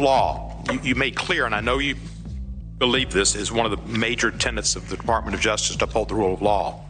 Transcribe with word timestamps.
law, 0.00 0.62
you, 0.70 0.80
you 0.82 0.94
made 0.94 1.16
clear, 1.16 1.46
and 1.46 1.54
I 1.54 1.60
know 1.60 1.78
you 1.78 1.96
believe 2.78 3.12
this 3.12 3.34
is 3.34 3.52
one 3.52 3.70
of 3.70 3.72
the 3.72 3.88
major 3.88 4.30
tenets 4.30 4.74
of 4.74 4.88
the 4.88 4.96
Department 4.96 5.34
of 5.34 5.40
Justice 5.40 5.76
to 5.76 5.84
uphold 5.84 6.08
the 6.08 6.14
rule 6.14 6.34
of 6.34 6.42
law. 6.42 6.84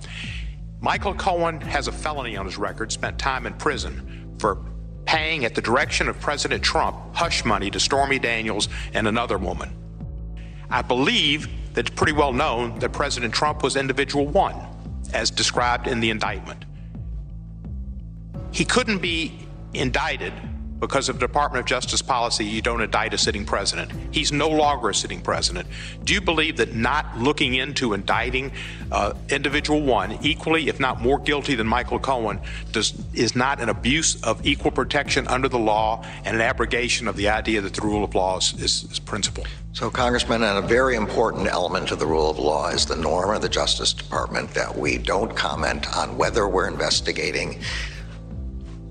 Michael 0.80 1.14
Cohen 1.14 1.60
has 1.60 1.88
a 1.88 1.92
felony 1.92 2.36
on 2.36 2.46
his 2.46 2.56
record, 2.56 2.90
spent 2.90 3.18
time 3.18 3.44
in 3.44 3.52
prison 3.54 4.36
for 4.38 4.58
paying 5.04 5.44
at 5.44 5.54
the 5.54 5.60
direction 5.60 6.08
of 6.08 6.18
President 6.20 6.62
Trump 6.62 6.96
hush 7.12 7.44
money 7.44 7.70
to 7.70 7.80
Stormy 7.80 8.18
Daniels 8.18 8.68
and 8.94 9.08
another 9.08 9.36
woman. 9.36 9.70
I 10.70 10.82
believe 10.82 11.48
that 11.74 11.86
it's 11.86 11.90
pretty 11.90 12.12
well 12.12 12.32
known 12.32 12.78
that 12.78 12.92
President 12.92 13.34
Trump 13.34 13.62
was 13.62 13.76
individual 13.76 14.26
one, 14.26 14.56
as 15.12 15.30
described 15.30 15.86
in 15.86 16.00
the 16.00 16.10
indictment. 16.10 16.64
He 18.52 18.64
couldn't 18.64 18.98
be 18.98 19.46
indicted 19.74 20.32
because 20.80 21.08
of 21.08 21.18
Department 21.18 21.60
of 21.60 21.66
Justice 21.66 22.02
policy, 22.02 22.44
you 22.44 22.62
don't 22.62 22.80
indict 22.80 23.14
a 23.14 23.18
sitting 23.18 23.44
president. 23.44 23.92
He's 24.10 24.32
no 24.32 24.48
longer 24.48 24.90
a 24.90 24.94
sitting 24.94 25.20
president. 25.20 25.68
Do 26.04 26.14
you 26.14 26.20
believe 26.20 26.56
that 26.56 26.74
not 26.74 27.18
looking 27.18 27.54
into 27.54 27.92
indicting 27.92 28.50
uh, 28.90 29.14
individual 29.28 29.82
one 29.82 30.18
equally, 30.22 30.68
if 30.68 30.80
not 30.80 31.00
more 31.00 31.18
guilty 31.18 31.54
than 31.54 31.66
Michael 31.66 31.98
Cohen, 31.98 32.40
does, 32.72 32.94
is 33.14 33.36
not 33.36 33.60
an 33.60 33.68
abuse 33.68 34.20
of 34.22 34.44
equal 34.46 34.70
protection 34.70 35.28
under 35.28 35.48
the 35.48 35.58
law 35.58 36.04
and 36.24 36.34
an 36.34 36.40
abrogation 36.40 37.06
of 37.06 37.16
the 37.16 37.28
idea 37.28 37.60
that 37.60 37.74
the 37.74 37.82
rule 37.82 38.02
of 38.02 38.14
law 38.14 38.38
is, 38.38 38.54
is, 38.54 38.84
is 38.84 38.98
principle? 38.98 39.44
So, 39.72 39.88
Congressman, 39.88 40.42
and 40.42 40.58
a 40.58 40.66
very 40.66 40.96
important 40.96 41.46
element 41.46 41.92
of 41.92 42.00
the 42.00 42.06
rule 42.06 42.28
of 42.28 42.38
law 42.38 42.70
is 42.70 42.86
the 42.86 42.96
norm 42.96 43.34
of 43.34 43.40
the 43.40 43.48
Justice 43.48 43.92
Department 43.92 44.52
that 44.54 44.76
we 44.76 44.98
don't 44.98 45.36
comment 45.36 45.86
on 45.96 46.16
whether 46.16 46.48
we're 46.48 46.66
investigating 46.66 47.60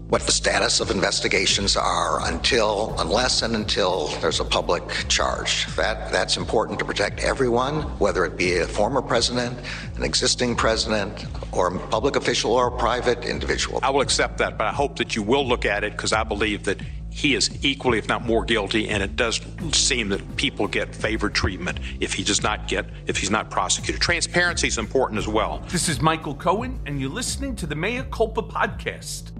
what 0.09 0.23
the 0.23 0.31
status 0.31 0.79
of 0.79 0.89
investigations 0.89 1.77
are 1.77 2.27
until, 2.27 2.95
unless 2.97 3.43
and 3.43 3.55
until 3.55 4.07
there's 4.21 4.39
a 4.39 4.43
public 4.43 4.83
charge. 5.07 5.67
That, 5.75 6.11
that's 6.11 6.35
important 6.35 6.79
to 6.79 6.85
protect 6.85 7.19
everyone, 7.19 7.83
whether 7.99 8.25
it 8.25 8.35
be 8.35 8.57
a 8.57 8.65
former 8.65 9.03
president, 9.03 9.59
an 9.97 10.03
existing 10.03 10.55
president, 10.55 11.25
or 11.51 11.75
a 11.75 11.79
public 11.89 12.15
official 12.15 12.53
or 12.53 12.67
a 12.67 12.71
private 12.71 13.23
individual. 13.23 13.79
I 13.83 13.91
will 13.91 14.01
accept 14.01 14.39
that, 14.39 14.57
but 14.57 14.65
I 14.65 14.71
hope 14.71 14.95
that 14.97 15.15
you 15.15 15.21
will 15.21 15.47
look 15.47 15.63
at 15.63 15.83
it 15.83 15.91
because 15.91 16.11
I 16.11 16.23
believe 16.23 16.63
that 16.63 16.81
he 17.11 17.35
is 17.35 17.51
equally, 17.63 17.99
if 17.99 18.07
not 18.07 18.25
more 18.25 18.43
guilty, 18.43 18.89
and 18.89 19.03
it 19.03 19.15
does 19.15 19.39
seem 19.73 20.09
that 20.09 20.37
people 20.37 20.67
get 20.67 20.95
favored 20.95 21.35
treatment 21.35 21.79
if 21.99 22.13
he 22.13 22.23
does 22.23 22.41
not 22.41 22.67
get, 22.67 22.85
if 23.05 23.17
he's 23.17 23.31
not 23.31 23.51
prosecuted. 23.51 24.01
Transparency 24.01 24.67
is 24.67 24.79
important 24.79 25.19
as 25.19 25.27
well. 25.27 25.63
This 25.69 25.87
is 25.87 26.01
Michael 26.01 26.33
Cohen, 26.33 26.79
and 26.87 26.99
you're 26.99 27.09
listening 27.11 27.55
to 27.57 27.67
the 27.67 27.75
Mea 27.75 28.03
Culpa 28.09 28.41
podcast. 28.41 29.31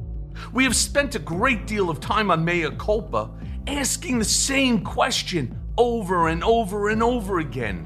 We 0.54 0.64
have 0.64 0.76
spent 0.76 1.16
a 1.16 1.20
great 1.20 1.68
deal 1.68 1.90
of 1.90 2.00
time 2.00 2.32
on 2.32 2.44
Mea 2.44 2.70
Culpa 2.78 3.30
asking 3.68 4.20
the 4.20 4.26
same 4.26 4.84
question 4.84 5.60
over 5.78 6.28
and 6.28 6.44
over 6.44 6.90
and 6.90 7.04
over 7.04 7.40
again. 7.40 7.86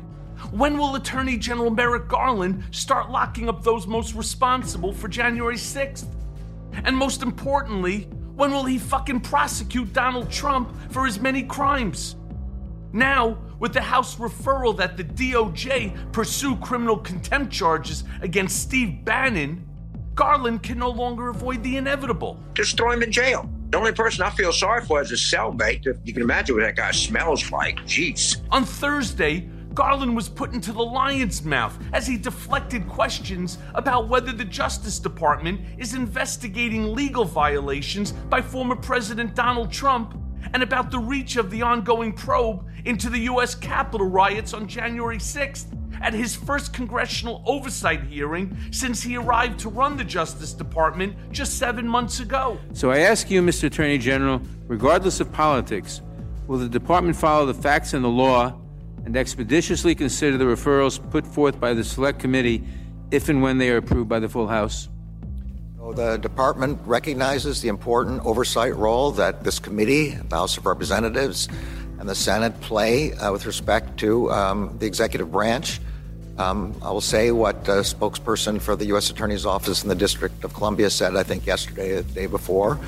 When 0.51 0.77
will 0.77 0.95
Attorney 0.95 1.37
General 1.37 1.71
Merrick 1.71 2.07
Garland 2.07 2.63
start 2.71 3.09
locking 3.09 3.49
up 3.49 3.63
those 3.63 3.87
most 3.87 4.13
responsible 4.13 4.93
for 4.93 5.07
January 5.07 5.55
6th? 5.55 6.05
And 6.83 6.95
most 6.97 7.21
importantly, 7.21 8.09
when 8.35 8.51
will 8.51 8.65
he 8.65 8.79
fucking 8.79 9.21
prosecute 9.21 9.93
Donald 9.93 10.31
Trump 10.31 10.75
for 10.91 11.05
his 11.05 11.19
many 11.19 11.43
crimes? 11.43 12.15
Now, 12.91 13.37
with 13.59 13.73
the 13.73 13.81
House 13.81 14.17
referral 14.17 14.75
that 14.77 14.97
the 14.97 15.03
DOJ 15.03 16.11
pursue 16.11 16.55
criminal 16.57 16.97
contempt 16.97 17.51
charges 17.51 18.03
against 18.21 18.61
Steve 18.61 19.05
Bannon, 19.05 19.67
Garland 20.15 20.61
can 20.61 20.77
no 20.77 20.89
longer 20.89 21.29
avoid 21.29 21.63
the 21.63 21.77
inevitable. 21.77 22.39
Just 22.53 22.77
throw 22.77 22.91
him 22.91 23.01
in 23.01 23.11
jail. 23.11 23.49
The 23.69 23.77
only 23.79 23.93
person 23.93 24.23
I 24.23 24.29
feel 24.29 24.53
sorry 24.53 24.85
for 24.85 25.01
is 25.01 25.11
a 25.11 25.15
cellmate. 25.15 25.87
If 25.87 25.97
you 26.03 26.13
can 26.13 26.21
imagine 26.21 26.55
what 26.55 26.61
that 26.61 26.75
guy 26.75 26.91
smells 26.91 27.51
like. 27.51 27.77
Jeez. 27.79 28.41
On 28.51 28.63
Thursday, 28.63 29.49
Garland 29.73 30.15
was 30.15 30.29
put 30.29 30.53
into 30.53 30.71
the 30.71 30.83
lion's 30.83 31.43
mouth 31.43 31.75
as 31.93 32.05
he 32.05 32.15
deflected 32.15 32.87
questions 32.87 33.57
about 33.73 34.07
whether 34.07 34.31
the 34.31 34.45
Justice 34.45 34.99
Department 34.99 35.61
is 35.79 35.95
investigating 35.95 36.93
legal 36.93 37.25
violations 37.25 38.11
by 38.11 38.39
former 38.39 38.75
President 38.75 39.33
Donald 39.33 39.71
Trump 39.71 40.15
and 40.53 40.61
about 40.61 40.91
the 40.91 40.99
reach 40.99 41.37
of 41.37 41.49
the 41.49 41.63
ongoing 41.63 42.13
probe 42.13 42.63
into 42.85 43.09
the 43.09 43.19
U.S. 43.19 43.55
Capitol 43.55 44.07
riots 44.07 44.53
on 44.53 44.67
January 44.67 45.17
6th 45.17 45.65
at 46.03 46.13
his 46.13 46.35
first 46.35 46.73
congressional 46.73 47.41
oversight 47.45 48.03
hearing 48.03 48.55
since 48.71 49.01
he 49.01 49.15
arrived 49.15 49.59
to 49.61 49.69
run 49.69 49.95
the 49.95 50.03
Justice 50.03 50.51
Department 50.53 51.15
just 51.31 51.57
seven 51.57 51.87
months 51.87 52.19
ago. 52.19 52.59
So 52.73 52.91
I 52.91 52.99
ask 52.99 53.31
you, 53.31 53.41
Mr. 53.41 53.63
Attorney 53.63 53.97
General, 53.97 54.41
regardless 54.67 55.21
of 55.21 55.31
politics, 55.31 56.01
will 56.45 56.59
the 56.59 56.69
department 56.69 57.15
follow 57.15 57.45
the 57.45 57.53
facts 57.53 57.93
and 57.93 58.03
the 58.03 58.09
law 58.09 58.53
and 59.05 59.15
expeditiously 59.15 59.95
consider 59.95 60.37
the 60.37 60.45
referrals 60.45 60.99
put 61.09 61.25
forth 61.25 61.59
by 61.59 61.73
the 61.73 61.83
Select 61.83 62.19
Committee 62.19 62.63
if 63.11 63.29
and 63.29 63.41
when 63.41 63.57
they 63.57 63.69
are 63.69 63.77
approved 63.77 64.09
by 64.09 64.19
the 64.19 64.29
full 64.29 64.47
House? 64.47 64.89
The 65.95 66.17
department 66.17 66.79
recognizes 66.85 67.61
the 67.61 67.67
important 67.67 68.25
oversight 68.25 68.75
role 68.75 69.11
that 69.11 69.43
this 69.43 69.59
committee, 69.59 70.11
the 70.11 70.35
House 70.35 70.57
of 70.57 70.65
Representatives, 70.65 71.49
and 71.99 72.09
the 72.09 72.15
Senate 72.15 72.59
play 72.61 73.13
uh, 73.13 73.31
with 73.31 73.45
respect 73.45 73.97
to 73.99 74.31
um, 74.31 74.75
the 74.79 74.85
executive 74.85 75.31
branch. 75.31 75.79
Um, 76.37 76.75
I 76.81 76.91
will 76.91 77.01
say 77.01 77.31
what 77.31 77.67
a 77.67 77.81
spokesperson 77.81 78.59
for 78.59 78.75
the 78.75 78.85
U.S. 78.87 79.09
Attorney's 79.09 79.45
Office 79.45 79.83
in 79.83 79.89
the 79.89 79.95
District 79.95 80.43
of 80.43 80.53
Columbia 80.53 80.89
said, 80.89 81.15
I 81.15 81.23
think, 81.23 81.45
yesterday, 81.45 82.01
the 82.01 82.03
day 82.03 82.25
before. 82.25 82.79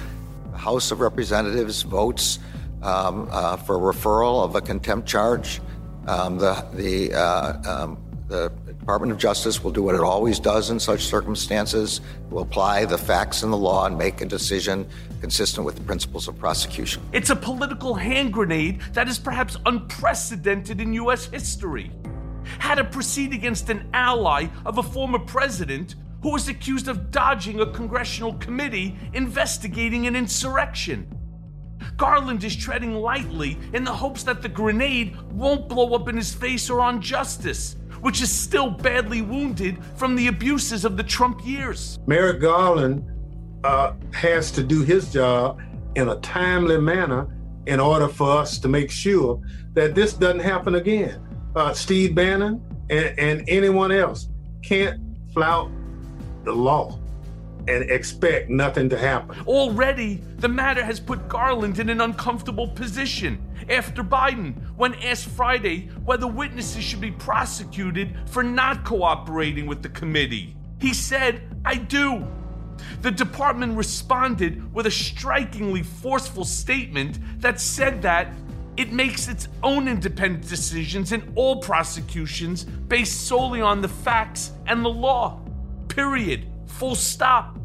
The 0.51 0.57
House 0.57 0.89
of 0.91 0.99
Representatives 0.99 1.83
votes 1.83 2.39
um, 2.81 3.27
uh, 3.31 3.57
for 3.57 3.77
referral 3.77 4.43
of 4.43 4.55
a 4.55 4.61
contempt 4.61 5.07
charge. 5.07 5.61
Um, 6.07 6.39
the, 6.39 6.65
the, 6.73 7.13
uh, 7.13 7.83
um, 7.83 7.97
the 8.27 8.51
Department 8.65 9.11
of 9.11 9.19
Justice 9.19 9.63
will 9.63 9.71
do 9.71 9.83
what 9.83 9.93
it 9.93 10.01
always 10.01 10.39
does 10.39 10.71
in 10.71 10.79
such 10.79 11.01
circumstances, 11.01 12.01
will 12.31 12.41
apply 12.41 12.85
the 12.85 12.97
facts 12.97 13.43
and 13.43 13.53
the 13.53 13.57
law 13.57 13.85
and 13.85 13.95
make 13.95 14.21
a 14.21 14.25
decision 14.25 14.87
consistent 15.21 15.65
with 15.65 15.75
the 15.75 15.81
principles 15.81 16.27
of 16.27 16.37
prosecution. 16.37 17.03
It's 17.11 17.29
a 17.29 17.35
political 17.35 17.93
hand 17.93 18.33
grenade 18.33 18.81
that 18.93 19.07
is 19.07 19.19
perhaps 19.19 19.57
unprecedented 19.65 20.81
in 20.81 20.93
U.S. 20.93 21.25
history 21.25 21.91
had 22.59 22.75
to 22.75 22.83
proceed 22.83 23.33
against 23.33 23.69
an 23.69 23.89
ally 23.93 24.47
of 24.65 24.77
a 24.77 24.83
former 24.83 25.19
president 25.19 25.95
who 26.21 26.31
was 26.31 26.47
accused 26.47 26.87
of 26.87 27.11
dodging 27.11 27.61
a 27.61 27.71
congressional 27.71 28.33
committee 28.35 28.97
investigating 29.13 30.07
an 30.07 30.15
insurrection. 30.15 31.07
Garland 31.97 32.43
is 32.43 32.55
treading 32.55 32.95
lightly 32.95 33.57
in 33.73 33.83
the 33.83 33.93
hopes 33.93 34.23
that 34.23 34.41
the 34.41 34.49
grenade 34.49 35.15
won't 35.31 35.69
blow 35.69 35.93
up 35.93 36.09
in 36.09 36.17
his 36.17 36.33
face 36.33 36.69
or 36.69 36.81
on 36.81 37.01
justice, 37.01 37.75
which 38.01 38.21
is 38.21 38.31
still 38.31 38.69
badly 38.69 39.21
wounded 39.21 39.77
from 39.95 40.15
the 40.15 40.27
abuses 40.27 40.83
of 40.83 40.97
the 40.97 41.03
Trump 41.03 41.45
years. 41.45 41.99
Merrick 42.07 42.41
Garland 42.41 43.03
uh, 43.63 43.93
has 44.13 44.51
to 44.51 44.63
do 44.63 44.81
his 44.81 45.11
job 45.11 45.61
in 45.95 46.09
a 46.09 46.15
timely 46.21 46.79
manner 46.79 47.27
in 47.67 47.79
order 47.79 48.07
for 48.07 48.39
us 48.39 48.59
to 48.59 48.67
make 48.67 48.91
sure 48.91 49.41
that 49.73 49.95
this 49.95 50.13
doesn't 50.13 50.39
happen 50.39 50.75
again 50.75 51.24
uh, 51.55 51.73
Steve 51.73 52.15
Bannon 52.15 52.61
and, 52.89 53.19
and 53.19 53.43
anyone 53.47 53.91
else 53.91 54.27
can't 54.61 55.01
flout 55.33 55.71
the 56.43 56.51
law 56.51 56.99
and 57.67 57.89
expect 57.89 58.49
nothing 58.49 58.89
to 58.89 58.97
happen. 58.97 59.35
Already, 59.47 60.21
the 60.37 60.47
matter 60.47 60.83
has 60.83 60.99
put 60.99 61.27
Garland 61.27 61.79
in 61.79 61.89
an 61.89 62.01
uncomfortable 62.01 62.67
position 62.67 63.41
after 63.69 64.03
Biden, 64.03 64.55
when 64.75 64.93
asked 64.95 65.25
Friday 65.25 65.89
whether 66.05 66.27
witnesses 66.27 66.83
should 66.83 67.01
be 67.01 67.11
prosecuted 67.11 68.15
for 68.27 68.43
not 68.43 68.83
cooperating 68.83 69.65
with 69.65 69.81
the 69.81 69.89
committee. 69.89 70.55
He 70.79 70.93
said, 70.93 71.41
I 71.65 71.75
do. 71.75 72.27
The 73.01 73.09
department 73.09 73.77
responded 73.77 74.71
with 74.73 74.85
a 74.85 74.91
strikingly 74.91 75.81
forceful 75.81 76.45
statement 76.45 77.17
that 77.41 77.59
said 77.59 78.01
that 78.03 78.27
it 78.77 78.91
makes 78.91 79.27
its 79.27 79.47
own 79.63 79.87
independent 79.87 80.47
decisions 80.47 81.11
in 81.11 81.31
all 81.35 81.61
prosecutions 81.61 82.63
based 82.63 83.27
solely 83.27 83.61
on 83.61 83.81
the 83.81 83.87
facts 83.87 84.51
and 84.67 84.83
the 84.83 84.89
law. 84.89 85.41
Period. 85.87 86.47
Full 86.65 86.95
stop. 86.95 87.57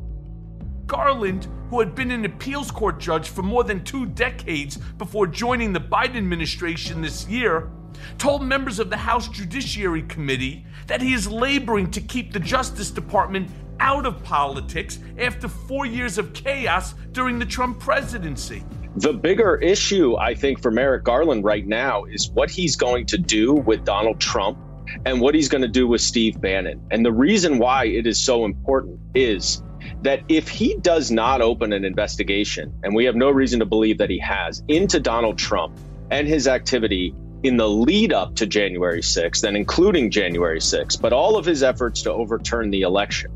Garland, 0.86 1.48
who 1.68 1.80
had 1.80 1.94
been 1.94 2.10
an 2.10 2.24
appeals 2.24 2.70
court 2.70 2.98
judge 2.98 3.28
for 3.28 3.42
more 3.42 3.64
than 3.64 3.82
two 3.84 4.06
decades 4.06 4.76
before 4.76 5.26
joining 5.26 5.72
the 5.72 5.80
Biden 5.80 6.16
administration 6.16 7.00
this 7.00 7.28
year, 7.28 7.70
told 8.18 8.42
members 8.42 8.78
of 8.78 8.90
the 8.90 8.96
House 8.96 9.28
Judiciary 9.28 10.02
Committee 10.02 10.64
that 10.86 11.02
he 11.02 11.12
is 11.12 11.30
laboring 11.30 11.90
to 11.90 12.00
keep 12.00 12.32
the 12.32 12.40
Justice 12.40 12.90
Department 12.90 13.50
out 13.78 14.06
of 14.06 14.22
politics 14.22 14.98
after 15.18 15.48
four 15.48 15.86
years 15.86 16.18
of 16.18 16.32
chaos 16.32 16.94
during 17.12 17.38
the 17.38 17.46
Trump 17.46 17.80
presidency. 17.80 18.62
The 18.96 19.12
bigger 19.12 19.56
issue, 19.56 20.16
I 20.16 20.34
think, 20.34 20.60
for 20.60 20.70
Merrick 20.70 21.04
Garland 21.04 21.44
right 21.44 21.66
now 21.66 22.04
is 22.04 22.30
what 22.30 22.50
he's 22.50 22.76
going 22.76 23.06
to 23.06 23.18
do 23.18 23.54
with 23.54 23.84
Donald 23.84 24.20
Trump 24.20 24.58
and 25.06 25.20
what 25.20 25.34
he's 25.34 25.48
going 25.48 25.62
to 25.62 25.68
do 25.68 25.86
with 25.86 26.00
Steve 26.00 26.40
Bannon. 26.40 26.84
And 26.90 27.06
the 27.06 27.12
reason 27.12 27.58
why 27.58 27.86
it 27.86 28.06
is 28.06 28.20
so 28.20 28.44
important 28.44 28.98
is 29.14 29.62
that 30.02 30.22
if 30.28 30.48
he 30.48 30.76
does 30.76 31.10
not 31.10 31.40
open 31.40 31.72
an 31.72 31.84
investigation, 31.84 32.72
and 32.82 32.94
we 32.94 33.04
have 33.04 33.14
no 33.14 33.30
reason 33.30 33.60
to 33.60 33.66
believe 33.66 33.98
that 33.98 34.10
he 34.10 34.18
has, 34.18 34.62
into 34.66 34.98
Donald 34.98 35.38
Trump, 35.38 35.78
and 36.10 36.26
his 36.26 36.48
activity 36.48 37.14
in 37.42 37.56
the 37.56 37.68
lead 37.68 38.12
up 38.12 38.34
to 38.36 38.46
January 38.46 39.00
6th 39.00 39.44
and 39.44 39.56
including 39.56 40.10
January 40.10 40.58
6th, 40.58 41.00
but 41.00 41.12
all 41.12 41.36
of 41.36 41.44
his 41.44 41.62
efforts 41.62 42.02
to 42.02 42.12
overturn 42.12 42.70
the 42.70 42.82
election. 42.82 43.30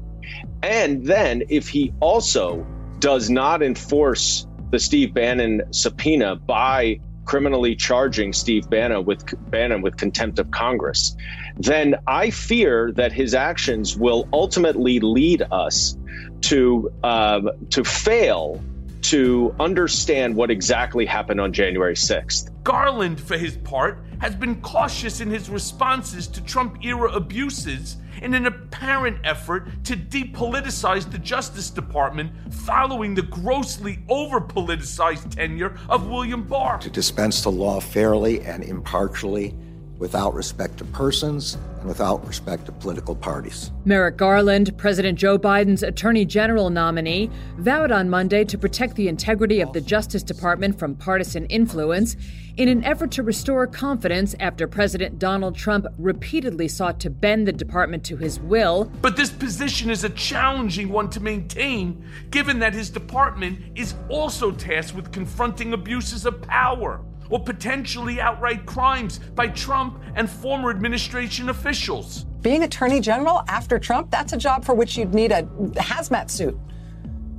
And 0.62 1.06
then 1.06 1.44
if 1.48 1.68
he 1.68 1.92
also 2.00 2.66
does 2.98 3.30
not 3.30 3.62
enforce 3.62 4.46
the 4.74 4.80
Steve 4.80 5.14
Bannon 5.14 5.62
subpoena 5.70 6.34
by 6.34 6.98
criminally 7.24 7.76
charging 7.76 8.32
Steve 8.32 8.68
Bannon 8.68 9.04
with 9.04 9.22
Bannon 9.48 9.82
with 9.82 9.96
contempt 9.96 10.40
of 10.40 10.50
Congress, 10.50 11.16
then 11.56 11.94
I 12.08 12.30
fear 12.30 12.90
that 12.96 13.12
his 13.12 13.36
actions 13.36 13.96
will 13.96 14.28
ultimately 14.32 14.98
lead 14.98 15.44
us 15.52 15.96
to 16.40 16.92
uh, 17.04 17.52
to 17.70 17.84
fail 17.84 18.60
to 19.04 19.54
understand 19.60 20.34
what 20.34 20.50
exactly 20.50 21.04
happened 21.04 21.38
on 21.38 21.52
January 21.52 21.94
6th. 21.94 22.50
Garland, 22.64 23.20
for 23.20 23.36
his 23.36 23.58
part, 23.58 24.02
has 24.18 24.34
been 24.34 24.58
cautious 24.62 25.20
in 25.20 25.30
his 25.30 25.50
responses 25.50 26.26
to 26.26 26.42
Trump 26.42 26.82
era 26.82 27.12
abuses 27.12 27.98
in 28.22 28.32
an 28.32 28.46
apparent 28.46 29.18
effort 29.22 29.68
to 29.84 29.94
depoliticize 29.94 31.10
the 31.10 31.18
Justice 31.18 31.68
Department 31.68 32.32
following 32.50 33.14
the 33.14 33.22
grossly 33.22 33.98
over 34.08 34.40
politicized 34.40 35.34
tenure 35.34 35.76
of 35.90 36.08
William 36.08 36.42
Barr. 36.42 36.78
To 36.78 36.88
dispense 36.88 37.42
the 37.42 37.50
law 37.50 37.80
fairly 37.80 38.40
and 38.40 38.64
impartially 38.64 39.54
without 39.98 40.34
respect 40.34 40.78
to 40.78 40.84
persons 40.86 41.56
and 41.78 41.88
without 41.88 42.26
respect 42.26 42.66
to 42.66 42.72
political 42.72 43.14
parties. 43.14 43.70
Merrick 43.84 44.16
Garland, 44.16 44.76
President 44.76 45.18
Joe 45.18 45.38
Biden's 45.38 45.82
Attorney 45.82 46.24
General 46.24 46.70
nominee, 46.70 47.30
vowed 47.58 47.92
on 47.92 48.10
Monday 48.10 48.44
to 48.44 48.58
protect 48.58 48.96
the 48.96 49.08
integrity 49.08 49.60
of 49.60 49.72
the 49.72 49.80
Justice 49.80 50.22
Department 50.22 50.78
from 50.78 50.94
partisan 50.94 51.46
influence 51.46 52.16
in 52.56 52.68
an 52.68 52.84
effort 52.84 53.10
to 53.10 53.22
restore 53.22 53.66
confidence 53.66 54.34
after 54.38 54.68
President 54.68 55.18
Donald 55.18 55.56
Trump 55.56 55.86
repeatedly 55.98 56.68
sought 56.68 57.00
to 57.00 57.10
bend 57.10 57.48
the 57.48 57.52
department 57.52 58.04
to 58.04 58.16
his 58.16 58.38
will. 58.38 58.90
But 59.02 59.16
this 59.16 59.30
position 59.30 59.90
is 59.90 60.04
a 60.04 60.10
challenging 60.10 60.88
one 60.88 61.10
to 61.10 61.20
maintain, 61.20 62.04
given 62.30 62.60
that 62.60 62.72
his 62.72 62.90
department 62.90 63.60
is 63.74 63.94
also 64.08 64.52
tasked 64.52 64.94
with 64.94 65.12
confronting 65.12 65.72
abuses 65.72 66.26
of 66.26 66.40
power 66.42 67.00
or 67.30 67.40
potentially 67.40 68.20
outright 68.20 68.66
crimes 68.66 69.18
by 69.34 69.48
Trump 69.48 70.00
and 70.14 70.28
former 70.28 70.70
administration 70.70 71.48
officials. 71.48 72.24
Being 72.42 72.64
Attorney 72.64 73.00
General 73.00 73.42
after 73.48 73.78
Trump, 73.78 74.10
that's 74.10 74.32
a 74.32 74.36
job 74.36 74.64
for 74.64 74.74
which 74.74 74.96
you'd 74.96 75.14
need 75.14 75.32
a 75.32 75.44
hazmat 75.74 76.30
suit 76.30 76.58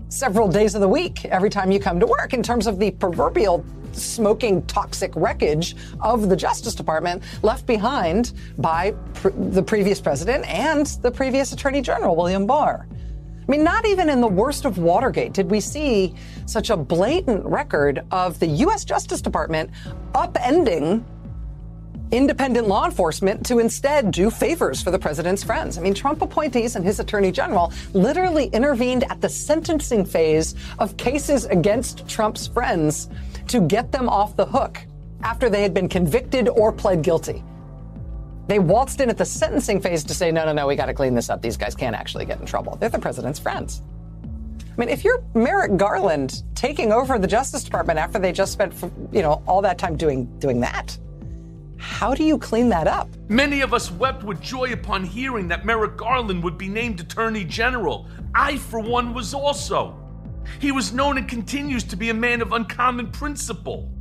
several 0.09 0.47
days 0.47 0.75
of 0.75 0.81
the 0.81 0.87
week 0.87 1.25
every 1.25 1.49
time 1.49 1.71
you 1.71 1.79
come 1.79 1.99
to 1.99 2.07
work 2.07 2.33
in 2.33 2.41
terms 2.41 2.67
of 2.67 2.79
the 2.79 2.91
proverbial 2.91 3.65
smoking 3.91 4.61
toxic 4.65 5.11
wreckage 5.15 5.75
of 6.01 6.29
the 6.29 6.35
Justice 6.35 6.75
Department 6.75 7.23
left 7.43 7.65
behind 7.65 8.33
by 8.57 8.91
pr- 9.13 9.29
the 9.29 9.63
previous 9.63 10.01
president 10.01 10.45
and 10.47 10.87
the 11.01 11.11
previous 11.11 11.53
Attorney 11.53 11.81
General, 11.81 12.15
William 12.15 12.45
Barr. 12.45 12.87
I 13.47 13.51
mean, 13.51 13.63
not 13.63 13.85
even 13.85 14.09
in 14.09 14.21
the 14.21 14.27
worst 14.27 14.65
of 14.65 14.79
Watergate 14.79 15.33
did 15.33 15.51
we 15.51 15.59
see 15.59 16.15
such 16.47 16.71
a 16.71 16.77
blatant 16.77 17.45
record 17.45 18.03
of 18.09 18.39
the 18.39 18.47
U.S. 18.47 18.83
Justice 18.83 19.21
Department 19.21 19.69
upending 20.13 21.05
independent 22.11 22.67
law 22.67 22.85
enforcement 22.85 23.45
to 23.45 23.59
instead 23.59 24.11
do 24.11 24.29
favors 24.29 24.81
for 24.81 24.89
the 24.91 24.97
president's 24.97 25.43
friends. 25.43 25.77
I 25.77 25.81
mean, 25.81 25.93
Trump 25.93 26.21
appointees 26.21 26.75
and 26.75 26.83
his 26.83 26.99
attorney 26.99 27.31
general 27.31 27.71
literally 27.93 28.45
intervened 28.47 29.03
at 29.11 29.21
the 29.21 29.29
sentencing 29.29 30.05
phase 30.05 30.55
of 30.79 30.97
cases 30.97 31.45
against 31.45 32.07
Trump's 32.07 32.47
friends 32.47 33.09
to 33.47 33.61
get 33.61 33.91
them 33.91 34.09
off 34.09 34.35
the 34.35 34.45
hook 34.45 34.79
after 35.21 35.49
they 35.49 35.61
had 35.61 35.73
been 35.73 35.89
convicted 35.89 36.47
or 36.49 36.71
pled 36.71 37.01
guilty. 37.01 37.43
They 38.47 38.59
waltzed 38.59 39.01
in 39.01 39.09
at 39.09 39.17
the 39.17 39.25
sentencing 39.25 39.81
phase 39.81 40.03
to 40.03 40.13
say, 40.13 40.31
no, 40.31 40.45
no, 40.45 40.53
no, 40.53 40.67
we 40.67 40.75
got 40.75 40.85
to 40.85 40.93
clean 40.93 41.15
this 41.15 41.29
up. 41.29 41.41
These 41.41 41.57
guys 41.57 41.75
can't 41.75 41.95
actually 41.95 42.25
get 42.25 42.39
in 42.39 42.45
trouble. 42.45 42.75
They're 42.75 42.89
the 42.89 42.99
president's 42.99 43.39
friends. 43.39 43.81
I 44.61 44.77
mean, 44.77 44.89
if 44.89 45.03
you're 45.03 45.23
Merrick 45.33 45.77
Garland 45.77 46.43
taking 46.53 46.91
over 46.91 47.17
the 47.17 47.27
Justice 47.27 47.63
Department 47.63 47.97
after 47.97 48.19
they 48.19 48.31
just 48.31 48.51
spent, 48.51 48.73
you 49.11 49.21
know, 49.21 49.41
all 49.47 49.61
that 49.61 49.77
time 49.77 49.95
doing 49.95 50.25
doing 50.39 50.59
that, 50.59 50.97
how 51.77 52.13
do 52.13 52.23
you 52.23 52.37
clean 52.37 52.69
that 52.69 52.87
up? 52.87 53.09
Many 53.29 53.61
of 53.61 53.73
us 53.73 53.89
wept 53.89 54.23
with 54.23 54.41
joy 54.41 54.73
upon 54.73 55.03
hearing 55.03 55.47
that 55.47 55.65
Merrick 55.65 55.95
Garland 55.95 56.43
would 56.43 56.57
be 56.57 56.67
named 56.67 56.99
Attorney 56.99 57.45
General. 57.45 58.07
I, 58.33 58.57
for 58.57 58.79
one, 58.79 59.13
was 59.13 59.33
also. 59.33 59.97
He 60.59 60.71
was 60.71 60.93
known 60.93 61.17
and 61.17 61.27
continues 61.27 61.83
to 61.85 61.95
be 61.95 62.09
a 62.09 62.13
man 62.13 62.41
of 62.41 62.51
uncommon 62.51 63.11
principle 63.11 63.91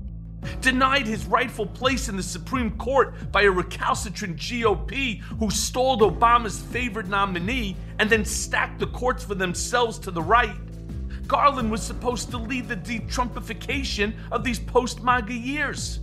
denied 0.61 1.06
his 1.06 1.26
rightful 1.26 1.67
place 1.67 2.08
in 2.08 2.17
the 2.17 2.23
Supreme 2.23 2.76
Court 2.76 3.32
by 3.32 3.43
a 3.43 3.50
recalcitrant 3.50 4.37
GOP 4.37 5.20
who 5.20 5.50
stalled 5.50 6.00
Obama's 6.00 6.61
favored 6.61 7.08
nominee 7.08 7.76
and 7.99 8.08
then 8.11 8.25
stacked 8.25 8.79
the 8.79 8.87
courts 8.88 9.25
for 9.25 9.35
themselves 9.35 9.99
to 10.00 10.11
the 10.11 10.23
right. 10.23 10.56
Garland 11.26 11.70
was 11.70 11.82
supposed 11.82 12.31
to 12.31 12.38
lead 12.38 12.69
the 12.69 12.76
de 12.76 13.00
Trumpification 13.00 14.14
of 14.31 14.44
these 14.44 14.58
post 14.58 15.02
MAGA 15.02 15.32
years. 15.32 16.00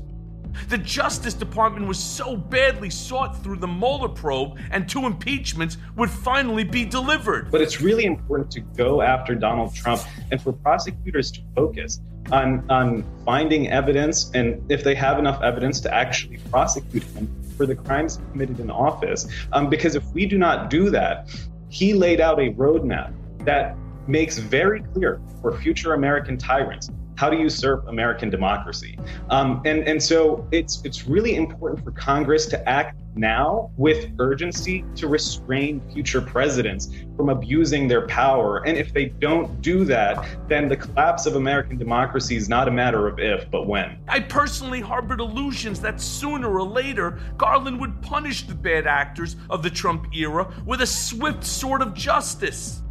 The 0.67 0.77
Justice 0.77 1.33
Department 1.33 1.87
was 1.87 1.99
so 1.99 2.35
badly 2.35 2.89
sought 2.89 3.41
through 3.41 3.57
the 3.57 3.67
Mueller 3.67 4.09
probe, 4.09 4.59
and 4.71 4.87
two 4.87 5.05
impeachments 5.05 5.77
would 5.95 6.09
finally 6.09 6.63
be 6.63 6.83
delivered. 6.85 7.51
But 7.51 7.61
it's 7.61 7.81
really 7.81 8.05
important 8.05 8.51
to 8.51 8.59
go 8.59 9.01
after 9.01 9.35
Donald 9.35 9.73
Trump 9.73 10.01
and 10.31 10.41
for 10.41 10.51
prosecutors 10.51 11.31
to 11.31 11.41
focus 11.55 12.01
on, 12.31 12.63
on 12.69 13.03
finding 13.25 13.69
evidence 13.69 14.31
and 14.33 14.63
if 14.71 14.83
they 14.83 14.95
have 14.95 15.19
enough 15.19 15.41
evidence 15.41 15.79
to 15.81 15.93
actually 15.93 16.37
prosecute 16.49 17.03
him 17.03 17.27
for 17.57 17.65
the 17.65 17.75
crimes 17.75 18.19
committed 18.31 18.59
in 18.59 18.71
office. 18.71 19.27
Um, 19.51 19.69
because 19.69 19.95
if 19.95 20.05
we 20.13 20.25
do 20.25 20.37
not 20.37 20.69
do 20.69 20.89
that, 20.89 21.29
he 21.69 21.93
laid 21.93 22.19
out 22.19 22.39
a 22.39 22.51
roadmap 22.53 23.13
that 23.45 23.75
makes 24.07 24.37
very 24.37 24.81
clear 24.93 25.21
for 25.41 25.57
future 25.57 25.93
American 25.93 26.37
tyrants 26.37 26.89
how 27.15 27.31
you 27.31 27.49
serve 27.49 27.87
American 27.87 28.29
democracy? 28.29 28.97
Um, 29.29 29.61
and 29.65 29.87
and 29.87 30.01
so 30.01 30.47
it's 30.51 30.81
it's 30.83 31.07
really 31.07 31.35
important 31.35 31.83
for 31.83 31.91
Congress 31.91 32.45
to 32.47 32.69
act 32.69 32.97
now 33.15 33.71
with 33.77 34.11
urgency 34.19 34.85
to 34.95 35.07
restrain 35.07 35.81
future 35.93 36.21
presidents 36.21 36.89
from 37.17 37.29
abusing 37.29 37.87
their 37.87 38.07
power. 38.07 38.65
And 38.65 38.77
if 38.77 38.93
they 38.93 39.05
don't 39.05 39.61
do 39.61 39.83
that, 39.85 40.25
then 40.47 40.67
the 40.67 40.77
collapse 40.77 41.25
of 41.25 41.35
American 41.35 41.77
democracy 41.77 42.35
is 42.35 42.47
not 42.47 42.67
a 42.67 42.71
matter 42.71 43.07
of 43.07 43.19
if, 43.19 43.49
but 43.51 43.67
when. 43.67 43.97
I 44.07 44.19
personally 44.21 44.81
harbored 44.81 45.19
illusions 45.19 45.81
that 45.81 45.99
sooner 45.99 46.49
or 46.49 46.63
later 46.63 47.19
Garland 47.37 47.79
would 47.79 48.01
punish 48.01 48.47
the 48.47 48.55
bad 48.55 48.87
actors 48.87 49.35
of 49.49 49.63
the 49.63 49.69
Trump 49.69 50.15
era 50.15 50.51
with 50.65 50.81
a 50.81 50.87
swift 50.87 51.43
sword 51.43 51.81
of 51.81 51.93
justice. 51.93 52.81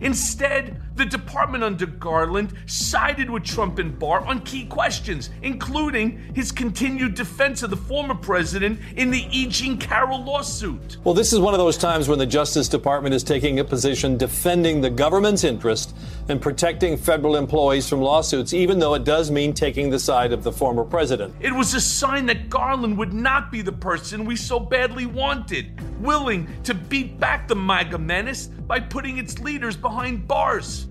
Instead, 0.00 0.80
the 0.94 1.04
department 1.04 1.62
under 1.62 1.86
Garland 1.86 2.54
sided 2.66 3.30
with 3.30 3.44
Trump 3.44 3.78
and 3.78 3.98
Barr 3.98 4.24
on 4.26 4.40
key 4.40 4.66
questions, 4.66 5.30
including 5.42 6.18
his 6.34 6.50
continued 6.50 7.14
defense 7.14 7.62
of 7.62 7.70
the 7.70 7.76
former 7.76 8.14
president 8.14 8.80
in 8.96 9.10
the 9.10 9.26
E. 9.30 9.46
Jean 9.46 9.78
Carroll 9.78 10.24
lawsuit. 10.24 10.96
Well, 11.04 11.14
this 11.14 11.32
is 11.32 11.38
one 11.38 11.54
of 11.54 11.58
those 11.58 11.76
times 11.76 12.08
when 12.08 12.18
the 12.18 12.26
Justice 12.26 12.68
Department 12.68 13.14
is 13.14 13.22
taking 13.22 13.58
a 13.58 13.64
position 13.64 14.16
defending 14.16 14.80
the 14.80 14.90
government's 14.90 15.44
interest 15.44 15.94
and 16.28 16.40
protecting 16.40 16.96
federal 16.96 17.36
employees 17.36 17.88
from 17.88 18.00
lawsuits, 18.00 18.52
even 18.52 18.78
though 18.78 18.94
it 18.94 19.04
does 19.04 19.30
mean 19.30 19.52
taking 19.52 19.90
the 19.90 19.98
side 19.98 20.32
of 20.32 20.42
the 20.42 20.52
former 20.52 20.84
president. 20.84 21.34
It 21.40 21.52
was 21.52 21.74
a 21.74 21.80
sign 21.80 22.26
that 22.26 22.50
Garland 22.50 22.98
would 22.98 23.12
not 23.12 23.52
be 23.52 23.62
the 23.62 23.72
person 23.72 24.24
we 24.24 24.36
so 24.36 24.58
badly 24.58 25.06
wanted, 25.06 25.80
willing 26.00 26.48
to 26.64 26.74
beat 26.74 27.20
back 27.20 27.48
the 27.48 27.54
MAGA 27.54 27.98
menace 27.98 28.46
by 28.46 28.80
putting 28.80 29.18
its 29.18 29.38
leaders 29.38 29.76
behind 29.76 30.26
bars. 30.26 30.88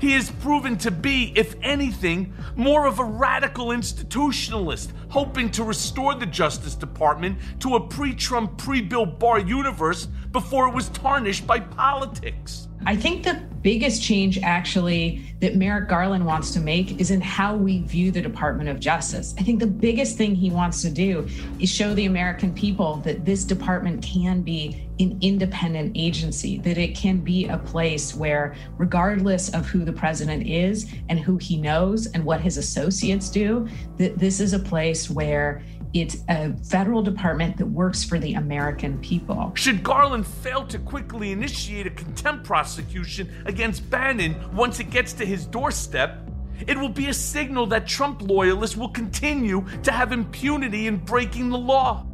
He 0.00 0.12
has 0.12 0.30
proven 0.30 0.76
to 0.78 0.90
be, 0.90 1.32
if 1.34 1.54
anything, 1.62 2.34
more 2.56 2.86
of 2.86 2.98
a 2.98 3.04
radical 3.04 3.68
institutionalist, 3.68 4.92
hoping 5.08 5.50
to 5.52 5.64
restore 5.64 6.14
the 6.14 6.26
Justice 6.26 6.74
Department 6.74 7.38
to 7.60 7.76
a 7.76 7.80
pre 7.80 8.14
Trump, 8.14 8.58
pre 8.58 8.80
Bill 8.80 9.06
Barr 9.06 9.38
universe 9.38 10.06
before 10.30 10.68
it 10.68 10.74
was 10.74 10.88
tarnished 10.90 11.46
by 11.46 11.60
politics. 11.60 12.67
I 12.88 12.96
think 12.96 13.22
the 13.22 13.34
biggest 13.60 14.02
change, 14.02 14.38
actually, 14.42 15.22
that 15.40 15.56
Merrick 15.56 15.90
Garland 15.90 16.24
wants 16.24 16.52
to 16.52 16.60
make 16.60 16.98
is 16.98 17.10
in 17.10 17.20
how 17.20 17.54
we 17.54 17.82
view 17.82 18.10
the 18.10 18.22
Department 18.22 18.70
of 18.70 18.80
Justice. 18.80 19.34
I 19.38 19.42
think 19.42 19.60
the 19.60 19.66
biggest 19.66 20.16
thing 20.16 20.34
he 20.34 20.50
wants 20.50 20.80
to 20.80 20.90
do 20.90 21.28
is 21.60 21.70
show 21.70 21.92
the 21.92 22.06
American 22.06 22.54
people 22.54 22.96
that 23.04 23.26
this 23.26 23.44
department 23.44 24.02
can 24.02 24.40
be 24.40 24.88
an 25.00 25.18
independent 25.20 25.92
agency, 25.96 26.60
that 26.60 26.78
it 26.78 26.96
can 26.96 27.18
be 27.18 27.46
a 27.48 27.58
place 27.58 28.14
where, 28.14 28.56
regardless 28.78 29.50
of 29.50 29.66
who 29.66 29.84
the 29.84 29.92
president 29.92 30.46
is 30.46 30.90
and 31.10 31.20
who 31.20 31.36
he 31.36 31.58
knows 31.58 32.06
and 32.06 32.24
what 32.24 32.40
his 32.40 32.56
associates 32.56 33.28
do, 33.28 33.68
that 33.98 34.18
this 34.18 34.40
is 34.40 34.54
a 34.54 34.58
place 34.58 35.10
where 35.10 35.62
it's 35.94 36.18
a 36.28 36.54
federal 36.64 37.02
department 37.02 37.56
that 37.56 37.66
works 37.66 38.04
for 38.04 38.18
the 38.18 38.34
American 38.34 38.98
people. 38.98 39.52
Should 39.54 39.82
Garland 39.82 40.26
fail 40.26 40.66
to 40.66 40.78
quickly 40.78 41.32
initiate 41.32 41.86
a 41.86 41.90
contempt 41.90 42.44
prosecution 42.44 43.30
against 43.46 43.88
Bannon 43.88 44.36
once 44.54 44.80
it 44.80 44.90
gets 44.90 45.12
to 45.14 45.24
his 45.24 45.46
doorstep, 45.46 46.18
It 46.66 46.76
will 46.76 46.88
be 46.88 47.08
a 47.08 47.14
signal 47.14 47.66
that 47.66 47.86
Trump 47.86 48.22
loyalists 48.22 48.76
will 48.76 48.88
continue 48.88 49.64
to 49.82 49.92
have 49.92 50.12
impunity 50.12 50.86
in 50.86 50.96
breaking 50.96 51.50
the 51.50 51.58
law. 51.58 52.04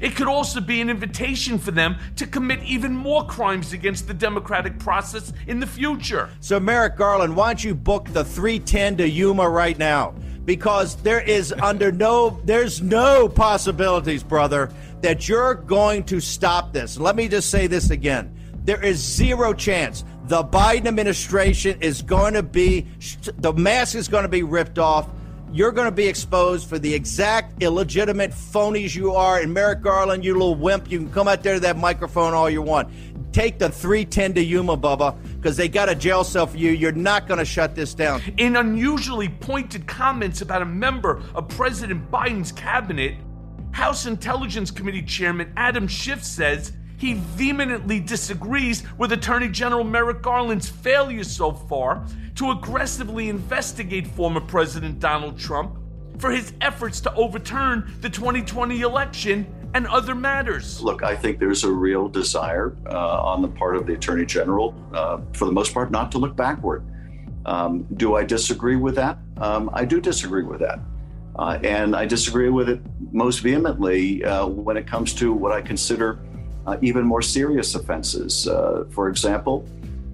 It 0.00 0.16
could 0.16 0.26
also 0.26 0.60
be 0.60 0.80
an 0.80 0.90
invitation 0.90 1.58
for 1.58 1.70
them 1.70 1.96
to 2.16 2.26
commit 2.26 2.60
even 2.64 2.96
more 2.96 3.24
crimes 3.24 3.72
against 3.72 4.08
the 4.08 4.14
democratic 4.14 4.78
process 4.80 5.32
in 5.46 5.60
the 5.60 5.66
future. 5.66 6.28
So, 6.40 6.58
Merrick 6.58 6.96
Garland, 6.96 7.36
why 7.36 7.50
don't 7.50 7.62
you 7.62 7.74
book 7.74 8.08
the 8.08 8.24
310 8.24 8.96
to 8.96 9.08
Yuma 9.08 9.48
right 9.48 9.78
now? 9.78 10.14
Because 10.46 10.96
there 11.02 11.20
is 11.20 11.52
under 11.52 11.92
no, 11.92 12.40
there's 12.44 12.80
no 12.80 13.28
possibilities, 13.28 14.22
brother, 14.22 14.72
that 15.02 15.28
you're 15.28 15.54
going 15.54 16.04
to 16.04 16.20
stop 16.20 16.72
this. 16.72 16.98
Let 16.98 17.14
me 17.14 17.28
just 17.28 17.50
say 17.50 17.66
this 17.66 17.90
again. 17.90 18.34
There 18.64 18.82
is 18.82 18.96
zero 18.98 19.52
chance 19.52 20.04
the 20.24 20.42
Biden 20.42 20.86
administration 20.86 21.80
is 21.80 22.02
going 22.02 22.34
to 22.34 22.42
be, 22.42 22.86
the 23.38 23.52
mask 23.52 23.94
is 23.94 24.08
going 24.08 24.24
to 24.24 24.28
be 24.28 24.42
ripped 24.42 24.78
off 24.78 25.08
you're 25.52 25.72
going 25.72 25.86
to 25.86 25.92
be 25.92 26.06
exposed 26.06 26.68
for 26.68 26.78
the 26.78 26.92
exact 26.92 27.62
illegitimate 27.62 28.30
phonies 28.30 28.94
you 28.94 29.14
are. 29.14 29.38
And 29.38 29.54
Merrick 29.54 29.80
Garland, 29.80 30.24
you 30.24 30.34
little 30.34 30.54
wimp, 30.54 30.90
you 30.90 30.98
can 30.98 31.10
come 31.10 31.28
out 31.28 31.42
there 31.42 31.54
to 31.54 31.60
that 31.60 31.76
microphone 31.76 32.34
all 32.34 32.50
you 32.50 32.62
want. 32.62 32.88
Take 33.36 33.58
the 33.58 33.68
310 33.68 34.32
to 34.36 34.42
Yuma, 34.42 34.78
Bubba, 34.78 35.14
because 35.34 35.58
they 35.58 35.68
got 35.68 35.90
a 35.90 35.94
jail 35.94 36.24
cell 36.24 36.46
for 36.46 36.56
you. 36.56 36.70
You're 36.70 36.90
not 36.92 37.28
going 37.28 37.36
to 37.36 37.44
shut 37.44 37.74
this 37.74 37.92
down. 37.92 38.22
In 38.38 38.56
unusually 38.56 39.28
pointed 39.28 39.86
comments 39.86 40.40
about 40.40 40.62
a 40.62 40.64
member 40.64 41.20
of 41.34 41.46
President 41.48 42.10
Biden's 42.10 42.50
cabinet, 42.50 43.18
House 43.72 44.06
Intelligence 44.06 44.70
Committee 44.70 45.02
Chairman 45.02 45.52
Adam 45.54 45.86
Schiff 45.86 46.24
says 46.24 46.72
he 46.96 47.12
vehemently 47.12 48.00
disagrees 48.00 48.84
with 48.96 49.12
Attorney 49.12 49.50
General 49.50 49.84
Merrick 49.84 50.22
Garland's 50.22 50.70
failure 50.70 51.22
so 51.22 51.52
far 51.52 52.06
to 52.36 52.52
aggressively 52.52 53.28
investigate 53.28 54.06
former 54.06 54.40
President 54.40 54.98
Donald 54.98 55.38
Trump 55.38 55.76
for 56.18 56.30
his 56.30 56.54
efforts 56.62 57.02
to 57.02 57.12
overturn 57.12 57.92
the 58.00 58.08
2020 58.08 58.80
election 58.80 59.46
and 59.76 59.86
other 59.88 60.14
matters. 60.14 60.80
Look, 60.80 61.02
I 61.02 61.14
think 61.14 61.38
there's 61.38 61.62
a 61.62 61.70
real 61.70 62.08
desire 62.08 62.74
uh, 62.86 63.20
on 63.20 63.42
the 63.42 63.48
part 63.48 63.76
of 63.76 63.86
the 63.86 63.92
Attorney 63.92 64.24
General, 64.24 64.74
uh, 64.94 65.18
for 65.34 65.44
the 65.44 65.52
most 65.52 65.74
part, 65.74 65.90
not 65.90 66.10
to 66.12 66.18
look 66.18 66.34
backward. 66.34 66.82
Um, 67.44 67.86
do 67.94 68.16
I 68.16 68.24
disagree 68.24 68.76
with 68.76 68.94
that? 68.94 69.18
Um, 69.36 69.68
I 69.74 69.84
do 69.84 70.00
disagree 70.00 70.44
with 70.44 70.60
that. 70.60 70.80
Uh, 71.38 71.58
and 71.62 71.94
I 71.94 72.06
disagree 72.06 72.48
with 72.48 72.70
it 72.70 72.80
most 73.12 73.40
vehemently 73.40 74.24
uh, 74.24 74.46
when 74.46 74.78
it 74.78 74.86
comes 74.86 75.12
to 75.16 75.34
what 75.34 75.52
I 75.52 75.60
consider 75.60 76.20
uh, 76.66 76.78
even 76.80 77.04
more 77.04 77.20
serious 77.20 77.74
offenses. 77.74 78.48
Uh, 78.48 78.86
for 78.90 79.10
example, 79.10 79.68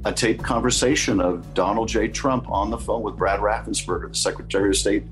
a 0.04 0.12
taped 0.12 0.42
conversation 0.42 1.20
of 1.20 1.54
Donald 1.54 1.86
J. 1.86 2.08
Trump 2.08 2.50
on 2.50 2.68
the 2.68 2.78
phone 2.78 3.02
with 3.02 3.16
Brad 3.16 3.38
Raffensperger, 3.38 4.08
the 4.08 4.16
Secretary 4.16 4.70
of 4.70 4.76
State 4.76 5.04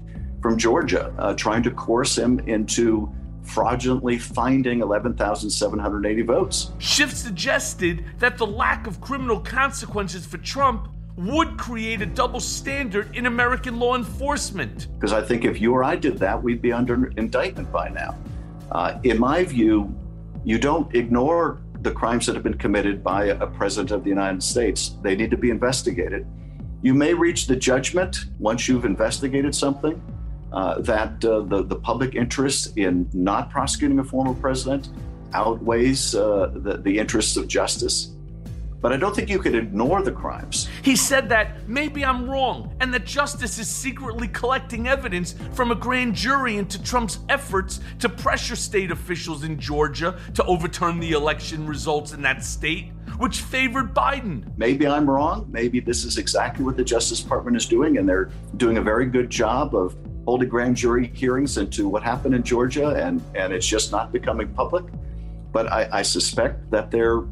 from 0.43 0.59
Georgia, 0.59 1.15
uh, 1.19 1.35
trying 1.35 1.63
to 1.63 1.71
coerce 1.71 2.19
him 2.19 2.41
into 2.41 3.15
fraudulently 3.51 4.19
finding 4.19 4.81
11,780 4.81 6.23
votes. 6.23 6.73
Schiff 6.79 7.13
suggested 7.13 8.05
that 8.19 8.39
the 8.39 8.47
lack 8.47 8.87
of 8.87 9.01
criminal 9.01 9.41
consequences 9.41 10.25
for 10.25 10.39
Trump 10.39 10.89
would 11.17 11.59
create 11.59 12.01
a 12.01 12.07
double 12.07 12.41
standard 12.41 13.15
in 13.17 13.27
American 13.27 13.79
law 13.79 13.97
enforcement. 13.97 14.89
Because 14.95 15.13
I 15.13 15.21
think 15.21 15.45
if 15.45 15.61
you 15.61 15.73
or 15.73 15.85
I 15.85 15.97
did 15.97 16.19
that, 16.19 16.41
we'd 16.43 16.63
be 16.63 16.73
under 16.73 17.09
indictment 17.17 17.71
by 17.71 17.89
now. 17.89 18.17
Uh, 18.71 18.99
in 19.03 19.19
my 19.19 19.45
view, 19.45 19.95
you 20.45 20.59
don't 20.59 20.95
ignore 20.95 21.61
the 21.83 21.91
crimes 21.91 22.27
that 22.27 22.35
have 22.35 22.45
been 22.45 22.57
committed 22.59 23.03
by 23.03 23.25
a 23.27 23.47
president 23.47 23.91
of 23.91 24.05
the 24.05 24.09
United 24.09 24.43
States. 24.43 24.97
They 25.03 25.17
need 25.17 25.31
to 25.31 25.37
be 25.37 25.51
investigated. 25.51 26.27
You 26.83 26.95
may 26.95 27.13
reach 27.13 27.47
the 27.47 27.57
judgment 27.57 28.27
once 28.39 28.69
you've 28.69 28.85
investigated 28.85 29.55
something 29.55 30.01
uh, 30.53 30.81
that 30.81 31.25
uh, 31.25 31.41
the, 31.41 31.63
the 31.63 31.77
public 31.77 32.15
interest 32.15 32.77
in 32.77 33.09
not 33.13 33.51
prosecuting 33.51 33.99
a 33.99 34.05
former 34.05 34.35
president 34.35 34.89
outweighs 35.33 36.15
uh, 36.15 36.51
the, 36.55 36.77
the 36.79 36.99
interests 36.99 37.37
of 37.37 37.47
justice. 37.47 38.13
But 38.81 38.93
I 38.93 38.97
don't 38.97 39.15
think 39.15 39.29
you 39.29 39.39
could 39.39 39.55
ignore 39.55 40.03
the 40.03 40.13
crimes. 40.13 40.69
He 40.83 40.97
said 40.97 41.29
that 41.29 41.69
maybe 41.69 42.03
I'm 42.03 42.29
wrong 42.29 42.75
and 42.81 42.93
that 42.95 43.05
justice 43.05 43.59
is 43.59 43.69
secretly 43.69 44.27
collecting 44.27 44.89
evidence 44.89 45.35
from 45.53 45.71
a 45.71 45.75
grand 45.75 46.15
jury 46.15 46.57
into 46.57 46.83
Trump's 46.83 47.19
efforts 47.29 47.81
to 47.99 48.09
pressure 48.09 48.57
state 48.57 48.91
officials 48.91 49.45
in 49.45 49.59
Georgia 49.59 50.19
to 50.35 50.45
overturn 50.45 50.99
the 50.99 51.13
election 51.13 51.67
results 51.67 52.13
in 52.13 52.23
that 52.23 52.43
state, 52.43 52.91
which 53.19 53.43
favored 53.43 53.95
Biden. 53.95 54.51
Maybe 54.57 54.87
I'm 54.87 55.09
wrong. 55.09 55.47
Maybe 55.51 55.81
this 55.81 56.05
is 56.05 56.17
exactly 56.17 56.65
what 56.65 56.79
the 56.79 56.85
Justice 56.85 57.21
Department 57.23 57.59
is 57.59 57.67
doing, 57.67 57.99
and 57.99 58.09
they're 58.09 58.31
doing 58.57 58.79
a 58.79 58.83
very 58.83 59.05
good 59.05 59.29
job 59.29 59.75
of 59.75 59.95
holding 60.31 60.49
grand 60.49 60.77
jury 60.77 61.11
hearings 61.13 61.59
into 61.59 61.89
what 61.89 62.05
happened 62.05 62.33
in 62.37 62.43
Georgia, 62.45 62.91
and, 62.91 63.21
and 63.35 63.53
it's 63.53 63.67
just 63.67 63.91
not 63.91 64.13
becoming 64.13 64.47
public. 64.55 64.85
But 65.51 65.67
I, 65.73 65.89
I 65.91 66.03
suspect 66.03 66.71
that 66.71 66.93
they're 66.93 67.23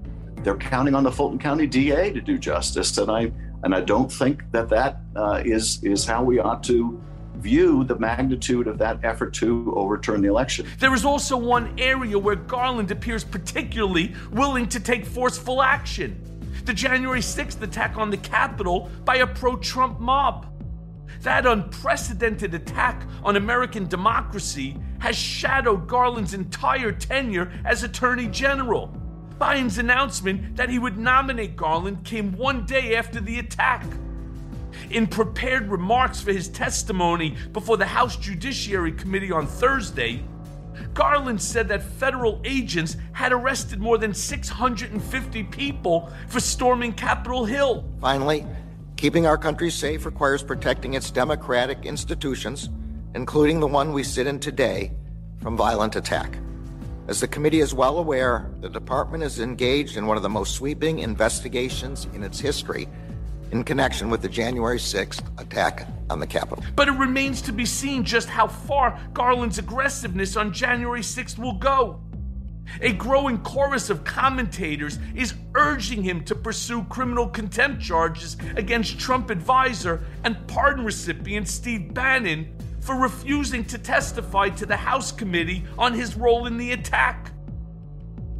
they're 0.42 0.56
counting 0.56 0.96
on 0.96 1.04
the 1.04 1.12
Fulton 1.12 1.38
County 1.38 1.68
DA 1.68 2.12
to 2.12 2.20
do 2.20 2.36
justice, 2.36 2.98
and 2.98 3.08
I 3.08 3.30
and 3.62 3.72
I 3.72 3.82
don't 3.82 4.10
think 4.10 4.42
that 4.50 4.68
that 4.70 4.96
uh, 5.14 5.40
is 5.44 5.80
is 5.84 6.04
how 6.04 6.24
we 6.24 6.40
ought 6.40 6.64
to 6.64 7.00
view 7.36 7.84
the 7.84 7.96
magnitude 8.00 8.66
of 8.66 8.78
that 8.78 8.98
effort 9.04 9.32
to 9.34 9.72
overturn 9.76 10.20
the 10.20 10.28
election. 10.28 10.66
There 10.80 10.92
is 10.92 11.04
also 11.04 11.36
one 11.36 11.78
area 11.78 12.18
where 12.18 12.34
Garland 12.34 12.90
appears 12.90 13.22
particularly 13.22 14.12
willing 14.32 14.68
to 14.70 14.80
take 14.80 15.06
forceful 15.06 15.62
action 15.62 16.20
the 16.64 16.74
January 16.74 17.20
6th 17.20 17.62
attack 17.62 17.96
on 17.96 18.10
the 18.10 18.16
Capitol 18.16 18.90
by 19.04 19.16
a 19.16 19.26
pro 19.26 19.56
Trump 19.56 20.00
mob. 20.00 20.46
That 21.22 21.46
unprecedented 21.46 22.54
attack 22.54 23.02
on 23.22 23.36
American 23.36 23.86
democracy 23.86 24.76
has 24.98 25.16
shadowed 25.16 25.86
Garland's 25.88 26.34
entire 26.34 26.92
tenure 26.92 27.50
as 27.64 27.82
Attorney 27.82 28.26
General. 28.28 28.94
Biden's 29.38 29.78
announcement 29.78 30.56
that 30.56 30.68
he 30.68 30.78
would 30.78 30.98
nominate 30.98 31.56
Garland 31.56 32.04
came 32.04 32.32
one 32.32 32.66
day 32.66 32.96
after 32.96 33.20
the 33.20 33.38
attack. 33.38 33.84
In 34.90 35.06
prepared 35.06 35.70
remarks 35.70 36.20
for 36.20 36.32
his 36.32 36.48
testimony 36.48 37.36
before 37.52 37.76
the 37.76 37.86
House 37.86 38.16
Judiciary 38.16 38.92
Committee 38.92 39.30
on 39.30 39.46
Thursday, 39.46 40.22
Garland 40.94 41.40
said 41.40 41.68
that 41.68 41.82
federal 41.82 42.40
agents 42.44 42.96
had 43.12 43.32
arrested 43.32 43.80
more 43.80 43.98
than 43.98 44.14
650 44.14 45.42
people 45.44 46.10
for 46.28 46.40
storming 46.40 46.92
Capitol 46.92 47.44
Hill. 47.44 47.84
Finally, 48.00 48.46
keeping 48.98 49.26
our 49.26 49.38
country 49.38 49.70
safe 49.70 50.04
requires 50.04 50.42
protecting 50.42 50.94
its 50.94 51.12
democratic 51.12 51.86
institutions, 51.86 52.68
including 53.14 53.60
the 53.60 53.66
one 53.66 53.92
we 53.92 54.02
sit 54.02 54.26
in 54.26 54.40
today, 54.40 54.90
from 55.40 55.56
violent 55.56 55.94
attack. 55.94 56.36
As 57.06 57.20
the 57.20 57.28
committee 57.28 57.60
is 57.60 57.72
well 57.72 57.98
aware, 57.98 58.50
the 58.60 58.68
department 58.68 59.22
is 59.22 59.38
engaged 59.38 59.96
in 59.96 60.06
one 60.06 60.16
of 60.16 60.24
the 60.24 60.28
most 60.28 60.56
sweeping 60.56 60.98
investigations 60.98 62.08
in 62.12 62.24
its 62.24 62.40
history 62.40 62.88
in 63.52 63.62
connection 63.62 64.10
with 64.10 64.20
the 64.20 64.28
January 64.28 64.78
6th 64.78 65.22
attack 65.40 65.86
on 66.10 66.18
the 66.18 66.26
Capitol. 66.26 66.64
But 66.74 66.88
it 66.88 66.92
remains 66.92 67.40
to 67.42 67.52
be 67.52 67.64
seen 67.64 68.02
just 68.02 68.28
how 68.28 68.48
far 68.48 69.00
Garland's 69.14 69.58
aggressiveness 69.58 70.36
on 70.36 70.52
January 70.52 71.02
6th 71.02 71.38
will 71.38 71.54
go. 71.54 72.00
A 72.80 72.92
growing 72.92 73.38
chorus 73.38 73.90
of 73.90 74.04
commentators 74.04 74.98
is 75.14 75.34
urging 75.54 76.02
him 76.02 76.24
to 76.24 76.34
pursue 76.34 76.84
criminal 76.84 77.28
contempt 77.28 77.82
charges 77.82 78.36
against 78.56 78.98
Trump 78.98 79.30
advisor 79.30 80.02
and 80.24 80.46
pardon 80.46 80.84
recipient 80.84 81.48
Steve 81.48 81.92
Bannon 81.92 82.54
for 82.80 82.94
refusing 82.94 83.64
to 83.64 83.78
testify 83.78 84.48
to 84.50 84.66
the 84.66 84.76
House 84.76 85.12
committee 85.12 85.64
on 85.76 85.92
his 85.92 86.16
role 86.16 86.46
in 86.46 86.56
the 86.56 86.72
attack. 86.72 87.32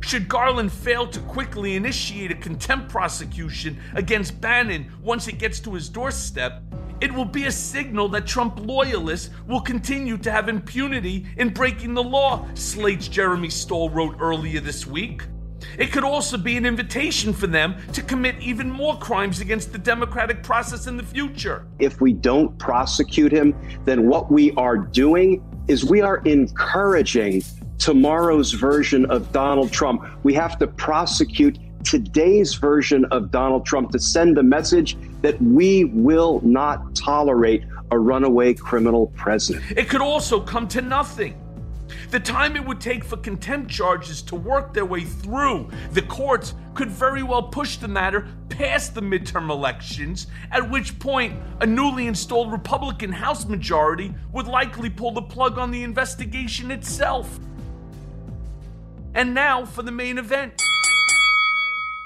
Should 0.00 0.28
Garland 0.28 0.72
fail 0.72 1.06
to 1.08 1.20
quickly 1.20 1.76
initiate 1.76 2.30
a 2.30 2.34
contempt 2.34 2.88
prosecution 2.88 3.78
against 3.94 4.40
Bannon 4.40 4.90
once 5.02 5.28
it 5.28 5.38
gets 5.38 5.60
to 5.60 5.74
his 5.74 5.88
doorstep, 5.88 6.62
it 7.00 7.12
will 7.12 7.24
be 7.24 7.44
a 7.44 7.52
signal 7.52 8.08
that 8.08 8.26
Trump 8.26 8.58
loyalists 8.60 9.30
will 9.46 9.60
continue 9.60 10.16
to 10.18 10.30
have 10.30 10.48
impunity 10.48 11.26
in 11.36 11.50
breaking 11.50 11.94
the 11.94 12.02
law, 12.02 12.46
Slate's 12.54 13.06
Jeremy 13.06 13.50
Stahl 13.50 13.90
wrote 13.90 14.16
earlier 14.20 14.60
this 14.60 14.86
week. 14.86 15.22
It 15.78 15.92
could 15.92 16.04
also 16.04 16.36
be 16.36 16.56
an 16.56 16.66
invitation 16.66 17.32
for 17.32 17.46
them 17.46 17.76
to 17.92 18.02
commit 18.02 18.36
even 18.40 18.70
more 18.70 18.96
crimes 18.98 19.40
against 19.40 19.72
the 19.72 19.78
democratic 19.78 20.42
process 20.42 20.86
in 20.86 20.96
the 20.96 21.02
future. 21.02 21.66
If 21.78 22.00
we 22.00 22.12
don't 22.12 22.56
prosecute 22.58 23.32
him, 23.32 23.54
then 23.84 24.08
what 24.08 24.30
we 24.30 24.52
are 24.52 24.76
doing 24.76 25.44
is 25.68 25.84
we 25.84 26.00
are 26.00 26.18
encouraging 26.24 27.42
tomorrow's 27.78 28.52
version 28.52 29.06
of 29.06 29.32
Donald 29.32 29.72
Trump. 29.72 30.04
We 30.22 30.34
have 30.34 30.58
to 30.58 30.66
prosecute 30.66 31.58
today's 31.84 32.54
version 32.54 33.04
of 33.06 33.30
Donald 33.30 33.64
Trump 33.64 33.90
to 33.92 33.98
send 33.98 34.36
the 34.36 34.42
message 34.42 34.96
that 35.22 35.40
we 35.40 35.84
will 35.84 36.40
not 36.44 36.94
tolerate 36.94 37.64
a 37.90 37.98
runaway 37.98 38.52
criminal 38.52 39.06
president. 39.08 39.64
It 39.76 39.88
could 39.88 40.02
also 40.02 40.40
come 40.40 40.68
to 40.68 40.82
nothing. 40.82 41.34
The 42.10 42.20
time 42.20 42.56
it 42.56 42.64
would 42.64 42.80
take 42.80 43.04
for 43.04 43.16
contempt 43.16 43.70
charges 43.70 44.20
to 44.22 44.34
work 44.34 44.74
their 44.74 44.84
way 44.84 45.04
through 45.04 45.70
the 45.92 46.02
courts 46.02 46.54
could 46.74 46.90
very 46.90 47.22
well 47.22 47.42
push 47.42 47.76
the 47.76 47.88
matter 47.88 48.28
past 48.50 48.94
the 48.94 49.00
midterm 49.00 49.50
elections, 49.50 50.26
at 50.50 50.68
which 50.68 50.98
point 50.98 51.34
a 51.60 51.66
newly 51.66 52.06
installed 52.06 52.52
Republican 52.52 53.12
House 53.12 53.46
majority 53.46 54.14
would 54.32 54.46
likely 54.46 54.90
pull 54.90 55.12
the 55.12 55.22
plug 55.22 55.58
on 55.58 55.70
the 55.70 55.82
investigation 55.82 56.70
itself. 56.70 57.38
And 59.18 59.34
now 59.34 59.64
for 59.64 59.82
the 59.82 59.90
main 59.90 60.16
event. 60.16 60.62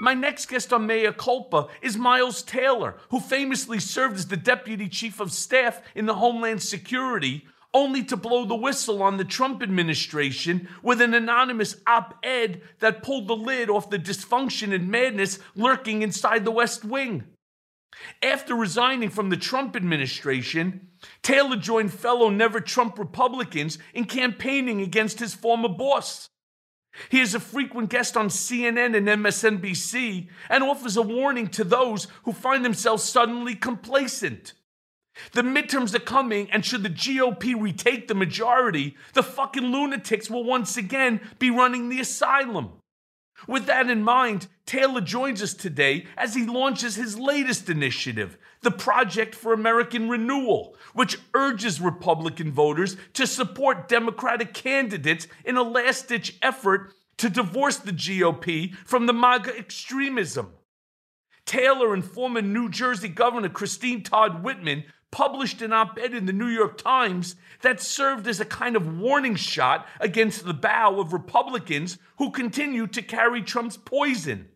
My 0.01 0.15
next 0.15 0.47
guest 0.47 0.73
on 0.73 0.87
Mea 0.87 1.11
Culpa 1.15 1.67
is 1.79 1.95
Miles 1.95 2.41
Taylor, 2.41 2.95
who 3.11 3.19
famously 3.19 3.79
served 3.79 4.15
as 4.15 4.25
the 4.25 4.35
Deputy 4.35 4.89
Chief 4.89 5.19
of 5.19 5.31
Staff 5.31 5.79
in 5.93 6.07
the 6.07 6.15
Homeland 6.15 6.63
Security, 6.63 7.45
only 7.71 8.03
to 8.05 8.17
blow 8.17 8.45
the 8.45 8.55
whistle 8.55 9.03
on 9.03 9.17
the 9.17 9.25
Trump 9.25 9.61
administration 9.61 10.67
with 10.81 11.01
an 11.01 11.13
anonymous 11.13 11.75
op 11.85 12.15
ed 12.23 12.63
that 12.79 13.03
pulled 13.03 13.27
the 13.27 13.35
lid 13.35 13.69
off 13.69 13.91
the 13.91 13.99
dysfunction 13.99 14.73
and 14.73 14.89
madness 14.89 15.37
lurking 15.55 16.01
inside 16.01 16.43
the 16.43 16.49
West 16.49 16.83
Wing. 16.83 17.25
After 18.23 18.55
resigning 18.55 19.11
from 19.11 19.29
the 19.29 19.37
Trump 19.37 19.75
administration, 19.75 20.87
Taylor 21.21 21.57
joined 21.57 21.93
fellow 21.93 22.31
Never 22.31 22.59
Trump 22.59 22.97
Republicans 22.97 23.77
in 23.93 24.05
campaigning 24.05 24.81
against 24.81 25.19
his 25.19 25.35
former 25.35 25.69
boss. 25.69 26.31
He 27.09 27.19
is 27.19 27.33
a 27.33 27.39
frequent 27.39 27.89
guest 27.89 28.15
on 28.15 28.27
CNN 28.27 28.95
and 28.95 29.07
MSNBC 29.07 30.27
and 30.49 30.63
offers 30.63 30.95
a 30.95 31.01
warning 31.01 31.47
to 31.49 31.63
those 31.63 32.07
who 32.23 32.33
find 32.33 32.63
themselves 32.63 33.03
suddenly 33.03 33.55
complacent. 33.55 34.53
The 35.33 35.41
midterms 35.41 35.93
are 35.93 35.99
coming, 35.99 36.49
and 36.51 36.65
should 36.65 36.83
the 36.83 36.89
GOP 36.89 37.59
retake 37.59 38.07
the 38.07 38.15
majority, 38.15 38.95
the 39.13 39.23
fucking 39.23 39.71
lunatics 39.71 40.29
will 40.29 40.43
once 40.43 40.75
again 40.75 41.21
be 41.39 41.51
running 41.51 41.89
the 41.89 41.99
asylum. 41.99 42.71
With 43.47 43.65
that 43.65 43.89
in 43.89 44.03
mind, 44.03 44.47
Taylor 44.65 45.01
joins 45.01 45.41
us 45.43 45.53
today 45.53 46.05
as 46.17 46.33
he 46.33 46.45
launches 46.45 46.95
his 46.95 47.19
latest 47.19 47.69
initiative, 47.69 48.37
the 48.63 48.71
Project 48.71 49.35
for 49.35 49.53
American 49.53 50.09
Renewal, 50.09 50.75
which 50.93 51.19
urges 51.33 51.79
Republican 51.79 52.51
voters 52.51 52.97
to 53.13 53.27
support 53.27 53.87
Democratic 53.87 54.53
candidates 54.53 55.27
in 55.45 55.57
a 55.57 55.63
last 55.63 56.07
ditch 56.07 56.37
effort 56.41 56.93
to 57.17 57.29
divorce 57.29 57.77
the 57.77 57.91
GOP 57.91 58.75
from 58.85 59.05
the 59.05 59.13
MAGA 59.13 59.57
extremism. 59.57 60.53
Taylor 61.45 61.93
and 61.93 62.03
former 62.03 62.41
New 62.41 62.69
Jersey 62.69 63.09
Governor 63.09 63.49
Christine 63.49 64.01
Todd 64.01 64.43
Whitman 64.43 64.85
published 65.11 65.61
an 65.61 65.71
op 65.71 65.99
ed 65.99 66.13
in 66.13 66.25
the 66.25 66.33
New 66.33 66.47
York 66.47 66.77
Times 66.77 67.35
that 67.61 67.79
served 67.79 68.27
as 68.27 68.39
a 68.39 68.45
kind 68.45 68.75
of 68.75 68.99
warning 68.99 69.35
shot 69.35 69.87
against 69.99 70.43
the 70.43 70.53
bow 70.53 70.99
of 70.99 71.13
Republicans 71.13 71.99
who 72.17 72.31
continue 72.31 72.87
to 72.87 73.01
carry 73.01 73.41
Trump's 73.43 73.77
poison. 73.77 74.49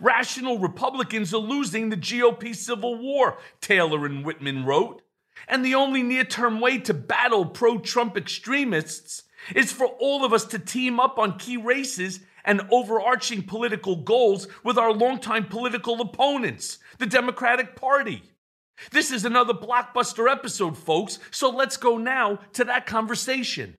Rational 0.00 0.58
Republicans 0.58 1.32
are 1.34 1.38
losing 1.38 1.88
the 1.88 1.96
GOP 1.96 2.54
civil 2.54 2.96
war, 2.96 3.38
Taylor 3.60 4.06
and 4.06 4.24
Whitman 4.24 4.64
wrote. 4.64 5.02
And 5.48 5.64
the 5.64 5.74
only 5.74 6.02
near 6.02 6.24
term 6.24 6.60
way 6.60 6.78
to 6.78 6.94
battle 6.94 7.46
pro 7.46 7.78
Trump 7.78 8.16
extremists 8.16 9.24
is 9.54 9.72
for 9.72 9.86
all 9.86 10.24
of 10.24 10.32
us 10.32 10.44
to 10.46 10.58
team 10.58 10.98
up 10.98 11.18
on 11.18 11.38
key 11.38 11.56
races 11.56 12.20
and 12.44 12.62
overarching 12.70 13.42
political 13.42 13.96
goals 13.96 14.46
with 14.62 14.78
our 14.78 14.92
longtime 14.92 15.46
political 15.46 16.00
opponents, 16.00 16.78
the 16.98 17.06
Democratic 17.06 17.74
Party. 17.76 18.22
This 18.90 19.10
is 19.10 19.24
another 19.24 19.54
blockbuster 19.54 20.30
episode, 20.30 20.76
folks, 20.76 21.18
so 21.30 21.48
let's 21.50 21.76
go 21.76 21.96
now 21.96 22.40
to 22.54 22.64
that 22.64 22.86
conversation. 22.86 23.76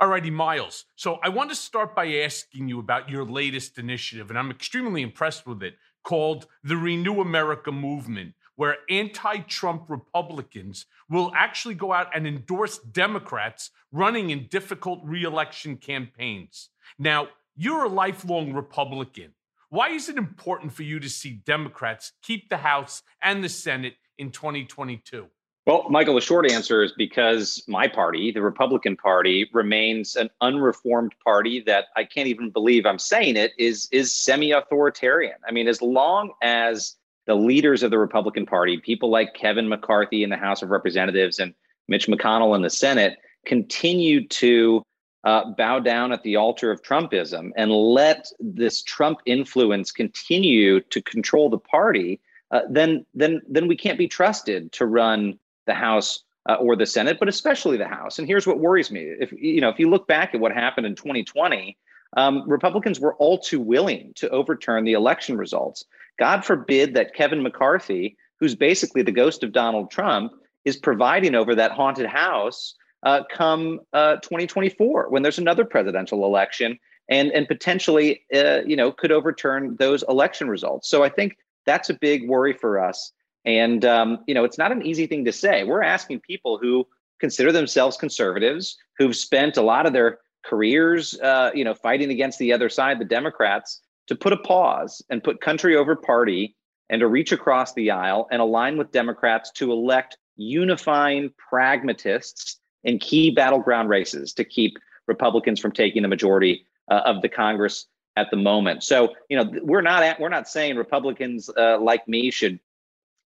Alrighty, 0.00 0.32
Miles. 0.32 0.84
So 0.96 1.18
I 1.22 1.28
want 1.28 1.50
to 1.50 1.56
start 1.56 1.94
by 1.94 2.06
asking 2.06 2.68
you 2.68 2.78
about 2.78 3.08
your 3.08 3.24
latest 3.24 3.78
initiative, 3.78 4.30
and 4.30 4.38
I'm 4.38 4.50
extremely 4.50 5.02
impressed 5.02 5.46
with 5.46 5.62
it, 5.62 5.74
called 6.04 6.46
the 6.62 6.76
Renew 6.76 7.20
America 7.20 7.72
Movement, 7.72 8.34
where 8.56 8.78
anti 8.90 9.38
Trump 9.38 9.88
Republicans 9.88 10.86
will 11.08 11.32
actually 11.34 11.74
go 11.74 11.92
out 11.92 12.08
and 12.14 12.26
endorse 12.26 12.78
Democrats 12.78 13.70
running 13.90 14.30
in 14.30 14.46
difficult 14.48 15.00
reelection 15.04 15.76
campaigns. 15.76 16.70
Now, 16.98 17.28
you're 17.56 17.84
a 17.84 17.88
lifelong 17.88 18.52
Republican. 18.52 19.32
Why 19.68 19.90
is 19.90 20.08
it 20.08 20.16
important 20.16 20.72
for 20.72 20.82
you 20.82 21.00
to 21.00 21.08
see 21.08 21.42
Democrats 21.44 22.12
keep 22.22 22.48
the 22.48 22.58
House 22.58 23.02
and 23.22 23.42
the 23.42 23.48
Senate 23.48 23.94
in 24.18 24.30
2022? 24.30 25.28
Well, 25.64 25.86
Michael, 25.88 26.16
the 26.16 26.20
short 26.20 26.50
answer 26.50 26.82
is 26.82 26.92
because 26.92 27.62
my 27.68 27.86
party, 27.86 28.32
the 28.32 28.42
Republican 28.42 28.96
Party, 28.96 29.48
remains 29.52 30.16
an 30.16 30.28
unreformed 30.40 31.14
party 31.22 31.62
that 31.66 31.86
I 31.94 32.02
can't 32.02 32.26
even 32.26 32.50
believe 32.50 32.84
I'm 32.84 32.98
saying 32.98 33.36
it 33.36 33.52
is 33.58 33.88
is 33.92 34.14
semi-authoritarian. 34.14 35.36
I 35.46 35.52
mean, 35.52 35.68
as 35.68 35.80
long 35.80 36.32
as 36.42 36.96
the 37.26 37.36
leaders 37.36 37.84
of 37.84 37.92
the 37.92 37.98
Republican 37.98 38.44
Party, 38.44 38.78
people 38.78 39.08
like 39.08 39.34
Kevin 39.34 39.68
McCarthy 39.68 40.24
in 40.24 40.30
the 40.30 40.36
House 40.36 40.62
of 40.62 40.70
Representatives 40.70 41.38
and 41.38 41.54
Mitch 41.86 42.08
McConnell 42.08 42.56
in 42.56 42.62
the 42.62 42.70
Senate, 42.70 43.18
continue 43.46 44.26
to 44.28 44.82
uh, 45.22 45.44
bow 45.56 45.78
down 45.78 46.10
at 46.10 46.24
the 46.24 46.34
altar 46.34 46.72
of 46.72 46.82
Trumpism 46.82 47.50
and 47.56 47.70
let 47.70 48.26
this 48.40 48.82
Trump 48.82 49.20
influence 49.26 49.92
continue 49.92 50.80
to 50.80 51.00
control 51.02 51.48
the 51.48 51.58
party, 51.58 52.20
uh, 52.50 52.62
then 52.68 53.06
then 53.14 53.40
then 53.48 53.68
we 53.68 53.76
can't 53.76 53.98
be 53.98 54.08
trusted 54.08 54.72
to 54.72 54.86
run 54.86 55.38
the 55.66 55.74
House 55.74 56.24
uh, 56.48 56.54
or 56.54 56.76
the 56.76 56.86
Senate, 56.86 57.18
but 57.18 57.28
especially 57.28 57.76
the 57.76 57.88
House. 57.88 58.18
And 58.18 58.26
here's 58.26 58.46
what 58.46 58.58
worries 58.58 58.90
me: 58.90 59.00
if 59.00 59.32
you 59.32 59.60
know, 59.60 59.68
if 59.68 59.78
you 59.78 59.88
look 59.88 60.06
back 60.06 60.34
at 60.34 60.40
what 60.40 60.52
happened 60.52 60.86
in 60.86 60.94
2020, 60.94 61.76
um, 62.16 62.48
Republicans 62.48 63.00
were 63.00 63.14
all 63.14 63.38
too 63.38 63.60
willing 63.60 64.12
to 64.16 64.28
overturn 64.30 64.84
the 64.84 64.92
election 64.92 65.36
results. 65.36 65.84
God 66.18 66.44
forbid 66.44 66.94
that 66.94 67.14
Kevin 67.14 67.42
McCarthy, 67.42 68.16
who's 68.38 68.54
basically 68.54 69.02
the 69.02 69.12
ghost 69.12 69.42
of 69.42 69.52
Donald 69.52 69.90
Trump, 69.90 70.32
is 70.64 70.76
providing 70.76 71.34
over 71.34 71.54
that 71.54 71.72
haunted 71.72 72.06
house 72.06 72.74
uh, 73.02 73.22
come 73.30 73.80
uh, 73.92 74.16
2024 74.16 75.08
when 75.08 75.22
there's 75.22 75.38
another 75.38 75.64
presidential 75.64 76.24
election 76.24 76.78
and 77.08 77.32
and 77.32 77.48
potentially 77.48 78.22
uh, 78.34 78.60
you 78.66 78.76
know 78.76 78.92
could 78.92 79.12
overturn 79.12 79.76
those 79.76 80.04
election 80.08 80.48
results. 80.48 80.88
So 80.88 81.02
I 81.02 81.08
think 81.08 81.36
that's 81.66 81.90
a 81.90 81.94
big 81.94 82.28
worry 82.28 82.52
for 82.52 82.82
us. 82.82 83.12
And 83.44 83.84
um, 83.84 84.18
you 84.26 84.34
know, 84.34 84.44
it's 84.44 84.58
not 84.58 84.72
an 84.72 84.86
easy 84.86 85.06
thing 85.06 85.24
to 85.24 85.32
say. 85.32 85.64
We're 85.64 85.82
asking 85.82 86.20
people 86.20 86.58
who 86.58 86.86
consider 87.20 87.52
themselves 87.52 87.96
conservatives, 87.96 88.76
who've 88.98 89.16
spent 89.16 89.56
a 89.56 89.62
lot 89.62 89.86
of 89.86 89.92
their 89.92 90.18
careers, 90.44 91.18
uh, 91.20 91.50
you 91.54 91.64
know, 91.64 91.74
fighting 91.74 92.10
against 92.10 92.38
the 92.38 92.52
other 92.52 92.68
side, 92.68 92.98
the 92.98 93.04
Democrats, 93.04 93.80
to 94.08 94.14
put 94.14 94.32
a 94.32 94.36
pause 94.36 95.02
and 95.10 95.22
put 95.22 95.40
country 95.40 95.76
over 95.76 95.94
party, 95.94 96.56
and 96.90 97.00
to 97.00 97.08
reach 97.08 97.32
across 97.32 97.72
the 97.74 97.90
aisle 97.90 98.28
and 98.30 98.42
align 98.42 98.76
with 98.76 98.92
Democrats 98.92 99.50
to 99.52 99.72
elect 99.72 100.18
unifying 100.36 101.32
pragmatists 101.48 102.58
in 102.84 102.98
key 102.98 103.30
battleground 103.30 103.88
races 103.88 104.32
to 104.34 104.44
keep 104.44 104.76
Republicans 105.06 105.60
from 105.60 105.72
taking 105.72 106.02
the 106.02 106.08
majority 106.08 106.66
uh, 106.90 107.02
of 107.04 107.22
the 107.22 107.28
Congress 107.28 107.86
at 108.16 108.30
the 108.30 108.36
moment. 108.36 108.82
So, 108.82 109.14
you 109.28 109.36
know, 109.36 109.50
we're 109.62 109.82
not 109.82 110.02
at, 110.02 110.20
we're 110.20 110.28
not 110.28 110.48
saying 110.48 110.76
Republicans 110.76 111.48
uh, 111.56 111.78
like 111.80 112.06
me 112.06 112.30
should 112.30 112.60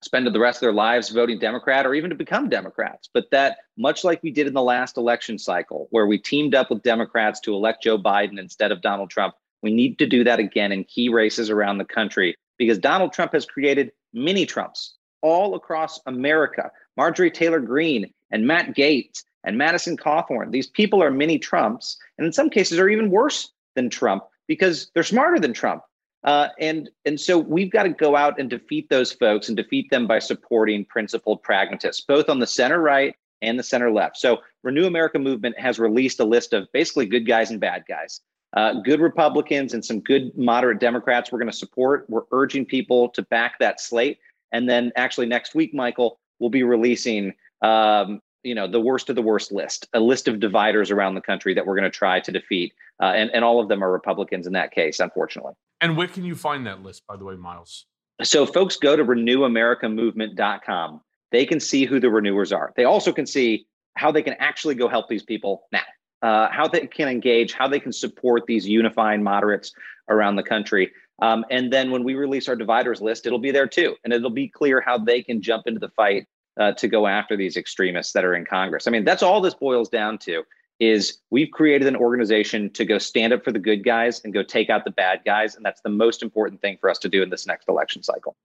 spend 0.04 0.26
the 0.26 0.40
rest 0.40 0.58
of 0.58 0.60
their 0.60 0.72
lives 0.72 1.08
voting 1.08 1.38
Democrat 1.38 1.86
or 1.86 1.94
even 1.94 2.10
to 2.10 2.16
become 2.16 2.48
Democrats. 2.48 3.08
But 3.12 3.30
that, 3.30 3.58
much 3.76 4.04
like 4.04 4.22
we 4.22 4.30
did 4.30 4.46
in 4.46 4.54
the 4.54 4.62
last 4.62 4.96
election 4.96 5.38
cycle, 5.38 5.88
where 5.90 6.06
we 6.06 6.18
teamed 6.18 6.54
up 6.54 6.70
with 6.70 6.82
Democrats 6.82 7.40
to 7.40 7.54
elect 7.54 7.82
Joe 7.82 7.98
Biden 7.98 8.38
instead 8.38 8.72
of 8.72 8.82
Donald 8.82 9.10
Trump, 9.10 9.34
we 9.62 9.72
need 9.72 9.98
to 9.98 10.06
do 10.06 10.24
that 10.24 10.38
again 10.38 10.72
in 10.72 10.84
key 10.84 11.08
races 11.08 11.50
around 11.50 11.78
the 11.78 11.84
country 11.84 12.36
because 12.58 12.78
Donald 12.78 13.12
Trump 13.12 13.32
has 13.32 13.46
created 13.46 13.92
mini 14.12 14.46
Trumps 14.46 14.94
all 15.22 15.54
across 15.54 16.00
America. 16.06 16.70
Marjorie 16.96 17.30
Taylor 17.30 17.60
Greene 17.60 18.12
and 18.30 18.46
Matt 18.46 18.76
Gaetz 18.76 19.24
and 19.42 19.58
Madison 19.58 19.96
Cawthorn. 19.96 20.50
These 20.50 20.66
people 20.66 21.02
are 21.02 21.10
mini 21.10 21.38
Trumps, 21.38 21.96
and 22.18 22.26
in 22.26 22.32
some 22.32 22.50
cases 22.50 22.78
are 22.78 22.88
even 22.88 23.10
worse 23.10 23.50
than 23.74 23.90
Trump 23.90 24.24
because 24.46 24.90
they're 24.94 25.02
smarter 25.02 25.38
than 25.38 25.52
Trump. 25.52 25.82
Uh, 26.24 26.48
and 26.58 26.90
and 27.04 27.20
so 27.20 27.38
we've 27.38 27.70
got 27.70 27.82
to 27.82 27.90
go 27.90 28.16
out 28.16 28.40
and 28.40 28.48
defeat 28.48 28.88
those 28.88 29.12
folks 29.12 29.48
and 29.48 29.56
defeat 29.56 29.90
them 29.90 30.06
by 30.06 30.18
supporting 30.18 30.84
principled 30.87 31.42
pragmatists, 31.42 32.02
both 32.06 32.28
on 32.30 32.38
the 32.38 32.46
center 32.46 32.80
right 32.80 33.14
and 33.42 33.58
the 33.58 33.62
center 33.62 33.90
left. 33.90 34.16
So 34.16 34.38
Renew 34.62 34.87
America 34.87 35.18
Movement 35.18 35.58
has 35.58 35.78
released 35.78 36.20
a 36.20 36.24
list 36.24 36.54
of 36.54 36.66
basically 36.72 37.06
good 37.06 37.26
guys 37.26 37.50
and 37.50 37.60
bad 37.60 37.84
guys, 37.87 38.22
uh, 38.56 38.80
good 38.80 39.00
Republicans 39.00 39.74
and 39.74 39.84
some 39.84 40.00
good 40.00 40.37
moderate 40.37 40.80
Democrats. 40.80 41.30
We're 41.30 41.40
going 41.40 41.50
to 41.50 41.56
support. 41.56 42.06
We're 42.08 42.22
urging 42.32 42.64
people 42.64 43.10
to 43.10 43.22
back 43.22 43.58
that 43.58 43.80
slate. 43.80 44.18
And 44.52 44.68
then 44.68 44.92
actually 44.96 45.26
next 45.26 45.54
week, 45.54 45.74
Michael, 45.74 46.18
we'll 46.38 46.50
be 46.50 46.62
releasing 46.62 47.34
um, 47.60 48.22
you 48.44 48.54
know 48.54 48.68
the 48.68 48.80
worst 48.80 49.11
of 49.11 49.16
the 49.16 49.22
worst 49.22 49.50
list, 49.50 49.88
a 49.94 50.00
list 50.00 50.28
of 50.28 50.38
dividers 50.38 50.90
around 50.90 51.14
the 51.14 51.20
country 51.20 51.54
that 51.54 51.66
we're 51.66 51.74
going 51.74 51.90
to 51.90 51.96
try 51.98 52.20
to 52.20 52.30
defeat, 52.30 52.72
uh, 53.02 53.07
and 53.07 53.30
and 53.30 53.44
all 53.44 53.61
of 53.61 53.68
them 53.68 53.83
are 53.83 53.90
Republicans 53.90 54.46
in 54.46 54.52
that 54.52 54.70
case, 54.70 55.00
unfortunately. 55.00 55.54
And 55.80 55.96
where 55.96 56.09
can 56.09 56.24
you 56.24 56.35
find 56.35 56.66
that 56.66 56.83
list, 56.83 57.02
by 57.09 57.16
the 57.16 57.24
way, 57.24 57.35
Miles? 57.35 57.87
So 58.22 58.46
folks 58.46 58.76
go 58.76 58.94
to 58.94 59.04
renewamericamovement.com. 59.04 61.00
They 61.33 61.46
can 61.46 61.59
see 61.59 61.85
who 61.85 61.98
the 61.98 62.11
renewers 62.11 62.52
are. 62.52 62.72
They 62.76 62.85
also 62.85 63.12
can 63.12 63.26
see 63.26 63.66
how 63.96 64.12
they 64.12 64.22
can 64.22 64.35
actually 64.38 64.76
go 64.76 64.88
help 64.88 65.09
these 65.09 65.24
people 65.24 65.64
now, 65.72 65.83
uh, 66.22 66.48
how 66.50 66.68
they 66.68 66.87
can 66.87 67.09
engage, 67.09 67.54
how 67.54 67.66
they 67.66 67.80
can 67.80 67.92
support 67.92 68.44
these 68.46 68.68
unifying 68.68 69.22
moderates 69.22 69.72
around 70.09 70.37
the 70.37 70.42
country. 70.42 70.92
Um, 71.22 71.44
and 71.50 71.72
then 71.72 71.90
when 71.90 72.04
we 72.04 72.14
release 72.14 72.48
our 72.48 72.57
dividers 72.57 73.00
list, 73.00 73.26
it'll 73.26 73.38
be 73.38 73.50
there 73.50 73.68
too. 73.68 73.96
And 74.04 74.12
it'll 74.12 74.30
be 74.30 74.48
clear 74.48 74.80
how 74.80 74.98
they 74.98 75.22
can 75.22 75.42
jump 75.42 75.66
into 75.66 75.80
the 75.80 75.90
fight 75.90 76.26
uh, 76.58 76.72
to 76.72 76.88
go 76.88 77.06
after 77.06 77.36
these 77.36 77.56
extremists 77.56 78.12
that 78.12 78.24
are 78.24 78.34
in 78.34 78.44
Congress. 78.44 78.86
I 78.86 78.90
mean, 78.90 79.04
that's 79.04 79.22
all 79.22 79.40
this 79.40 79.54
boils 79.54 79.88
down 79.88 80.18
to 80.18 80.44
is 80.80 81.18
we've 81.30 81.50
created 81.52 81.86
an 81.86 81.96
organization 81.96 82.68
to 82.70 82.84
go 82.84 82.98
stand 82.98 83.32
up 83.32 83.44
for 83.44 83.52
the 83.52 83.58
good 83.58 83.84
guys 83.84 84.20
and 84.24 84.34
go 84.34 84.42
take 84.42 84.70
out 84.70 84.84
the 84.84 84.90
bad 84.90 85.20
guys. 85.24 85.54
And 85.54 85.64
that's 85.64 85.80
the 85.82 85.88
most 85.88 86.22
important 86.22 86.60
thing 86.60 86.78
for 86.80 86.90
us 86.90 86.98
to 86.98 87.08
do 87.08 87.22
in 87.22 87.30
this 87.30 87.46
next 87.46 87.68
election 87.68 88.02
cycle. 88.02 88.36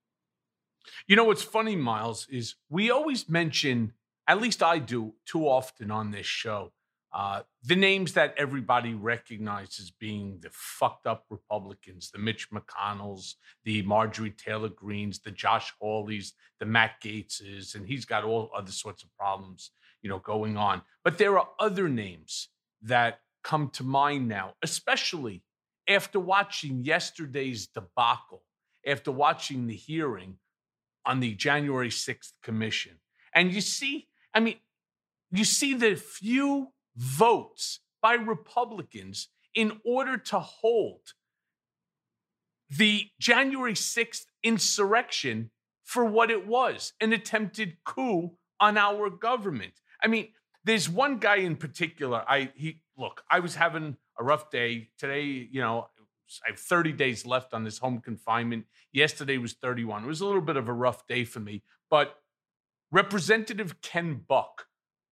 You 1.08 1.16
know 1.16 1.24
what's 1.24 1.44
funny, 1.44 1.76
Miles, 1.76 2.28
is 2.30 2.56
we 2.70 2.92
always 2.92 3.28
mention, 3.28 3.94
at 4.28 4.40
least 4.40 4.62
I 4.62 4.78
do 4.78 5.16
too 5.26 5.48
often 5.48 5.90
on 5.90 6.12
this 6.12 6.28
show, 6.28 6.72
uh, 7.12 7.42
the 7.64 7.76
names 7.76 8.14
that 8.14 8.36
everybody 8.38 8.94
recognizes 8.94 9.92
being 9.92 10.40
the 10.42 10.50
fucked 10.52 11.08
up 11.08 11.26
Republicans, 11.30 12.12
the 12.12 12.20
Mitch 12.20 12.50
McConnells, 12.52 13.34
the 13.64 13.82
Marjorie 13.82 14.32
Taylor 14.32 14.70
Greens, 14.70 15.20
the 15.20 15.32
Josh 15.32 15.74
Hawleys, 15.82 16.34
the 16.60 16.66
Matt 16.66 17.02
Gaetzes, 17.04 17.74
and 17.74 17.88
he's 17.88 18.06
got 18.06 18.24
all 18.24 18.52
other 18.56 18.72
sorts 18.72 19.04
of 19.04 19.10
problems, 19.18 19.72
you 20.04 20.10
know, 20.10 20.20
going 20.20 20.56
on. 20.56 20.84
But 21.04 21.18
there 21.18 21.40
are 21.40 21.50
other 21.60 21.90
names 21.90 22.50
that 22.84 23.22
come 23.44 23.70
to 23.72 23.84
mind 23.84 24.28
now, 24.28 24.54
especially 24.62 25.42
after 25.88 26.20
watching 26.20 26.84
yesterday's 26.84 27.68
debacle, 27.68 28.44
after 28.86 29.12
watching 29.12 29.66
the 29.66 29.76
hearing 29.76 30.38
on 31.06 31.20
the 31.20 31.34
January 31.34 31.90
6th 31.90 32.34
commission. 32.44 33.00
And 33.34 33.52
you 33.52 33.62
see, 33.62 34.08
I 34.34 34.40
mean, 34.42 34.58
you 35.32 35.44
see 35.44 35.74
the 35.74 35.96
few 35.96 36.72
votes 36.96 37.80
by 38.02 38.14
Republicans 38.14 39.30
in 39.56 39.80
order 39.86 40.18
to 40.18 40.40
hold 40.40 41.14
the 42.70 43.08
January 43.20 43.74
6th 43.74 44.26
insurrection 44.44 45.50
for 45.84 46.06
what 46.06 46.30
it 46.30 46.46
was 46.46 46.94
an 47.02 47.14
attempted 47.14 47.78
coup 47.84 48.32
on 48.60 48.78
our 48.78 49.10
government. 49.10 49.74
I 50.04 50.08
mean, 50.08 50.30
there's 50.64 50.88
one 50.88 51.18
guy 51.18 51.38
in 51.38 51.56
particular. 51.56 52.24
I 52.28 52.52
he 52.56 52.82
look, 52.98 53.24
I 53.30 53.40
was 53.40 53.56
having 53.56 53.98
a 54.20 54.24
rough 54.24 54.52
day 54.52 54.90
today, 54.98 55.24
you 55.24 55.62
know, 55.62 55.88
I 56.46 56.52
have 56.52 56.60
30 56.60 56.92
days 56.92 57.26
left 57.26 57.54
on 57.54 57.64
this 57.64 57.80
home 57.80 58.02
confinement. 58.02 58.66
Yesterday 58.92 59.38
was 59.40 59.54
31. 59.54 60.04
It 60.04 60.08
was 60.08 60.22
a 60.22 60.26
little 60.26 60.42
bit 60.42 60.58
of 60.58 60.68
a 60.68 60.74
rough 60.74 61.08
day 61.08 61.24
for 61.24 61.40
me, 61.40 61.64
but 61.90 62.18
Representative 62.92 63.82
Ken 63.82 64.22
Buck 64.28 64.68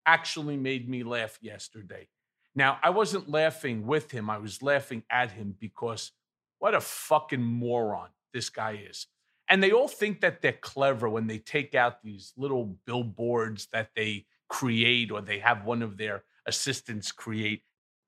actually 0.08 0.56
made 0.56 0.88
me 0.88 1.02
laugh 1.02 1.38
yesterday. 1.42 2.08
Now, 2.54 2.78
I 2.82 2.88
wasn't 2.90 3.28
laughing 3.28 3.86
with 3.86 4.10
him, 4.10 4.30
I 4.30 4.38
was 4.38 4.62
laughing 4.62 5.02
at 5.10 5.30
him 5.32 5.54
because 5.60 6.12
what 6.58 6.74
a 6.74 6.80
fucking 6.80 7.42
moron 7.42 8.08
this 8.32 8.48
guy 8.48 8.80
is. 8.88 9.06
And 9.50 9.62
they 9.62 9.70
all 9.70 9.86
think 9.86 10.22
that 10.22 10.40
they're 10.40 10.52
clever 10.52 11.08
when 11.08 11.26
they 11.26 11.38
take 11.38 11.74
out 11.74 12.02
these 12.02 12.32
little 12.36 12.76
billboards 12.86 13.68
that 13.72 13.90
they 13.94 14.24
create 14.48 15.10
or 15.10 15.20
they 15.20 15.38
have 15.40 15.64
one 15.64 15.82
of 15.82 15.98
their 15.98 16.24
assistants 16.46 17.12
create. 17.12 17.62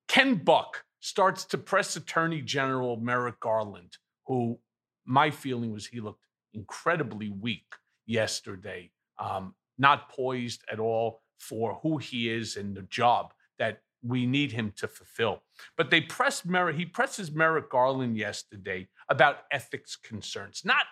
Ken 0.08 0.36
Buck 0.36 0.84
starts 1.00 1.44
to 1.46 1.58
press 1.58 1.96
Attorney 1.96 2.40
General 2.40 2.96
Merrick 2.96 3.40
Garland, 3.40 3.98
who 4.26 4.58
my 5.04 5.30
feeling 5.30 5.70
was 5.70 5.86
he 5.86 6.00
looked 6.00 6.24
incredibly 6.54 7.28
weak 7.28 7.74
yesterday, 8.06 8.90
um, 9.18 9.54
not 9.78 10.08
poised 10.08 10.62
at 10.72 10.80
all 10.80 11.20
for 11.40 11.80
who 11.82 11.98
he 11.98 12.30
is 12.30 12.56
and 12.56 12.76
the 12.76 12.82
job 12.82 13.32
that 13.58 13.82
we 14.02 14.26
need 14.26 14.52
him 14.52 14.72
to 14.76 14.86
fulfill. 14.88 15.42
But 15.76 15.90
they 15.90 16.00
press 16.00 16.44
Merrick, 16.44 16.76
he 16.76 16.86
presses 16.86 17.32
Merrick 17.32 17.68
Garland 17.68 18.16
yesterday 18.16 18.88
about 19.08 19.38
ethics 19.50 19.96
concerns, 19.96 20.62
not 20.64 20.86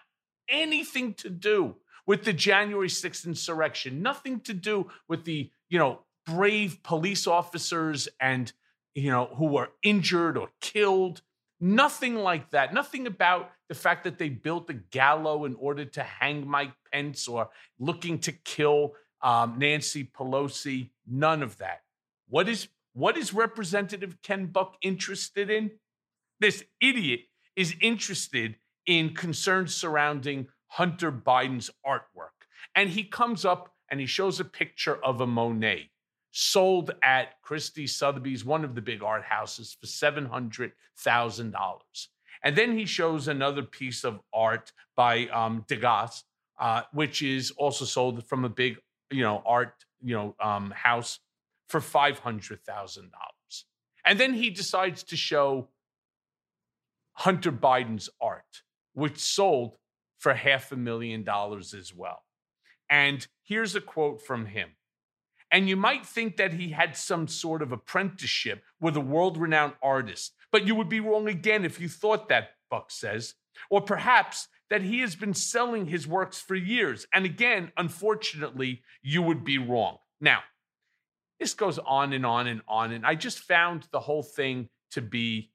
anything 0.49 1.15
to 1.15 1.31
do 1.31 1.77
with 2.07 2.25
the 2.25 2.33
January 2.33 2.89
6th 2.89 3.27
insurrection, 3.27 4.03
nothing 4.03 4.41
to 4.41 4.55
do 4.55 4.89
with 5.09 5.25
the, 5.25 5.51
you 5.69 5.79
know, 5.79 6.01
brave 6.27 6.83
police 6.83 7.27
officers 7.27 8.09
and 8.21 8.53
you 8.99 9.11
know, 9.11 9.31
who 9.37 9.47
were 9.47 9.69
injured 9.83 10.37
or 10.37 10.49
killed. 10.61 11.23
Nothing 11.61 12.17
like 12.17 12.51
that. 12.51 12.75
Nothing 12.75 13.07
about 13.07 13.51
the 13.69 13.75
fact 13.75 14.05
that 14.05 14.19
they 14.19 14.29
built 14.29 14.71
a 14.71 14.75
gallows 14.75 15.47
in 15.47 15.55
order 15.57 15.85
to 15.85 16.03
hang 16.03 16.47
Mike 16.47 16.73
Pence 16.93 17.29
or 17.29 17.49
looking 17.79 18.19
to 18.21 18.33
kill 18.33 18.93
um, 19.23 19.59
Nancy 19.59 20.05
Pelosi. 20.05 20.91
None 21.07 21.43
of 21.43 21.59
that. 21.59 21.81
What 22.29 22.49
is 22.49 22.69
what 22.93 23.17
is 23.17 23.33
Representative 23.33 24.17
Ken 24.23 24.47
Buck 24.47 24.77
interested 24.83 25.51
in? 25.51 25.71
This 26.41 26.65
idiot 26.81 27.21
is 27.57 27.75
interested 27.81 28.57
in 28.87 29.15
concerns 29.15 29.75
surrounding 29.75 30.49
Hunter 30.69 31.13
Biden's 31.13 31.71
artwork. 31.87 32.47
And 32.75 32.91
he 32.91 33.05
comes 33.05 33.45
up 33.45 33.75
and 33.91 34.01
he 34.01 34.07
shows 34.07 34.41
a 34.41 34.45
picture 34.45 35.03
of 35.05 35.21
a 35.21 35.27
Monet 35.27 35.91
sold 36.31 36.93
at 37.03 37.41
Christie 37.43 37.87
Sotheby's, 37.87 38.45
one 38.45 38.65
of 38.65 38.75
the 38.75 38.83
big 38.83 39.03
art 39.03 39.25
houses, 39.25 39.77
for 39.79 39.87
$700,000. 39.87 41.81
And 42.45 42.57
then 42.57 42.79
he 42.79 42.87
shows 42.87 43.29
another 43.29 43.63
piece 43.63 44.05
of 44.05 44.21
art 44.33 44.73
by 44.95 45.27
um, 45.29 45.65
Degas, 45.67 46.23
uh, 46.61 46.83
which 46.93 47.23
is 47.23 47.51
also 47.53 47.85
sold 47.85 48.25
from 48.27 48.45
a 48.45 48.49
big, 48.49 48.77
you 49.11 49.23
know, 49.23 49.43
art, 49.47 49.75
you 50.03 50.15
know, 50.15 50.35
um, 50.41 50.71
house 50.71 51.21
for 51.69 51.81
$500,000. 51.81 53.09
And 54.05 54.21
then 54.21 54.35
he 54.35 54.51
decides 54.51 55.03
to 55.05 55.17
show 55.17 55.69
Hunter 57.13 57.53
Biden's 57.53 58.09
art, 58.21 58.63
which 58.95 59.19
sold 59.19 59.77
for 60.19 60.35
half 60.35 60.73
a 60.73 60.77
million 60.77 61.25
dollars 61.25 61.75
as 61.75 61.95
well. 61.95 62.23
And 62.89 63.27
here's 63.43 63.75
a 63.75 63.81
quote 63.81 64.23
from 64.23 64.47
him 64.47 64.71
and 65.51 65.69
you 65.69 65.77
might 65.77 66.05
think 66.05 66.37
that 66.37 66.53
he 66.53 66.71
had 66.71 66.97
some 66.97 67.27
sort 67.27 67.63
of 67.63 67.73
apprenticeship 67.73 68.63
with 68.81 68.97
a 68.97 69.01
world 69.01 69.39
renowned 69.39 69.75
artist, 69.83 70.35
but 70.53 70.67
you 70.67 70.75
would 70.75 70.89
be 70.89 71.01
wrong 71.01 71.29
again 71.29 71.65
if 71.65 71.81
you 71.81 71.89
thought 71.89 72.29
that, 72.29 72.51
Buck 72.71 72.91
says. 72.91 73.35
Or 73.71 73.81
perhaps 73.81 74.49
that 74.71 74.83
he 74.83 75.01
has 75.01 75.17
been 75.17 75.35
selling 75.35 75.87
his 75.87 76.07
works 76.07 76.41
for 76.41 76.55
years. 76.55 77.07
And 77.15 77.25
again, 77.25 77.73
unfortunately, 77.77 78.83
you 79.03 79.23
would 79.23 79.45
be 79.45 79.59
wrong. 79.59 79.99
Now, 80.21 80.41
this 81.41 81.55
goes 81.55 81.79
on 81.79 82.13
and 82.13 82.27
on 82.27 82.47
and 82.47 82.63
on. 82.69 82.93
And 82.93 83.07
I 83.07 83.15
just 83.15 83.39
found 83.39 83.89
the 83.93 84.01
whole 84.01 84.23
thing 84.23 84.69
to 84.91 85.01
be 85.01 85.51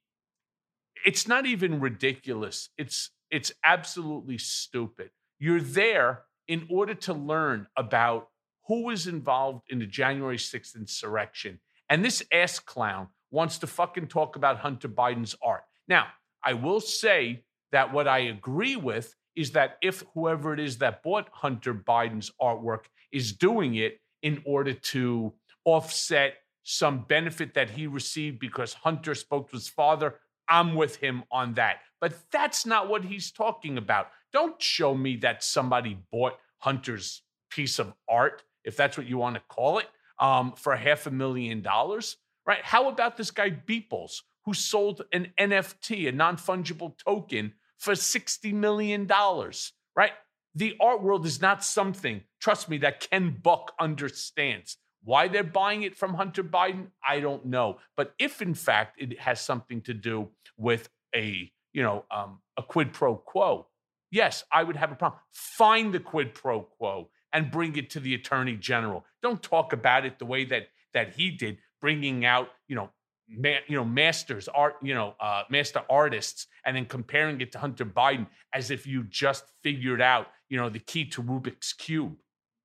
it's 1.04 1.28
not 1.28 1.44
even 1.44 1.80
ridiculous. 1.80 2.70
It's 2.78 3.10
it's 3.30 3.52
absolutely 3.64 4.38
stupid. 4.38 5.10
You're 5.38 5.60
there 5.60 6.22
in 6.48 6.66
order 6.70 6.94
to 6.94 7.12
learn 7.12 7.66
about 7.76 8.28
who 8.68 8.84
was 8.84 9.06
involved 9.06 9.62
in 9.68 9.78
the 9.78 9.86
January 9.86 10.36
6th 10.36 10.76
insurrection. 10.76 11.60
And 11.90 12.04
this 12.04 12.22
ass 12.32 12.58
clown 12.58 13.08
wants 13.30 13.58
to 13.58 13.66
fucking 13.66 14.06
talk 14.06 14.36
about 14.36 14.58
Hunter 14.58 14.88
Biden's 14.88 15.34
art. 15.42 15.64
Now, 15.88 16.06
I 16.42 16.54
will 16.54 16.80
say 16.80 17.43
that 17.74 17.92
what 17.92 18.08
I 18.08 18.18
agree 18.18 18.76
with 18.76 19.14
is 19.36 19.52
that 19.52 19.78
if 19.82 20.04
whoever 20.14 20.54
it 20.54 20.60
is 20.60 20.78
that 20.78 21.02
bought 21.02 21.28
Hunter 21.32 21.74
Biden's 21.74 22.30
artwork 22.40 22.84
is 23.12 23.32
doing 23.32 23.74
it 23.74 24.00
in 24.22 24.42
order 24.46 24.72
to 24.72 25.32
offset 25.64 26.34
some 26.62 27.04
benefit 27.08 27.54
that 27.54 27.70
he 27.70 27.86
received 27.86 28.38
because 28.38 28.72
Hunter 28.72 29.14
spoke 29.14 29.50
to 29.50 29.56
his 29.56 29.68
father, 29.68 30.14
I'm 30.48 30.74
with 30.74 30.96
him 30.96 31.24
on 31.30 31.54
that. 31.54 31.78
But 32.00 32.14
that's 32.30 32.64
not 32.64 32.88
what 32.88 33.04
he's 33.04 33.30
talking 33.32 33.76
about. 33.76 34.08
Don't 34.32 34.60
show 34.62 34.94
me 34.94 35.16
that 35.16 35.42
somebody 35.42 35.98
bought 36.10 36.38
Hunter's 36.58 37.22
piece 37.50 37.78
of 37.78 37.92
art 38.08 38.42
if 38.64 38.76
that's 38.76 38.96
what 38.96 39.06
you 39.06 39.18
want 39.18 39.36
to 39.36 39.42
call 39.48 39.78
it, 39.78 39.86
um, 40.18 40.52
for 40.56 40.74
half 40.74 41.06
a 41.06 41.10
million 41.10 41.60
dollars, 41.62 42.16
right? 42.46 42.62
How 42.62 42.88
about 42.88 43.16
this 43.16 43.30
guy 43.30 43.50
Beeples, 43.50 44.22
who 44.44 44.54
sold 44.54 45.02
an 45.12 45.32
NFT, 45.38 46.08
a 46.08 46.12
non 46.12 46.36
fungible 46.36 46.96
token, 46.98 47.52
for 47.84 47.92
$60 47.92 48.52
million, 48.52 49.06
right? 49.06 50.12
The 50.54 50.76
art 50.80 51.02
world 51.02 51.26
is 51.26 51.40
not 51.40 51.62
something, 51.64 52.22
trust 52.40 52.68
me, 52.68 52.78
that 52.78 53.00
Ken 53.00 53.36
Buck 53.42 53.72
understands. 53.78 54.78
Why 55.02 55.28
they're 55.28 55.44
buying 55.44 55.82
it 55.82 55.94
from 55.94 56.14
Hunter 56.14 56.42
Biden, 56.42 56.86
I 57.06 57.20
don't 57.20 57.44
know. 57.44 57.78
But 57.96 58.14
if 58.18 58.40
in 58.40 58.54
fact 58.54 59.00
it 59.00 59.20
has 59.20 59.40
something 59.40 59.82
to 59.82 59.92
do 59.92 60.30
with 60.56 60.88
a, 61.14 61.52
you 61.74 61.82
know, 61.82 62.04
um, 62.10 62.40
a 62.56 62.62
quid 62.62 62.94
pro 62.94 63.16
quo, 63.16 63.66
yes, 64.10 64.44
I 64.50 64.62
would 64.62 64.76
have 64.76 64.92
a 64.92 64.94
problem. 64.94 65.20
Find 65.32 65.92
the 65.92 66.00
quid 66.00 66.32
pro 66.32 66.62
quo 66.62 67.10
and 67.34 67.50
bring 67.50 67.76
it 67.76 67.90
to 67.90 68.00
the 68.00 68.14
attorney 68.14 68.56
general. 68.56 69.04
Don't 69.22 69.42
talk 69.42 69.74
about 69.74 70.06
it 70.06 70.18
the 70.18 70.24
way 70.24 70.46
that 70.46 70.68
that 70.94 71.14
he 71.14 71.30
did, 71.30 71.58
bringing 71.80 72.24
out 72.24 72.48
you 72.68 72.76
know. 72.76 72.90
Ma- 73.28 73.64
you 73.66 73.76
know, 73.76 73.84
masters 73.84 74.48
art, 74.48 74.76
you 74.82 74.94
know, 74.94 75.14
uh, 75.18 75.44
master 75.48 75.82
artists, 75.88 76.46
and 76.66 76.76
then 76.76 76.84
comparing 76.84 77.40
it 77.40 77.52
to 77.52 77.58
Hunter 77.58 77.86
Biden 77.86 78.26
as 78.52 78.70
if 78.70 78.86
you 78.86 79.04
just 79.04 79.44
figured 79.62 80.02
out, 80.02 80.28
you 80.48 80.58
know, 80.58 80.68
the 80.68 80.78
key 80.78 81.06
to 81.06 81.22
Rubik's 81.22 81.72
cube. 81.72 82.16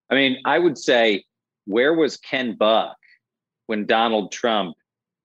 I 0.10 0.16
mean, 0.16 0.38
I 0.46 0.60
would 0.60 0.78
say, 0.78 1.24
where 1.66 1.94
was 1.94 2.18
Ken 2.18 2.56
Buck 2.56 2.98
when 3.68 3.86
Donald 3.86 4.32
Trump 4.32 4.76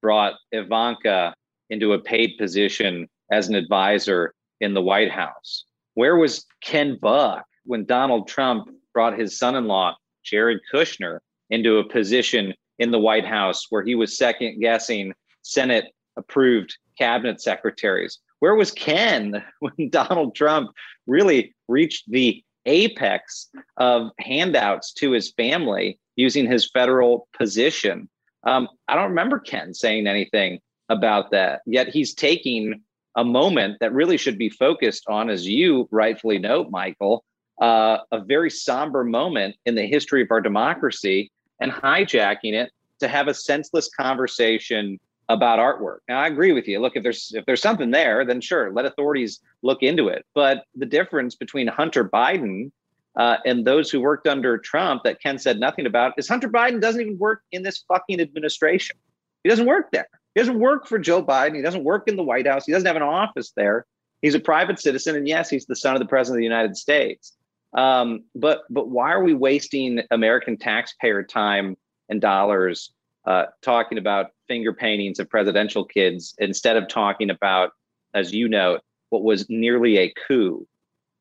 brought 0.03 0.35
Ivanka 0.53 1.35
into 1.71 1.95
a 1.95 1.99
paid 1.99 2.37
position 2.39 3.09
as 3.31 3.49
an 3.49 3.55
advisor 3.55 4.35
in 4.61 4.75
the 4.75 4.83
White 4.83 5.11
House? 5.11 5.65
Where 5.95 6.17
was 6.17 6.47
Ken 6.63 6.99
Buck 7.01 7.45
when 7.65 7.87
Donald 7.87 8.29
Trump 8.29 8.69
brought 8.93 9.19
his 9.19 9.39
son 9.39 9.57
in 9.57 9.67
law, 9.67 9.97
Jared 10.23 10.61
Kushner, 10.73 11.19
into 11.51 11.79
a 11.79 11.89
position 11.89 12.55
in 12.79 12.91
the 12.91 12.99
White 12.99 13.25
House 13.25 13.67
where 13.71 13.83
he 13.83 13.95
was 13.95 14.17
second 14.17 14.61
guessing 14.61 15.13
Senate 15.45 15.87
approved 16.17 16.77
cabinet 16.99 17.41
secretaries? 17.41 18.19
Where 18.41 18.55
was 18.55 18.73
Ken 18.73 19.43
when 19.61 19.91
Donald 19.91 20.35
Trump 20.35 20.71
really 21.07 21.55
reached 21.69 22.11
the 22.11 22.43
apex 22.67 23.51
of 23.77 24.11
handouts 24.19 24.93
to 24.95 25.13
his 25.13 25.33
family 25.33 25.99
using 26.17 26.51
his 26.51 26.69
federal 26.71 27.29
position? 27.39 28.09
Um, 28.45 28.69
I 28.89 28.97
don't 28.97 29.11
remember 29.11 29.39
Ken 29.39 29.73
saying 29.73 30.07
anything 30.07 30.61
about 30.89 31.31
that. 31.31 31.63
Yet 31.67 31.89
he's 31.89 32.15
taking 32.15 32.83
a 33.17 33.25
moment 33.25 33.79
that 33.81 33.93
really 33.93 34.17
should 34.17 34.39
be 34.39 34.51
focused 34.51 35.05
on, 35.09 35.31
as 35.31 35.47
you 35.47 35.89
rightfully 35.91 36.39
note, 36.39 36.71
Michael, 36.71 37.25
uh, 37.61 37.99
a 38.11 38.21
very 38.25 38.51
somber 38.51 39.05
moment 39.05 39.57
in 39.65 39.75
the 39.75 39.87
history 39.87 40.23
of 40.23 40.29
our 40.31 40.41
democracy 40.41 41.31
and 41.61 41.71
hijacking 41.71 42.55
it 42.55 42.73
to 43.01 43.09
have 43.09 43.29
a 43.29 43.35
senseless 43.35 43.89
conversation 43.89 44.99
about 45.29 45.59
artwork. 45.59 45.99
Now, 46.09 46.21
I 46.21 46.27
agree 46.27 46.53
with 46.53 46.69
you. 46.69 46.81
Look, 46.81 46.97
if 46.97 47.03
there's 47.03 47.33
if 47.35 47.47
there's 47.47 47.63
something 47.63 47.91
there, 47.91 48.25
then 48.25 48.41
sure, 48.41 48.73
let 48.73 48.85
authorities 48.85 49.41
look 49.63 49.83
into 49.83 50.09
it. 50.09 50.25
But 50.35 50.65
the 50.75 50.87
difference 50.87 51.35
between 51.35 51.67
Hunter 51.67 52.09
Biden 52.09 52.71
uh, 53.17 53.39
and 53.45 53.65
those 53.65 53.91
who 53.91 54.01
worked 54.01 54.27
under 54.27 54.59
Trump 54.59 55.05
that 55.05 55.23
Ken 55.23 55.39
said 55.39 55.59
nothing 55.59 55.87
about 55.87 56.15
is 56.19 56.29
Hunter 56.29 56.49
Biden 56.49 56.81
doesn't 56.81 57.01
even 57.01 57.19
work 57.19 57.43
in 57.53 57.63
this 57.63 57.85
fucking 57.89 58.21
administration. 58.21 58.97
He 59.43 59.51
doesn't 59.51 59.67
work 59.67 59.91
there. 59.93 60.09
He 60.35 60.41
doesn't 60.41 60.59
work 60.59 60.87
for 60.87 60.99
Joe 60.99 61.23
Biden. 61.23 61.55
He 61.55 61.63
doesn't 61.63 61.85
work 61.85 62.09
in 62.09 62.17
the 62.17 62.25
White 62.25 62.47
House. 62.47 62.67
He 62.67 62.73
doesn't 62.73 62.87
have 62.87 62.97
an 62.97 63.03
office 63.03 63.53
there. 63.57 63.87
He's 64.21 64.35
a 64.35 64.41
private 64.41 64.81
citizen, 64.81 65.17
and 65.17 65.29
yes, 65.29 65.51
he's 65.51 65.67
the 65.67 65.77
son 65.77 65.95
of 65.95 66.01
the 66.01 66.07
president 66.07 66.39
of 66.39 66.41
the 66.41 66.57
United 66.57 66.77
States. 66.77 67.37
Um, 67.75 68.25
but 68.35 68.63
but 68.71 68.89
why 68.89 69.13
are 69.13 69.23
we 69.23 69.35
wasting 69.35 70.01
American 70.11 70.57
taxpayer 70.57 71.23
time 71.23 71.77
and 72.09 72.21
dollars 72.21 72.93
uh, 73.27 73.47
talking 73.63 73.99
about 73.99 74.31
finger 74.49 74.73
paintings 74.73 75.19
of 75.19 75.29
presidential 75.29 75.85
kids 75.85 76.35
instead 76.39 76.77
of 76.77 76.89
talking 76.89 77.31
about, 77.31 77.71
as 78.13 78.33
you 78.33 78.49
know, 78.49 78.79
what 79.11 79.23
was 79.23 79.49
nearly 79.49 79.99
a 79.99 80.13
coup 80.27 80.67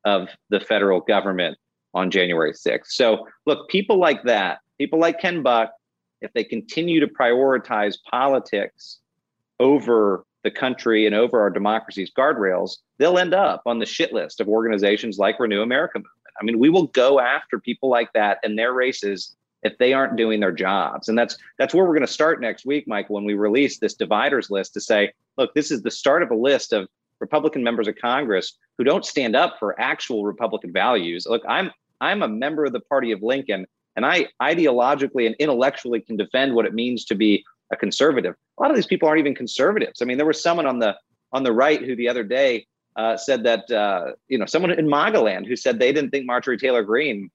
of 0.04 0.28
the 0.50 0.60
federal 0.60 1.00
government 1.00 1.56
on 1.94 2.10
January 2.10 2.52
6th? 2.52 2.86
So 2.86 3.26
look, 3.46 3.68
people 3.68 3.98
like 3.98 4.22
that, 4.24 4.58
people 4.78 4.98
like 4.98 5.20
Ken 5.20 5.42
Buck, 5.42 5.72
if 6.20 6.32
they 6.32 6.44
continue 6.44 7.00
to 7.00 7.06
prioritize 7.06 7.96
politics 8.10 8.98
over 9.60 10.24
the 10.42 10.50
country 10.50 11.06
and 11.06 11.14
over 11.14 11.40
our 11.40 11.50
democracy's 11.50 12.10
guardrails, 12.16 12.78
they'll 12.98 13.18
end 13.18 13.34
up 13.34 13.62
on 13.66 13.78
the 13.78 13.86
shit 13.86 14.12
list 14.12 14.40
of 14.40 14.48
organizations 14.48 15.18
like 15.18 15.40
Renew 15.40 15.62
America 15.62 15.98
Movement. 15.98 16.10
I 16.40 16.44
mean, 16.44 16.58
we 16.58 16.68
will 16.68 16.88
go 16.88 17.20
after 17.20 17.58
people 17.58 17.88
like 17.88 18.12
that 18.12 18.38
and 18.42 18.58
their 18.58 18.72
races 18.72 19.36
if 19.64 19.76
they 19.78 19.92
aren't 19.92 20.16
doing 20.16 20.40
their 20.40 20.52
jobs. 20.52 21.08
And 21.08 21.18
that's 21.18 21.36
that's 21.58 21.74
where 21.74 21.84
we're 21.84 21.94
going 21.94 22.06
to 22.06 22.12
start 22.12 22.40
next 22.40 22.64
week, 22.66 22.86
Mike, 22.86 23.10
when 23.10 23.24
we 23.24 23.34
release 23.34 23.78
this 23.78 23.94
dividers 23.94 24.50
list 24.50 24.74
to 24.74 24.80
say, 24.80 25.12
look, 25.36 25.52
this 25.54 25.70
is 25.70 25.82
the 25.82 25.90
start 25.90 26.22
of 26.22 26.30
a 26.30 26.36
list 26.36 26.72
of 26.72 26.86
Republican 27.20 27.64
members 27.64 27.88
of 27.88 27.96
Congress 27.96 28.58
who 28.76 28.84
don't 28.84 29.04
stand 29.04 29.34
up 29.34 29.56
for 29.58 29.80
actual 29.80 30.24
Republican 30.24 30.72
values. 30.72 31.26
Look, 31.28 31.42
I'm 31.48 31.70
I'm 32.00 32.22
a 32.22 32.28
member 32.28 32.64
of 32.64 32.72
the 32.72 32.80
party 32.80 33.12
of 33.12 33.22
Lincoln, 33.22 33.66
and 33.96 34.04
I 34.04 34.28
ideologically 34.42 35.26
and 35.26 35.34
intellectually 35.38 36.00
can 36.00 36.16
defend 36.16 36.54
what 36.54 36.66
it 36.66 36.74
means 36.74 37.04
to 37.06 37.14
be 37.14 37.42
a 37.72 37.76
conservative. 37.76 38.34
A 38.58 38.62
lot 38.62 38.70
of 38.70 38.76
these 38.76 38.86
people 38.86 39.08
aren't 39.08 39.20
even 39.20 39.34
conservatives. 39.34 40.02
I 40.02 40.04
mean, 40.04 40.18
there 40.18 40.26
was 40.26 40.42
someone 40.42 40.66
on 40.66 40.78
the 40.78 40.96
on 41.32 41.42
the 41.42 41.52
right 41.52 41.82
who 41.82 41.96
the 41.96 42.08
other 42.08 42.22
day 42.22 42.66
uh, 42.96 43.16
said 43.16 43.42
that 43.44 43.70
uh, 43.70 44.12
you 44.28 44.38
know 44.38 44.46
someone 44.46 44.72
in 44.72 44.86
Magaland 44.86 45.46
who 45.46 45.56
said 45.56 45.78
they 45.78 45.92
didn't 45.92 46.10
think 46.10 46.26
Marjorie 46.26 46.58
Taylor 46.58 46.82
Greene 46.82 47.30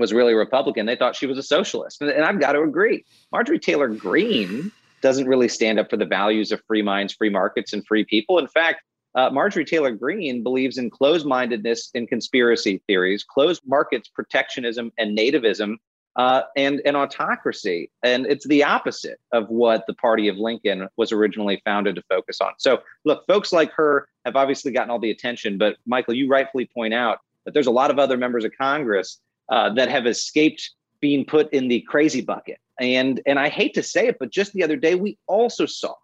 was 0.00 0.12
really 0.12 0.32
a 0.32 0.36
Republican. 0.36 0.86
They 0.86 0.96
thought 0.96 1.14
she 1.14 1.26
was 1.26 1.38
a 1.38 1.42
socialist, 1.42 2.00
and, 2.00 2.10
and 2.10 2.24
I've 2.24 2.40
got 2.40 2.52
to 2.52 2.62
agree. 2.62 3.04
Marjorie 3.32 3.58
Taylor 3.58 3.88
Greene 3.88 4.72
doesn't 5.00 5.26
really 5.26 5.48
stand 5.48 5.78
up 5.78 5.88
for 5.88 5.96
the 5.96 6.06
values 6.06 6.52
of 6.52 6.62
free 6.66 6.82
minds, 6.82 7.14
free 7.14 7.30
markets, 7.30 7.72
and 7.72 7.86
free 7.86 8.04
people. 8.04 8.38
In 8.38 8.48
fact, 8.48 8.82
uh, 9.14 9.30
Marjorie 9.30 9.64
Taylor 9.64 9.90
Greene 9.90 10.42
believes 10.42 10.78
in 10.78 10.90
closed 10.90 11.26
mindedness 11.26 11.90
and 11.94 12.08
conspiracy 12.08 12.82
theories, 12.86 13.24
closed 13.24 13.62
markets, 13.66 14.08
protectionism, 14.08 14.92
and 14.98 15.16
nativism 15.16 15.76
uh, 16.16 16.42
and 16.56 16.80
an 16.84 16.96
autocracy. 16.96 17.90
And 18.02 18.26
it's 18.26 18.46
the 18.46 18.64
opposite 18.64 19.18
of 19.32 19.48
what 19.48 19.84
the 19.86 19.94
party 19.94 20.28
of 20.28 20.36
Lincoln 20.36 20.88
was 20.96 21.12
originally 21.12 21.60
founded 21.64 21.96
to 21.96 22.02
focus 22.08 22.40
on. 22.40 22.52
So, 22.58 22.80
look, 23.04 23.24
folks 23.26 23.52
like 23.52 23.72
her 23.72 24.08
have 24.24 24.36
obviously 24.36 24.72
gotten 24.72 24.90
all 24.90 24.98
the 24.98 25.10
attention, 25.10 25.58
but 25.58 25.76
Michael, 25.86 26.14
you 26.14 26.28
rightfully 26.28 26.68
point 26.72 26.94
out 26.94 27.18
that 27.44 27.54
there's 27.54 27.68
a 27.68 27.72
lot 27.72 27.90
of 27.90 27.98
other 27.98 28.16
members 28.16 28.44
of 28.44 28.52
Congress 28.56 29.18
uh, 29.50 29.72
that 29.74 29.90
have 29.90 30.06
escaped 30.06 30.70
being 31.00 31.24
put 31.24 31.52
in 31.52 31.68
the 31.68 31.80
crazy 31.82 32.20
bucket. 32.20 32.58
And, 32.78 33.20
and 33.26 33.38
I 33.38 33.48
hate 33.48 33.74
to 33.74 33.82
say 33.82 34.06
it, 34.08 34.16
but 34.18 34.30
just 34.30 34.52
the 34.52 34.62
other 34.62 34.76
day, 34.76 34.94
we 34.94 35.18
also 35.26 35.66
saw 35.66 35.94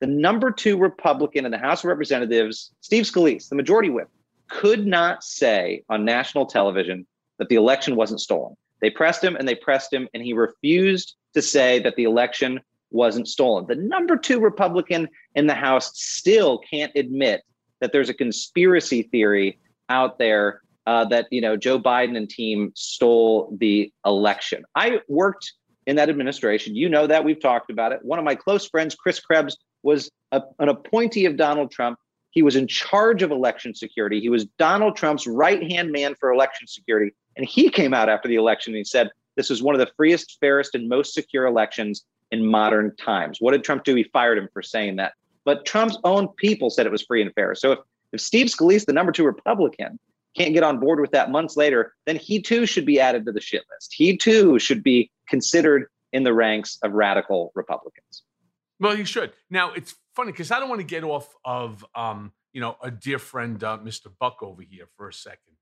the 0.00 0.06
number 0.06 0.50
two 0.50 0.76
Republican 0.76 1.44
in 1.44 1.50
the 1.50 1.58
House 1.58 1.84
of 1.84 1.88
Representatives, 1.88 2.72
Steve 2.80 3.04
Scalise, 3.04 3.48
the 3.48 3.56
majority 3.56 3.90
whip, 3.90 4.08
could 4.48 4.86
not 4.86 5.22
say 5.22 5.82
on 5.88 6.04
national 6.04 6.46
television 6.46 7.06
that 7.38 7.48
the 7.48 7.56
election 7.56 7.96
wasn't 7.96 8.20
stolen. 8.20 8.56
They 8.80 8.90
pressed 8.90 9.22
him 9.22 9.36
and 9.36 9.46
they 9.46 9.54
pressed 9.54 9.92
him, 9.92 10.08
and 10.14 10.22
he 10.22 10.32
refused 10.32 11.14
to 11.34 11.42
say 11.42 11.80
that 11.80 11.96
the 11.96 12.04
election 12.04 12.60
wasn't 12.90 13.28
stolen. 13.28 13.66
The 13.66 13.76
number 13.76 14.16
two 14.16 14.40
Republican 14.40 15.08
in 15.34 15.46
the 15.46 15.54
House 15.54 15.92
still 15.94 16.58
can't 16.58 16.92
admit 16.96 17.42
that 17.80 17.92
there's 17.92 18.08
a 18.08 18.14
conspiracy 18.14 19.02
theory 19.02 19.58
out 19.88 20.18
there 20.18 20.62
uh, 20.86 21.04
that 21.06 21.26
you 21.30 21.40
know 21.40 21.56
Joe 21.56 21.78
Biden 21.78 22.16
and 22.16 22.28
team 22.28 22.72
stole 22.74 23.56
the 23.58 23.92
election. 24.04 24.64
I 24.74 25.00
worked 25.08 25.52
in 25.86 25.96
that 25.96 26.08
administration. 26.08 26.76
You 26.76 26.88
know 26.88 27.06
that 27.06 27.24
we've 27.24 27.40
talked 27.40 27.70
about 27.70 27.92
it. 27.92 28.00
One 28.02 28.18
of 28.18 28.24
my 28.24 28.34
close 28.34 28.68
friends, 28.68 28.94
Chris 28.94 29.20
Krebs, 29.20 29.56
was 29.82 30.10
a, 30.32 30.42
an 30.58 30.68
appointee 30.68 31.26
of 31.26 31.36
Donald 31.36 31.70
Trump. 31.70 31.98
He 32.30 32.42
was 32.42 32.54
in 32.54 32.68
charge 32.68 33.22
of 33.22 33.30
election 33.32 33.74
security. 33.74 34.20
He 34.20 34.28
was 34.28 34.44
Donald 34.58 34.96
Trump's 34.96 35.26
right 35.26 35.68
hand 35.70 35.90
man 35.90 36.14
for 36.18 36.30
election 36.30 36.66
security. 36.68 37.12
And 37.36 37.44
he 37.44 37.70
came 37.70 37.92
out 37.92 38.08
after 38.08 38.28
the 38.28 38.36
election 38.36 38.72
and 38.72 38.78
he 38.78 38.84
said, 38.84 39.10
This 39.36 39.50
is 39.50 39.62
one 39.62 39.74
of 39.74 39.80
the 39.80 39.90
freest, 39.96 40.36
fairest, 40.40 40.74
and 40.74 40.88
most 40.88 41.12
secure 41.14 41.46
elections 41.46 42.04
in 42.30 42.46
modern 42.46 42.94
times. 42.96 43.38
What 43.40 43.52
did 43.52 43.64
Trump 43.64 43.84
do? 43.84 43.94
He 43.94 44.04
fired 44.04 44.38
him 44.38 44.48
for 44.52 44.62
saying 44.62 44.96
that. 44.96 45.14
But 45.44 45.64
Trump's 45.64 45.98
own 46.04 46.28
people 46.36 46.70
said 46.70 46.86
it 46.86 46.92
was 46.92 47.02
free 47.02 47.22
and 47.22 47.32
fair. 47.34 47.54
So 47.54 47.72
if, 47.72 47.78
if 48.12 48.20
Steve 48.20 48.46
Scalise, 48.46 48.86
the 48.86 48.92
number 48.92 49.10
two 49.10 49.24
Republican, 49.24 49.98
can't 50.36 50.54
get 50.54 50.62
on 50.62 50.78
board 50.78 51.00
with 51.00 51.10
that 51.12 51.30
months 51.30 51.56
later, 51.56 51.94
then 52.06 52.16
he 52.16 52.40
too 52.40 52.66
should 52.66 52.86
be 52.86 53.00
added 53.00 53.26
to 53.26 53.32
the 53.32 53.40
shit 53.40 53.62
list. 53.72 53.94
He 53.94 54.16
too 54.16 54.58
should 54.58 54.82
be 54.82 55.10
considered 55.28 55.88
in 56.12 56.24
the 56.24 56.32
ranks 56.32 56.78
of 56.82 56.92
radical 56.92 57.52
Republicans. 57.54 58.22
Well, 58.78 58.96
he 58.96 59.04
should. 59.04 59.32
Now 59.50 59.72
it's 59.72 59.94
funny 60.14 60.32
because 60.32 60.50
I 60.50 60.58
don't 60.58 60.68
want 60.68 60.80
to 60.80 60.86
get 60.86 61.04
off 61.04 61.34
of 61.44 61.84
um, 61.94 62.32
you 62.52 62.60
know 62.60 62.76
a 62.82 62.90
dear 62.90 63.18
friend, 63.18 63.62
uh, 63.62 63.78
Mr. 63.82 64.06
Buck, 64.18 64.42
over 64.42 64.62
here 64.62 64.88
for 64.96 65.08
a 65.08 65.12
second. 65.12 65.54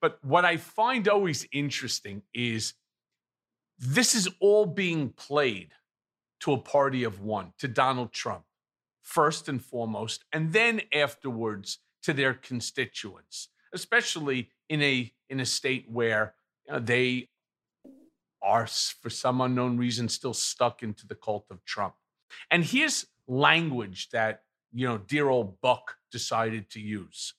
But 0.00 0.18
what 0.22 0.44
I 0.44 0.56
find 0.58 1.08
always 1.08 1.46
interesting 1.52 2.22
is 2.34 2.74
this 3.78 4.14
is 4.14 4.28
all 4.40 4.66
being 4.66 5.10
played 5.10 5.72
to 6.40 6.52
a 6.52 6.58
party 6.58 7.04
of 7.04 7.20
one, 7.20 7.52
to 7.58 7.68
Donald 7.68 8.12
Trump, 8.12 8.44
first 9.02 9.48
and 9.48 9.64
foremost, 9.64 10.24
and 10.32 10.52
then 10.52 10.82
afterwards 10.92 11.78
to 12.02 12.12
their 12.12 12.34
constituents 12.34 13.48
especially 13.74 14.50
in 14.68 14.80
a 14.82 15.12
in 15.28 15.40
a 15.40 15.46
state 15.46 15.86
where 15.90 16.34
you 16.66 16.72
know, 16.72 16.80
they 16.80 17.28
are 18.42 18.66
for 18.66 19.10
some 19.10 19.40
unknown 19.40 19.76
reason 19.76 20.08
still 20.08 20.34
stuck 20.34 20.82
into 20.82 21.06
the 21.06 21.14
cult 21.14 21.46
of 21.50 21.64
Trump. 21.64 21.94
And 22.50 22.64
here's 22.64 23.06
language 23.26 24.10
that 24.10 24.42
you 24.72 24.86
know 24.86 24.98
dear 24.98 25.28
old 25.28 25.60
Buck 25.60 25.96
decided 26.10 26.70
to 26.70 26.80
use. 26.80 27.34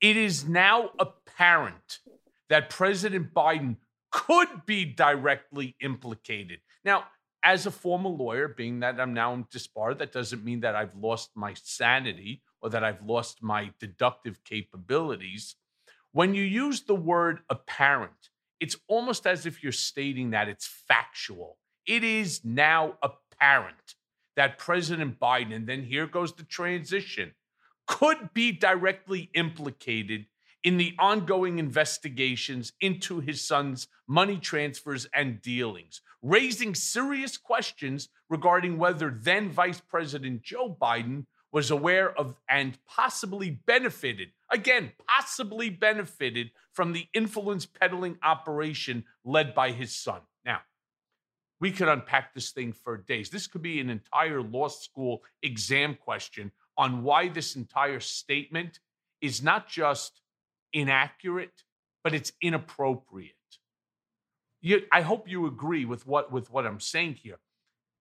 It 0.00 0.16
is 0.16 0.46
now 0.46 0.90
apparent 0.98 2.00
that 2.50 2.68
President 2.68 3.32
Biden 3.32 3.76
could 4.10 4.66
be 4.66 4.84
directly 4.84 5.76
implicated. 5.80 6.60
Now, 6.84 7.04
as 7.42 7.66
a 7.66 7.70
former 7.70 8.08
lawyer, 8.08 8.48
being 8.48 8.80
that 8.80 9.00
I'm 9.00 9.12
now 9.12 9.46
disbarred, 9.50 9.98
that 9.98 10.12
doesn't 10.12 10.44
mean 10.44 10.60
that 10.60 10.74
I've 10.74 10.94
lost 10.94 11.30
my 11.34 11.54
sanity 11.54 12.42
or 12.64 12.70
that 12.70 12.82
I've 12.82 13.04
lost 13.04 13.42
my 13.42 13.70
deductive 13.78 14.42
capabilities. 14.42 15.56
When 16.12 16.34
you 16.34 16.42
use 16.42 16.80
the 16.80 16.94
word 16.94 17.40
apparent, 17.50 18.30
it's 18.58 18.76
almost 18.88 19.26
as 19.26 19.44
if 19.44 19.62
you're 19.62 19.70
stating 19.70 20.30
that 20.30 20.48
it's 20.48 20.66
factual. 20.66 21.58
It 21.86 22.02
is 22.02 22.42
now 22.42 22.94
apparent 23.02 23.96
that 24.34 24.56
President 24.56 25.20
Biden, 25.20 25.54
and 25.54 25.66
then 25.66 25.82
here 25.82 26.06
goes 26.06 26.32
the 26.32 26.42
transition, 26.42 27.34
could 27.86 28.32
be 28.32 28.50
directly 28.50 29.28
implicated 29.34 30.24
in 30.62 30.78
the 30.78 30.94
ongoing 30.98 31.58
investigations 31.58 32.72
into 32.80 33.20
his 33.20 33.46
son's 33.46 33.88
money 34.08 34.38
transfers 34.38 35.06
and 35.14 35.42
dealings, 35.42 36.00
raising 36.22 36.74
serious 36.74 37.36
questions 37.36 38.08
regarding 38.30 38.78
whether 38.78 39.10
then 39.20 39.50
Vice 39.50 39.82
President 39.82 40.40
Joe 40.40 40.74
Biden 40.80 41.26
was 41.54 41.70
aware 41.70 42.12
of 42.18 42.34
and 42.48 42.76
possibly 42.84 43.48
benefited, 43.48 44.30
again, 44.50 44.90
possibly 45.06 45.70
benefited 45.70 46.50
from 46.72 46.92
the 46.92 47.06
influence 47.14 47.64
peddling 47.64 48.18
operation 48.24 49.04
led 49.24 49.54
by 49.54 49.70
his 49.70 49.94
son. 49.94 50.20
Now, 50.44 50.62
we 51.60 51.70
could 51.70 51.86
unpack 51.86 52.34
this 52.34 52.50
thing 52.50 52.72
for 52.72 52.96
days. 52.96 53.30
This 53.30 53.46
could 53.46 53.62
be 53.62 53.78
an 53.78 53.88
entire 53.88 54.42
law 54.42 54.66
school 54.66 55.22
exam 55.44 55.94
question 55.94 56.50
on 56.76 57.04
why 57.04 57.28
this 57.28 57.54
entire 57.54 58.00
statement 58.00 58.80
is 59.20 59.40
not 59.40 59.68
just 59.68 60.22
inaccurate, 60.72 61.62
but 62.02 62.14
it's 62.14 62.32
inappropriate. 62.42 63.30
You, 64.60 64.82
I 64.90 65.02
hope 65.02 65.28
you 65.28 65.46
agree 65.46 65.84
with 65.84 66.04
what 66.04 66.32
with 66.32 66.50
what 66.50 66.66
I'm 66.66 66.80
saying 66.80 67.14
here. 67.22 67.38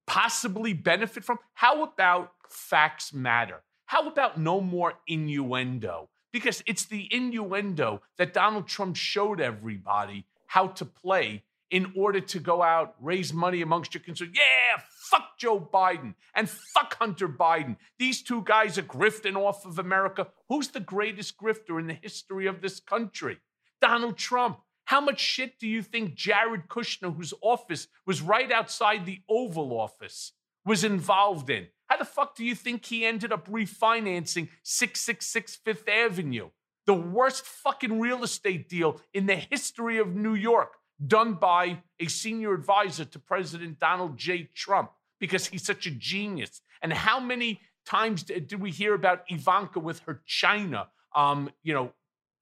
Possibly 0.05 0.73
benefit 0.73 1.23
from. 1.23 1.39
How 1.53 1.83
about 1.83 2.31
facts 2.49 3.13
matter? 3.13 3.63
How 3.85 4.07
about 4.07 4.39
no 4.39 4.61
more 4.61 4.93
innuendo? 5.07 6.09
Because 6.31 6.63
it's 6.65 6.85
the 6.85 7.07
innuendo 7.11 8.01
that 8.17 8.33
Donald 8.33 8.67
Trump 8.67 8.95
showed 8.95 9.39
everybody 9.39 10.25
how 10.47 10.67
to 10.67 10.85
play 10.85 11.43
in 11.69 11.91
order 11.95 12.19
to 12.19 12.39
go 12.39 12.61
out, 12.61 12.95
raise 13.01 13.33
money 13.33 13.61
amongst 13.61 13.93
your 13.93 14.03
concerns. 14.03 14.31
Yeah, 14.35 14.81
fuck 15.09 15.37
Joe 15.39 15.59
Biden 15.59 16.13
and 16.35 16.49
fuck 16.49 16.95
Hunter 16.99 17.27
Biden. 17.27 17.77
These 17.97 18.21
two 18.21 18.43
guys 18.43 18.77
are 18.77 18.83
grifting 18.83 19.35
off 19.35 19.65
of 19.65 19.79
America. 19.79 20.27
Who's 20.49 20.67
the 20.67 20.79
greatest 20.79 21.37
grifter 21.37 21.79
in 21.79 21.87
the 21.87 21.95
history 21.95 22.45
of 22.45 22.61
this 22.61 22.79
country? 22.79 23.39
Donald 23.81 24.17
Trump. 24.17 24.59
How 24.93 25.01
much 25.01 25.19
shit 25.19 25.57
do 25.57 25.67
you 25.67 25.81
think 25.81 26.13
Jared 26.13 26.67
Kushner, 26.67 27.15
whose 27.15 27.33
office 27.41 27.87
was 28.05 28.21
right 28.21 28.51
outside 28.51 29.07
the 29.07 29.21
Oval 29.27 29.71
Office, 29.71 30.33
was 30.67 30.83
involved 30.83 31.49
in? 31.49 31.65
How 31.87 31.97
the 31.97 32.05
fuck 32.05 32.35
do 32.35 32.45
you 32.45 32.53
think 32.53 32.85
he 32.85 33.03
ended 33.03 33.31
up 33.31 33.49
refinancing 33.49 34.49
666 34.61 35.55
Fifth 35.55 35.89
Avenue? 35.89 36.51
The 36.85 36.93
worst 36.93 37.43
fucking 37.43 37.99
real 37.99 38.23
estate 38.23 38.69
deal 38.69 39.01
in 39.15 39.25
the 39.25 39.35
history 39.35 39.97
of 39.97 40.15
New 40.15 40.35
York 40.35 40.73
done 41.07 41.33
by 41.33 41.79
a 41.99 42.05
senior 42.05 42.53
advisor 42.53 43.05
to 43.05 43.17
President 43.17 43.79
Donald 43.79 44.15
J. 44.15 44.47
Trump 44.53 44.91
because 45.19 45.47
he's 45.47 45.65
such 45.65 45.87
a 45.87 45.91
genius. 45.91 46.61
And 46.83 46.93
how 46.93 47.19
many 47.19 47.61
times 47.83 48.21
did 48.21 48.61
we 48.61 48.69
hear 48.69 48.93
about 48.93 49.23
Ivanka 49.27 49.79
with 49.79 50.01
her 50.01 50.21
China, 50.27 50.89
um, 51.15 51.49
you 51.63 51.73
know, 51.73 51.93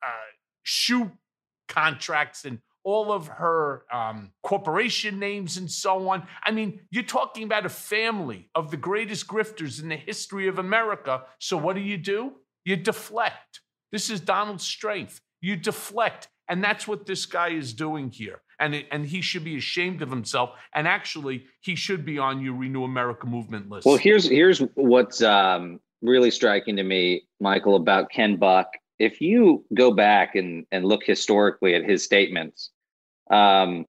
uh, 0.03 0.31
shoe 0.63 1.11
contracts 1.71 2.45
and 2.45 2.59
all 2.83 3.11
of 3.11 3.27
her 3.27 3.83
um, 3.93 4.31
corporation 4.43 5.19
names 5.19 5.57
and 5.57 5.69
so 5.69 6.09
on. 6.09 6.27
I 6.43 6.51
mean, 6.51 6.79
you're 6.89 7.03
talking 7.03 7.43
about 7.43 7.65
a 7.65 7.69
family 7.69 8.49
of 8.55 8.71
the 8.71 8.77
greatest 8.77 9.27
grifters 9.27 9.81
in 9.81 9.89
the 9.89 9.95
history 9.95 10.47
of 10.47 10.59
America. 10.59 11.23
So 11.39 11.57
what 11.57 11.75
do 11.75 11.81
you 11.81 11.97
do? 11.97 12.33
You 12.65 12.75
deflect. 12.75 13.61
This 13.91 14.09
is 14.09 14.19
Donald's 14.19 14.65
strength. 14.65 15.21
You 15.41 15.55
deflect. 15.55 16.27
And 16.49 16.63
that's 16.63 16.87
what 16.87 17.05
this 17.05 17.25
guy 17.25 17.49
is 17.49 17.73
doing 17.73 18.09
here. 18.09 18.41
And, 18.59 18.75
it, 18.75 18.87
and 18.91 19.05
he 19.05 19.21
should 19.21 19.43
be 19.43 19.57
ashamed 19.57 20.01
of 20.01 20.09
himself. 20.09 20.51
And 20.73 20.87
actually, 20.87 21.45
he 21.61 21.75
should 21.75 22.05
be 22.05 22.19
on 22.19 22.41
your 22.41 22.53
Renew 22.53 22.83
America 22.83 23.25
movement 23.25 23.69
list. 23.69 23.85
Well, 23.85 23.97
here's 23.97 24.29
here's 24.29 24.59
what's 24.75 25.23
um, 25.23 25.79
really 26.01 26.29
striking 26.29 26.75
to 26.75 26.83
me, 26.83 27.23
Michael, 27.39 27.75
about 27.75 28.11
Ken 28.11 28.35
Buck. 28.35 28.67
If 29.01 29.19
you 29.19 29.65
go 29.73 29.91
back 29.91 30.35
and, 30.35 30.65
and 30.71 30.85
look 30.85 31.03
historically 31.03 31.73
at 31.73 31.83
his 31.83 32.03
statements, 32.03 32.69
um, 33.31 33.85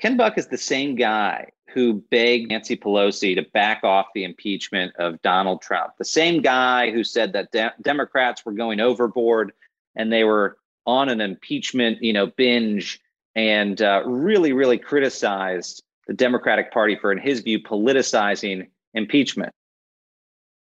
Ken 0.00 0.16
Buck 0.16 0.36
is 0.36 0.48
the 0.48 0.58
same 0.58 0.96
guy 0.96 1.50
who 1.72 2.02
begged 2.10 2.50
Nancy 2.50 2.76
Pelosi 2.76 3.36
to 3.36 3.42
back 3.54 3.84
off 3.84 4.06
the 4.14 4.24
impeachment 4.24 4.94
of 4.96 5.22
Donald 5.22 5.62
Trump, 5.62 5.92
the 5.96 6.04
same 6.04 6.42
guy 6.42 6.90
who 6.90 7.04
said 7.04 7.32
that 7.34 7.52
de- 7.52 7.72
Democrats 7.80 8.44
were 8.44 8.52
going 8.52 8.80
overboard 8.80 9.52
and 9.94 10.12
they 10.12 10.24
were 10.24 10.58
on 10.86 11.08
an 11.08 11.20
impeachment, 11.20 12.02
you 12.02 12.12
know, 12.12 12.26
binge 12.26 13.00
and 13.36 13.80
uh, 13.80 14.02
really, 14.04 14.52
really 14.52 14.76
criticized 14.76 15.84
the 16.08 16.14
Democratic 16.14 16.72
Party 16.72 16.96
for, 16.96 17.12
in 17.12 17.18
his 17.18 17.40
view, 17.40 17.60
politicizing 17.60 18.68
impeachment. 18.92 19.52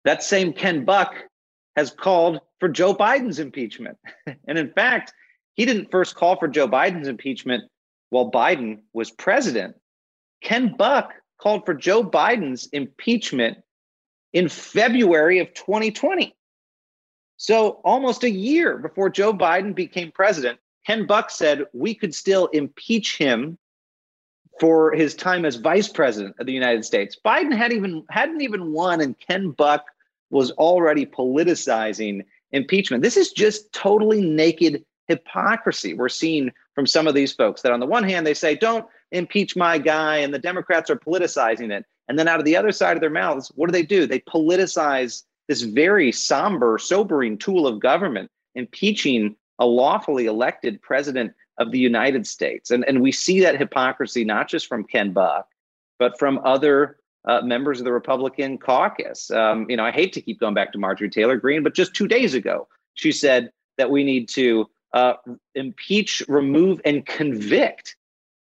That 0.03 0.23
same 0.23 0.51
Ken 0.51 0.83
Buck 0.83 1.13
has 1.77 1.91
called 1.91 2.41
for 2.59 2.67
Joe 2.67 2.93
Biden's 2.93 3.39
impeachment. 3.39 3.97
and 4.47 4.57
in 4.57 4.71
fact, 4.73 5.13
he 5.53 5.65
didn't 5.65 5.91
first 5.91 6.15
call 6.15 6.35
for 6.35 6.47
Joe 6.47 6.67
Biden's 6.67 7.07
impeachment 7.07 7.63
while 8.09 8.31
Biden 8.31 8.79
was 8.93 9.11
president. 9.11 9.75
Ken 10.41 10.75
Buck 10.75 11.13
called 11.39 11.65
for 11.65 11.75
Joe 11.75 12.03
Biden's 12.03 12.67
impeachment 12.73 13.59
in 14.33 14.49
February 14.49 15.39
of 15.39 15.53
2020. 15.53 16.35
So, 17.37 17.79
almost 17.83 18.23
a 18.23 18.29
year 18.29 18.79
before 18.79 19.11
Joe 19.11 19.31
Biden 19.31 19.75
became 19.75 20.11
president, 20.11 20.59
Ken 20.87 21.05
Buck 21.05 21.29
said 21.29 21.65
we 21.73 21.93
could 21.93 22.15
still 22.15 22.47
impeach 22.47 23.17
him 23.17 23.59
for 24.59 24.91
his 24.93 25.13
time 25.13 25.45
as 25.45 25.57
vice 25.57 25.87
president 25.87 26.35
of 26.39 26.47
the 26.47 26.53
United 26.53 26.83
States. 26.83 27.15
Biden 27.23 27.55
had 27.55 27.71
even 27.71 28.03
hadn't 28.09 28.41
even 28.41 28.71
won, 28.71 29.01
and 29.01 29.19
Ken 29.19 29.51
Buck 29.51 29.85
was 30.29 30.51
already 30.51 31.05
politicizing 31.05 32.25
impeachment. 32.51 33.03
This 33.03 33.17
is 33.17 33.31
just 33.31 33.71
totally 33.73 34.21
naked 34.21 34.83
hypocrisy 35.07 35.93
we're 35.93 36.09
seeing 36.09 36.51
from 36.75 36.85
some 36.85 37.07
of 37.07 37.13
these 37.13 37.33
folks. 37.33 37.61
That 37.61 37.71
on 37.71 37.79
the 37.79 37.85
one 37.85 38.03
hand 38.03 38.27
they 38.27 38.33
say 38.33 38.55
don't 38.55 38.85
impeach 39.11 39.55
my 39.55 39.77
guy, 39.77 40.17
and 40.17 40.33
the 40.33 40.39
Democrats 40.39 40.89
are 40.89 40.97
politicizing 40.97 41.71
it, 41.71 41.85
and 42.07 42.19
then 42.19 42.27
out 42.27 42.39
of 42.39 42.45
the 42.45 42.57
other 42.57 42.71
side 42.71 42.97
of 42.97 43.01
their 43.01 43.09
mouths, 43.09 43.51
what 43.55 43.67
do 43.67 43.71
they 43.71 43.83
do? 43.83 44.05
They 44.05 44.19
politicize 44.19 45.23
this 45.47 45.61
very 45.61 46.11
somber, 46.11 46.77
sobering 46.77 47.37
tool 47.37 47.67
of 47.67 47.79
government, 47.79 48.29
impeaching 48.55 49.35
a 49.59 49.65
lawfully 49.65 50.25
elected 50.25 50.81
president 50.81 51.33
of 51.57 51.71
the 51.71 51.79
United 51.79 52.27
States. 52.27 52.69
And, 52.69 52.85
and 52.85 53.01
we 53.01 53.11
see 53.11 53.39
that 53.41 53.57
hypocrisy 53.57 54.23
not 54.23 54.47
just 54.47 54.67
from 54.67 54.83
Ken 54.83 55.13
Buck, 55.13 55.47
but 55.99 56.19
from 56.19 56.39
other 56.43 56.97
uh, 57.27 57.41
members 57.41 57.79
of 57.79 57.85
the 57.85 57.91
Republican 57.91 58.57
caucus. 58.57 59.29
Um, 59.31 59.69
you 59.69 59.77
know, 59.77 59.83
I 59.83 59.91
hate 59.91 60.13
to 60.13 60.21
keep 60.21 60.39
going 60.39 60.53
back 60.53 60.71
to 60.71 60.79
Marjorie 60.79 61.09
Taylor 61.09 61.37
Greene, 61.37 61.61
but 61.61 61.75
just 61.75 61.93
two 61.93 62.07
days 62.07 62.33
ago, 62.33 62.67
she 62.93 63.11
said 63.11 63.51
that 63.77 63.91
we 63.91 64.03
need 64.03 64.29
to 64.29 64.67
uh, 64.93 65.13
impeach, 65.53 66.23
remove, 66.27 66.81
and 66.85 67.05
convict 67.05 67.95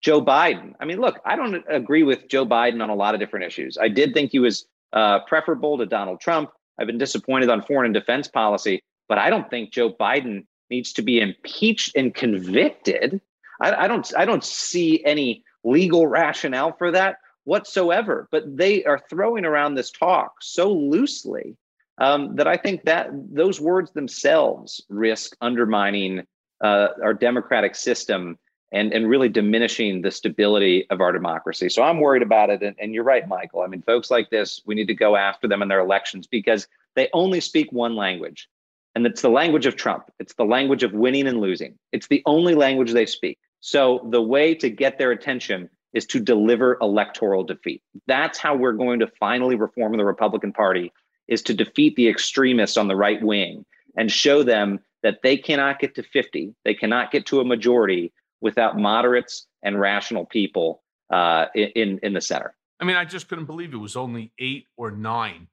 Joe 0.02 0.22
Biden. 0.22 0.74
I 0.80 0.86
mean, 0.86 1.00
look, 1.00 1.20
I 1.26 1.36
don't 1.36 1.63
agree 1.70 2.04
with 2.04 2.28
Joe 2.28 2.46
Biden 2.46 2.82
on 2.82 2.89
a 2.89 2.96
lot 2.96 3.13
of 3.13 3.20
different 3.20 3.46
issues. 3.46 3.78
I 3.80 3.88
did 3.88 4.13
think 4.13 4.32
he 4.32 4.39
was 4.39 4.65
uh, 4.94 5.20
preferable 5.28 5.78
to 5.78 5.86
Donald 5.86 6.20
Trump. 6.20 6.50
I've 6.80 6.88
been 6.88 6.98
disappointed 6.98 7.50
on 7.50 7.62
foreign 7.62 7.86
and 7.86 7.94
defense 7.94 8.28
policy, 8.28 8.84
but 9.08 9.20
I 9.20 9.30
don't 9.30 9.50
think 9.50 9.72
Joe 9.72 9.94
Biden 9.94 10.46
needs 10.72 10.91
to 10.94 11.04
be 11.04 11.20
impeached 11.20 11.96
and 11.96 12.15
convicted. 12.15 13.22
I, 13.62 13.86
I 13.86 13.88
don't 13.88 14.12
I 14.17 14.26
don't 14.26 14.44
see 14.44 15.06
any 15.06 15.44
legal 15.63 16.08
rationale 16.08 16.74
for 16.74 16.91
that 16.91 17.17
whatsoever. 17.52 18.30
But 18.32 18.56
they 18.56 18.86
are 18.86 19.02
throwing 19.10 19.44
around 19.44 19.76
this 19.76 19.92
talk 19.92 20.36
so 20.40 20.72
loosely 20.72 21.58
um, 21.98 22.38
that 22.38 22.48
I 22.48 22.56
think 22.56 22.86
that 22.86 23.10
those 23.14 23.60
words 23.60 23.92
themselves 23.92 24.82
risk 24.88 25.36
undermining 25.42 26.26
uh, 26.62 26.88
our 27.04 27.14
democratic 27.14 27.76
system 27.76 28.40
and, 28.72 28.94
and 28.94 29.10
really 29.10 29.28
diminishing 29.28 30.02
the 30.02 30.12
stability 30.12 30.90
of 30.92 31.02
our 31.02 31.12
democracy. 31.12 31.68
So 31.68 31.84
I'm 31.84 32.00
worried 32.00 32.22
about 32.22 32.50
it. 32.50 32.64
And, 32.64 32.74
and 32.80 32.94
you're 32.94 33.04
right, 33.04 33.28
Michael. 33.28 33.64
I 33.64 33.68
mean, 33.68 33.82
folks 33.82 34.10
like 34.10 34.30
this, 34.30 34.62
we 34.66 34.74
need 34.74 34.88
to 34.88 34.95
go 34.95 35.18
after 35.18 35.45
them 35.45 35.62
in 35.62 35.68
their 35.68 35.82
elections 35.82 36.28
because 36.28 36.70
they 36.95 37.10
only 37.12 37.41
speak 37.41 37.70
one 37.74 37.97
language. 37.97 38.47
And 38.95 39.06
it's 39.06 39.22
the 39.22 39.30
language 39.30 39.66
of 39.66 39.76
Trump. 39.76 40.06
It's 40.20 40.36
the 40.36 40.45
language 40.45 40.84
of 40.84 40.93
winning 40.93 41.28
and 41.28 41.41
losing. 41.41 41.78
It's 41.91 42.08
the 42.08 42.24
only 42.26 42.56
language 42.56 42.93
they 42.93 43.06
speak. 43.06 43.39
So 43.60 44.08
the 44.10 44.22
way 44.22 44.56
to 44.56 44.70
get 44.70 44.97
their 44.97 45.12
attention 45.12 45.70
is 45.94 46.06
to 46.08 46.20
deliver 46.20 46.78
electoral 46.82 47.44
defeat. 47.44 47.82
That's 48.08 48.38
how 48.38 48.56
we're 48.56 48.74
going 48.74 49.00
to 49.00 49.08
finally 49.20 49.56
reform 49.56 49.98
the 49.98 50.06
Republican 50.06 50.54
Party 50.54 50.92
is 51.28 51.42
to 51.44 51.54
defeat 51.54 51.96
the 51.96 52.08
extremists 52.08 52.78
on 52.78 52.88
the 52.88 52.96
right 52.96 53.22
wing 53.22 53.66
and 53.98 54.12
show 54.12 54.44
them 54.44 54.80
that 55.04 55.22
they 55.24 55.38
cannot 55.38 55.80
get 55.80 55.96
to 55.96 56.04
50, 56.04 56.54
they 56.64 56.74
cannot 56.74 57.12
get 57.12 57.26
to 57.28 57.39
a 57.39 57.46
majority 57.46 58.14
without 58.39 58.78
moderates 58.78 59.48
and 59.64 59.80
rational 59.80 60.26
people 60.26 60.84
uh, 61.12 61.46
in 61.56 62.00
in 62.04 62.14
the 62.14 62.22
center. 62.22 62.56
I 62.80 62.86
mean, 62.86 62.96
I 62.96 63.06
just 63.06 63.28
couldn't 63.28 63.46
believe 63.46 63.74
it 63.74 63.78
was 63.78 63.96
only 63.96 64.32
eight 64.39 64.66
or 64.76 64.92
nine 64.92 65.48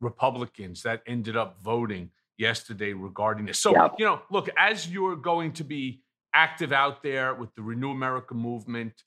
Republicans 0.00 0.82
that 0.82 1.02
ended 1.06 1.36
up 1.36 1.58
voting 1.62 2.10
yesterday 2.38 2.92
regarding 2.92 3.46
this. 3.46 3.58
So, 3.58 3.72
yeah. 3.72 3.88
you 3.98 4.04
know, 4.04 4.22
look, 4.30 4.48
as 4.56 4.88
you're 4.88 5.16
going 5.16 5.52
to 5.54 5.64
be 5.64 6.00
active 6.34 6.72
out 6.72 7.02
there 7.02 7.34
with 7.34 7.54
the 7.54 7.62
Renew 7.62 7.90
America 7.90 8.34
movement, 8.34 9.04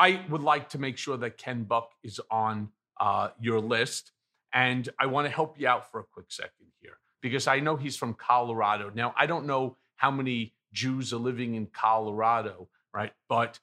I 0.00 0.24
would 0.30 0.40
like 0.42 0.70
to 0.70 0.78
make 0.78 0.96
sure 0.96 1.18
that 1.18 1.36
Ken 1.36 1.64
Buck 1.64 1.90
is 2.02 2.18
on 2.30 2.70
uh, 2.98 3.28
your 3.38 3.60
list. 3.60 4.12
And 4.52 4.88
I 4.98 5.06
want 5.06 5.28
to 5.28 5.32
help 5.32 5.60
you 5.60 5.68
out 5.68 5.92
for 5.92 6.00
a 6.00 6.04
quick 6.04 6.32
second 6.32 6.72
here 6.80 6.96
because 7.20 7.46
I 7.46 7.60
know 7.60 7.76
he's 7.76 7.96
from 7.96 8.14
Colorado. 8.14 8.90
Now, 8.94 9.14
I 9.16 9.26
don't 9.26 9.46
know 9.46 9.76
how 9.96 10.10
many 10.10 10.54
Jews 10.72 11.12
are 11.12 11.18
living 11.18 11.54
in 11.54 11.66
Colorado, 11.66 12.68
right? 12.94 13.12
But 13.28 13.58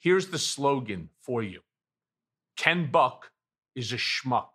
here's 0.00 0.28
the 0.28 0.38
slogan 0.38 1.10
for 1.20 1.42
you 1.42 1.60
Ken 2.56 2.90
Buck 2.90 3.30
is 3.74 3.92
a 3.92 3.96
schmuck. 3.96 4.53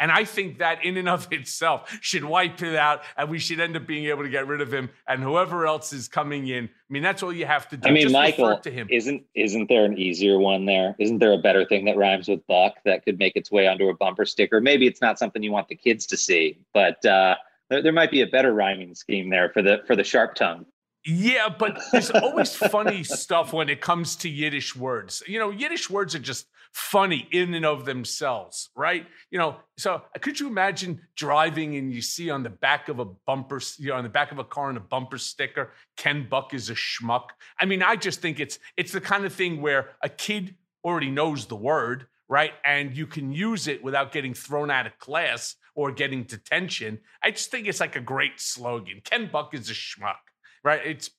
And 0.00 0.10
I 0.10 0.24
think 0.24 0.58
that 0.58 0.84
in 0.84 0.96
and 0.96 1.08
of 1.08 1.28
itself 1.30 1.96
should 2.00 2.24
wipe 2.24 2.60
it 2.62 2.76
out, 2.76 3.02
and 3.16 3.30
we 3.30 3.38
should 3.38 3.60
end 3.60 3.76
up 3.76 3.86
being 3.86 4.06
able 4.06 4.22
to 4.22 4.28
get 4.28 4.46
rid 4.46 4.60
of 4.60 4.72
him. 4.72 4.90
And 5.08 5.22
whoever 5.22 5.66
else 5.66 5.92
is 5.92 6.08
coming 6.08 6.48
in, 6.48 6.64
I 6.64 6.68
mean, 6.90 7.02
that's 7.02 7.22
all 7.22 7.32
you 7.32 7.46
have 7.46 7.68
to 7.68 7.76
do. 7.76 7.88
I 7.88 7.92
mean, 7.92 8.02
Just 8.02 8.12
Michael, 8.12 8.58
to 8.58 8.70
him. 8.70 8.88
isn't 8.90 9.22
isn't 9.34 9.68
there 9.68 9.84
an 9.84 9.98
easier 9.98 10.38
one 10.38 10.66
there? 10.66 10.94
Isn't 10.98 11.18
there 11.18 11.32
a 11.32 11.38
better 11.38 11.64
thing 11.64 11.84
that 11.86 11.96
rhymes 11.96 12.28
with 12.28 12.46
buck 12.46 12.74
that 12.84 13.04
could 13.04 13.18
make 13.18 13.36
its 13.36 13.50
way 13.50 13.66
onto 13.66 13.88
a 13.88 13.94
bumper 13.94 14.24
sticker? 14.24 14.60
Maybe 14.60 14.86
it's 14.86 15.00
not 15.00 15.18
something 15.18 15.42
you 15.42 15.52
want 15.52 15.68
the 15.68 15.76
kids 15.76 16.06
to 16.06 16.16
see, 16.16 16.58
but 16.72 17.04
uh, 17.06 17.36
there, 17.70 17.82
there 17.82 17.92
might 17.92 18.10
be 18.10 18.22
a 18.22 18.26
better 18.26 18.52
rhyming 18.52 18.94
scheme 18.94 19.30
there 19.30 19.50
for 19.50 19.62
the 19.62 19.82
for 19.86 19.96
the 19.96 20.04
sharp 20.04 20.34
tongue. 20.34 20.66
Yeah, 21.06 21.50
but 21.50 21.78
there's 21.92 22.10
always 22.10 22.54
funny 22.54 23.04
stuff 23.04 23.52
when 23.52 23.68
it 23.68 23.82
comes 23.82 24.16
to 24.16 24.28
Yiddish 24.28 24.74
words. 24.74 25.22
You 25.26 25.38
know, 25.38 25.50
Yiddish 25.50 25.90
words 25.90 26.14
are 26.14 26.18
just 26.20 26.46
funny 26.74 27.28
in 27.30 27.54
and 27.54 27.64
of 27.64 27.84
themselves, 27.84 28.70
right? 28.74 29.06
You 29.30 29.38
know, 29.38 29.56
so 29.76 30.02
could 30.20 30.40
you 30.40 30.48
imagine 30.48 31.00
driving 31.16 31.76
and 31.76 31.92
you 31.92 32.02
see 32.02 32.30
on 32.30 32.42
the 32.42 32.50
back 32.50 32.88
of 32.88 32.98
a 32.98 33.04
bumper, 33.04 33.60
you 33.78 33.90
know, 33.90 33.94
on 33.94 34.02
the 34.02 34.10
back 34.10 34.32
of 34.32 34.40
a 34.40 34.44
car 34.44 34.70
on 34.70 34.76
a 34.76 34.80
bumper 34.80 35.16
sticker, 35.16 35.70
Ken 35.96 36.26
Buck 36.28 36.52
is 36.52 36.70
a 36.70 36.74
schmuck. 36.74 37.26
I 37.60 37.64
mean, 37.64 37.80
I 37.80 37.94
just 37.94 38.20
think 38.20 38.40
it's 38.40 38.58
it's 38.76 38.90
the 38.90 39.00
kind 39.00 39.24
of 39.24 39.32
thing 39.32 39.62
where 39.62 39.90
a 40.02 40.08
kid 40.08 40.56
already 40.84 41.10
knows 41.10 41.46
the 41.46 41.56
word, 41.56 42.08
right? 42.28 42.52
And 42.64 42.96
you 42.96 43.06
can 43.06 43.32
use 43.32 43.68
it 43.68 43.82
without 43.82 44.10
getting 44.10 44.34
thrown 44.34 44.68
out 44.68 44.88
of 44.88 44.98
class 44.98 45.54
or 45.76 45.92
getting 45.92 46.24
detention. 46.24 46.98
I 47.22 47.30
just 47.30 47.52
think 47.52 47.68
it's 47.68 47.80
like 47.80 47.94
a 47.94 48.00
great 48.00 48.40
slogan. 48.40 49.00
Ken 49.04 49.30
Buck 49.32 49.54
is 49.54 49.70
a 49.70 49.74
schmuck 49.74 50.16
right? 50.64 50.80
It's 50.84 51.10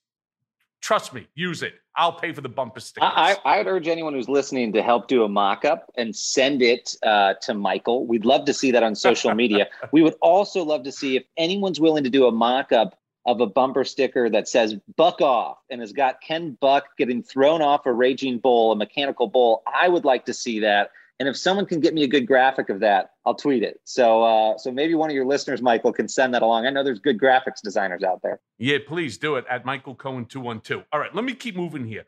trust 0.82 1.14
me, 1.14 1.28
use 1.36 1.64
it. 1.64 1.74
I'll 1.98 2.14
pay 2.14 2.34
for 2.34 2.42
the 2.42 2.50
bumper 2.50 2.80
stickers. 2.80 3.10
I, 3.14 3.38
I 3.46 3.58
would 3.58 3.68
urge 3.68 3.88
anyone 3.88 4.14
who's 4.14 4.28
listening 4.28 4.74
to 4.74 4.84
help 4.84 5.08
do 5.08 5.24
a 5.24 5.30
mock-up 5.30 5.92
and 5.96 6.16
send 6.16 6.62
it 6.62 6.94
uh, 7.04 7.36
to 7.44 7.54
Michael. 7.54 8.06
We'd 8.06 8.26
love 8.26 8.46
to 8.46 8.54
see 8.54 8.72
that 8.72 8.84
on 8.84 8.96
social 8.96 9.34
media. 9.36 9.68
we 9.92 10.02
would 10.02 10.16
also 10.22 10.64
love 10.64 10.84
to 10.84 10.92
see 10.92 11.16
if 11.16 11.24
anyone's 11.38 11.80
willing 11.80 12.04
to 12.04 12.10
do 12.10 12.28
a 12.28 12.32
mock-up 12.32 12.98
of 13.26 13.42
a 13.42 13.48
bumper 13.48 13.84
sticker 13.84 14.30
that 14.30 14.48
says 14.48 14.76
"Buck 14.96 15.20
off" 15.22 15.58
and 15.70 15.82
has 15.82 15.94
got 15.94 16.22
Ken 16.22 16.58
Buck 16.62 16.86
getting 16.98 17.24
thrown 17.24 17.62
off 17.62 17.86
a 17.86 17.94
raging 17.94 18.38
bull, 18.38 18.72
a 18.72 18.76
mechanical 18.76 19.28
bull. 19.28 19.64
I 19.66 19.88
would 19.88 20.06
like 20.06 20.26
to 20.26 20.34
see 20.34 20.60
that. 20.60 20.92
And 21.18 21.30
if 21.30 21.38
someone 21.38 21.66
can 21.66 21.80
get 21.80 21.94
me 21.94 22.04
a 22.04 22.08
good 22.08 22.28
graphic 22.28 22.70
of 22.70 22.82
that, 22.82 23.12
I'll 23.26 23.36
tweet 23.36 23.64
it. 23.64 23.80
So, 23.86 24.24
uh, 24.24 24.58
so 24.58 24.70
maybe 24.70 24.96
one 24.96 25.10
of 25.10 25.16
your 25.16 25.26
listeners, 25.26 25.62
Michael, 25.62 25.94
can 25.94 26.10
send 26.10 26.34
that 26.34 26.42
along. 26.42 26.66
I 26.66 26.72
know 26.72 26.84
there's 26.84 27.00
good 27.00 27.18
graphics 27.18 27.62
designers 27.64 28.04
out 28.04 28.22
there. 28.22 28.42
Yeah, 28.58 28.80
please 28.86 29.18
do 29.18 29.36
it 29.36 29.46
at 29.50 29.64
Michael 29.64 29.96
Cohen 29.96 30.26
two 30.26 30.42
one 30.42 30.60
two. 30.60 30.84
All 30.92 31.00
right, 31.00 31.16
let 31.16 31.24
me 31.24 31.34
keep 31.34 31.56
moving 31.56 31.86
here. 31.86 32.06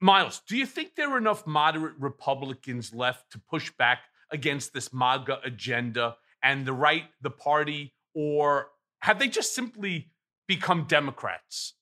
Miles, 0.00 0.42
do 0.46 0.58
you 0.58 0.66
think 0.66 0.94
there 0.94 1.10
are 1.10 1.18
enough 1.18 1.46
moderate 1.46 1.94
Republicans 1.98 2.94
left 2.94 3.32
to 3.32 3.38
push 3.38 3.72
back 3.78 4.00
against 4.30 4.74
this 4.74 4.92
MAGA 4.92 5.38
agenda 5.42 6.16
and 6.42 6.66
the 6.66 6.74
right, 6.74 7.04
the 7.22 7.30
party, 7.30 7.94
or 8.14 8.68
have 9.00 9.18
they 9.18 9.28
just 9.28 9.54
simply 9.54 10.10
become 10.46 10.84
Democrats? 10.84 11.74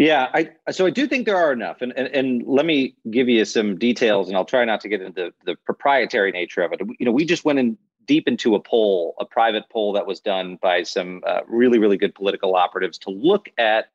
Yeah, 0.00 0.30
I 0.32 0.48
so 0.72 0.86
I 0.86 0.90
do 0.90 1.06
think 1.06 1.26
there 1.26 1.36
are 1.36 1.52
enough, 1.52 1.82
and, 1.82 1.92
and 1.92 2.08
and 2.08 2.42
let 2.46 2.64
me 2.64 2.94
give 3.10 3.28
you 3.28 3.44
some 3.44 3.76
details, 3.76 4.28
and 4.28 4.36
I'll 4.36 4.46
try 4.46 4.64
not 4.64 4.80
to 4.80 4.88
get 4.88 5.02
into 5.02 5.12
the 5.12 5.34
the 5.44 5.56
proprietary 5.66 6.32
nature 6.32 6.62
of 6.62 6.72
it. 6.72 6.80
You 6.98 7.04
know, 7.04 7.12
we 7.12 7.26
just 7.26 7.44
went 7.44 7.58
in 7.58 7.76
deep 8.06 8.26
into 8.26 8.54
a 8.54 8.60
poll, 8.60 9.14
a 9.20 9.26
private 9.26 9.64
poll 9.70 9.92
that 9.92 10.06
was 10.06 10.18
done 10.18 10.56
by 10.62 10.84
some 10.84 11.20
uh, 11.26 11.40
really 11.46 11.78
really 11.78 11.98
good 11.98 12.14
political 12.14 12.56
operatives 12.56 12.96
to 13.00 13.10
look 13.10 13.50
at 13.58 13.90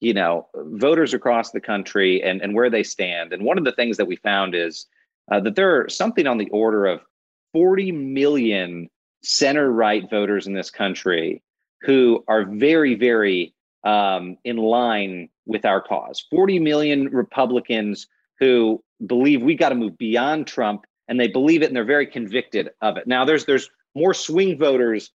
you 0.00 0.14
know 0.14 0.48
voters 0.54 1.12
across 1.12 1.50
the 1.50 1.60
country 1.60 2.22
and 2.22 2.40
and 2.40 2.54
where 2.54 2.70
they 2.70 2.82
stand. 2.82 3.34
And 3.34 3.44
one 3.44 3.58
of 3.58 3.64
the 3.64 3.72
things 3.72 3.98
that 3.98 4.06
we 4.06 4.16
found 4.16 4.54
is 4.54 4.86
uh, 5.30 5.40
that 5.40 5.56
there 5.56 5.78
are 5.78 5.90
something 5.90 6.26
on 6.26 6.38
the 6.38 6.48
order 6.48 6.86
of 6.86 7.02
40 7.52 7.92
million 7.92 8.88
center 9.22 9.70
right 9.70 10.08
voters 10.08 10.46
in 10.46 10.54
this 10.54 10.70
country 10.70 11.42
who 11.82 12.24
are 12.28 12.46
very 12.46 12.94
very 12.94 13.52
um, 13.84 14.36
in 14.44 14.56
line 14.56 15.28
with 15.46 15.64
our 15.64 15.80
cause. 15.80 16.24
40 16.30 16.58
million 16.58 17.08
Republicans 17.08 18.06
who 18.38 18.82
believe 19.06 19.42
we 19.42 19.54
got 19.54 19.70
to 19.70 19.74
move 19.74 19.96
beyond 19.98 20.46
Trump 20.46 20.84
and 21.08 21.18
they 21.18 21.28
believe 21.28 21.62
it 21.62 21.66
and 21.66 21.76
they're 21.76 21.84
very 21.84 22.06
convicted 22.06 22.70
of 22.80 22.96
it. 22.96 23.06
Now 23.06 23.24
there's 23.24 23.44
there's 23.44 23.70
more 23.94 24.14
swing 24.14 24.58
voters 24.58 25.10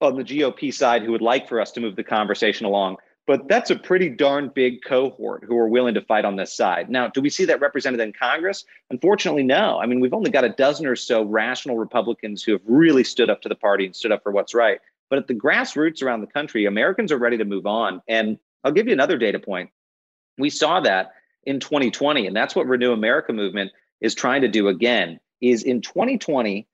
on 0.00 0.16
the 0.16 0.22
GOP 0.22 0.72
side 0.72 1.02
who 1.02 1.12
would 1.12 1.22
like 1.22 1.48
for 1.48 1.60
us 1.60 1.72
to 1.72 1.80
move 1.80 1.96
the 1.96 2.04
conversation 2.04 2.66
along, 2.66 2.96
but 3.26 3.48
that's 3.48 3.70
a 3.70 3.76
pretty 3.76 4.08
darn 4.08 4.52
big 4.54 4.84
cohort 4.84 5.44
who 5.46 5.56
are 5.58 5.68
willing 5.68 5.94
to 5.94 6.00
fight 6.02 6.24
on 6.24 6.36
this 6.36 6.54
side. 6.54 6.88
Now, 6.88 7.08
do 7.08 7.20
we 7.20 7.30
see 7.30 7.44
that 7.46 7.60
represented 7.60 8.00
in 8.00 8.12
Congress? 8.12 8.64
Unfortunately, 8.90 9.42
no. 9.42 9.80
I 9.80 9.86
mean, 9.86 10.00
we've 10.00 10.14
only 10.14 10.30
got 10.30 10.44
a 10.44 10.50
dozen 10.50 10.86
or 10.86 10.96
so 10.96 11.24
rational 11.24 11.76
Republicans 11.76 12.42
who 12.42 12.52
have 12.52 12.60
really 12.66 13.02
stood 13.02 13.30
up 13.30 13.42
to 13.42 13.48
the 13.48 13.54
party 13.56 13.86
and 13.86 13.96
stood 13.96 14.12
up 14.12 14.22
for 14.22 14.30
what's 14.30 14.54
right. 14.54 14.80
But 15.08 15.18
at 15.18 15.28
the 15.28 15.34
grassroots 15.34 16.02
around 16.02 16.20
the 16.20 16.26
country, 16.26 16.66
Americans 16.66 17.12
are 17.12 17.18
ready 17.18 17.38
to 17.38 17.44
move 17.44 17.66
on. 17.66 18.00
And 18.08 18.38
I'll 18.64 18.72
give 18.72 18.86
you 18.86 18.92
another 18.92 19.18
data 19.18 19.38
point. 19.38 19.70
We 20.38 20.50
saw 20.50 20.80
that 20.80 21.12
in 21.44 21.60
2020, 21.60 22.26
and 22.26 22.36
that's 22.36 22.56
what 22.56 22.66
Renew 22.66 22.92
America 22.92 23.32
movement 23.32 23.72
is 24.00 24.14
trying 24.14 24.42
to 24.42 24.48
do 24.48 24.68
again. 24.68 25.20
Is 25.40 25.62
in 25.62 25.80
2020, 25.80 26.66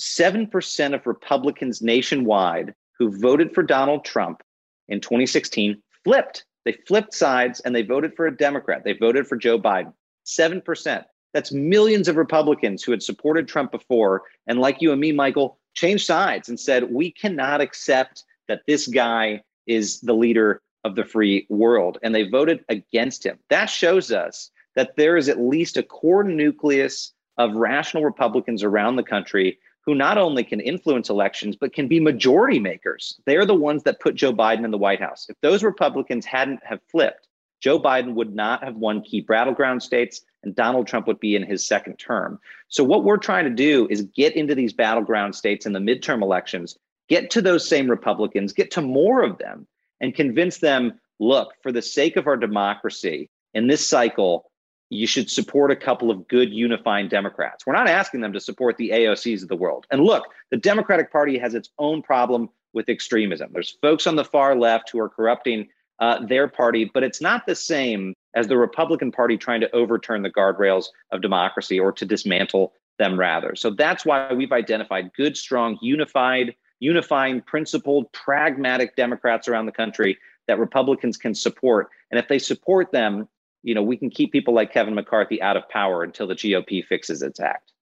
7% 0.00 0.94
of 0.94 1.06
Republicans 1.06 1.82
nationwide 1.82 2.74
who 2.98 3.16
voted 3.18 3.54
for 3.54 3.62
Donald 3.62 4.04
Trump 4.04 4.42
in 4.88 5.00
2016 5.00 5.80
flipped. 6.04 6.44
They 6.64 6.76
flipped 6.86 7.14
sides 7.14 7.60
and 7.60 7.74
they 7.74 7.82
voted 7.82 8.14
for 8.14 8.26
a 8.26 8.36
Democrat. 8.36 8.82
They 8.84 8.92
voted 8.92 9.26
for 9.26 9.36
Joe 9.36 9.58
Biden. 9.58 9.92
7%. 10.26 11.04
That's 11.34 11.52
millions 11.52 12.08
of 12.08 12.16
Republicans 12.16 12.82
who 12.82 12.92
had 12.92 13.02
supported 13.02 13.48
Trump 13.48 13.70
before. 13.70 14.22
And 14.46 14.60
like 14.60 14.80
you 14.80 14.92
and 14.92 15.00
me, 15.00 15.12
Michael, 15.12 15.58
changed 15.78 16.06
sides 16.06 16.48
and 16.48 16.58
said, 16.58 16.92
we 16.92 17.10
cannot 17.10 17.60
accept 17.60 18.24
that 18.48 18.62
this 18.66 18.86
guy 18.86 19.42
is 19.66 20.00
the 20.00 20.14
leader 20.14 20.60
of 20.84 20.94
the 20.94 21.04
free 21.04 21.46
world. 21.48 21.98
And 22.02 22.14
they 22.14 22.28
voted 22.28 22.64
against 22.68 23.24
him. 23.24 23.38
That 23.50 23.66
shows 23.66 24.10
us 24.10 24.50
that 24.74 24.96
there 24.96 25.16
is 25.16 25.28
at 25.28 25.40
least 25.40 25.76
a 25.76 25.82
core 25.82 26.24
nucleus 26.24 27.12
of 27.36 27.54
rational 27.54 28.04
Republicans 28.04 28.62
around 28.62 28.96
the 28.96 29.02
country 29.02 29.58
who 29.86 29.94
not 29.94 30.18
only 30.18 30.44
can 30.44 30.60
influence 30.60 31.08
elections, 31.08 31.56
but 31.56 31.72
can 31.72 31.88
be 31.88 32.00
majority 32.00 32.58
makers. 32.58 33.18
They're 33.24 33.46
the 33.46 33.54
ones 33.54 33.84
that 33.84 34.00
put 34.00 34.16
Joe 34.16 34.32
Biden 34.32 34.64
in 34.64 34.70
the 34.70 34.78
White 34.78 35.00
House. 35.00 35.26
If 35.28 35.36
those 35.40 35.62
Republicans 35.62 36.26
hadn't 36.26 36.60
have 36.64 36.80
flipped, 36.90 37.27
Joe 37.60 37.78
Biden 37.78 38.14
would 38.14 38.34
not 38.34 38.62
have 38.62 38.76
won 38.76 39.02
key 39.02 39.20
battleground 39.20 39.82
states 39.82 40.22
and 40.42 40.54
Donald 40.54 40.86
Trump 40.86 41.06
would 41.06 41.20
be 41.20 41.34
in 41.34 41.42
his 41.42 41.66
second 41.66 41.96
term. 41.96 42.38
So, 42.68 42.84
what 42.84 43.04
we're 43.04 43.16
trying 43.16 43.44
to 43.44 43.50
do 43.50 43.88
is 43.90 44.02
get 44.02 44.36
into 44.36 44.54
these 44.54 44.72
battleground 44.72 45.34
states 45.34 45.66
in 45.66 45.72
the 45.72 45.80
midterm 45.80 46.22
elections, 46.22 46.78
get 47.08 47.30
to 47.30 47.42
those 47.42 47.68
same 47.68 47.88
Republicans, 47.88 48.52
get 48.52 48.70
to 48.72 48.80
more 48.80 49.22
of 49.22 49.38
them, 49.38 49.66
and 50.00 50.14
convince 50.14 50.58
them 50.58 51.00
look, 51.18 51.54
for 51.62 51.72
the 51.72 51.82
sake 51.82 52.16
of 52.16 52.26
our 52.26 52.36
democracy 52.36 53.30
in 53.54 53.66
this 53.66 53.86
cycle, 53.86 54.50
you 54.90 55.06
should 55.06 55.30
support 55.30 55.70
a 55.70 55.76
couple 55.76 56.10
of 56.10 56.28
good 56.28 56.52
unifying 56.52 57.08
Democrats. 57.08 57.66
We're 57.66 57.74
not 57.74 57.88
asking 57.88 58.20
them 58.20 58.32
to 58.32 58.40
support 58.40 58.76
the 58.76 58.90
AOCs 58.90 59.42
of 59.42 59.48
the 59.48 59.56
world. 59.56 59.86
And 59.90 60.02
look, 60.02 60.24
the 60.50 60.56
Democratic 60.56 61.12
Party 61.12 61.38
has 61.38 61.54
its 61.54 61.70
own 61.78 62.02
problem 62.02 62.48
with 62.72 62.88
extremism. 62.88 63.50
There's 63.52 63.76
folks 63.82 64.06
on 64.06 64.16
the 64.16 64.24
far 64.24 64.56
left 64.56 64.90
who 64.90 65.00
are 65.00 65.08
corrupting 65.08 65.68
uh, 66.00 66.24
their 66.26 66.48
party, 66.48 66.90
but 66.92 67.02
it's 67.02 67.20
not 67.20 67.46
the 67.46 67.54
same 67.54 68.14
as 68.34 68.46
the 68.46 68.56
Republican 68.56 69.10
Party 69.10 69.36
trying 69.36 69.60
to 69.60 69.74
overturn 69.74 70.22
the 70.22 70.30
guardrails 70.30 70.86
of 71.10 71.20
democracy 71.20 71.78
or 71.78 71.92
to 71.92 72.04
dismantle 72.04 72.72
them 72.98 73.18
rather. 73.18 73.54
So 73.56 73.70
that's 73.70 74.04
why 74.04 74.32
we've 74.32 74.52
identified 74.52 75.10
good, 75.16 75.36
strong, 75.36 75.78
unified, 75.80 76.54
unifying, 76.80 77.40
principled, 77.40 78.12
pragmatic 78.12 78.96
Democrats 78.96 79.48
around 79.48 79.66
the 79.66 79.72
country 79.72 80.18
that 80.46 80.58
Republicans 80.58 81.16
can 81.16 81.34
support. 81.34 81.88
And 82.10 82.18
if 82.18 82.28
they 82.28 82.38
support 82.38 82.92
them, 82.92 83.28
you 83.62 83.74
know, 83.74 83.82
we 83.82 83.96
can 83.96 84.10
keep 84.10 84.32
people 84.32 84.54
like 84.54 84.72
Kevin 84.72 84.94
McCarthy 84.94 85.42
out 85.42 85.56
of 85.56 85.68
power 85.68 86.02
until 86.02 86.26
the 86.26 86.34
GOP 86.34 86.84
fixes 86.84 87.22
its 87.22 87.40
act. 87.40 87.72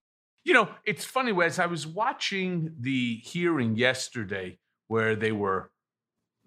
You 0.43 0.53
know, 0.53 0.69
it's 0.85 1.05
funny, 1.05 1.31
Wes, 1.31 1.59
I 1.59 1.65
was 1.65 1.85
watching 1.85 2.73
the 2.79 3.15
hearing 3.17 3.75
yesterday 3.75 4.59
where 4.87 5.15
they 5.15 5.31
were 5.31 5.71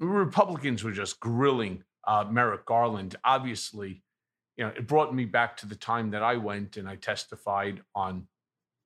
Republicans 0.00 0.82
were 0.82 0.92
just 0.92 1.20
grilling 1.20 1.84
uh, 2.06 2.24
Merrick 2.30 2.64
Garland. 2.64 3.16
Obviously, 3.24 4.02
you 4.56 4.64
know, 4.64 4.72
it 4.76 4.86
brought 4.86 5.14
me 5.14 5.24
back 5.24 5.56
to 5.58 5.66
the 5.66 5.76
time 5.76 6.10
that 6.10 6.22
I 6.22 6.36
went 6.36 6.76
and 6.76 6.88
I 6.88 6.96
testified 6.96 7.82
on 7.94 8.26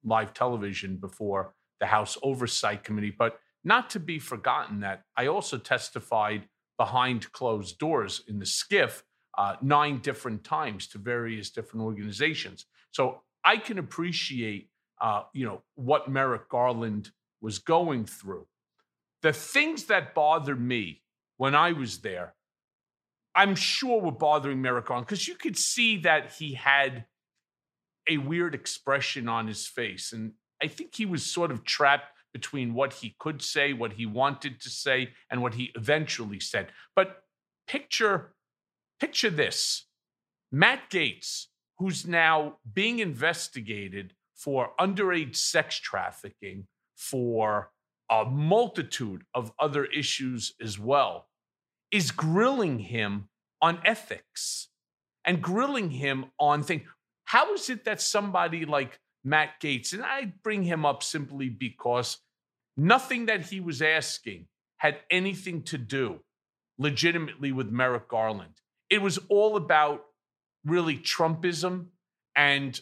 live 0.04 0.34
television 0.34 0.96
before 0.96 1.54
the 1.80 1.86
House 1.86 2.18
Oversight 2.22 2.84
Committee. 2.84 3.14
But 3.16 3.38
not 3.62 3.90
to 3.90 4.00
be 4.00 4.18
forgotten 4.18 4.80
that 4.80 5.04
I 5.16 5.26
also 5.26 5.56
testified 5.56 6.48
behind 6.76 7.32
closed 7.32 7.78
doors 7.78 8.22
in 8.28 8.38
the 8.38 8.44
SCIF 8.44 9.02
uh, 9.38 9.56
nine 9.62 9.98
different 10.00 10.44
times 10.44 10.86
to 10.88 10.98
various 10.98 11.50
different 11.50 11.84
organizations. 11.84 12.66
So 12.90 13.22
I 13.44 13.56
can 13.56 13.78
appreciate, 13.78 14.70
uh, 15.00 15.22
you 15.32 15.46
know, 15.46 15.62
what 15.76 16.08
Merrick 16.08 16.48
Garland 16.48 17.10
was 17.40 17.58
going 17.58 18.04
through. 18.04 18.46
The 19.22 19.32
things 19.32 19.84
that 19.84 20.14
bother 20.14 20.54
me 20.54 21.02
when 21.36 21.54
I 21.54 21.72
was 21.72 21.98
there 21.98 22.34
I'm 23.34 23.54
sure 23.54 24.00
were 24.00 24.12
bothering 24.12 24.62
Merrick 24.62 24.86
because 24.86 25.26
you 25.26 25.34
could 25.34 25.58
see 25.58 25.98
that 25.98 26.32
he 26.32 26.54
had 26.54 27.04
a 28.08 28.18
weird 28.18 28.54
expression 28.54 29.28
on 29.28 29.48
his 29.48 29.66
face. 29.66 30.12
And 30.12 30.32
I 30.62 30.68
think 30.68 30.94
he 30.94 31.06
was 31.06 31.26
sort 31.26 31.50
of 31.50 31.64
trapped 31.64 32.12
between 32.32 32.74
what 32.74 32.92
he 32.92 33.16
could 33.18 33.42
say, 33.42 33.72
what 33.72 33.94
he 33.94 34.06
wanted 34.06 34.60
to 34.60 34.70
say, 34.70 35.10
and 35.30 35.42
what 35.42 35.54
he 35.54 35.72
eventually 35.74 36.40
said. 36.40 36.68
But 36.94 37.22
picture 37.66 38.34
picture 39.00 39.30
this. 39.30 39.86
Matt 40.52 40.90
Gaetz, 40.90 41.46
who's 41.78 42.06
now 42.06 42.58
being 42.72 43.00
investigated 43.00 44.14
for 44.36 44.70
underage 44.78 45.34
sex 45.34 45.76
trafficking, 45.80 46.66
for 46.96 47.72
a 48.10 48.24
multitude 48.24 49.24
of 49.34 49.52
other 49.58 49.84
issues 49.84 50.54
as 50.60 50.78
well, 50.78 51.28
is 51.90 52.10
grilling 52.10 52.78
him 52.78 53.28
on 53.62 53.78
ethics 53.84 54.68
and 55.24 55.40
grilling 55.40 55.90
him 55.90 56.26
on 56.38 56.62
things. 56.62 56.82
How 57.24 57.54
is 57.54 57.70
it 57.70 57.84
that 57.84 58.00
somebody 58.00 58.66
like 58.66 59.00
Matt 59.24 59.60
Gaetz, 59.60 59.94
and 59.94 60.04
I 60.04 60.34
bring 60.42 60.62
him 60.62 60.84
up 60.84 61.02
simply 61.02 61.48
because 61.48 62.18
nothing 62.76 63.26
that 63.26 63.46
he 63.46 63.58
was 63.58 63.80
asking 63.80 64.46
had 64.76 64.98
anything 65.10 65.62
to 65.62 65.78
do 65.78 66.20
legitimately 66.78 67.50
with 67.50 67.70
Merrick 67.70 68.08
Garland. 68.08 68.60
It 68.90 69.00
was 69.00 69.18
all 69.30 69.56
about 69.56 70.04
really 70.64 70.98
Trumpism 70.98 71.86
and 72.36 72.78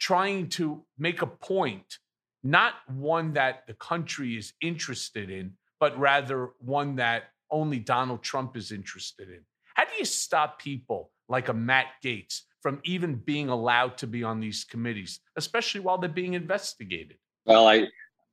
trying 0.00 0.48
to 0.48 0.84
make 0.96 1.20
a 1.20 1.26
point, 1.26 1.98
not 2.42 2.74
one 2.88 3.32
that 3.34 3.66
the 3.66 3.74
country 3.74 4.36
is 4.36 4.52
interested 4.60 5.30
in, 5.30 5.52
but 5.78 5.98
rather 5.98 6.50
one 6.58 6.96
that 6.96 7.24
only 7.50 7.78
Donald 7.78 8.22
Trump 8.22 8.56
is 8.56 8.72
interested 8.72 9.28
in. 9.28 9.40
How 9.74 9.84
do 9.84 9.90
you 9.98 10.04
stop 10.04 10.58
people 10.58 11.10
like 11.28 11.48
a 11.48 11.54
Matt 11.54 11.86
Gaetz 12.04 12.40
from 12.60 12.80
even 12.84 13.16
being 13.16 13.48
allowed 13.48 13.98
to 13.98 14.06
be 14.06 14.22
on 14.22 14.40
these 14.40 14.64
committees, 14.64 15.20
especially 15.36 15.80
while 15.80 15.98
they're 15.98 16.08
being 16.08 16.34
investigated? 16.34 17.16
Well, 17.46 17.66
I, 17.66 17.86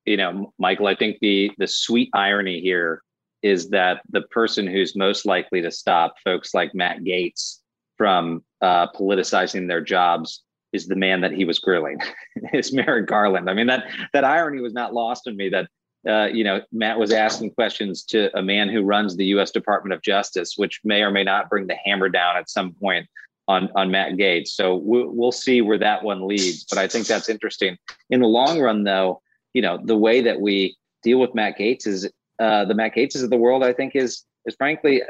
you 0.05 0.17
know, 0.17 0.53
Michael, 0.59 0.87
I 0.87 0.95
think 0.95 1.17
the 1.21 1.51
the 1.57 1.67
sweet 1.67 2.09
irony 2.13 2.61
here 2.61 3.01
is 3.41 3.69
that 3.69 4.01
the 4.09 4.21
person 4.23 4.67
who's 4.67 4.95
most 4.95 5.25
likely 5.25 5.61
to 5.61 5.71
stop 5.71 6.15
folks 6.23 6.53
like 6.53 6.75
Matt 6.75 6.99
Gaetz 6.99 7.59
from 7.97 8.43
uh, 8.61 8.87
politicizing 8.91 9.67
their 9.67 9.81
jobs 9.81 10.43
is 10.71 10.87
the 10.87 10.95
man 10.95 11.21
that 11.21 11.31
he 11.31 11.45
was 11.45 11.59
grilling, 11.59 11.99
is 12.53 12.73
Merrick 12.73 13.07
Garland. 13.07 13.49
I 13.49 13.53
mean 13.53 13.67
that 13.67 13.85
that 14.13 14.23
irony 14.23 14.61
was 14.61 14.73
not 14.73 14.93
lost 14.93 15.27
on 15.27 15.35
me. 15.35 15.49
That 15.49 15.67
uh, 16.07 16.27
you 16.27 16.43
know, 16.43 16.61
Matt 16.71 16.97
was 16.97 17.11
asking 17.11 17.51
questions 17.51 18.03
to 18.03 18.35
a 18.37 18.41
man 18.41 18.69
who 18.69 18.83
runs 18.83 19.17
the 19.17 19.25
U.S. 19.27 19.51
Department 19.51 19.93
of 19.93 20.01
Justice, 20.01 20.53
which 20.55 20.79
may 20.83 21.01
or 21.01 21.11
may 21.11 21.23
not 21.23 21.49
bring 21.49 21.67
the 21.67 21.75
hammer 21.83 22.07
down 22.07 22.37
at 22.37 22.49
some 22.49 22.73
point 22.73 23.07
on 23.47 23.69
on 23.75 23.91
Matt 23.91 24.13
Gaetz. 24.13 24.49
So 24.49 24.75
we'll, 24.77 25.09
we'll 25.09 25.31
see 25.31 25.61
where 25.61 25.77
that 25.79 26.03
one 26.03 26.27
leads. 26.27 26.63
But 26.63 26.77
I 26.77 26.87
think 26.87 27.07
that's 27.07 27.29
interesting. 27.29 27.77
In 28.09 28.21
the 28.21 28.27
long 28.27 28.61
run, 28.61 28.83
though, 28.83 29.21
you 29.53 29.61
know, 29.61 29.79
the 29.83 29.97
way 29.97 30.21
that 30.21 30.39
we 30.39 30.77
deal 31.03 31.19
with 31.19 31.35
Matt 31.35 31.57
Gaetz 31.57 31.85
is 31.85 32.09
uh, 32.39 32.63
the 32.65 32.75
Matt 32.75 32.95
Gaetzes 32.95 33.23
of 33.23 33.29
the 33.29 33.37
world. 33.37 33.63
I 33.63 33.73
think 33.73 33.95
is 33.95 34.23
is 34.45 34.55
frankly 34.55 35.01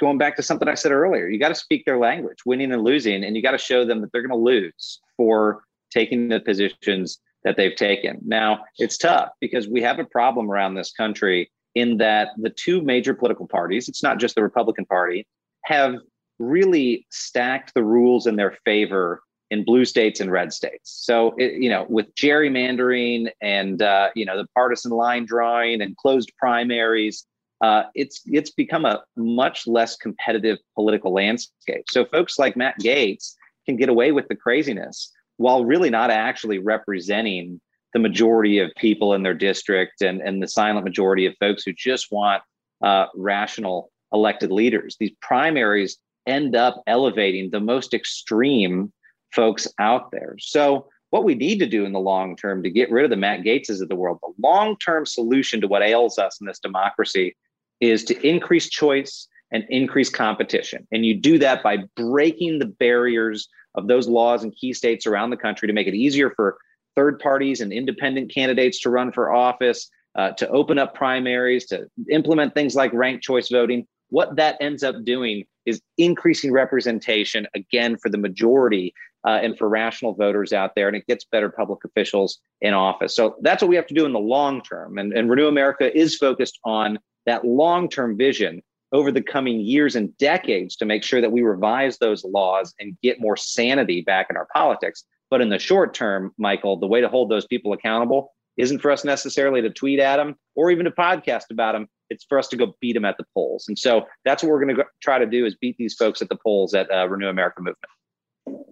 going 0.00 0.18
back 0.18 0.36
to 0.36 0.42
something 0.42 0.68
I 0.68 0.74
said 0.74 0.92
earlier. 0.92 1.28
You 1.28 1.38
got 1.38 1.48
to 1.48 1.54
speak 1.54 1.84
their 1.84 1.98
language, 1.98 2.38
winning 2.46 2.72
and 2.72 2.82
losing, 2.82 3.22
and 3.22 3.36
you 3.36 3.42
got 3.42 3.52
to 3.52 3.58
show 3.58 3.84
them 3.84 4.00
that 4.00 4.10
they're 4.12 4.26
going 4.26 4.30
to 4.30 4.44
lose 4.44 5.00
for 5.16 5.62
taking 5.90 6.28
the 6.28 6.40
positions 6.40 7.20
that 7.44 7.56
they've 7.56 7.76
taken. 7.76 8.18
Now, 8.24 8.64
it's 8.78 8.98
tough 8.98 9.30
because 9.40 9.68
we 9.68 9.82
have 9.82 9.98
a 9.98 10.04
problem 10.04 10.50
around 10.50 10.74
this 10.74 10.92
country 10.92 11.50
in 11.74 11.98
that 11.98 12.28
the 12.38 12.50
two 12.50 12.82
major 12.82 13.14
political 13.14 13.46
parties, 13.46 13.88
it's 13.88 14.02
not 14.02 14.18
just 14.18 14.34
the 14.34 14.42
Republican 14.42 14.86
Party, 14.86 15.26
have 15.64 15.96
really 16.38 17.06
stacked 17.10 17.74
the 17.74 17.84
rules 17.84 18.26
in 18.26 18.36
their 18.36 18.56
favor 18.64 19.22
in 19.50 19.64
blue 19.64 19.84
states 19.84 20.20
and 20.20 20.30
red 20.30 20.52
states. 20.52 21.00
So, 21.04 21.34
it, 21.36 21.60
you 21.60 21.68
know, 21.68 21.86
with 21.88 22.14
gerrymandering 22.14 23.30
and 23.40 23.82
uh, 23.82 24.10
you 24.14 24.24
know 24.24 24.36
the 24.36 24.46
partisan 24.54 24.92
line 24.92 25.26
drawing 25.26 25.82
and 25.82 25.96
closed 25.96 26.32
primaries, 26.38 27.26
uh, 27.60 27.84
it's 27.94 28.22
it's 28.26 28.50
become 28.50 28.84
a 28.84 29.02
much 29.16 29.66
less 29.66 29.96
competitive 29.96 30.58
political 30.74 31.12
landscape. 31.12 31.84
So, 31.88 32.04
folks 32.06 32.38
like 32.38 32.56
Matt 32.56 32.80
Gaetz 32.80 33.34
can 33.66 33.76
get 33.76 33.88
away 33.88 34.12
with 34.12 34.28
the 34.28 34.36
craziness 34.36 35.12
while 35.36 35.64
really 35.64 35.90
not 35.90 36.10
actually 36.10 36.58
representing 36.58 37.60
the 37.92 37.98
majority 37.98 38.58
of 38.58 38.70
people 38.76 39.14
in 39.14 39.22
their 39.22 39.34
district 39.34 40.00
and, 40.00 40.20
and 40.20 40.42
the 40.42 40.48
silent 40.48 40.84
majority 40.84 41.26
of 41.26 41.34
folks 41.40 41.62
who 41.64 41.72
just 41.72 42.12
want 42.12 42.42
uh, 42.82 43.06
rational 43.14 43.90
elected 44.12 44.52
leaders. 44.52 44.96
These 44.98 45.12
primaries 45.20 45.98
end 46.26 46.54
up 46.54 46.82
elevating 46.86 47.50
the 47.50 47.60
most 47.60 47.92
extreme 47.92 48.92
folks 49.32 49.66
out 49.78 50.10
there. 50.12 50.36
So, 50.38 50.86
what 51.10 51.24
we 51.24 51.34
need 51.34 51.58
to 51.58 51.66
do 51.66 51.84
in 51.84 51.92
the 51.92 52.00
long 52.00 52.36
term 52.36 52.62
to 52.62 52.70
get 52.70 52.90
rid 52.90 53.04
of 53.04 53.10
the 53.10 53.16
Matt 53.16 53.40
Gaetzes 53.40 53.82
of 53.82 53.88
the 53.88 53.96
world, 53.96 54.18
the 54.22 54.32
long 54.42 54.78
term 54.78 55.04
solution 55.04 55.60
to 55.60 55.68
what 55.68 55.82
ails 55.82 56.18
us 56.18 56.40
in 56.40 56.46
this 56.46 56.58
democracy 56.58 57.36
is 57.80 58.04
to 58.04 58.26
increase 58.26 58.68
choice 58.68 59.26
and 59.52 59.64
increase 59.68 60.08
competition. 60.08 60.86
And 60.92 61.04
you 61.04 61.14
do 61.14 61.38
that 61.38 61.62
by 61.62 61.78
breaking 61.96 62.58
the 62.58 62.66
barriers 62.66 63.48
of 63.74 63.88
those 63.88 64.08
laws 64.08 64.44
in 64.44 64.50
key 64.52 64.72
states 64.72 65.06
around 65.06 65.30
the 65.30 65.36
country 65.36 65.66
to 65.66 65.74
make 65.74 65.86
it 65.86 65.94
easier 65.94 66.32
for 66.36 66.58
third 66.96 67.18
parties 67.18 67.60
and 67.60 67.72
independent 67.72 68.32
candidates 68.32 68.80
to 68.80 68.90
run 68.90 69.12
for 69.12 69.32
office, 69.32 69.88
uh, 70.16 70.30
to 70.32 70.48
open 70.48 70.78
up 70.78 70.94
primaries, 70.94 71.66
to 71.66 71.86
implement 72.10 72.54
things 72.54 72.74
like 72.74 72.92
ranked 72.92 73.22
choice 73.22 73.48
voting. 73.48 73.86
What 74.08 74.36
that 74.36 74.56
ends 74.60 74.82
up 74.82 75.04
doing 75.04 75.44
is 75.66 75.80
increasing 75.98 76.52
representation 76.52 77.46
again 77.54 77.96
for 77.96 78.08
the 78.08 78.18
majority 78.18 78.92
uh, 79.26 79.38
and 79.42 79.56
for 79.56 79.68
rational 79.68 80.14
voters 80.14 80.52
out 80.52 80.74
there, 80.74 80.88
and 80.88 80.96
it 80.96 81.06
gets 81.06 81.24
better 81.24 81.50
public 81.50 81.84
officials 81.84 82.38
in 82.60 82.74
office. 82.74 83.14
So 83.14 83.36
that's 83.42 83.62
what 83.62 83.68
we 83.68 83.76
have 83.76 83.86
to 83.86 83.94
do 83.94 84.06
in 84.06 84.12
the 84.12 84.18
long 84.18 84.62
term. 84.62 84.98
And, 84.98 85.12
and 85.12 85.30
Renew 85.30 85.46
America 85.46 85.96
is 85.96 86.16
focused 86.16 86.58
on 86.64 86.98
that 87.26 87.44
long 87.44 87.88
term 87.88 88.16
vision 88.16 88.62
over 88.92 89.12
the 89.12 89.22
coming 89.22 89.60
years 89.60 89.94
and 89.94 90.16
decades 90.18 90.76
to 90.76 90.84
make 90.84 91.04
sure 91.04 91.20
that 91.20 91.32
we 91.32 91.42
revise 91.42 91.98
those 91.98 92.24
laws 92.24 92.74
and 92.80 92.96
get 93.02 93.20
more 93.20 93.36
sanity 93.36 94.00
back 94.00 94.26
in 94.30 94.36
our 94.36 94.48
politics. 94.52 95.04
But 95.30 95.40
in 95.40 95.48
the 95.48 95.60
short 95.60 95.94
term, 95.94 96.32
Michael, 96.38 96.76
the 96.76 96.88
way 96.88 97.00
to 97.00 97.08
hold 97.08 97.30
those 97.30 97.46
people 97.46 97.72
accountable 97.72 98.32
isn't 98.56 98.80
for 98.80 98.90
us 98.90 99.04
necessarily 99.04 99.62
to 99.62 99.70
tweet 99.70 100.00
at 100.00 100.16
them 100.16 100.34
or 100.56 100.70
even 100.70 100.84
to 100.84 100.90
podcast 100.90 101.44
about 101.50 101.72
them. 101.72 101.86
It's 102.10 102.24
for 102.28 102.38
us 102.38 102.48
to 102.48 102.56
go 102.56 102.74
beat 102.80 102.94
them 102.94 103.04
at 103.04 103.16
the 103.16 103.24
polls. 103.32 103.66
And 103.68 103.78
so 103.78 104.06
that's 104.24 104.42
what 104.42 104.50
we're 104.50 104.64
going 104.64 104.76
to 104.76 104.84
try 105.00 105.20
to 105.20 105.26
do 105.26 105.46
is 105.46 105.54
beat 105.54 105.76
these 105.78 105.94
folks 105.94 106.20
at 106.20 106.28
the 106.28 106.36
polls 106.36 106.74
at 106.74 106.90
uh, 106.90 107.08
Renew 107.08 107.28
America 107.28 107.62
Movement. 107.62 108.66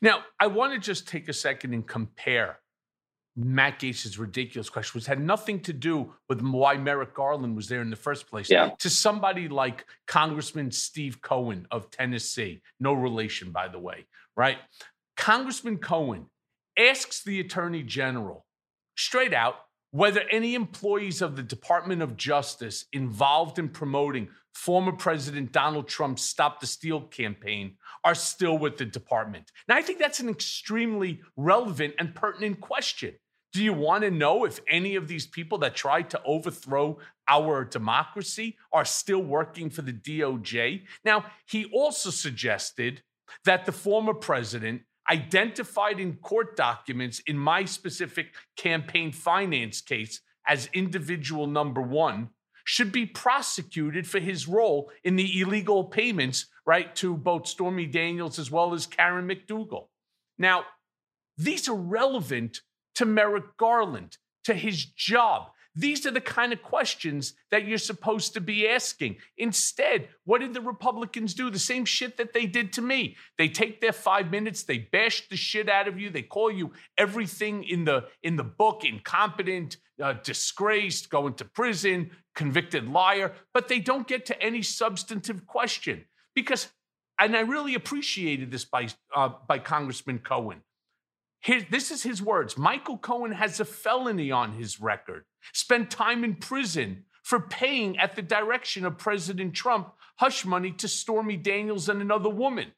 Now, 0.00 0.20
I 0.38 0.46
want 0.46 0.72
to 0.74 0.78
just 0.78 1.08
take 1.08 1.28
a 1.28 1.32
second 1.32 1.74
and 1.74 1.86
compare 1.86 2.59
Matt 3.36 3.78
Gaetz's 3.78 4.18
ridiculous 4.18 4.68
question, 4.68 4.98
which 4.98 5.06
had 5.06 5.20
nothing 5.20 5.60
to 5.60 5.72
do 5.72 6.12
with 6.28 6.42
why 6.42 6.76
Merrick 6.76 7.14
Garland 7.14 7.56
was 7.56 7.68
there 7.68 7.80
in 7.80 7.90
the 7.90 7.96
first 7.96 8.26
place, 8.26 8.50
yeah. 8.50 8.70
to 8.78 8.90
somebody 8.90 9.48
like 9.48 9.86
Congressman 10.06 10.70
Steve 10.70 11.20
Cohen 11.22 11.66
of 11.70 11.90
Tennessee, 11.90 12.62
no 12.80 12.92
relation, 12.92 13.50
by 13.50 13.68
the 13.68 13.78
way, 13.78 14.06
right? 14.36 14.58
Congressman 15.16 15.78
Cohen 15.78 16.26
asks 16.78 17.22
the 17.22 17.40
Attorney 17.40 17.82
General 17.82 18.44
straight 18.96 19.34
out 19.34 19.56
whether 19.90 20.22
any 20.30 20.54
employees 20.54 21.20
of 21.20 21.36
the 21.36 21.42
Department 21.42 22.02
of 22.02 22.16
Justice 22.16 22.84
involved 22.92 23.58
in 23.58 23.68
promoting 23.68 24.28
former 24.54 24.92
President 24.92 25.52
Donald 25.52 25.88
Trump's 25.88 26.22
Stop 26.22 26.60
the 26.60 26.66
Steal 26.66 27.02
campaign 27.02 27.76
are 28.04 28.14
still 28.14 28.58
with 28.58 28.76
the 28.76 28.84
department. 28.84 29.50
Now, 29.68 29.76
I 29.76 29.82
think 29.82 29.98
that's 29.98 30.20
an 30.20 30.28
extremely 30.28 31.20
relevant 31.36 31.94
and 31.98 32.14
pertinent 32.14 32.60
question. 32.60 33.14
Do 33.52 33.64
you 33.64 33.72
want 33.72 34.04
to 34.04 34.10
know 34.12 34.44
if 34.44 34.60
any 34.68 34.94
of 34.94 35.08
these 35.08 35.26
people 35.26 35.58
that 35.58 35.74
tried 35.74 36.08
to 36.10 36.22
overthrow 36.24 36.98
our 37.26 37.64
democracy 37.64 38.56
are 38.72 38.84
still 38.84 39.22
working 39.22 39.70
for 39.70 39.82
the 39.82 39.92
DOJ? 39.92 40.82
Now, 41.04 41.24
he 41.46 41.64
also 41.66 42.10
suggested 42.10 43.02
that 43.44 43.66
the 43.66 43.72
former 43.72 44.14
president 44.14 44.82
identified 45.08 46.00
in 46.00 46.16
court 46.16 46.56
documents 46.56 47.20
in 47.26 47.38
my 47.38 47.64
specific 47.64 48.34
campaign 48.56 49.12
finance 49.12 49.80
case 49.80 50.20
as 50.46 50.68
individual 50.72 51.46
number 51.46 51.80
one 51.80 52.30
should 52.64 52.92
be 52.92 53.06
prosecuted 53.06 54.06
for 54.06 54.20
his 54.20 54.46
role 54.46 54.90
in 55.02 55.16
the 55.16 55.40
illegal 55.40 55.84
payments, 55.84 56.46
right, 56.66 56.94
to 56.94 57.16
both 57.16 57.46
Stormy 57.46 57.86
Daniels 57.86 58.38
as 58.38 58.50
well 58.50 58.74
as 58.74 58.86
Karen 58.86 59.28
McDougal. 59.28 59.88
Now, 60.38 60.64
these 61.36 61.68
are 61.68 61.74
relevant 61.74 62.60
to 62.96 63.06
Merrick 63.06 63.56
Garland, 63.56 64.18
to 64.44 64.54
his 64.54 64.84
job. 64.84 65.50
These 65.80 66.04
are 66.04 66.10
the 66.10 66.20
kind 66.20 66.52
of 66.52 66.62
questions 66.62 67.32
that 67.50 67.66
you're 67.66 67.78
supposed 67.78 68.34
to 68.34 68.40
be 68.40 68.68
asking. 68.68 69.16
Instead, 69.38 70.08
what 70.24 70.42
did 70.42 70.52
the 70.52 70.60
Republicans 70.60 71.32
do? 71.32 71.48
The 71.48 71.58
same 71.58 71.86
shit 71.86 72.18
that 72.18 72.34
they 72.34 72.44
did 72.44 72.74
to 72.74 72.82
me. 72.82 73.16
They 73.38 73.48
take 73.48 73.80
their 73.80 73.94
5 73.94 74.30
minutes, 74.30 74.64
they 74.64 74.76
bash 74.76 75.26
the 75.30 75.36
shit 75.36 75.70
out 75.70 75.88
of 75.88 75.98
you, 75.98 76.10
they 76.10 76.20
call 76.20 76.50
you 76.50 76.72
everything 76.98 77.64
in 77.64 77.86
the 77.86 78.04
in 78.22 78.36
the 78.36 78.44
book 78.44 78.84
incompetent, 78.84 79.78
uh, 80.02 80.12
disgraced, 80.22 81.08
going 81.08 81.32
to 81.34 81.46
prison, 81.46 82.10
convicted 82.34 82.86
liar, 82.86 83.32
but 83.54 83.68
they 83.68 83.80
don't 83.80 84.06
get 84.06 84.26
to 84.26 84.42
any 84.42 84.60
substantive 84.60 85.46
question 85.46 86.04
because, 86.34 86.68
and 87.18 87.34
I 87.34 87.40
really 87.40 87.74
appreciated 87.74 88.50
this 88.50 88.66
by 88.66 88.88
uh, 89.16 89.30
by 89.48 89.58
Congressman 89.58 90.18
Cohen. 90.18 90.60
This 91.46 91.90
is 91.90 92.02
his 92.02 92.20
words. 92.22 92.58
Michael 92.58 92.98
Cohen 92.98 93.32
has 93.32 93.60
a 93.60 93.64
felony 93.64 94.30
on 94.30 94.52
his 94.52 94.80
record. 94.80 95.24
Spent 95.52 95.90
time 95.90 96.22
in 96.22 96.34
prison 96.36 97.04
for 97.22 97.40
paying 97.40 97.98
at 97.98 98.16
the 98.16 98.22
direction 98.22 98.84
of 98.84 98.98
President 98.98 99.54
Trump 99.54 99.92
hush 100.16 100.44
money 100.44 100.70
to 100.72 100.86
Stormy 100.86 101.36
Daniels 101.36 101.88
and 101.88 102.02
another 102.02 102.28
woman. 102.28 102.72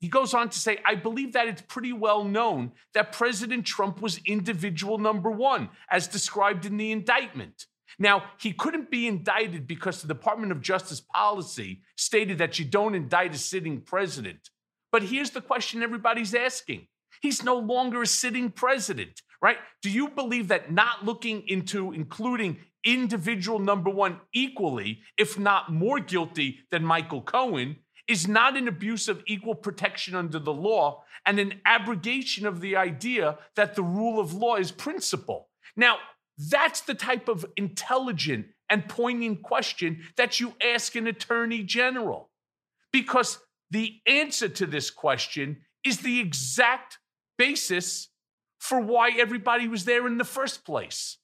He 0.00 0.08
goes 0.08 0.34
on 0.34 0.50
to 0.50 0.58
say, 0.58 0.80
I 0.84 0.96
believe 0.96 1.32
that 1.32 1.48
it's 1.48 1.62
pretty 1.62 1.94
well 1.94 2.24
known 2.24 2.72
that 2.92 3.12
President 3.12 3.64
Trump 3.64 4.02
was 4.02 4.20
individual 4.26 4.98
number 4.98 5.30
one, 5.30 5.70
as 5.90 6.06
described 6.06 6.66
in 6.66 6.76
the 6.76 6.92
indictment. 6.92 7.64
Now, 7.98 8.24
he 8.38 8.52
couldn't 8.52 8.90
be 8.90 9.06
indicted 9.06 9.66
because 9.66 10.02
the 10.02 10.08
Department 10.08 10.52
of 10.52 10.60
Justice 10.60 11.00
policy 11.00 11.80
stated 11.96 12.36
that 12.38 12.58
you 12.58 12.66
don't 12.66 12.94
indict 12.94 13.34
a 13.34 13.38
sitting 13.38 13.80
president. 13.80 14.50
But 14.92 15.04
here's 15.04 15.30
the 15.30 15.40
question 15.40 15.82
everybody's 15.82 16.34
asking 16.34 16.86
He's 17.24 17.42
no 17.42 17.56
longer 17.56 18.02
a 18.02 18.06
sitting 18.06 18.50
president, 18.50 19.22
right? 19.40 19.56
Do 19.80 19.88
you 19.88 20.10
believe 20.10 20.48
that 20.48 20.70
not 20.70 21.06
looking 21.06 21.48
into 21.48 21.90
including 21.90 22.58
individual 22.84 23.58
number 23.58 23.88
one 23.88 24.20
equally, 24.34 25.00
if 25.16 25.38
not 25.38 25.72
more 25.72 26.00
guilty 26.00 26.58
than 26.70 26.84
Michael 26.84 27.22
Cohen, 27.22 27.76
is 28.06 28.28
not 28.28 28.58
an 28.58 28.68
abuse 28.68 29.08
of 29.08 29.22
equal 29.26 29.54
protection 29.54 30.14
under 30.14 30.38
the 30.38 30.52
law 30.52 31.02
and 31.24 31.38
an 31.38 31.62
abrogation 31.64 32.44
of 32.44 32.60
the 32.60 32.76
idea 32.76 33.38
that 33.56 33.74
the 33.74 33.82
rule 33.82 34.20
of 34.20 34.34
law 34.34 34.56
is 34.56 34.70
principle. 34.70 35.48
Now, 35.76 35.96
that's 36.36 36.82
the 36.82 36.92
type 36.92 37.30
of 37.30 37.46
intelligent 37.56 38.48
and 38.68 38.86
poignant 38.86 39.42
question 39.42 40.02
that 40.18 40.40
you 40.40 40.52
ask 40.62 40.94
an 40.94 41.06
attorney 41.06 41.62
general. 41.62 42.28
Because 42.92 43.38
the 43.70 43.94
answer 44.06 44.50
to 44.50 44.66
this 44.66 44.90
question 44.90 45.62
is 45.86 46.00
the 46.00 46.20
exact 46.20 46.98
basis 47.36 48.08
for 48.58 48.80
why 48.80 49.10
everybody 49.10 49.68
was 49.68 49.84
there 49.84 50.06
in 50.06 50.18
the 50.18 50.24
first 50.24 50.64
place. 50.64 51.18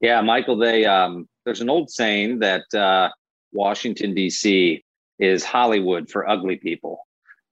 Yeah, 0.00 0.20
Michael, 0.20 0.56
they 0.56 0.84
um, 0.84 1.28
there's 1.44 1.60
an 1.60 1.70
old 1.70 1.90
saying 1.90 2.40
that 2.40 2.72
uh, 2.74 3.10
Washington 3.52 4.14
D.C 4.14 4.82
is 5.18 5.44
Hollywood 5.44 6.10
for 6.10 6.28
ugly 6.28 6.56
people. 6.56 7.00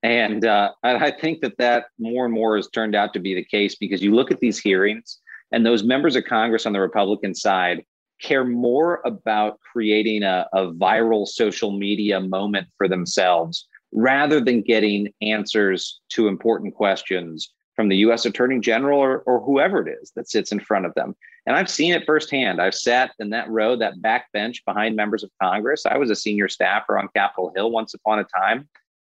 And 0.03 0.45
uh, 0.45 0.73
I 0.83 1.11
think 1.11 1.41
that 1.41 1.57
that 1.57 1.87
more 1.99 2.27
and 2.27 2.35
more 2.35 2.57
has 2.57 2.69
turned 2.69 2.95
out 2.95 3.15
to 3.15 3.21
be 3.21 3.35
the 3.35 3.45
case 3.45 3.75
because 3.75 4.03
you 4.03 4.15
look 4.15 4.31
at 4.31 4.41
these 4.41 4.59
hearings 4.59 5.19
and 5.51 5.65
those 5.65 5.83
members 5.83 6.15
of 6.15 6.25
Congress 6.25 6.67
on 6.67 6.75
the 6.75 6.81
Republican 6.81 7.35
side 7.35 7.83
care 8.21 8.45
more 8.45 9.01
about 9.07 9.59
creating 9.61 10.23
a, 10.23 10.47
a 10.53 10.67
viral 10.73 11.27
social 11.27 11.73
media 11.73 12.21
moment 12.21 12.67
for 12.77 12.87
themselves 12.87 13.67
rather 13.93 14.41
than 14.41 14.61
getting 14.61 15.09
answers 15.23 16.01
to 16.11 16.29
important 16.29 16.75
questions 16.75 17.55
from 17.75 17.89
the 17.89 17.97
US 17.97 18.25
Attorney 18.25 18.61
General 18.61 18.99
or, 18.99 19.19
or 19.21 19.41
whoever 19.41 19.87
it 19.87 19.99
is 20.01 20.13
that 20.13 20.29
sits 20.29 20.53
in 20.53 20.61
front 20.61 20.87
of 20.87 20.95
them. 20.95 21.15
And 21.47 21.57
I've 21.57 21.71
seen 21.71 21.93
it 21.93 22.07
firsthand. 22.07 22.61
I've 22.61 22.75
sat 22.75 23.13
in 23.19 23.31
that 23.31 23.51
row, 23.51 23.77
that 23.77 24.01
back 24.01 24.33
bench 24.33 24.65
behind 24.65 24.97
members 24.97 25.23
of 25.23 25.31
Congress. 25.43 25.85
I 25.87 25.99
was 25.99 26.11
a 26.11 26.17
senior 26.17 26.49
staffer 26.49 26.99
on 26.99 27.09
Capitol 27.15 27.53
Hill 27.55 27.71
once 27.71 27.95
upon 27.95 28.19
a 28.19 28.25
time. 28.25 28.69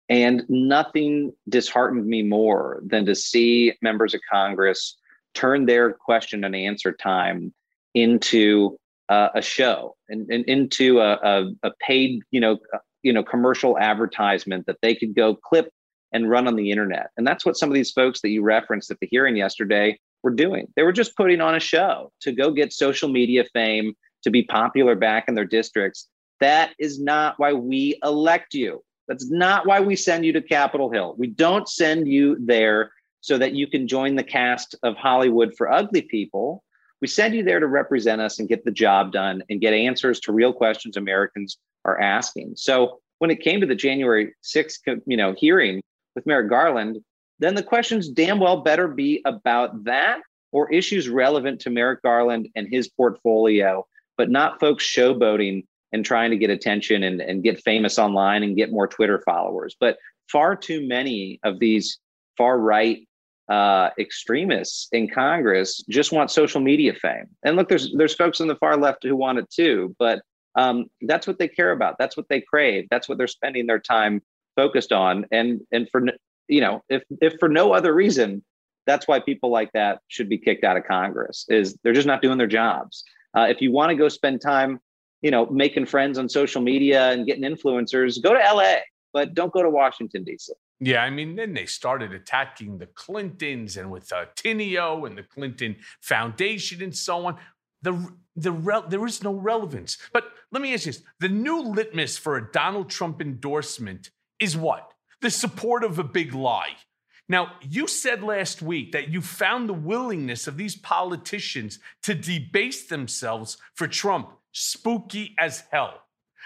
And 0.09 0.43
nothing 0.49 1.33
disheartened 1.47 2.05
me 2.05 2.21
more 2.21 2.81
than 2.85 3.05
to 3.05 3.15
see 3.15 3.73
members 3.81 4.13
of 4.13 4.21
Congress 4.29 4.97
turn 5.33 5.65
their 5.65 5.93
question 5.93 6.43
and 6.43 6.55
answer 6.55 6.91
time 6.91 7.53
into 7.93 8.77
uh, 9.09 9.29
a 9.35 9.41
show 9.41 9.95
and, 10.09 10.29
and 10.29 10.45
into 10.45 10.99
a, 10.99 11.13
a, 11.13 11.51
a, 11.63 11.71
paid, 11.85 12.21
you 12.31 12.39
know, 12.39 12.59
uh, 12.73 12.77
you 13.03 13.11
know, 13.11 13.23
commercial 13.23 13.77
advertisement 13.77 14.65
that 14.65 14.77
they 14.81 14.95
could 14.95 15.15
go 15.15 15.35
clip 15.35 15.71
and 16.13 16.29
run 16.29 16.47
on 16.47 16.55
the 16.55 16.71
internet. 16.71 17.09
And 17.17 17.25
that's 17.25 17.45
what 17.45 17.57
some 17.57 17.69
of 17.69 17.75
these 17.75 17.91
folks 17.91 18.21
that 18.21 18.29
you 18.29 18.41
referenced 18.41 18.91
at 18.91 18.99
the 18.99 19.07
hearing 19.09 19.35
yesterday 19.35 19.97
were 20.23 20.31
doing. 20.31 20.67
They 20.75 20.83
were 20.83 20.91
just 20.91 21.15
putting 21.15 21.41
on 21.41 21.55
a 21.55 21.59
show 21.59 22.11
to 22.21 22.31
go 22.31 22.51
get 22.51 22.73
social 22.73 23.09
media 23.09 23.45
fame, 23.53 23.93
to 24.23 24.29
be 24.29 24.43
popular 24.43 24.95
back 24.95 25.25
in 25.27 25.35
their 25.35 25.45
districts. 25.45 26.07
That 26.39 26.71
is 26.79 26.99
not 26.99 27.35
why 27.37 27.53
we 27.53 27.99
elect 28.03 28.53
you. 28.53 28.83
That's 29.07 29.29
not 29.29 29.65
why 29.65 29.79
we 29.79 29.95
send 29.95 30.25
you 30.25 30.33
to 30.33 30.41
Capitol 30.41 30.91
Hill. 30.91 31.15
We 31.17 31.27
don't 31.27 31.67
send 31.67 32.07
you 32.07 32.37
there 32.39 32.91
so 33.21 33.37
that 33.37 33.53
you 33.53 33.67
can 33.67 33.87
join 33.87 34.15
the 34.15 34.23
cast 34.23 34.75
of 34.83 34.95
Hollywood 34.95 35.53
for 35.57 35.71
ugly 35.71 36.01
people. 36.01 36.63
We 37.01 37.07
send 37.07 37.33
you 37.35 37.43
there 37.43 37.59
to 37.59 37.67
represent 37.67 38.21
us 38.21 38.39
and 38.39 38.49
get 38.49 38.63
the 38.63 38.71
job 38.71 39.11
done 39.11 39.43
and 39.49 39.61
get 39.61 39.73
answers 39.73 40.19
to 40.21 40.31
real 40.31 40.53
questions 40.53 40.97
Americans 40.97 41.57
are 41.85 41.99
asking. 41.99 42.53
So 42.57 42.99
when 43.19 43.31
it 43.31 43.41
came 43.41 43.59
to 43.61 43.67
the 43.67 43.75
January 43.75 44.33
6th 44.43 45.01
you 45.05 45.17
know, 45.17 45.33
hearing 45.37 45.81
with 46.15 46.25
Merrick 46.25 46.49
Garland, 46.49 46.97
then 47.39 47.55
the 47.55 47.63
questions 47.63 48.09
damn 48.09 48.39
well 48.39 48.61
better 48.61 48.87
be 48.87 49.21
about 49.25 49.83
that 49.83 50.19
or 50.51 50.71
issues 50.71 51.09
relevant 51.09 51.59
to 51.61 51.69
Merrick 51.69 52.01
Garland 52.01 52.47
and 52.55 52.67
his 52.69 52.89
portfolio, 52.89 53.85
but 54.17 54.29
not 54.29 54.59
folks 54.59 54.85
showboating 54.85 55.65
and 55.91 56.05
trying 56.05 56.31
to 56.31 56.37
get 56.37 56.49
attention 56.49 57.03
and, 57.03 57.21
and 57.21 57.43
get 57.43 57.61
famous 57.63 57.97
online 57.97 58.43
and 58.43 58.55
get 58.55 58.71
more 58.71 58.87
Twitter 58.87 59.21
followers. 59.25 59.75
But 59.79 59.97
far 60.31 60.55
too 60.55 60.87
many 60.87 61.39
of 61.43 61.59
these 61.59 61.99
far 62.37 62.59
right 62.59 63.07
uh, 63.49 63.89
extremists 63.99 64.87
in 64.91 65.09
Congress 65.09 65.83
just 65.89 66.11
want 66.11 66.31
social 66.31 66.61
media 66.61 66.93
fame. 66.93 67.25
And 67.43 67.55
look, 67.57 67.67
there's 67.67 67.93
there's 67.97 68.15
folks 68.15 68.39
on 68.39 68.47
the 68.47 68.55
far 68.55 68.77
left 68.77 69.03
who 69.03 69.15
want 69.15 69.39
it 69.39 69.49
too, 69.49 69.95
but 69.99 70.21
um, 70.55 70.85
that's 71.01 71.27
what 71.27 71.39
they 71.39 71.47
care 71.47 71.71
about. 71.71 71.95
That's 71.97 72.15
what 72.15 72.27
they 72.29 72.41
crave. 72.41 72.87
That's 72.89 73.09
what 73.09 73.17
they're 73.17 73.27
spending 73.27 73.67
their 73.67 73.79
time 73.79 74.21
focused 74.55 74.91
on. 74.91 75.25
And 75.31 75.61
and 75.71 75.89
for 75.89 76.03
you 76.47 76.61
know, 76.61 76.83
if 76.89 77.03
if 77.21 77.33
for 77.39 77.49
no 77.49 77.73
other 77.73 77.93
reason, 77.93 78.43
that's 78.85 79.07
why 79.07 79.19
people 79.19 79.49
like 79.49 79.71
that 79.73 79.99
should 80.07 80.29
be 80.29 80.37
kicked 80.37 80.63
out 80.63 80.77
of 80.77 80.83
Congress. 80.85 81.45
Is 81.49 81.77
they're 81.83 81.93
just 81.93 82.07
not 82.07 82.21
doing 82.21 82.37
their 82.37 82.47
jobs. 82.47 83.03
Uh, 83.37 83.47
if 83.49 83.61
you 83.61 83.71
want 83.71 83.89
to 83.91 83.95
go 83.95 84.09
spend 84.09 84.41
time, 84.41 84.79
you 85.21 85.31
know, 85.31 85.45
making 85.47 85.85
friends 85.85 86.17
on 86.17 86.27
social 86.27 86.61
media 86.61 87.11
and 87.11 87.25
getting 87.25 87.43
influencers, 87.43 88.21
go 88.21 88.33
to 88.33 88.39
LA, 88.39 88.77
but 89.13 89.33
don't 89.33 89.53
go 89.53 89.61
to 89.61 89.69
Washington 89.69 90.23
D.C. 90.23 90.51
Yeah, 90.83 91.03
I 91.03 91.11
mean, 91.11 91.35
then 91.35 91.53
they 91.53 91.67
started 91.67 92.11
attacking 92.11 92.79
the 92.79 92.87
Clintons 92.87 93.77
and 93.77 93.91
with 93.91 94.11
uh, 94.11 94.25
Teneo 94.35 95.05
and 95.05 95.15
the 95.15 95.23
Clinton 95.23 95.75
Foundation 96.01 96.81
and 96.81 96.95
so 96.95 97.27
on. 97.27 97.37
The 97.83 98.11
the 98.35 98.51
re- 98.51 98.83
there 98.89 99.05
is 99.05 99.23
no 99.23 99.33
relevance. 99.33 99.97
But 100.11 100.25
let 100.51 100.61
me 100.61 100.73
ask 100.73 100.85
you 100.85 100.91
this: 100.91 101.03
the 101.19 101.29
new 101.29 101.61
litmus 101.61 102.17
for 102.17 102.35
a 102.37 102.51
Donald 102.51 102.89
Trump 102.89 103.21
endorsement 103.21 104.09
is 104.41 104.57
what? 104.57 104.91
The 105.21 105.29
support 105.29 105.85
of 105.85 105.99
a 105.99 106.03
big 106.03 106.33
lie. 106.33 106.75
Now, 107.29 107.53
you 107.61 107.87
said 107.87 108.23
last 108.23 108.61
week 108.61 108.91
that 108.91 109.07
you 109.07 109.21
found 109.21 109.69
the 109.69 109.73
willingness 109.73 110.47
of 110.47 110.57
these 110.57 110.75
politicians 110.75 111.79
to 112.03 112.13
debase 112.13 112.87
themselves 112.87 113.57
for 113.75 113.87
Trump 113.87 114.31
spooky 114.51 115.33
as 115.39 115.63
hell. 115.71 116.01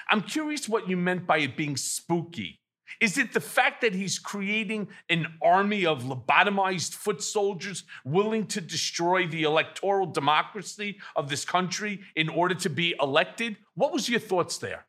I'm 0.09 0.21
curious 0.21 0.69
what 0.69 0.87
you 0.87 0.97
meant 0.97 1.25
by 1.25 1.39
it 1.39 1.57
being 1.57 1.77
spooky. 1.77 2.59
Is 3.01 3.17
it 3.17 3.33
the 3.33 3.39
fact 3.39 3.81
that 3.81 3.95
he's 3.95 4.19
creating 4.19 4.87
an 5.09 5.27
army 5.41 5.85
of 5.85 6.03
lobotomized 6.03 6.93
foot 6.93 7.21
soldiers 7.21 7.83
willing 8.05 8.45
to 8.47 8.61
destroy 8.61 9.27
the 9.27 9.43
electoral 9.43 10.05
democracy 10.05 10.99
of 11.15 11.29
this 11.29 11.43
country 11.43 12.01
in 12.15 12.29
order 12.29 12.55
to 12.55 12.69
be 12.69 12.95
elected? 13.01 13.57
What 13.73 13.91
was 13.91 14.07
your 14.07 14.19
thoughts 14.19 14.59
there? 14.59 14.85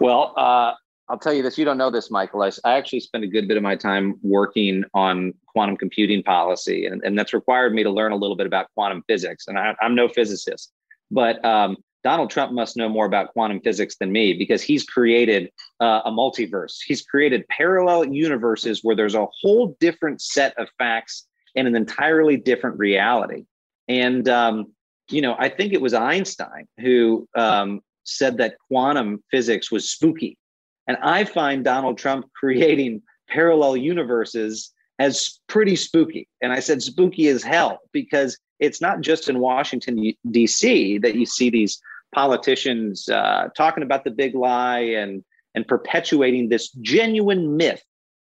Well, 0.00 0.34
uh, 0.36 0.74
I'll 1.08 1.18
tell 1.18 1.32
you 1.32 1.42
this. 1.42 1.58
You 1.58 1.64
don't 1.64 1.78
know 1.78 1.90
this, 1.90 2.10
Michael. 2.10 2.42
I, 2.42 2.50
I, 2.64 2.74
actually 2.74 3.00
spent 3.00 3.24
a 3.24 3.26
good 3.26 3.48
bit 3.48 3.56
of 3.56 3.62
my 3.62 3.76
time 3.76 4.14
working 4.22 4.84
on 4.94 5.34
quantum 5.46 5.76
computing 5.76 6.22
policy, 6.22 6.86
and, 6.86 7.02
and 7.02 7.18
that's 7.18 7.34
required 7.34 7.74
me 7.74 7.82
to 7.82 7.90
learn 7.90 8.12
a 8.12 8.16
little 8.16 8.36
bit 8.36 8.46
about 8.46 8.66
quantum 8.74 9.02
physics. 9.06 9.46
And 9.48 9.58
I, 9.58 9.74
am 9.82 9.94
no 9.94 10.08
physicist, 10.08 10.72
but 11.10 11.44
um, 11.44 11.76
Donald 12.04 12.30
Trump 12.30 12.52
must 12.52 12.76
know 12.76 12.88
more 12.88 13.06
about 13.06 13.32
quantum 13.32 13.60
physics 13.60 13.96
than 13.98 14.12
me 14.12 14.32
because 14.32 14.62
he's 14.62 14.84
created 14.84 15.50
uh, 15.80 16.02
a 16.04 16.10
multiverse. 16.10 16.78
He's 16.84 17.02
created 17.02 17.46
parallel 17.48 18.06
universes 18.06 18.80
where 18.82 18.96
there's 18.96 19.14
a 19.14 19.26
whole 19.40 19.76
different 19.80 20.20
set 20.20 20.58
of 20.58 20.68
facts 20.78 21.26
and 21.54 21.68
an 21.68 21.76
entirely 21.76 22.36
different 22.36 22.78
reality. 22.78 23.44
And 23.88 24.28
um, 24.28 24.72
you 25.10 25.20
know, 25.20 25.36
I 25.38 25.48
think 25.48 25.72
it 25.72 25.80
was 25.80 25.94
Einstein 25.94 26.66
who 26.80 27.28
um, 27.36 27.82
said 28.04 28.38
that 28.38 28.56
quantum 28.68 29.22
physics 29.30 29.70
was 29.70 29.90
spooky 29.90 30.38
and 30.86 30.96
I 31.02 31.24
find 31.24 31.64
Donald 31.64 31.98
Trump 31.98 32.26
creating 32.34 33.02
parallel 33.28 33.76
universes 33.76 34.72
as 34.98 35.40
pretty 35.48 35.76
spooky. 35.76 36.28
And 36.40 36.52
I 36.52 36.60
said 36.60 36.82
spooky 36.82 37.28
as 37.28 37.42
hell 37.42 37.80
because 37.92 38.38
it's 38.60 38.80
not 38.80 39.00
just 39.00 39.28
in 39.28 39.40
Washington, 39.40 40.12
D.C. 40.30 40.98
that 40.98 41.14
you 41.14 41.26
see 41.26 41.50
these 41.50 41.80
politicians 42.14 43.08
uh, 43.08 43.48
talking 43.56 43.82
about 43.82 44.04
the 44.04 44.10
big 44.10 44.34
lie 44.34 44.80
and, 44.80 45.24
and 45.54 45.66
perpetuating 45.66 46.48
this 46.48 46.70
genuine 46.70 47.56
myth 47.56 47.82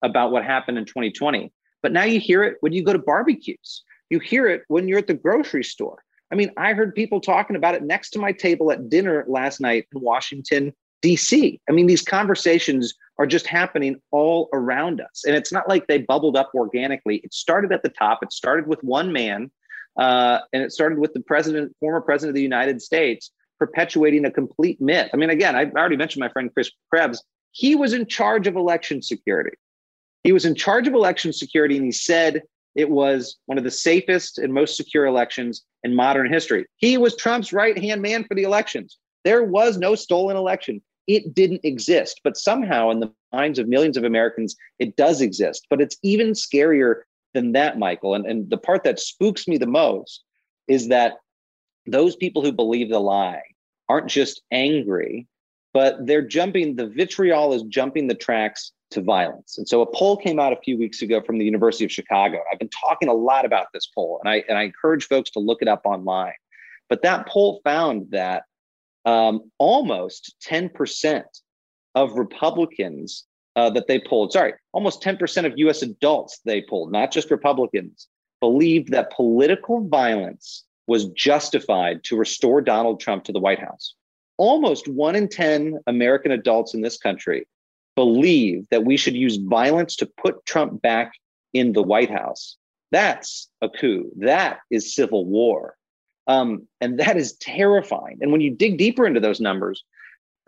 about 0.03 0.33
what 0.33 0.45
happened 0.45 0.79
in 0.79 0.85
2020. 0.85 1.53
But 1.83 1.93
now 1.93 2.05
you 2.05 2.19
hear 2.19 2.43
it 2.43 2.57
when 2.61 2.73
you 2.73 2.83
go 2.83 2.93
to 2.93 2.99
barbecues. 2.99 3.83
You 4.11 4.19
hear 4.19 4.49
it 4.49 4.63
when 4.69 4.89
you're 4.89 4.99
at 4.99 5.07
the 5.07 5.15
grocery 5.15 5.65
store. 5.65 6.03
I 6.33 6.35
mean, 6.35 6.51
I 6.57 6.73
heard 6.73 6.95
people 6.95 7.21
talking 7.21 7.57
about 7.57 7.75
it 7.75 7.83
next 7.83 8.11
to 8.11 8.19
my 8.19 8.33
table 8.33 8.73
at 8.73 8.89
dinner 8.89 9.25
last 9.29 9.61
night 9.61 9.87
in 9.95 10.01
Washington, 10.01 10.73
DC. 11.03 11.61
I 11.69 11.73
mean, 11.73 11.87
these 11.87 12.03
conversations 12.03 12.95
are 13.19 13.27
just 13.27 13.47
happening 13.47 14.01
all 14.11 14.49
around 14.53 15.01
us. 15.01 15.25
And 15.27 15.35
it's 15.35 15.53
not 15.53 15.69
like 15.69 15.87
they 15.87 15.99
bubbled 15.99 16.37
up 16.37 16.51
organically. 16.55 17.17
It 17.25 17.33
started 17.33 17.73
at 17.73 17.83
the 17.83 17.89
top, 17.89 18.23
it 18.23 18.33
started 18.33 18.67
with 18.67 18.83
one 18.83 19.13
man, 19.13 19.51
uh, 19.99 20.41
and 20.53 20.63
it 20.63 20.73
started 20.73 20.99
with 20.99 21.15
the 21.15 21.21
president, 21.21 21.75
former 21.81 22.01
president 22.01 22.31
of 22.31 22.35
the 22.35 22.43
United 22.43 22.83
States, 22.83 23.31
perpetuating 23.59 24.25
a 24.27 24.31
complete 24.31 24.81
myth. 24.81 25.09
I 25.13 25.17
mean, 25.17 25.31
again, 25.31 25.57
I 25.57 25.65
already 25.71 25.97
mentioned 25.97 26.21
my 26.21 26.29
friend 26.29 26.51
Chris 26.53 26.71
Krebs. 26.91 27.23
He 27.53 27.75
was 27.75 27.95
in 27.95 28.07
charge 28.07 28.47
of 28.47 28.57
election 28.57 29.01
security. 29.01 29.57
He 30.25 30.33
was 30.33 30.45
in 30.45 30.55
charge 30.55 30.87
of 30.87 30.95
election 30.95 31.33
security, 31.33 31.77
and 31.77 31.87
he 31.87 31.93
said 31.93 32.43
it 32.75 32.91
was 32.91 33.37
one 33.47 33.57
of 33.57 33.65
the 33.65 33.71
safest 33.71 34.39
and 34.39 34.53
most 34.53 34.77
secure 34.77 35.07
elections 35.07 35.65
in 35.83 35.95
modern 35.95 36.31
history. 36.31 36.67
He 36.77 36.99
was 36.99 37.17
Trump's 37.17 37.53
right 37.53 37.79
hand 37.79 38.03
man 38.03 38.25
for 38.25 38.35
the 38.35 38.43
elections. 38.43 38.99
There 39.27 39.43
was 39.43 39.77
no 39.77 39.97
stolen 39.97 40.37
election. 40.37 40.81
It 41.09 41.35
didn't 41.35 41.65
exist. 41.65 42.21
But 42.23 42.37
somehow, 42.37 42.91
in 42.91 43.01
the 43.01 43.13
minds 43.33 43.59
of 43.59 43.67
millions 43.67 43.97
of 43.97 44.05
Americans, 44.05 44.55
it 44.79 44.95
does 44.95 45.21
exist. 45.21 45.67
But 45.69 45.81
it's 45.81 45.97
even 46.05 46.31
scarier 46.31 47.01
than 47.35 47.51
that, 47.51 47.77
Michael. 47.77 48.15
And, 48.15 48.25
and 48.25 48.49
the 48.49 48.57
part 48.57 48.85
that 48.85 49.01
spooks 49.01 49.49
me 49.49 49.59
the 49.59 49.67
most 49.67 50.23
is 50.69 50.87
that 50.89 51.15
those 51.87 52.15
people 52.15 52.41
who 52.41 52.53
believe 52.53 52.89
the 52.89 53.01
lie 53.01 53.43
aren't 53.89 54.07
just 54.07 54.43
angry, 54.53 55.27
but 55.75 56.07
they're 56.07 56.23
jumping, 56.23 56.77
the 56.77 56.87
vitriol 56.87 57.53
is 57.53 57.65
jumping 57.65 58.07
the 58.07 58.15
tracks 58.15 58.71
to 58.93 59.01
violence. 59.01 59.59
And 59.59 59.69
so 59.69 59.83
a 59.83 59.93
poll 59.93 60.17
came 60.17 60.39
out 60.39 60.53
a 60.53 60.61
few 60.65 60.79
weeks 60.79 61.03
ago 61.03 61.21
from 61.21 61.39
the 61.39 61.45
University 61.45 61.85
of 61.85 61.91
Chicago. 61.91 62.39
I've 62.53 62.61
been 62.61 62.71
talking 62.71 63.09
a 63.09 63.15
lot 63.15 63.45
about 63.45 63.67
this 63.75 63.87
poll, 63.93 64.21
and 64.23 64.31
I, 64.31 64.45
and 64.49 64.57
I 64.57 64.63
encourage 64.63 65.09
folks 65.09 65.31
to 65.31 65.41
look 65.41 65.63
it 65.63 65.69
up 65.69 65.83
online. 65.85 66.35
But 66.89 67.03
that 67.03 67.27
poll 67.27 67.61
found 67.65 68.13
that 68.13 68.45
um, 69.07 69.51
almost 69.59 70.35
10% 70.47 71.23
of 71.95 72.19
Republicans 72.19 73.25
uh, 73.55 73.71
that 73.71 73.87
they 73.87 73.99
polled, 73.99 74.33
sorry, 74.33 74.53
almost 74.73 75.03
10% 75.03 75.47
of 75.47 75.57
US 75.57 75.83
adults 75.83 76.41
they 76.45 76.61
polled, 76.61 76.93
not 76.93 77.11
just 77.11 77.31
Republicans, 77.31 78.09
believed 78.41 78.91
that 78.91 79.13
political 79.13 79.89
violence 79.89 80.65
was 80.87 81.07
justified 81.11 82.05
to 82.05 82.17
restore 82.17 82.61
Donald 82.61 83.01
Trump 83.01 83.25
to 83.25 83.33
the 83.33 83.41
White 83.41 83.59
House. 83.59 83.95
Almost 84.37 84.89
one 84.89 85.17
in 85.17 85.29
10 85.29 85.79
American 85.87 86.33
adults 86.33 86.75
in 86.75 86.83
this 86.83 86.99
country 86.99 87.47
believe 87.95 88.67
that 88.71 88.85
we 88.85 88.97
should 88.99 89.15
use 89.15 89.37
violence 89.37 89.97
to 89.97 90.07
put 90.07 90.45
Trump 90.45 90.83
back 90.83 91.13
in 91.55 91.73
the 91.73 91.83
White 91.83 92.11
House. 92.11 92.59
That's 92.93 93.49
a 93.63 93.71
coup. 93.71 94.11
That 94.19 94.59
is 94.71 94.95
civil 94.95 95.25
war. 95.25 95.76
Um, 96.27 96.67
and 96.81 96.99
that 96.99 97.17
is 97.17 97.35
terrifying. 97.35 98.19
And 98.21 98.33
when 98.33 98.41
you 98.41 98.51
dig 98.51 98.79
deeper 98.79 99.07
into 99.07 99.21
those 99.21 99.41
numbers, 99.41 99.85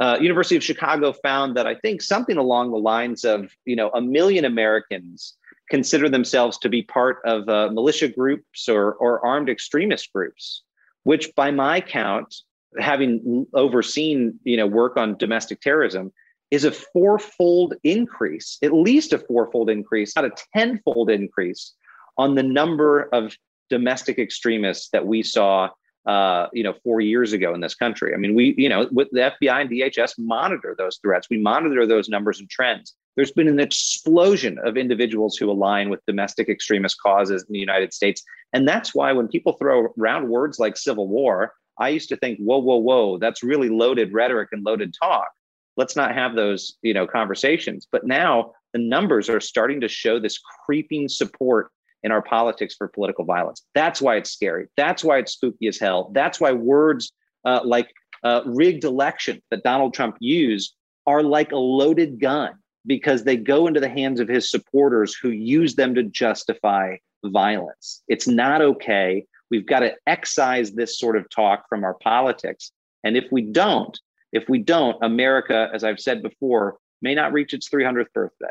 uh, 0.00 0.16
University 0.20 0.56
of 0.56 0.62
Chicago 0.62 1.12
found 1.12 1.56
that 1.56 1.66
I 1.66 1.74
think 1.74 2.02
something 2.02 2.36
along 2.36 2.70
the 2.70 2.78
lines 2.78 3.24
of 3.24 3.50
you 3.64 3.74
know 3.74 3.90
a 3.90 4.00
million 4.00 4.44
Americans 4.44 5.36
consider 5.70 6.08
themselves 6.08 6.56
to 6.58 6.68
be 6.68 6.82
part 6.82 7.18
of 7.24 7.48
uh, 7.48 7.68
militia 7.70 8.08
groups 8.08 8.68
or, 8.68 8.94
or 8.94 9.24
armed 9.26 9.50
extremist 9.50 10.12
groups, 10.12 10.62
which 11.02 11.34
by 11.34 11.50
my 11.50 11.80
count, 11.80 12.34
having 12.78 13.46
overseen 13.54 14.38
you 14.44 14.56
know 14.56 14.66
work 14.66 14.96
on 14.96 15.16
domestic 15.16 15.60
terrorism, 15.60 16.12
is 16.50 16.64
a 16.64 16.72
fourfold 16.72 17.74
increase, 17.82 18.56
at 18.62 18.72
least 18.72 19.12
a 19.12 19.18
fourfold 19.18 19.68
increase, 19.68 20.14
not 20.14 20.24
a 20.24 20.32
tenfold 20.54 21.10
increase 21.10 21.74
on 22.16 22.34
the 22.34 22.42
number 22.42 23.08
of 23.12 23.36
domestic 23.70 24.18
extremists 24.18 24.88
that 24.90 25.06
we 25.06 25.22
saw 25.22 25.70
uh, 26.08 26.48
you 26.54 26.62
know, 26.62 26.72
four 26.82 27.02
years 27.02 27.34
ago 27.34 27.52
in 27.52 27.60
this 27.60 27.74
country. 27.74 28.14
I 28.14 28.16
mean, 28.16 28.34
we, 28.34 28.54
you 28.56 28.68
know, 28.68 28.88
with 28.90 29.08
the 29.12 29.34
FBI 29.42 29.60
and 29.60 29.70
DHS 29.70 30.14
monitor 30.16 30.74
those 30.76 30.98
threats. 31.02 31.28
We 31.28 31.38
monitor 31.38 31.86
those 31.86 32.08
numbers 32.08 32.40
and 32.40 32.48
trends. 32.48 32.94
There's 33.14 33.32
been 33.32 33.48
an 33.48 33.60
explosion 33.60 34.58
of 34.64 34.78
individuals 34.78 35.36
who 35.36 35.50
align 35.50 35.90
with 35.90 36.00
domestic 36.06 36.48
extremist 36.48 36.96
causes 37.02 37.42
in 37.42 37.52
the 37.52 37.58
United 37.58 37.92
States. 37.92 38.22
And 38.54 38.66
that's 38.66 38.94
why 38.94 39.12
when 39.12 39.28
people 39.28 39.52
throw 39.54 39.92
around 39.98 40.30
words 40.30 40.58
like 40.58 40.78
civil 40.78 41.08
war, 41.08 41.52
I 41.78 41.90
used 41.90 42.08
to 42.08 42.16
think, 42.16 42.38
whoa, 42.38 42.58
whoa, 42.58 42.78
whoa, 42.78 43.18
that's 43.18 43.42
really 43.42 43.68
loaded 43.68 44.12
rhetoric 44.12 44.48
and 44.52 44.64
loaded 44.64 44.94
talk. 44.98 45.28
Let's 45.76 45.94
not 45.94 46.14
have 46.14 46.34
those, 46.34 46.76
you 46.80 46.94
know, 46.94 47.06
conversations. 47.06 47.86
But 47.90 48.06
now 48.06 48.52
the 48.72 48.80
numbers 48.80 49.28
are 49.28 49.40
starting 49.40 49.80
to 49.82 49.88
show 49.88 50.18
this 50.18 50.40
creeping 50.64 51.08
support 51.08 51.70
in 52.02 52.12
our 52.12 52.22
politics 52.22 52.74
for 52.76 52.88
political 52.88 53.24
violence. 53.24 53.64
That's 53.74 54.00
why 54.00 54.16
it's 54.16 54.30
scary. 54.30 54.66
That's 54.76 55.02
why 55.02 55.18
it's 55.18 55.32
spooky 55.32 55.66
as 55.66 55.78
hell. 55.78 56.10
That's 56.14 56.40
why 56.40 56.52
words 56.52 57.12
uh, 57.44 57.60
like 57.64 57.92
uh, 58.24 58.42
rigged 58.46 58.84
election 58.84 59.42
that 59.50 59.62
Donald 59.62 59.94
Trump 59.94 60.16
used 60.20 60.74
are 61.06 61.22
like 61.22 61.52
a 61.52 61.56
loaded 61.56 62.20
gun 62.20 62.52
because 62.86 63.24
they 63.24 63.36
go 63.36 63.66
into 63.66 63.80
the 63.80 63.88
hands 63.88 64.20
of 64.20 64.28
his 64.28 64.50
supporters 64.50 65.14
who 65.14 65.30
use 65.30 65.74
them 65.74 65.94
to 65.94 66.02
justify 66.02 66.96
violence. 67.24 68.02
It's 68.08 68.28
not 68.28 68.62
okay. 68.62 69.24
We've 69.50 69.66
got 69.66 69.80
to 69.80 69.94
excise 70.06 70.72
this 70.72 70.98
sort 70.98 71.16
of 71.16 71.28
talk 71.30 71.64
from 71.68 71.84
our 71.84 71.94
politics. 71.94 72.72
And 73.04 73.16
if 73.16 73.24
we 73.30 73.42
don't, 73.42 73.98
if 74.32 74.48
we 74.48 74.58
don't, 74.58 74.96
America, 75.02 75.70
as 75.72 75.84
I've 75.84 76.00
said 76.00 76.22
before, 76.22 76.76
may 77.00 77.14
not 77.14 77.32
reach 77.32 77.54
its 77.54 77.68
300th 77.68 78.12
birthday. 78.12 78.46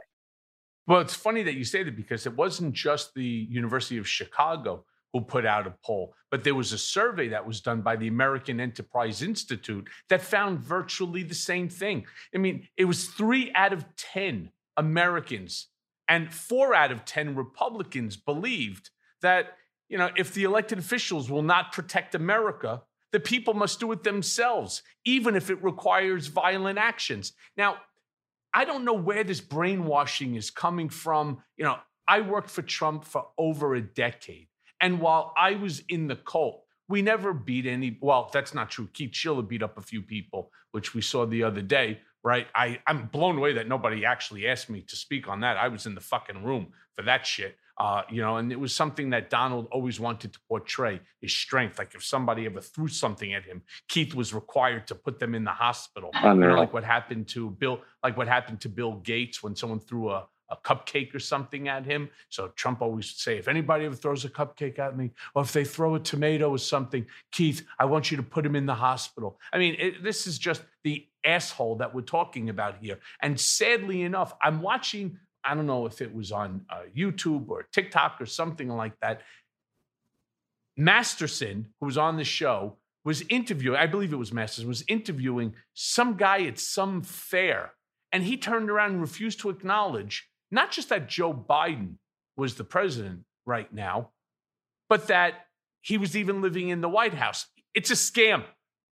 Well, 0.88 1.02
it's 1.02 1.14
funny 1.14 1.44
that 1.44 1.56
you 1.56 1.66
say 1.66 1.84
that 1.84 1.98
because 1.98 2.26
it 2.26 2.36
wasn't 2.36 2.74
just 2.74 3.14
the 3.14 3.48
University 3.50 3.98
of 3.98 4.08
Chicago 4.08 4.86
who 5.12 5.22
put 5.22 5.46
out 5.46 5.68
a 5.68 5.74
poll, 5.84 6.14
but 6.32 6.44
there 6.44 6.56
was 6.56 6.72
a 6.72 6.78
survey 6.78 7.28
that 7.30 7.46
was 7.46 7.62
done 7.62 7.82
by 7.82 7.98
the 7.98 8.08
American 8.08 8.60
Enterprise 8.60 9.22
Institute 9.22 9.88
that 10.10 10.22
found 10.22 10.60
virtually 10.60 11.24
the 11.24 11.36
same 11.36 11.68
thing. 11.68 12.06
I 12.34 12.38
mean, 12.38 12.68
it 12.78 12.86
was 12.86 13.08
three 13.08 13.52
out 13.54 13.74
of 13.74 13.86
10 13.98 14.52
Americans 14.78 15.68
and 16.08 16.34
four 16.34 16.74
out 16.74 16.92
of 16.92 17.04
10 17.04 17.36
Republicans 17.36 18.16
believed 18.16 18.90
that, 19.22 19.58
you 19.90 19.98
know, 19.98 20.10
if 20.16 20.34
the 20.34 20.44
elected 20.44 20.80
officials 20.80 21.30
will 21.30 21.42
not 21.42 21.74
protect 21.74 22.16
America, 22.16 22.82
the 23.12 23.20
people 23.20 23.54
must 23.54 23.80
do 23.80 23.92
it 23.92 24.04
themselves, 24.04 24.84
even 25.06 25.36
if 25.36 25.50
it 25.50 25.62
requires 25.64 26.28
violent 26.28 26.78
actions. 26.78 27.34
Now, 27.58 27.78
I 28.58 28.66
don't 28.66 28.86
know 28.86 28.94
where 28.94 29.24
this 29.24 29.40
brainwashing 29.40 30.34
is 30.34 30.50
coming 30.50 30.90
from. 30.90 31.44
You 31.58 31.66
know, 31.66 31.78
I 32.08 32.22
worked 32.22 32.50
for 32.50 32.64
Trump 32.64 33.06
for 33.06 33.28
over 33.38 33.76
a 33.76 33.82
decade. 33.82 34.48
And 34.82 35.00
while 35.00 35.32
I 35.38 35.54
was 35.54 35.84
in 35.90 36.08
the 36.08 36.16
cult, 36.16 36.64
we 36.90 37.04
never 37.04 37.34
beat 37.34 37.68
any. 37.68 38.00
Well, 38.02 38.32
that's 38.34 38.56
not 38.56 38.72
true. 38.72 38.90
Keith 38.92 39.14
Schiller 39.14 39.44
beat 39.44 39.62
up 39.62 39.78
a 39.78 39.82
few 39.84 40.02
people, 40.02 40.50
which 40.72 40.96
we 40.96 41.04
saw 41.04 41.28
the 41.28 41.44
other 41.44 41.62
day, 41.62 42.00
right? 42.24 42.48
I, 42.56 42.80
I'm 42.88 43.06
blown 43.06 43.38
away 43.38 43.54
that 43.54 43.68
nobody 43.68 44.04
actually 44.04 44.48
asked 44.48 44.72
me 44.72 44.82
to 44.88 44.96
speak 44.96 45.28
on 45.28 45.42
that. 45.42 45.58
I 45.58 45.68
was 45.68 45.86
in 45.86 45.94
the 45.94 46.02
fucking 46.02 46.44
room 46.44 46.70
for 46.96 47.04
that 47.04 47.28
shit. 47.28 47.58
Uh, 47.80 48.02
you 48.10 48.22
know, 48.22 48.38
and 48.38 48.52
it 48.52 48.60
was 48.60 48.74
something 48.74 49.12
that 49.12 49.30
Donald 49.30 49.68
always 49.72 50.00
wanted 50.00 50.34
to 50.34 50.40
portray 50.48 51.00
his 51.22 51.32
strength. 51.32 51.78
Like 51.78 51.94
if 51.94 52.04
somebody 52.04 52.48
ever 52.48 52.60
threw 52.60 52.88
something 52.88 53.36
at 53.36 53.46
him, 53.46 53.62
Keith 53.88 54.16
was 54.16 54.34
required 54.34 54.88
to 54.88 54.96
put 54.96 55.20
them 55.20 55.36
in 55.36 55.44
the 55.44 55.52
hospital. 55.52 56.10
You 56.24 56.34
know, 56.34 56.60
like 56.60 56.74
what 56.74 56.84
happened 56.84 57.28
to 57.30 57.52
Bill, 57.52 57.80
like 58.04 58.18
what 58.18 58.28
happened 58.28 58.62
to 58.62 58.70
Bill 58.70 58.94
Gates 58.94 59.44
when 59.44 59.56
someone 59.56 59.80
threw 59.80 60.10
a, 60.10 60.26
a 60.50 60.58
cupcake 60.58 61.14
or 61.14 61.20
something 61.20 61.68
at 61.68 61.86
him. 61.86 62.10
So 62.30 62.48
Trump 62.56 62.82
always 62.82 63.12
would 63.12 63.20
say, 63.20 63.38
if 63.38 63.48
anybody 63.48 63.86
ever 63.86 63.96
throws 63.96 64.26
a 64.26 64.30
cupcake 64.30 64.80
at 64.80 64.98
me, 64.98 65.12
or 65.36 65.44
if 65.44 65.54
they 65.54 65.64
throw 65.64 65.94
a 65.94 66.00
tomato 66.00 66.50
or 66.50 66.58
something, 66.58 67.06
Keith, 67.32 67.64
I 67.78 67.86
want 67.86 68.10
you 68.10 68.18
to 68.18 68.24
put 68.24 68.44
him 68.44 68.56
in 68.56 68.66
the 68.66 68.74
hospital. 68.74 69.40
I 69.54 69.60
mean, 69.60 69.76
it, 69.78 70.04
this 70.04 70.26
is 70.26 70.40
just 70.40 70.64
the 70.84 71.06
asshole 71.24 71.76
that 71.76 71.94
we're 71.94 72.02
talking 72.02 72.50
about 72.50 72.78
here. 72.82 72.98
And 73.22 73.40
sadly 73.40 74.02
enough, 74.02 74.34
I'm 74.42 74.62
watching 74.62 75.20
I 75.48 75.56
don't 75.56 75.66
know 75.66 75.86
if 75.86 76.02
it 76.02 76.14
was 76.14 76.32
on 76.32 76.66
uh, 76.70 76.82
YouTube 76.96 77.50
or 77.50 77.68
TikTok 77.72 78.18
or 78.20 78.26
something 78.26 78.68
like 78.68 79.00
that. 79.02 79.22
Masterson, 80.76 81.68
who 81.80 81.86
was 81.86 81.98
on 81.98 82.18
the 82.18 82.24
show, 82.24 82.78
was 83.06 83.24
interviewing, 83.30 83.80
I 83.80 83.88
believe 83.88 84.12
it 84.12 84.18
was 84.18 84.34
Masterson, 84.34 84.68
was 84.68 84.84
interviewing 84.88 85.54
some 85.74 86.18
guy 86.18 86.44
at 86.44 86.60
some 86.60 87.02
fair. 87.02 87.72
And 88.12 88.24
he 88.24 88.36
turned 88.36 88.70
around 88.70 88.92
and 88.92 89.02
refused 89.02 89.40
to 89.40 89.50
acknowledge 89.50 90.28
not 90.52 90.72
just 90.72 90.90
that 90.90 91.08
Joe 91.08 91.34
Biden 91.34 91.96
was 92.36 92.56
the 92.56 92.64
president 92.64 93.22
right 93.46 93.74
now, 93.74 94.12
but 94.90 95.08
that 95.08 95.48
he 95.82 95.98
was 95.98 96.18
even 96.18 96.42
living 96.42 96.70
in 96.70 96.82
the 96.82 96.90
White 96.90 97.14
House. 97.14 97.48
It's 97.74 97.92
a 97.92 97.94
scam. 97.94 98.44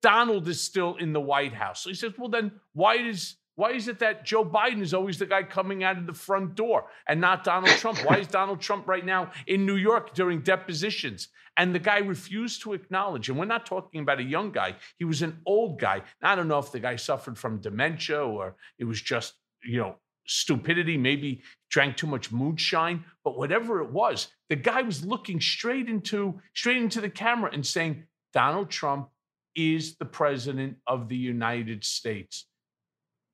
Donald 0.01 0.47
is 0.47 0.61
still 0.61 0.95
in 0.95 1.13
the 1.13 1.21
White 1.21 1.53
House. 1.53 1.81
So 1.81 1.89
he 1.89 1.95
says, 1.95 2.13
well, 2.17 2.29
then 2.29 2.51
why 2.73 3.01
does 3.01 3.35
why 3.55 3.71
is 3.71 3.87
it 3.87 3.99
that 3.99 4.25
Joe 4.25 4.43
Biden 4.43 4.81
is 4.81 4.93
always 4.93 5.17
the 5.17 5.25
guy 5.25 5.43
coming 5.43 5.83
out 5.83 5.97
of 5.97 6.05
the 6.05 6.13
front 6.13 6.55
door 6.55 6.85
and 7.07 7.21
not 7.21 7.43
Donald 7.43 7.71
Trump? 7.77 7.99
Why 7.99 8.17
is 8.17 8.27
Donald 8.27 8.59
Trump 8.59 8.87
right 8.87 9.05
now 9.05 9.31
in 9.47 9.65
New 9.65 9.77
York 9.77 10.13
during 10.13 10.41
depositions? 10.41 11.29
And 11.57 11.73
the 11.73 11.79
guy 11.79 11.99
refused 11.99 12.61
to 12.63 12.73
acknowledge. 12.73 13.29
And 13.29 13.39
we're 13.39 13.45
not 13.45 13.65
talking 13.65 14.01
about 14.01 14.19
a 14.19 14.23
young 14.23 14.51
guy, 14.51 14.75
he 14.97 15.05
was 15.05 15.21
an 15.21 15.39
old 15.45 15.79
guy. 15.79 16.01
I 16.21 16.35
don't 16.35 16.49
know 16.49 16.59
if 16.59 16.71
the 16.71 16.81
guy 16.81 16.97
suffered 16.97 17.37
from 17.37 17.61
dementia 17.61 18.21
or 18.21 18.55
it 18.77 18.83
was 18.83 19.01
just, 19.01 19.35
you 19.63 19.79
know, 19.79 19.95
stupidity, 20.27 20.97
maybe 20.97 21.41
drank 21.69 21.95
too 21.95 22.07
much 22.07 22.31
moonshine, 22.31 23.05
but 23.23 23.37
whatever 23.37 23.81
it 23.81 23.91
was, 23.91 24.27
the 24.49 24.55
guy 24.55 24.81
was 24.81 25.05
looking 25.05 25.39
straight 25.39 25.87
into 25.87 26.39
straight 26.53 26.77
into 26.77 26.99
the 26.99 27.09
camera 27.09 27.51
and 27.53 27.65
saying, 27.65 28.03
Donald 28.33 28.69
Trump 28.69 29.09
is 29.55 29.95
the 29.95 30.05
president 30.05 30.75
of 30.87 31.07
the 31.07 31.15
United 31.15 31.85
States. 31.85 32.47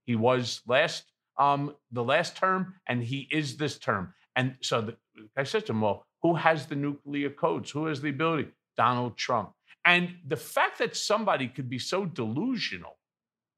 He 0.05 0.15
was 0.15 0.61
last 0.67 1.05
um, 1.37 1.75
the 1.91 2.03
last 2.03 2.35
term, 2.35 2.75
and 2.87 3.03
he 3.03 3.27
is 3.31 3.57
this 3.57 3.79
term. 3.79 4.13
And 4.35 4.55
so 4.61 4.81
the, 4.81 4.97
I 5.37 5.43
said 5.43 5.65
to 5.67 5.73
him, 5.73 5.81
"Well, 5.81 6.05
who 6.21 6.35
has 6.35 6.65
the 6.65 6.75
nuclear 6.75 7.29
codes? 7.29 7.71
Who 7.71 7.85
has 7.87 8.01
the 8.01 8.09
ability? 8.09 8.49
Donald 8.77 9.17
Trump." 9.17 9.53
And 9.85 10.15
the 10.27 10.37
fact 10.37 10.77
that 10.79 10.95
somebody 10.95 11.47
could 11.47 11.69
be 11.69 11.79
so 11.79 12.05
delusional, 12.05 12.97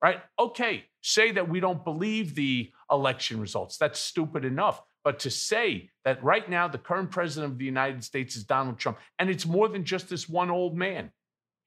right? 0.01 0.21
Okay, 0.39 0.85
say 1.01 1.31
that 1.33 1.49
we 1.49 1.59
don't 1.59 1.83
believe 1.83 2.33
the 2.33 2.71
election 2.89 3.41
results. 3.41 3.77
That's 3.77 3.99
stupid 3.99 4.45
enough. 4.45 4.81
But 5.03 5.19
to 5.19 5.29
say 5.29 5.89
that 6.05 6.23
right 6.23 6.49
now 6.49 6.67
the 6.69 6.77
current 6.77 7.11
president 7.11 7.51
of 7.51 7.59
the 7.59 7.65
United 7.65 8.03
States 8.03 8.35
is 8.37 8.45
Donald 8.45 8.79
Trump, 8.79 8.99
and 9.19 9.29
it's 9.29 9.45
more 9.45 9.67
than 9.67 9.83
just 9.83 10.09
this 10.09 10.29
one 10.29 10.49
old 10.49 10.77
man, 10.77 11.11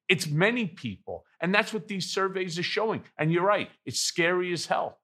it's 0.08 0.26
many 0.26 0.66
people. 0.66 1.24
And 1.40 1.54
that's 1.54 1.72
what 1.72 1.88
these 1.88 2.10
surveys 2.10 2.58
are 2.58 2.62
showing. 2.64 3.02
And 3.18 3.32
you're 3.32 3.44
right, 3.44 3.70
it's 3.84 4.00
scary 4.00 4.52
as 4.52 4.66
hell. 4.66 4.98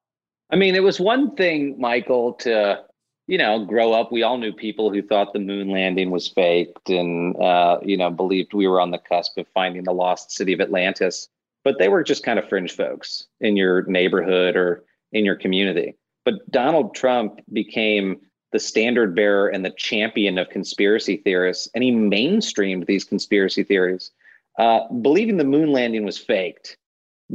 I 0.51 0.57
mean, 0.57 0.75
it 0.75 0.83
was 0.83 1.01
one 1.01 1.35
thing, 1.35 1.77
Michael, 1.79 2.35
to 2.35 2.85
you 3.27 3.39
know 3.39 3.65
grow 3.65 3.93
up. 3.93 4.13
We 4.13 4.23
all 4.23 4.39
knew 4.39 4.53
people 4.53 4.93
who 4.93 5.03
thought 5.03 5.33
the 5.33 5.39
moon 5.39 5.71
landing 5.71 6.11
was 6.11 6.29
faked, 6.29 6.91
and 6.91 7.37
uh, 7.41 7.79
you 7.83 7.97
know 7.97 8.11
believed 8.11 8.53
we 8.53 8.67
were 8.69 8.81
on 8.81 8.91
the 8.91 8.99
cusp 8.99 9.39
of 9.39 9.47
finding 9.55 9.85
the 9.85 9.93
lost 9.93 10.33
city 10.33 10.53
of 10.53 10.61
Atlantis. 10.61 11.29
But 11.65 11.79
they 11.79 11.89
were 11.89 12.03
just 12.03 12.25
kind 12.25 12.39
of 12.39 12.49
fringe 12.49 12.73
folks 12.73 13.27
in 13.41 13.57
your 13.57 13.83
neighborhood 13.85 14.57
or 14.57 14.85
in 15.13 15.25
your 15.25 15.37
community. 15.37 15.97
But 16.25 16.51
Donald 16.51 16.95
Trump 16.95 17.41
became 17.53 18.21
the 18.51 18.59
standard 18.59 19.15
bearer 19.15 19.49
and 19.49 19.65
the 19.65 19.71
champion 19.71 20.39
of 20.39 20.51
conspiracy 20.51 21.17
theorists, 21.17 21.69
and 21.75 21.83
he 21.83 21.91
mainstreamed 21.91 22.87
these 22.87 23.05
conspiracy 23.05 23.63
theories. 23.63 24.11
Uh, 24.59 24.89
believing 24.89 25.37
the 25.37 25.45
moon 25.45 25.73
landing 25.73 26.05
was 26.05 26.19
faked 26.19 26.77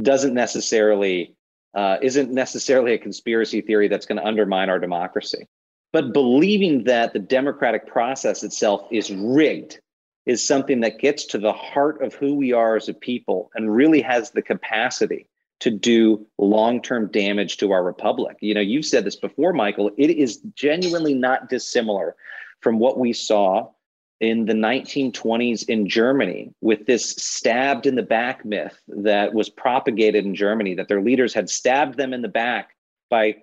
doesn't 0.00 0.34
necessarily 0.34 1.34
uh, 1.74 1.98
isn't 2.02 2.30
necessarily 2.32 2.94
a 2.94 2.98
conspiracy 2.98 3.60
theory 3.60 3.88
that's 3.88 4.06
going 4.06 4.18
to 4.18 4.26
undermine 4.26 4.70
our 4.70 4.78
democracy. 4.78 5.46
But 5.92 6.12
believing 6.12 6.84
that 6.84 7.12
the 7.12 7.18
democratic 7.18 7.86
process 7.86 8.42
itself 8.42 8.86
is 8.90 9.10
rigged 9.10 9.80
is 10.26 10.46
something 10.46 10.80
that 10.80 10.98
gets 10.98 11.24
to 11.26 11.38
the 11.38 11.52
heart 11.52 12.02
of 12.02 12.14
who 12.14 12.34
we 12.34 12.52
are 12.52 12.76
as 12.76 12.88
a 12.88 12.94
people 12.94 13.50
and 13.54 13.74
really 13.74 14.02
has 14.02 14.30
the 14.30 14.42
capacity 14.42 15.26
to 15.60 15.70
do 15.70 16.26
long-term 16.38 17.10
damage 17.10 17.56
to 17.56 17.72
our 17.72 17.82
republic. 17.82 18.36
You 18.40 18.54
know, 18.54 18.60
you've 18.60 18.84
said 18.84 19.04
this 19.04 19.16
before, 19.16 19.52
Michael. 19.52 19.90
It 19.96 20.10
is 20.10 20.38
genuinely 20.54 21.14
not 21.14 21.48
dissimilar 21.48 22.14
from 22.60 22.78
what 22.78 22.98
we 22.98 23.12
saw 23.12 23.70
in 24.20 24.46
the 24.46 24.52
1920s 24.52 25.68
in 25.68 25.88
Germany 25.88 26.52
with 26.60 26.86
this 26.86 27.10
stabbed 27.10 27.86
in 27.86 27.94
the 27.94 28.02
back 28.02 28.44
myth 28.44 28.80
that 28.88 29.32
was 29.32 29.48
propagated 29.48 30.24
in 30.24 30.34
Germany 30.34 30.74
that 30.74 30.88
their 30.88 31.00
leaders 31.00 31.32
had 31.32 31.48
stabbed 31.48 31.96
them 31.96 32.12
in 32.12 32.22
the 32.22 32.28
back 32.28 32.74
by, 33.10 33.36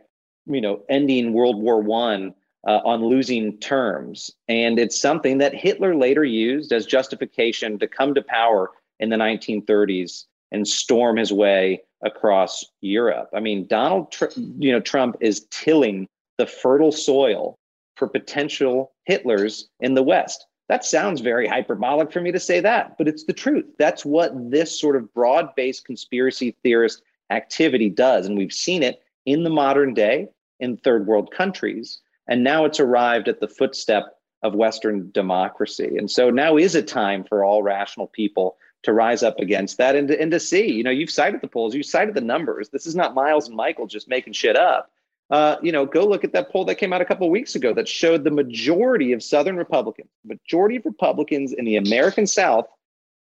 you 0.45 0.59
know, 0.59 0.83
ending 0.89 1.33
World 1.33 1.61
War 1.61 1.81
One 1.81 2.33
uh, 2.67 2.81
on 2.83 3.05
losing 3.05 3.57
terms. 3.59 4.31
And 4.47 4.77
it's 4.77 4.99
something 4.99 5.37
that 5.37 5.53
Hitler 5.53 5.95
later 5.95 6.25
used 6.25 6.73
as 6.73 6.85
justification 6.85 7.79
to 7.79 7.87
come 7.87 8.13
to 8.15 8.21
power 8.21 8.71
in 8.99 9.09
the 9.09 9.17
1930s 9.17 10.25
and 10.51 10.67
storm 10.67 11.17
his 11.17 11.31
way 11.31 11.81
across 12.03 12.65
Europe. 12.81 13.29
I 13.33 13.39
mean, 13.39 13.65
Donald, 13.67 14.11
Tr- 14.11 14.25
you 14.35 14.71
know, 14.71 14.79
Trump 14.79 15.15
is 15.21 15.47
tilling 15.51 16.07
the 16.37 16.47
fertile 16.47 16.91
soil 16.91 17.55
for 17.95 18.07
potential 18.07 18.93
Hitlers 19.09 19.63
in 19.79 19.93
the 19.93 20.03
West. 20.03 20.45
That 20.67 20.83
sounds 20.83 21.21
very 21.21 21.47
hyperbolic 21.47 22.11
for 22.11 22.21
me 22.21 22.31
to 22.31 22.39
say 22.39 22.59
that, 22.59 22.97
but 22.97 23.07
it's 23.07 23.25
the 23.25 23.33
truth. 23.33 23.65
That's 23.77 24.03
what 24.03 24.33
this 24.49 24.79
sort 24.79 24.95
of 24.95 25.13
broad 25.13 25.53
based 25.55 25.85
conspiracy 25.85 26.55
theorist 26.63 27.03
activity 27.29 27.89
does. 27.89 28.25
And 28.25 28.37
we've 28.37 28.53
seen 28.53 28.81
it 28.81 29.01
in 29.25 29.43
the 29.43 29.49
modern 29.49 29.93
day 29.93 30.29
in 30.59 30.77
third 30.77 31.05
world 31.05 31.31
countries. 31.31 31.99
And 32.27 32.43
now 32.43 32.65
it's 32.65 32.79
arrived 32.79 33.27
at 33.27 33.39
the 33.39 33.47
footstep 33.47 34.17
of 34.41 34.55
Western 34.55 35.11
democracy. 35.11 35.97
And 35.97 36.09
so 36.09 36.29
now 36.29 36.57
is 36.57 36.75
a 36.75 36.81
time 36.81 37.23
for 37.23 37.43
all 37.43 37.63
rational 37.63 38.07
people 38.07 38.57
to 38.83 38.93
rise 38.93 39.23
up 39.23 39.39
against 39.39 39.77
that 39.77 39.95
and 39.95 40.07
to, 40.07 40.21
and 40.21 40.31
to 40.31 40.39
see. 40.39 40.71
You 40.71 40.83
know, 40.83 40.91
you've 40.91 41.09
cited 41.09 41.41
the 41.41 41.47
polls, 41.47 41.75
you've 41.75 41.85
cited 41.85 42.13
the 42.13 42.21
numbers. 42.21 42.69
This 42.69 42.85
is 42.85 42.95
not 42.95 43.15
Miles 43.15 43.47
and 43.47 43.57
Michael 43.57 43.87
just 43.87 44.07
making 44.07 44.33
shit 44.33 44.55
up. 44.55 44.91
Uh, 45.29 45.55
you 45.61 45.71
know, 45.71 45.85
go 45.85 46.05
look 46.05 46.23
at 46.23 46.33
that 46.33 46.51
poll 46.51 46.65
that 46.65 46.75
came 46.75 46.93
out 46.93 47.01
a 47.01 47.05
couple 47.05 47.25
of 47.25 47.31
weeks 47.31 47.55
ago 47.55 47.73
that 47.73 47.87
showed 47.87 48.23
the 48.23 48.31
majority 48.31 49.11
of 49.11 49.23
Southern 49.23 49.57
Republicans, 49.57 50.09
majority 50.23 50.75
of 50.75 50.85
Republicans 50.85 51.51
in 51.53 51.65
the 51.65 51.77
American 51.77 52.27
South 52.27 52.65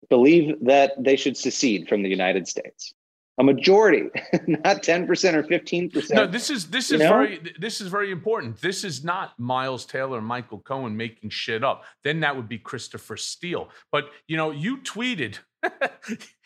believe 0.10 0.56
that 0.62 0.94
they 0.98 1.18
should 1.18 1.36
secede 1.36 1.90
from 1.90 2.02
the 2.04 2.10
United 2.10 2.48
States. 2.48 2.94
A 3.38 3.44
majority, 3.44 4.10
not 4.48 4.84
ten 4.84 5.08
percent 5.08 5.36
or 5.36 5.44
fifteen 5.44 5.90
percent. 5.90 6.18
No, 6.18 6.28
this 6.28 6.50
is 6.50 6.70
this 6.70 6.92
is 6.92 7.00
know? 7.00 7.10
very 7.10 7.42
this 7.58 7.80
is 7.80 7.88
very 7.88 8.12
important. 8.12 8.60
This 8.60 8.84
is 8.84 9.04
not 9.04 9.38
Miles 9.40 9.86
Taylor 9.86 10.20
Michael 10.22 10.60
Cohen 10.60 10.96
making 10.98 11.30
shit 11.30 11.64
up. 11.64 11.84
Then 12.04 12.20
that 12.22 12.36
would 12.36 12.50
be 12.50 12.58
Christopher 12.58 13.16
Steele. 13.16 13.70
But 13.94 14.10
you 14.28 14.36
know, 14.36 14.52
you 14.52 14.78
tweeted 14.78 15.38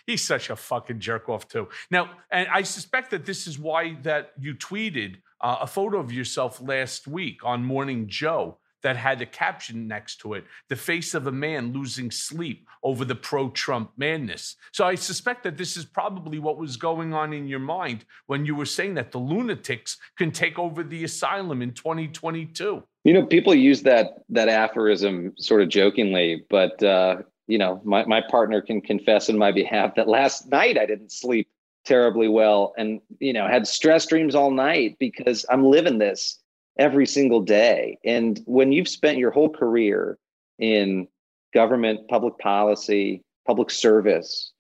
He's 0.08 0.22
such 0.22 0.50
a 0.50 0.56
fucking 0.56 1.00
jerk 1.00 1.30
off 1.30 1.48
too. 1.48 1.70
Now, 1.90 2.12
and 2.30 2.48
I 2.50 2.64
suspect 2.64 3.12
that 3.12 3.26
this 3.26 3.48
is 3.48 3.58
why 3.58 3.96
that 4.04 4.34
you 4.38 4.54
tweeted 4.54 5.18
uh, 5.44 5.58
a 5.62 5.68
photo 5.68 6.00
of 6.00 6.12
yourself 6.12 6.62
last 6.62 7.06
week 7.06 7.44
on 7.44 7.64
Morning 7.64 8.08
Joe 8.08 8.58
that 8.82 8.98
had 8.98 9.22
a 9.22 9.26
caption 9.26 9.88
next 9.88 10.18
to 10.18 10.34
it 10.34 10.44
the 10.70 10.76
face 10.76 11.14
of 11.14 11.28
a 11.28 11.32
man 11.32 11.74
losing 11.74 12.12
sleep 12.12 12.68
over 12.84 13.06
the 13.06 13.16
pro 13.16 13.50
Trump 13.50 13.92
madness. 13.98 14.56
So 14.72 14.86
I 14.86 14.96
suspect 14.96 15.44
that 15.44 15.58
this 15.58 15.78
is 15.78 15.86
probably 15.86 16.40
what 16.40 16.58
was 16.58 16.78
going 16.78 17.14
on 17.14 17.34
in 17.34 17.48
your 17.48 17.60
mind 17.60 18.06
when 18.28 18.46
you 18.46 18.56
were 18.56 18.66
saying 18.66 18.96
that 18.96 19.12
the 19.12 19.20
lunatics 19.20 19.98
can 20.18 20.32
take 20.32 20.60
over 20.60 20.84
the 20.84 21.04
asylum 21.04 21.62
in 21.62 21.72
2022. 21.72 22.84
You 23.06 23.14
know, 23.14 23.26
people 23.26 23.54
use 23.54 23.84
that 23.84 24.24
that 24.30 24.50
aphorism 24.50 25.34
sort 25.38 25.62
of 25.62 25.70
jokingly, 25.70 26.46
but 26.50 26.82
uh, 26.84 27.18
you 27.48 27.58
know, 27.58 27.82
my, 27.84 28.06
my 28.06 28.22
partner 28.22 28.62
can 28.62 28.82
confess 28.82 29.30
in 29.30 29.38
my 29.38 29.52
behalf 29.52 29.96
that 29.96 30.08
last 30.08 30.50
night 30.50 30.78
I 30.78 30.86
didn't 30.86 31.12
sleep 31.12 31.50
terribly 31.86 32.28
well 32.28 32.74
and, 32.78 33.02
you 33.20 33.34
know, 33.34 33.48
had 33.48 33.68
stress 33.68 34.06
dreams 34.06 34.36
all 34.36 34.52
night 34.52 34.98
because 35.00 35.46
I'm 35.50 35.66
living 35.66 35.98
this 35.98 36.40
every 36.78 37.06
single 37.06 37.42
day. 37.42 37.98
And 38.04 38.42
when 38.46 38.72
you've 38.72 38.88
spent 38.88 39.18
your 39.18 39.32
whole 39.32 39.50
career 39.50 40.18
in 40.60 41.08
government, 41.54 42.08
public 42.08 42.38
policy, 42.40 43.24
public 43.46 43.70
service, 43.70 44.52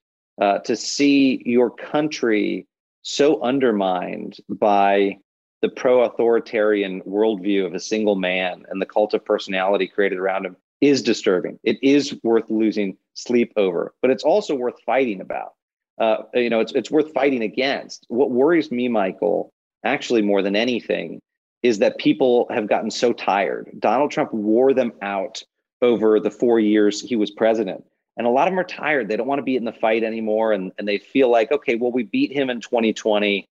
uh, 0.42 0.60
to 0.60 0.76
see 0.76 1.42
your 1.46 1.70
country 1.70 2.68
so 3.02 3.42
undermined 3.42 4.38
by 4.50 5.18
the 5.62 5.70
pro 5.70 6.02
authoritarian 6.02 7.02
worldview 7.02 7.66
of 7.66 7.74
a 7.74 7.80
single 7.80 8.16
man 8.16 8.66
and 8.70 8.82
the 8.82 8.86
cult 8.86 9.14
of 9.14 9.24
personality 9.24 9.88
created 9.88 10.18
around 10.18 10.46
him 10.46 10.58
is 10.82 11.02
disturbing. 11.02 11.58
It 11.64 11.82
is 11.82 12.20
worth 12.24 12.50
losing 12.50 12.98
sleep 13.14 13.54
over, 13.56 13.94
but 14.02 14.12
it's 14.12 14.24
also 14.24 14.56
worth 14.56 14.82
fighting 14.86 15.22
about. 15.22 15.54
Uh, 16.00 16.18
you 16.34 16.50
know, 16.50 16.60
it's 16.60 16.72
it's 16.74 16.92
worth 16.92 17.14
fighting 17.14 17.44
against. 17.44 18.06
What 18.08 18.32
worries 18.32 18.72
me, 18.72 18.88
Michael, 18.88 19.52
actually 19.86 20.22
more 20.22 20.42
than 20.42 20.56
anything, 20.56 21.20
is 21.62 21.80
that 21.80 21.98
people 21.98 22.48
have 22.50 22.68
gotten 22.68 22.92
so 22.92 23.14
tired. 23.14 23.70
Donald 23.80 24.12
Trump 24.12 24.34
wore 24.34 24.74
them 24.74 24.94
out 25.02 25.44
over 25.82 26.20
the 26.20 26.32
four 26.32 26.60
years 26.60 27.02
he 27.02 27.16
was 27.16 27.32
president. 27.32 27.84
And 28.16 28.28
a 28.28 28.30
lot 28.30 28.48
of 28.48 28.52
them 28.52 28.60
are 28.60 28.64
tired. 28.64 29.08
They 29.08 29.18
don't 29.18 29.28
want 29.28 29.40
to 29.40 29.44
be 29.44 29.56
in 29.56 29.66
the 29.66 29.74
fight 29.74 30.04
anymore. 30.04 30.54
And, 30.54 30.72
and 30.78 30.88
they 30.88 31.00
feel 31.00 31.30
like, 31.30 31.52
okay, 31.52 31.76
well, 31.76 31.92
we 31.92 32.04
beat 32.04 32.32
him 32.32 32.50
in 32.50 32.62
2020 32.62 33.48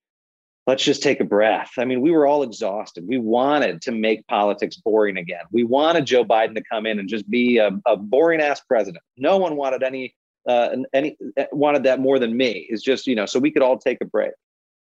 let's 0.67 0.85
just 0.85 1.03
take 1.03 1.21
a 1.21 1.25
breath. 1.25 1.73
I 1.79 1.85
mean, 1.85 2.01
we 2.01 2.11
were 2.11 2.27
all 2.27 2.43
exhausted. 2.43 3.07
We 3.07 3.19
wanted 3.19 3.83
to 3.83 3.93
make 3.93 4.27
politics 4.27 4.77
boring 4.77 5.17
again. 5.17 5.43
We 5.51 5.65
wanted 5.65 6.07
Joe 6.07 6.25
Biden 6.25 6.55
to 6.55 6.63
come 6.63 6.87
in 6.87 6.99
and 6.99 7.09
just 7.09 7.29
be 7.29 7.59
a, 7.59 7.71
a 7.87 7.97
boring 7.97 8.41
ass 8.41 8.61
president. 8.61 9.03
No 9.17 9.39
one 9.39 9.57
wanted 9.57 9.83
any 9.83 10.15
uh, 10.49 10.69
and 10.73 10.87
any 10.93 11.17
wanted 11.53 11.85
that 11.85 12.01
more 12.01 12.19
than 12.19 12.37
me. 12.37 12.67
Is 12.71 12.83
just 12.83 13.07
you 13.07 13.15
know, 13.15 13.27
so 13.27 13.39
we 13.39 13.51
could 13.51 13.63
all 13.63 13.79
take 13.79 13.99
a 14.01 14.07
break. 14.07 14.33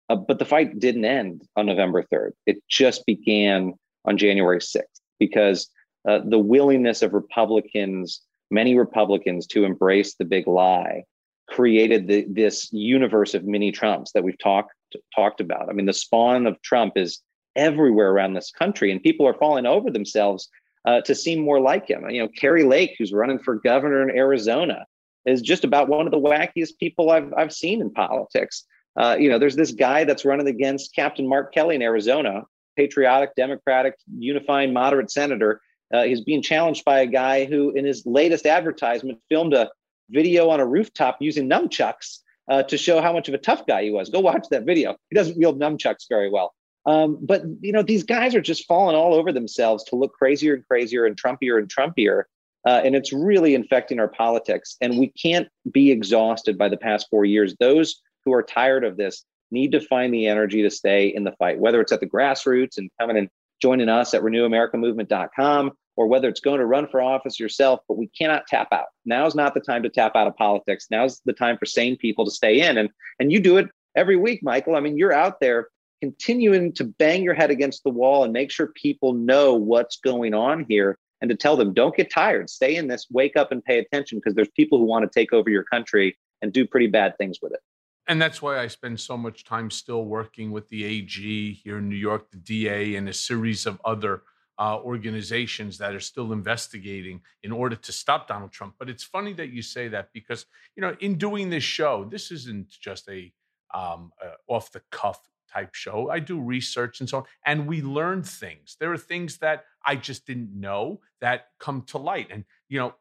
Uh, 0.09 0.17
but 0.17 0.39
the 0.39 0.45
fight 0.45 0.79
didn't 0.79 1.05
end 1.05 1.43
on 1.57 1.67
November 1.67 2.03
third. 2.03 2.35
It 2.47 2.63
just 2.69 3.05
began 3.07 3.75
on 4.05 4.17
January 4.17 4.61
sixth 4.61 5.03
because 5.19 5.69
uh, 6.09 6.21
the 6.25 6.39
willingness 6.39 7.03
of 7.03 7.13
Republicans, 7.13 8.23
many 8.51 8.75
Republicans, 8.75 9.47
to 9.49 9.65
embrace 9.65 10.15
the 10.15 10.25
big 10.25 10.47
lie 10.47 11.05
created 11.49 12.07
the, 12.07 12.27
this 12.29 12.73
universe 12.73 13.35
of 13.35 13.45
mini 13.45 13.73
Trumps 13.73 14.13
that 14.13 14.23
we've 14.23 14.39
talked 14.39 14.73
talked 15.15 15.41
about. 15.41 15.69
I 15.69 15.73
mean, 15.73 15.87
the 15.87 15.93
spawn 15.93 16.47
of 16.47 16.61
Trump 16.63 16.95
is 16.97 17.21
everywhere 17.57 18.11
around 18.11 18.35
this 18.35 18.51
country, 18.51 18.91
and 18.91 19.03
people 19.03 19.27
are 19.27 19.35
falling 19.35 19.67
over 19.67 19.91
themselves 19.91 20.49
uh, 20.85 21.01
to 21.03 21.15
seem 21.15 21.41
more 21.41 21.61
like 21.61 21.89
him. 21.89 22.09
You 22.09 22.23
know, 22.23 22.29
Kari 22.29 22.65
Lake, 22.65 22.95
who's 22.99 23.13
running 23.13 23.39
for 23.39 23.57
governor 23.57 24.09
in 24.09 24.17
Arizona, 24.17 24.87
is 25.27 25.43
just 25.43 25.65
about 25.65 25.89
one 25.89 26.07
of 26.07 26.13
the 26.13 26.19
wackiest 26.19 26.79
people 26.79 27.11
I've 27.11 27.33
I've 27.35 27.53
seen 27.53 27.81
in 27.81 27.91
politics. 27.91 28.65
Uh, 28.97 29.17
you 29.19 29.29
know, 29.29 29.39
there's 29.39 29.57
this 29.57 29.73
guy 29.73 30.05
that's 30.05 30.25
running 30.25 30.49
against 30.49 30.95
Captain 30.95 31.29
Mark 31.29 31.55
Kelly 31.55 31.77
in 31.77 31.83
Arizona, 31.83 32.43
patriotic, 32.77 33.35
democratic, 33.37 33.95
unifying, 34.19 34.73
moderate 34.73 35.11
senator. 35.11 35.61
Uh, 35.93 36.03
he's 36.03 36.23
being 36.23 36.43
challenged 36.43 36.85
by 36.85 37.01
a 37.01 37.07
guy 37.07 37.45
who, 37.45 37.71
in 37.71 37.85
his 37.85 38.05
latest 38.05 38.45
advertisement, 38.45 39.19
filmed 39.29 39.55
a 39.55 39.71
video 40.11 40.51
on 40.51 40.61
a 40.61 40.67
rooftop 40.67 41.19
using 41.21 41.49
nunchucks 41.49 42.19
uh, 42.51 42.63
to 42.65 42.77
show 42.77 43.01
how 43.01 43.13
much 43.13 43.29
of 43.29 43.35
a 43.35 43.39
tough 43.39 43.67
guy 43.67 43.85
he 43.85 43.91
was. 43.91 44.09
Go 44.09 44.21
watch 44.21 44.47
that 44.51 44.65
video. 44.65 44.97
He 45.11 45.17
doesn't 45.17 45.39
wield 45.39 45.61
nunchucks 45.61 46.07
very 46.09 46.31
well. 46.31 46.55
Um, 46.87 47.19
but 47.21 47.43
you 47.61 47.73
know, 47.73 47.83
these 47.83 48.03
guys 48.03 48.35
are 48.35 48.41
just 48.41 48.67
falling 48.67 48.97
all 48.97 49.15
over 49.15 49.33
themselves 49.33 49.85
to 49.85 49.97
look 49.97 50.15
crazier 50.15 50.55
and 50.55 50.67
crazier 50.67 51.05
and 51.05 51.21
Trumpier 51.21 51.59
and 51.59 51.69
Trumpier. 51.69 52.25
Uh, 52.67 52.81
and 52.85 52.95
it's 52.95 53.13
really 53.13 53.55
infecting 53.55 53.99
our 53.99 54.09
politics. 54.09 54.77
And 54.81 54.99
we 54.99 55.09
can't 55.09 55.49
be 55.71 55.91
exhausted 55.91 56.59
by 56.59 56.69
the 56.69 56.77
past 56.77 57.07
four 57.11 57.25
years. 57.25 57.55
Those 57.59 58.01
who 58.25 58.33
are 58.33 58.43
tired 58.43 58.85
of 58.85 58.97
this 58.97 59.25
need 59.51 59.73
to 59.73 59.81
find 59.81 60.13
the 60.13 60.27
energy 60.27 60.63
to 60.63 60.71
stay 60.71 61.09
in 61.09 61.25
the 61.25 61.33
fight, 61.33 61.59
whether 61.59 61.81
it's 61.81 61.93
at 61.93 62.01
the 62.01 62.07
grassroots 62.07 62.77
and 62.77 62.91
coming 63.01 63.17
and 63.17 63.29
joining 63.61 63.89
us 63.89 64.15
at 64.15 64.23
renewamericamovement.com 64.23 65.73
or 65.97 66.07
whether 66.07 66.29
it's 66.29 66.41
going 66.41 66.61
to 66.61 66.67
run 66.67 66.87
for 66.87 67.03
office 67.03 67.41
yourself, 67.41 67.81
but 67.89 67.99
we 67.99 68.07
cannot 68.09 68.47
tap 68.47 68.69
out. 68.71 68.87
Now's 69.05 69.35
not 69.35 69.55
the 69.55 69.61
time 69.61 69.83
to 69.83 69.89
tap 69.89 70.15
out 70.15 70.29
of 70.29 70.37
politics. 70.37 70.87
Now's 70.91 71.21
the 71.25 71.33
time 71.33 71.59
for 71.59 71.67
sane 71.67 71.97
people 71.97 72.25
to 72.25 72.31
stay 72.31 72.61
in. 72.61 72.79
And, 72.79 72.91
and 73.19 73.33
you 73.33 73.41
do 73.41 73.57
it 73.57 73.67
every 73.97 74.17
week, 74.17 74.41
Michael. 74.43 74.77
I 74.77 74.81
mean, 74.81 74.97
you're 74.97 75.13
out 75.13 75.41
there 75.41 75.69
continuing 76.01 76.73
to 76.75 76.85
bang 76.85 77.25
your 77.25 77.35
head 77.35 77.51
against 77.51 77.83
the 77.83 77.91
wall 77.91 78.23
and 78.23 78.33
make 78.33 78.53
sure 78.53 78.69
people 78.77 79.13
know 79.13 79.55
what's 79.55 79.99
going 79.99 80.35
on 80.35 80.65
here 80.69 80.97
and 81.21 81.29
to 81.29 81.37
tell 81.37 81.57
them, 81.57 81.75
don't 81.75 81.97
get 81.97 82.11
tired, 82.11 82.49
stay 82.51 82.77
in 82.77 82.89
this, 82.89 83.07
wake 83.11 83.37
up 83.37 83.53
and 83.53 83.65
pay 83.65 83.79
attention 83.79 84.19
because 84.19 84.35
there's 84.35 84.51
people 84.51 84.79
who 84.79 84.85
want 84.85 85.11
to 85.11 85.19
take 85.19 85.33
over 85.33 85.51
your 85.51 85.65
country 85.65 86.17
and 86.43 86.53
do 86.53 86.67
pretty 86.67 86.87
bad 86.87 87.17
things 87.19 87.39
with 87.43 87.53
it. 87.53 87.61
And 88.07 88.23
that's 88.23 88.41
why 88.41 88.59
I 88.59 88.69
spend 88.69 88.99
so 88.99 89.19
much 89.19 89.45
time 89.45 89.71
still 89.71 90.07
working 90.07 90.51
with 90.51 90.69
the 90.69 90.85
AG 90.85 91.53
here 91.63 91.79
in 91.79 91.89
New 91.89 91.97
York, 91.97 92.31
the 92.31 92.39
DA, 92.39 92.95
and 92.95 93.09
a 93.09 93.13
series 93.13 93.67
of 93.67 93.81
other 93.85 94.23
uh, 94.59 94.79
organizations 94.79 95.79
that 95.79 95.95
are 95.95 96.01
still 96.01 96.33
investigating 96.33 97.21
in 97.43 97.53
order 97.53 97.77
to 97.77 97.93
stop 97.93 98.27
Donald 98.27 98.51
Trump. 98.51 98.75
But 98.79 98.89
it's 98.89 99.05
funny 99.05 99.33
that 99.35 99.51
you 99.51 99.63
say 99.63 99.89
that 99.89 100.09
because 100.13 100.47
you 100.75 100.81
know, 100.81 100.97
in 101.01 101.17
doing 101.17 101.51
this 101.51 101.63
show, 101.63 102.07
this 102.11 102.31
isn't 102.31 102.71
just 102.71 103.09
a 103.09 103.33
um, 103.75 104.11
uh, 104.25 104.31
off 104.53 104.73
the 104.73 104.83
cuff 104.91 105.21
type 105.53 105.75
show. 105.75 106.11
I 106.11 106.19
do 106.19 106.41
research 106.41 107.01
and 107.01 107.09
so 107.09 107.19
on, 107.19 107.25
and 107.45 107.67
we 107.67 107.83
learn 107.83 108.23
things. 108.23 108.77
There 108.81 108.93
are 108.93 108.99
things 108.99 109.39
that 109.39 109.65
I 109.89 109.97
just 109.97 110.27
didn't 110.27 110.53
know 110.53 111.01
that 111.23 111.47
come 111.59 111.81
to 111.89 111.99
light. 111.99 112.29
And 112.31 112.45
you 112.69 112.79
know, 112.79 112.95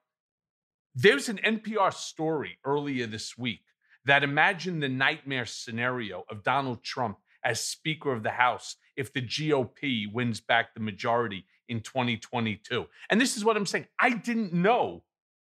there's 0.96 1.28
an 1.28 1.38
NPR 1.46 1.94
story 1.94 2.60
earlier 2.64 3.06
this 3.06 3.38
week 3.38 3.60
that 4.06 4.24
imagined 4.24 4.82
the 4.82 4.88
nightmare 4.88 5.46
scenario 5.46 6.24
of 6.30 6.44
Donald 6.44 6.84
Trump 6.84 7.18
as 7.44 7.60
Speaker 7.60 8.14
of 8.14 8.24
the 8.24 8.32
House 8.32 8.78
if 8.96 9.12
the 9.12 9.22
GOP 9.22 10.10
wins 10.10 10.40
back 10.40 10.74
the 10.74 10.80
majority 10.80 11.46
in 11.68 11.82
2022. 11.82 12.86
And 13.10 13.20
this 13.20 13.36
is 13.36 13.44
what 13.44 13.58
I'm 13.58 13.66
saying. 13.66 13.88
I 14.00 14.12
didn't 14.12 14.54
know 14.54 15.04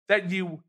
that 0.09 0.31
you 0.31 0.63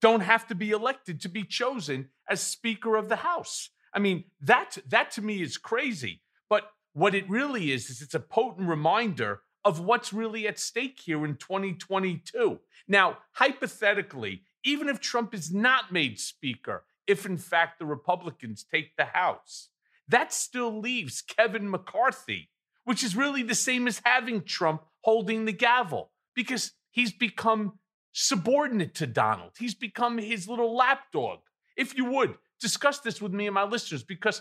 don't 0.00 0.22
have 0.22 0.46
to 0.46 0.54
be 0.54 0.70
elected 0.70 1.20
to 1.20 1.28
be 1.28 1.44
chosen 1.44 2.08
as 2.30 2.40
Speaker 2.40 2.96
of 2.96 3.10
the 3.10 3.16
House. 3.16 3.68
I 3.92 3.98
mean, 3.98 4.24
that 4.40 4.78
that 4.88 5.10
to 5.12 5.22
me 5.22 5.42
is 5.42 5.58
crazy. 5.58 6.22
But 6.48 6.70
what 6.94 7.14
it 7.14 7.28
really 7.28 7.72
is 7.72 7.90
is 7.90 8.00
it's 8.00 8.14
a 8.14 8.20
potent 8.20 8.70
reminder 8.70 9.42
of 9.68 9.80
what's 9.80 10.14
really 10.14 10.48
at 10.48 10.58
stake 10.58 10.98
here 10.98 11.26
in 11.26 11.36
2022. 11.36 12.58
Now, 12.88 13.18
hypothetically, 13.32 14.44
even 14.64 14.88
if 14.88 14.98
Trump 14.98 15.34
is 15.34 15.52
not 15.52 15.92
made 15.92 16.18
speaker, 16.18 16.84
if 17.06 17.26
in 17.26 17.36
fact 17.36 17.78
the 17.78 17.84
Republicans 17.84 18.64
take 18.64 18.96
the 18.96 19.04
House, 19.04 19.68
that 20.08 20.32
still 20.32 20.80
leaves 20.80 21.20
Kevin 21.20 21.68
McCarthy, 21.68 22.48
which 22.84 23.04
is 23.04 23.14
really 23.14 23.42
the 23.42 23.54
same 23.54 23.86
as 23.86 24.00
having 24.06 24.42
Trump 24.42 24.84
holding 25.02 25.44
the 25.44 25.52
gavel 25.52 26.12
because 26.34 26.72
he's 26.90 27.12
become 27.12 27.74
subordinate 28.12 28.94
to 28.94 29.06
Donald. 29.06 29.52
He's 29.58 29.74
become 29.74 30.16
his 30.16 30.48
little 30.48 30.74
lapdog. 30.74 31.40
If 31.76 31.94
you 31.94 32.06
would, 32.06 32.38
discuss 32.58 33.00
this 33.00 33.20
with 33.20 33.34
me 33.34 33.46
and 33.46 33.54
my 33.54 33.64
listeners 33.64 34.02
because 34.02 34.40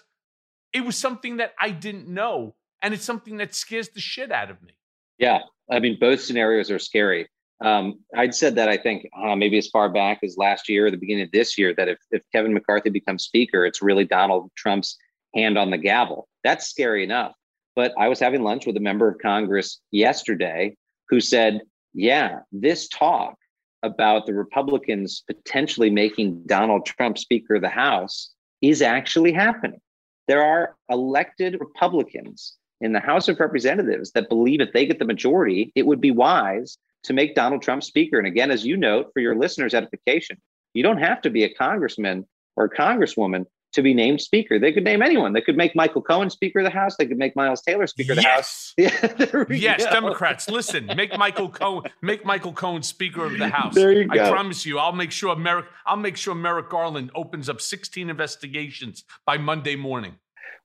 it 0.72 0.86
was 0.86 0.96
something 0.96 1.36
that 1.36 1.54
I 1.60 1.72
didn't 1.72 2.08
know 2.08 2.56
and 2.82 2.94
it's 2.94 3.04
something 3.04 3.36
that 3.38 3.54
scares 3.54 3.90
the 3.90 4.00
shit 4.00 4.32
out 4.32 4.50
of 4.50 4.64
me. 4.64 4.78
Yeah, 5.18 5.40
I 5.70 5.80
mean, 5.80 5.98
both 6.00 6.22
scenarios 6.22 6.72
are 6.72 6.80
scary. 6.80 7.28
Um, 7.60 8.00
I'd 8.16 8.36
said 8.36 8.56
that 8.56 8.70
I 8.70 8.78
think 8.78 9.10
uh, 9.18 9.36
maybe 9.36 9.58
as 9.58 9.68
far 9.68 9.90
back 9.90 10.20
as 10.24 10.38
last 10.38 10.70
year 10.70 10.86
or 10.86 10.92
the 10.92 10.98
beginning 10.98 11.24
of 11.24 11.32
this 11.32 11.58
year 11.58 11.74
that 11.76 11.88
if, 11.88 11.98
if 12.12 12.22
Kevin 12.32 12.54
McCarthy 12.54 12.92
becomes 12.92 13.24
speaker, 13.24 13.66
it's 13.66 13.82
really 13.82 14.06
Donald 14.06 14.52
Trump's 14.56 14.96
hand 15.34 15.58
on 15.58 15.72
the 15.72 15.78
gavel. 15.78 16.28
That's 16.44 16.68
scary 16.68 17.04
enough. 17.04 17.34
But 17.76 17.94
I 17.98 18.08
was 18.10 18.20
having 18.20 18.44
lunch 18.44 18.66
with 18.66 18.78
a 18.78 18.82
member 18.82 19.08
of 19.08 19.20
Congress 19.20 19.82
yesterday 19.92 20.76
who 21.10 21.20
said, 21.20 21.62
yeah, 21.94 22.40
this 22.52 22.88
talk 22.88 23.36
about 23.84 24.26
the 24.26 24.34
Republicans 24.34 25.24
potentially 25.28 25.90
making 25.90 26.44
Donald 26.46 26.86
Trump 26.86 27.18
Speaker 27.18 27.56
of 27.56 27.62
the 27.62 27.70
House 27.70 28.32
is 28.62 28.82
actually 28.82 29.32
happening. 29.32 29.80
There 30.28 30.44
are 30.44 30.76
elected 30.90 31.58
Republicans 31.60 32.56
in 32.82 32.94
the 32.94 33.00
House 33.00 33.28
of 33.28 33.40
Representatives 33.40 34.12
that 34.12 34.30
believe 34.30 34.62
if 34.62 34.74
they 34.74 34.86
get 34.86 35.00
the 35.00 35.06
majority, 35.06 35.72
it 35.76 35.86
would 35.86 36.02
be 36.02 36.12
wise 36.12 36.78
to 37.04 37.14
make 37.14 37.36
Donald 37.36 37.62
Trump 37.62 37.84
Speaker. 37.84 38.18
And 38.18 38.28
again, 38.28 38.52
as 38.52 38.66
you 38.66 38.78
note, 38.78 39.12
for 39.14 39.20
your 39.20 39.36
listeners' 39.36 39.74
edification, 39.74 40.38
you 40.74 40.84
don't 40.84 41.00
have 41.00 41.22
to 41.22 41.30
be 41.30 41.44
a 41.44 41.54
congressman 41.54 42.28
or 42.56 42.66
a 42.66 42.70
congresswoman 42.70 43.46
to 43.74 43.82
be 43.82 43.94
named 43.94 44.22
speaker. 44.22 44.60
They 44.60 44.72
could 44.72 44.84
name 44.84 45.02
anyone. 45.02 45.34
They 45.34 45.42
could 45.42 45.58
make 45.58 45.76
Michael 45.76 46.02
Cohen 46.02 46.30
speaker 46.30 46.60
of 46.60 46.66
the 46.66 46.72
House. 46.72 46.96
They 46.98 47.06
could 47.06 47.18
make 47.18 47.36
Miles 47.36 47.62
Taylor 47.62 47.86
speaker 47.88 48.14
of 48.14 48.18
the 48.18 48.24
House. 48.24 48.66
Yeah, 48.78 49.46
yes, 49.50 49.84
go. 49.86 49.92
Democrats, 49.92 50.50
listen, 50.50 50.86
make 50.96 51.18
Michael 51.18 51.50
Cohen 51.50 51.92
make 52.02 52.24
Michael 52.24 52.54
Cohen 52.54 52.84
speaker 52.84 53.26
of 53.26 53.38
the 53.38 53.48
House. 53.48 53.74
There 53.74 53.92
you 53.92 54.06
go. 54.06 54.26
I 54.26 54.30
promise 54.30 54.66
you, 54.66 54.78
I'll 54.78 54.94
make 54.94 55.12
sure 55.12 55.36
Merrick 55.36 55.66
I'll 55.86 55.98
make 55.98 56.16
sure 56.16 56.36
Merrick 56.36 56.70
Garland 56.70 57.12
opens 57.16 57.50
up 57.50 57.60
16 57.60 58.10
investigations 58.10 59.04
by 59.26 59.38
Monday 59.38 59.76
morning. 59.76 60.16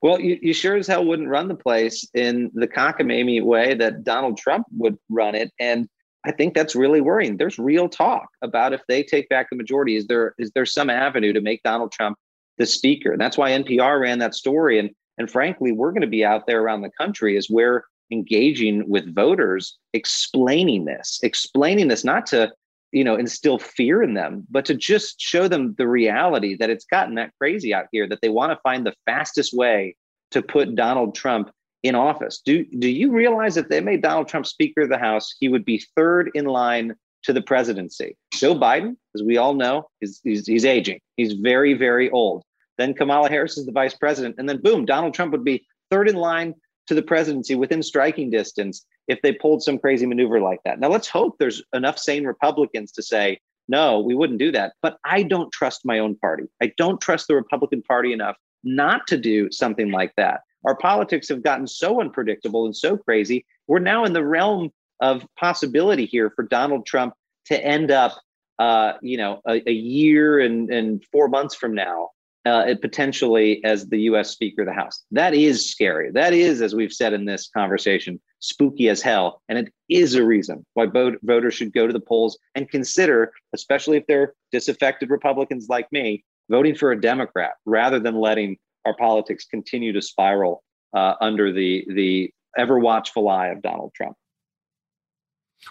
Well, 0.03 0.19
you, 0.19 0.37
you 0.41 0.53
sure 0.53 0.75
as 0.75 0.85
hell 0.85 1.05
wouldn't 1.05 1.29
run 1.29 1.47
the 1.47 1.55
place 1.55 2.05
in 2.13 2.51
the 2.53 2.67
cockamamie 2.67 3.41
way 3.41 3.73
that 3.75 4.03
Donald 4.03 4.37
Trump 4.37 4.67
would 4.77 4.97
run 5.09 5.33
it. 5.33 5.49
And 5.61 5.87
I 6.25 6.33
think 6.33 6.53
that's 6.53 6.75
really 6.75 6.99
worrying. 6.99 7.37
There's 7.37 7.57
real 7.57 7.87
talk 7.87 8.27
about 8.41 8.73
if 8.73 8.81
they 8.89 9.01
take 9.01 9.29
back 9.29 9.47
the 9.49 9.55
majority, 9.55 9.95
is 9.95 10.07
there 10.07 10.35
is 10.37 10.51
there 10.53 10.65
some 10.65 10.89
avenue 10.89 11.31
to 11.31 11.39
make 11.39 11.63
Donald 11.63 11.93
Trump 11.93 12.17
the 12.57 12.65
speaker? 12.65 13.13
And 13.13 13.21
that's 13.21 13.37
why 13.37 13.51
NPR 13.51 14.01
ran 14.01 14.19
that 14.19 14.35
story. 14.35 14.77
And 14.77 14.89
and 15.17 15.31
frankly, 15.31 15.71
we're 15.71 15.91
going 15.91 16.01
to 16.01 16.07
be 16.07 16.25
out 16.25 16.47
there 16.47 16.61
around 16.61 16.81
the 16.81 16.91
country 16.99 17.37
as 17.37 17.47
we're 17.49 17.85
engaging 18.11 18.89
with 18.89 19.15
voters, 19.15 19.77
explaining 19.93 20.83
this, 20.83 21.21
explaining 21.23 21.87
this 21.87 22.03
not 22.03 22.25
to 22.27 22.51
you 22.93 23.03
know 23.03 23.15
instill 23.15 23.59
fear 23.59 24.01
in 24.01 24.13
them, 24.13 24.45
but 24.49 24.65
to 24.65 24.75
just 24.75 25.19
show 25.19 25.47
them 25.47 25.75
the 25.77 25.87
reality 25.87 26.55
that 26.55 26.69
it's 26.69 26.85
gotten 26.85 27.15
that 27.15 27.31
crazy 27.39 27.73
out 27.73 27.87
here 27.91 28.07
that 28.07 28.21
they 28.21 28.29
want 28.29 28.51
to 28.51 28.59
find 28.63 28.85
the 28.85 28.93
fastest 29.05 29.53
way 29.53 29.95
to 30.31 30.41
put 30.41 30.75
Donald 30.75 31.15
Trump 31.15 31.51
in 31.81 31.95
office. 31.95 32.41
Do 32.45 32.63
do 32.79 32.89
you 32.89 33.11
realize 33.11 33.57
if 33.57 33.67
they 33.67 33.81
made 33.81 34.01
Donald 34.01 34.27
Trump 34.27 34.45
Speaker 34.45 34.81
of 34.81 34.89
the 34.89 34.97
House, 34.97 35.35
he 35.39 35.49
would 35.49 35.65
be 35.65 35.83
third 35.95 36.31
in 36.35 36.45
line 36.45 36.95
to 37.23 37.33
the 37.33 37.41
presidency? 37.41 38.15
Joe 38.31 38.55
Biden, 38.55 38.95
as 39.15 39.23
we 39.23 39.37
all 39.37 39.55
know, 39.55 39.87
is 39.99 40.21
he's, 40.23 40.45
he's 40.45 40.65
aging. 40.65 40.99
He's 41.17 41.33
very 41.33 41.73
very 41.73 42.09
old. 42.11 42.43
Then 42.77 42.93
Kamala 42.93 43.29
Harris 43.29 43.57
is 43.57 43.65
the 43.65 43.71
vice 43.71 43.95
president, 43.95 44.35
and 44.37 44.47
then 44.47 44.61
boom, 44.61 44.85
Donald 44.85 45.13
Trump 45.13 45.31
would 45.31 45.43
be 45.43 45.65
third 45.89 46.07
in 46.07 46.15
line 46.15 46.53
to 46.87 46.93
the 46.93 47.01
presidency 47.01 47.55
within 47.55 47.81
striking 47.81 48.29
distance 48.29 48.85
if 49.07 49.21
they 49.21 49.33
pulled 49.33 49.63
some 49.63 49.77
crazy 49.77 50.05
maneuver 50.05 50.39
like 50.39 50.59
that. 50.65 50.79
Now 50.79 50.89
let's 50.89 51.07
hope 51.07 51.37
there's 51.37 51.61
enough 51.73 51.97
sane 51.97 52.25
Republicans 52.25 52.91
to 52.93 53.03
say. 53.03 53.39
No, 53.69 53.99
we 53.99 54.13
wouldn't 54.13 54.39
do 54.39 54.51
that. 54.51 54.73
But 54.81 54.97
I 55.05 55.23
don't 55.23 55.51
trust 55.51 55.85
my 55.85 55.99
own 55.99 56.15
party. 56.17 56.43
I 56.61 56.73
don't 56.77 56.99
trust 56.99 57.27
the 57.27 57.35
Republican 57.35 57.81
Party 57.81 58.11
enough 58.11 58.35
not 58.63 59.07
to 59.07 59.17
do 59.17 59.51
something 59.51 59.91
like 59.91 60.13
that. 60.17 60.41
Our 60.65 60.75
politics 60.75 61.29
have 61.29 61.43
gotten 61.43 61.67
so 61.67 62.01
unpredictable 62.01 62.65
and 62.65 62.75
so 62.75 62.97
crazy. 62.97 63.45
We're 63.67 63.79
now 63.79 64.05
in 64.05 64.13
the 64.13 64.25
realm 64.25 64.71
of 64.99 65.25
possibility 65.37 66.05
here 66.05 66.31
for 66.35 66.43
Donald 66.43 66.85
Trump 66.85 67.13
to 67.47 67.61
end 67.61 67.91
up, 67.91 68.17
uh, 68.59 68.93
you 69.01 69.17
know, 69.17 69.41
a, 69.47 69.61
a, 69.69 69.73
year 69.73 70.39
and, 70.39 70.69
and 70.69 71.03
four 71.11 71.27
months 71.27 71.55
from 71.55 71.75
now, 71.75 72.09
uh, 72.45 72.73
potentially 72.81 73.63
as 73.65 73.87
the 73.87 74.01
U.S. 74.03 74.29
Speaker 74.29 74.61
of 74.61 74.67
the 74.67 74.73
House. 74.73 75.03
That 75.11 75.33
is 75.33 75.69
scary. 75.69 76.11
That 76.11 76.33
is, 76.33 76.61
as 76.61 76.73
we've 76.73 76.93
said 76.93 77.11
in 77.11 77.25
this 77.25 77.49
conversation, 77.49 78.21
spooky 78.43 78.89
as 78.89 79.01
hell. 79.01 79.41
And 79.47 79.57
it 79.57 79.73
is 79.89 80.15
a 80.15 80.23
reason 80.23 80.65
why 80.73 80.85
vote, 80.85 81.17
voters 81.23 81.53
should 81.53 81.73
go 81.73 81.87
to 81.87 81.93
the 81.93 81.99
polls 81.99 82.37
and 82.55 82.69
consider, 82.69 83.31
especially 83.53 83.97
if 83.97 84.05
they're 84.05 84.33
disaffected 84.51 85.09
Republicans 85.09 85.67
like 85.69 85.87
me, 85.93 86.25
voting 86.49 86.75
for 86.75 86.91
a 86.91 86.99
Democrat 86.99 87.53
rather 87.65 87.99
than 87.99 88.15
letting 88.15 88.57
our 88.85 88.95
politics 88.97 89.45
continue 89.45 89.93
to 89.93 90.01
spiral 90.01 90.61
uh, 90.93 91.13
under 91.21 91.53
the 91.53 91.85
the 91.95 92.31
ever 92.57 92.77
watchful 92.77 93.29
eye 93.29 93.47
of 93.47 93.61
Donald 93.61 93.93
Trump. 93.95 94.15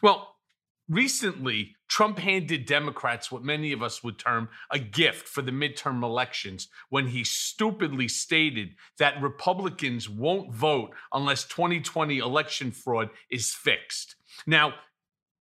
Well, 0.03 0.32
recently, 0.89 1.77
Trump 1.89 2.19
handed 2.19 2.67
Democrats 2.67 3.31
what 3.31 3.43
many 3.43 3.73
of 3.73 3.83
us 3.83 4.03
would 4.03 4.19
term 4.19 4.49
a 4.71 4.79
gift 4.79 5.29
for 5.29 5.43
the 5.43 5.53
midterm 5.53 6.03
elections 6.03 6.69
when 6.89 7.09
he 7.09 7.25
stupidly 7.25 8.09
stated 8.09 8.75
that 8.99 9.21
Republicans 9.21 10.09
won't 10.09 10.53
vote 10.53 10.91
unless 11.13 11.45
2020 11.45 12.19
election 12.19 12.71
fraud 12.71 13.11
is 13.31 13.51
fixed. 13.51 14.17
Now, 14.47 14.75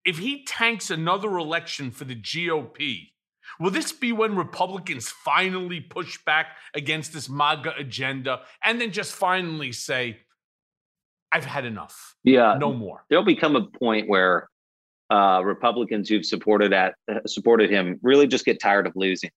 if 0.03 0.17
he 0.17 0.43
tanks 0.43 0.89
another 0.89 1.37
election 1.37 1.91
for 1.91 2.05
the 2.05 2.15
GOP, 2.15 3.11
Will 3.59 3.71
this 3.71 3.91
be 3.91 4.11
when 4.11 4.35
Republicans 4.35 5.09
finally 5.09 5.81
push 5.81 6.17
back 6.25 6.57
against 6.73 7.13
this 7.13 7.29
MAGA 7.29 7.73
agenda 7.77 8.41
and 8.63 8.79
then 8.79 8.91
just 8.91 9.13
finally 9.13 9.71
say, 9.71 10.19
I've 11.31 11.45
had 11.45 11.65
enough? 11.65 12.15
Yeah. 12.23 12.57
No 12.59 12.73
more. 12.73 13.05
There'll 13.09 13.25
become 13.25 13.55
a 13.55 13.65
point 13.65 14.09
where 14.09 14.49
uh, 15.11 15.41
Republicans 15.43 16.07
who've 16.07 16.25
supported 16.25 16.71
at 16.71 16.95
supported 17.27 17.69
him 17.69 17.99
really 18.01 18.27
just 18.27 18.45
get 18.45 18.61
tired 18.61 18.87
of 18.87 18.93
losing. 18.95 19.29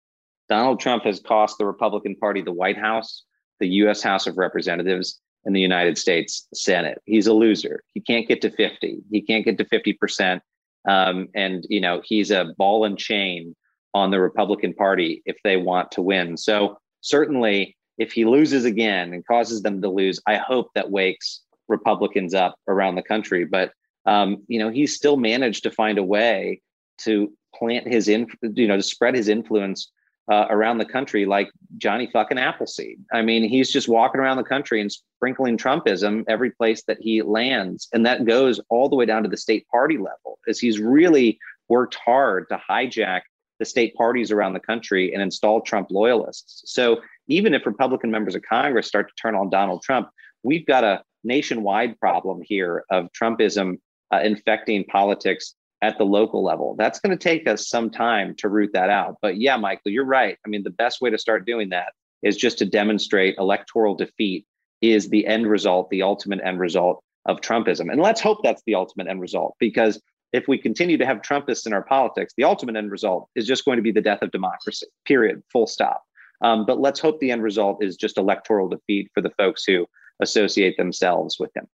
Donald 0.49 0.79
Trump 0.79 1.05
has 1.05 1.20
cost 1.20 1.59
the 1.59 1.66
Republican 1.66 2.14
Party 2.16 2.43
the 2.43 2.53
White 2.53 2.79
House, 2.79 3.25
the 3.59 3.68
U.S. 3.68 4.03
House 4.03 4.27
of 4.27 4.39
Representatives, 4.39 5.20
and 5.45 5.55
the 5.55 5.61
United 5.61 5.99
States 5.99 6.47
Senate. 6.55 7.03
He's 7.07 7.27
a 7.27 7.33
loser. 7.33 7.83
He 7.93 8.01
can't 8.01 8.29
get 8.29 8.41
to 8.43 8.51
50. 8.51 8.99
He 9.11 9.20
can't 9.20 9.45
get 9.45 9.59
to 9.59 9.64
50 9.64 9.95
percent. 9.95 10.43
Um, 10.87 11.29
and 11.35 11.66
you 11.68 11.81
know 11.81 12.03
he's 12.05 12.31
a 12.31 12.55
ball 12.57 12.85
and 12.85 12.97
chain 12.97 13.57
on 13.95 14.11
the 14.11 14.20
Republican 14.20 14.75
Party 14.75 15.22
if 15.27 15.37
they 15.43 15.57
want 15.57 15.91
to 15.93 16.03
win. 16.03 16.37
So 16.37 16.79
certainly, 17.01 17.77
if 17.99 18.12
he 18.12 18.25
loses 18.25 18.64
again 18.64 19.12
and 19.12 19.27
causes 19.27 19.62
them 19.62 19.83
to 19.83 19.89
lose, 19.89 20.20
I 20.27 20.37
hope 20.37 20.68
that 20.75 20.91
wakes 20.91 21.41
Republicans 21.66 22.33
up 22.35 22.55
around 22.68 22.95
the 22.95 23.03
country. 23.03 23.45
But 23.45 23.72
um, 24.07 24.42
you 24.48 24.59
know, 24.59 24.70
he's 24.70 24.94
still 24.94 25.16
managed 25.16 25.62
to 25.62 25.70
find 25.70 25.98
a 25.98 26.02
way 26.02 26.61
to 26.98 27.32
plant 27.55 27.86
his 27.86 28.09
you 28.09 28.26
know, 28.68 28.76
to 28.76 28.82
spread 28.82 29.14
his 29.14 29.28
influence 29.28 29.90
uh, 30.30 30.46
around 30.48 30.78
the 30.78 30.84
country 30.84 31.26
like 31.26 31.50
Johnny 31.76 32.09
fucking 32.12 32.38
Appleseed. 32.38 32.98
I 33.12 33.22
mean, 33.22 33.48
he's 33.48 33.70
just 33.70 33.88
walking 33.88 34.20
around 34.20 34.38
the 34.38 34.44
country 34.44 34.80
and 34.80 34.90
sprinkling 34.90 35.59
Trumpism 35.59 36.24
every 36.28 36.50
place 36.50 36.82
that 36.84 36.98
he 37.00 37.22
lands, 37.22 37.88
and 37.92 38.07
that 38.07 38.24
goes 38.24 38.61
all 38.70 38.88
the 38.88 38.96
way 38.96 39.07
down 39.07 39.22
to 39.22 39.28
the 39.28 39.36
state 39.36 39.66
party 39.68 39.98
level. 39.98 40.38
As 40.48 40.59
he's 40.59 40.78
really 40.78 41.38
worked 41.68 41.94
hard 41.94 42.48
to 42.48 42.61
hijack 42.70 43.22
the 43.59 43.64
state 43.64 43.94
parties 43.94 44.30
around 44.30 44.52
the 44.52 44.61
country 44.61 45.12
and 45.12 45.22
install 45.22 45.61
Trump 45.61 45.88
loyalists. 45.90 46.62
So 46.66 47.00
even 47.28 47.55
if 47.55 47.64
Republican 47.66 48.11
members 48.11 48.34
of 48.34 48.42
Congress 48.42 48.86
start 48.86 49.09
to 49.09 49.14
turn 49.20 49.34
on 49.34 49.48
Donald 49.48 49.82
Trump, 49.82 50.09
we've 50.42 50.66
got 50.66 50.84
a 50.84 51.02
nationwide 51.22 51.98
problem 51.98 52.42
here 52.44 52.84
of 52.90 53.09
Trumpism 53.12 53.78
uh, 54.12 54.20
infecting 54.22 54.84
politics 54.84 55.55
at 55.82 55.98
the 55.98 56.05
local 56.05 56.42
level. 56.42 56.74
That's 56.78 56.98
going 57.00 57.16
to 57.16 57.22
take 57.22 57.46
us 57.46 57.68
some 57.68 57.90
time 57.90 58.34
to 58.36 58.48
root 58.48 58.70
that 58.72 58.90
out. 58.90 59.16
But 59.20 59.36
yeah, 59.36 59.57
Michael, 59.57 59.92
you're 59.92 60.05
right. 60.05 60.38
I 60.44 60.48
mean, 60.48 60.62
the 60.62 60.70
best 60.70 61.00
way 61.00 61.11
to 61.11 61.18
start 61.18 61.46
doing 61.46 61.68
that 61.70 61.92
is 62.22 62.36
just 62.36 62.59
to 62.59 62.64
demonstrate 62.64 63.36
electoral 63.38 63.94
defeat 63.94 64.46
is 64.80 65.09
the 65.09 65.26
end 65.26 65.46
result, 65.46 65.90
the 65.90 66.02
ultimate 66.02 66.40
end 66.42 66.59
result 66.59 67.02
of 67.26 67.40
Trumpism. 67.40 67.90
And 67.90 68.00
let's 68.00 68.20
hope 68.20 68.38
that's 68.42 68.62
the 68.66 68.74
ultimate 68.74 69.09
end 69.09 69.20
result 69.20 69.57
because 69.59 70.00
if 70.32 70.48
we 70.48 70.59
continue 70.59 70.98
to 70.98 71.07
have 71.07 71.22
Trumpists 71.22 71.66
in 71.66 71.72
our 71.72 71.84
politics, 71.84 72.34
the 72.36 72.44
ultimate 72.44 72.76
end 72.76 72.90
result 72.90 73.28
is 73.36 73.46
just 73.46 73.64
going 73.64 73.76
to 73.76 73.82
be 73.82 73.92
the 73.92 74.00
death 74.00 74.22
of 74.22 74.32
democracy, 74.32 74.86
period, 75.07 75.42
full 75.52 75.66
stop. 75.66 76.02
Um, 76.42 76.66
but 76.66 76.80
let's 76.80 76.98
hope 76.98 77.20
the 77.20 77.30
end 77.30 77.42
result 77.42 77.82
is 77.82 77.96
just 77.96 78.18
electoral 78.18 78.68
defeat 78.68 79.11
for 79.14 79.20
the 79.20 79.30
folks 79.30 79.64
who 79.64 79.86
associate 80.20 80.76
themselves 80.76 81.38
with 81.38 81.50
him. 81.57 81.66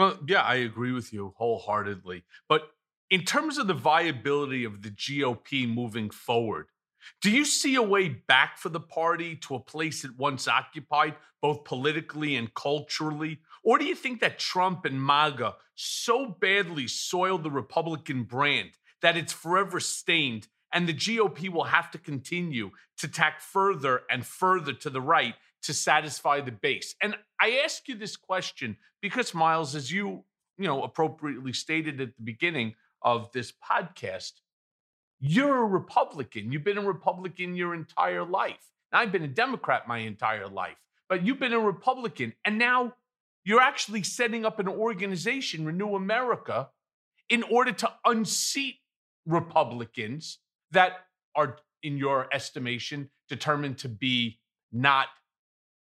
Well, 0.00 0.18
yeah, 0.26 0.40
I 0.40 0.54
agree 0.54 0.92
with 0.92 1.12
you 1.12 1.34
wholeheartedly. 1.36 2.22
But 2.48 2.70
in 3.10 3.22
terms 3.26 3.58
of 3.58 3.66
the 3.66 3.74
viability 3.74 4.64
of 4.64 4.80
the 4.80 4.88
GOP 4.88 5.68
moving 5.68 6.08
forward, 6.08 6.68
do 7.20 7.30
you 7.30 7.44
see 7.44 7.74
a 7.74 7.82
way 7.82 8.08
back 8.08 8.56
for 8.56 8.70
the 8.70 8.80
party 8.80 9.36
to 9.36 9.56
a 9.56 9.60
place 9.60 10.02
it 10.02 10.12
once 10.16 10.48
occupied, 10.48 11.16
both 11.42 11.64
politically 11.64 12.36
and 12.36 12.54
culturally? 12.54 13.40
Or 13.62 13.76
do 13.76 13.84
you 13.84 13.94
think 13.94 14.20
that 14.20 14.38
Trump 14.38 14.86
and 14.86 15.04
MAGA 15.04 15.56
so 15.74 16.34
badly 16.40 16.88
soiled 16.88 17.42
the 17.42 17.50
Republican 17.50 18.22
brand 18.22 18.70
that 19.02 19.18
it's 19.18 19.34
forever 19.34 19.80
stained 19.80 20.48
and 20.72 20.88
the 20.88 20.94
GOP 20.94 21.50
will 21.50 21.64
have 21.64 21.90
to 21.90 21.98
continue 21.98 22.70
to 22.96 23.08
tack 23.08 23.42
further 23.42 24.00
and 24.10 24.24
further 24.24 24.72
to 24.72 24.88
the 24.88 25.02
right 25.02 25.34
to 25.62 25.74
satisfy 25.74 26.40
the 26.40 26.52
base. 26.52 26.94
And 27.02 27.16
I 27.40 27.60
ask 27.64 27.88
you 27.88 27.94
this 27.94 28.16
question 28.16 28.76
because 29.00 29.34
Miles, 29.34 29.74
as 29.74 29.90
you, 29.90 30.24
you 30.58 30.66
know, 30.66 30.82
appropriately 30.82 31.52
stated 31.52 32.00
at 32.00 32.16
the 32.16 32.22
beginning 32.22 32.74
of 33.02 33.30
this 33.32 33.52
podcast, 33.52 34.32
you're 35.20 35.58
a 35.58 35.66
Republican. 35.66 36.50
You've 36.50 36.64
been 36.64 36.78
a 36.78 36.86
Republican 36.86 37.54
your 37.54 37.74
entire 37.74 38.24
life. 38.24 38.70
Now, 38.92 39.00
I've 39.00 39.12
been 39.12 39.22
a 39.22 39.28
Democrat 39.28 39.86
my 39.86 39.98
entire 39.98 40.48
life, 40.48 40.76
but 41.08 41.24
you've 41.24 41.38
been 41.38 41.52
a 41.52 41.60
Republican. 41.60 42.32
And 42.44 42.58
now 42.58 42.94
you're 43.44 43.60
actually 43.60 44.02
setting 44.02 44.44
up 44.44 44.58
an 44.58 44.68
organization, 44.68 45.64
Renew 45.64 45.94
America, 45.94 46.70
in 47.28 47.42
order 47.44 47.72
to 47.72 47.92
unseat 48.04 48.76
Republicans 49.26 50.38
that 50.72 50.92
are, 51.34 51.58
in 51.82 51.96
your 51.96 52.28
estimation, 52.32 53.10
determined 53.28 53.78
to 53.78 53.88
be 53.88 54.40
not 54.72 55.06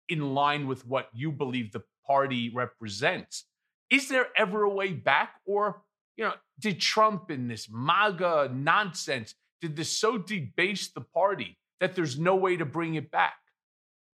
in 0.08 0.34
line 0.34 0.66
with 0.66 0.86
what 0.86 1.08
you 1.12 1.32
believe 1.32 1.72
the 1.72 1.82
party 2.06 2.50
represents. 2.54 3.44
Is 3.90 4.08
there 4.08 4.26
ever 4.36 4.62
a 4.62 4.70
way 4.70 4.92
back? 4.92 5.34
Or, 5.46 5.82
you 6.16 6.24
know, 6.24 6.34
did 6.58 6.80
Trump 6.80 7.30
in 7.30 7.48
this 7.48 7.68
MAGA 7.70 8.50
nonsense, 8.54 9.34
did 9.60 9.76
this 9.76 9.90
so 9.90 10.18
debase 10.18 10.90
the 10.92 11.00
party 11.00 11.58
that 11.80 11.94
there's 11.94 12.18
no 12.18 12.36
way 12.36 12.56
to 12.56 12.64
bring 12.64 12.94
it 12.94 13.10
back? 13.10 13.34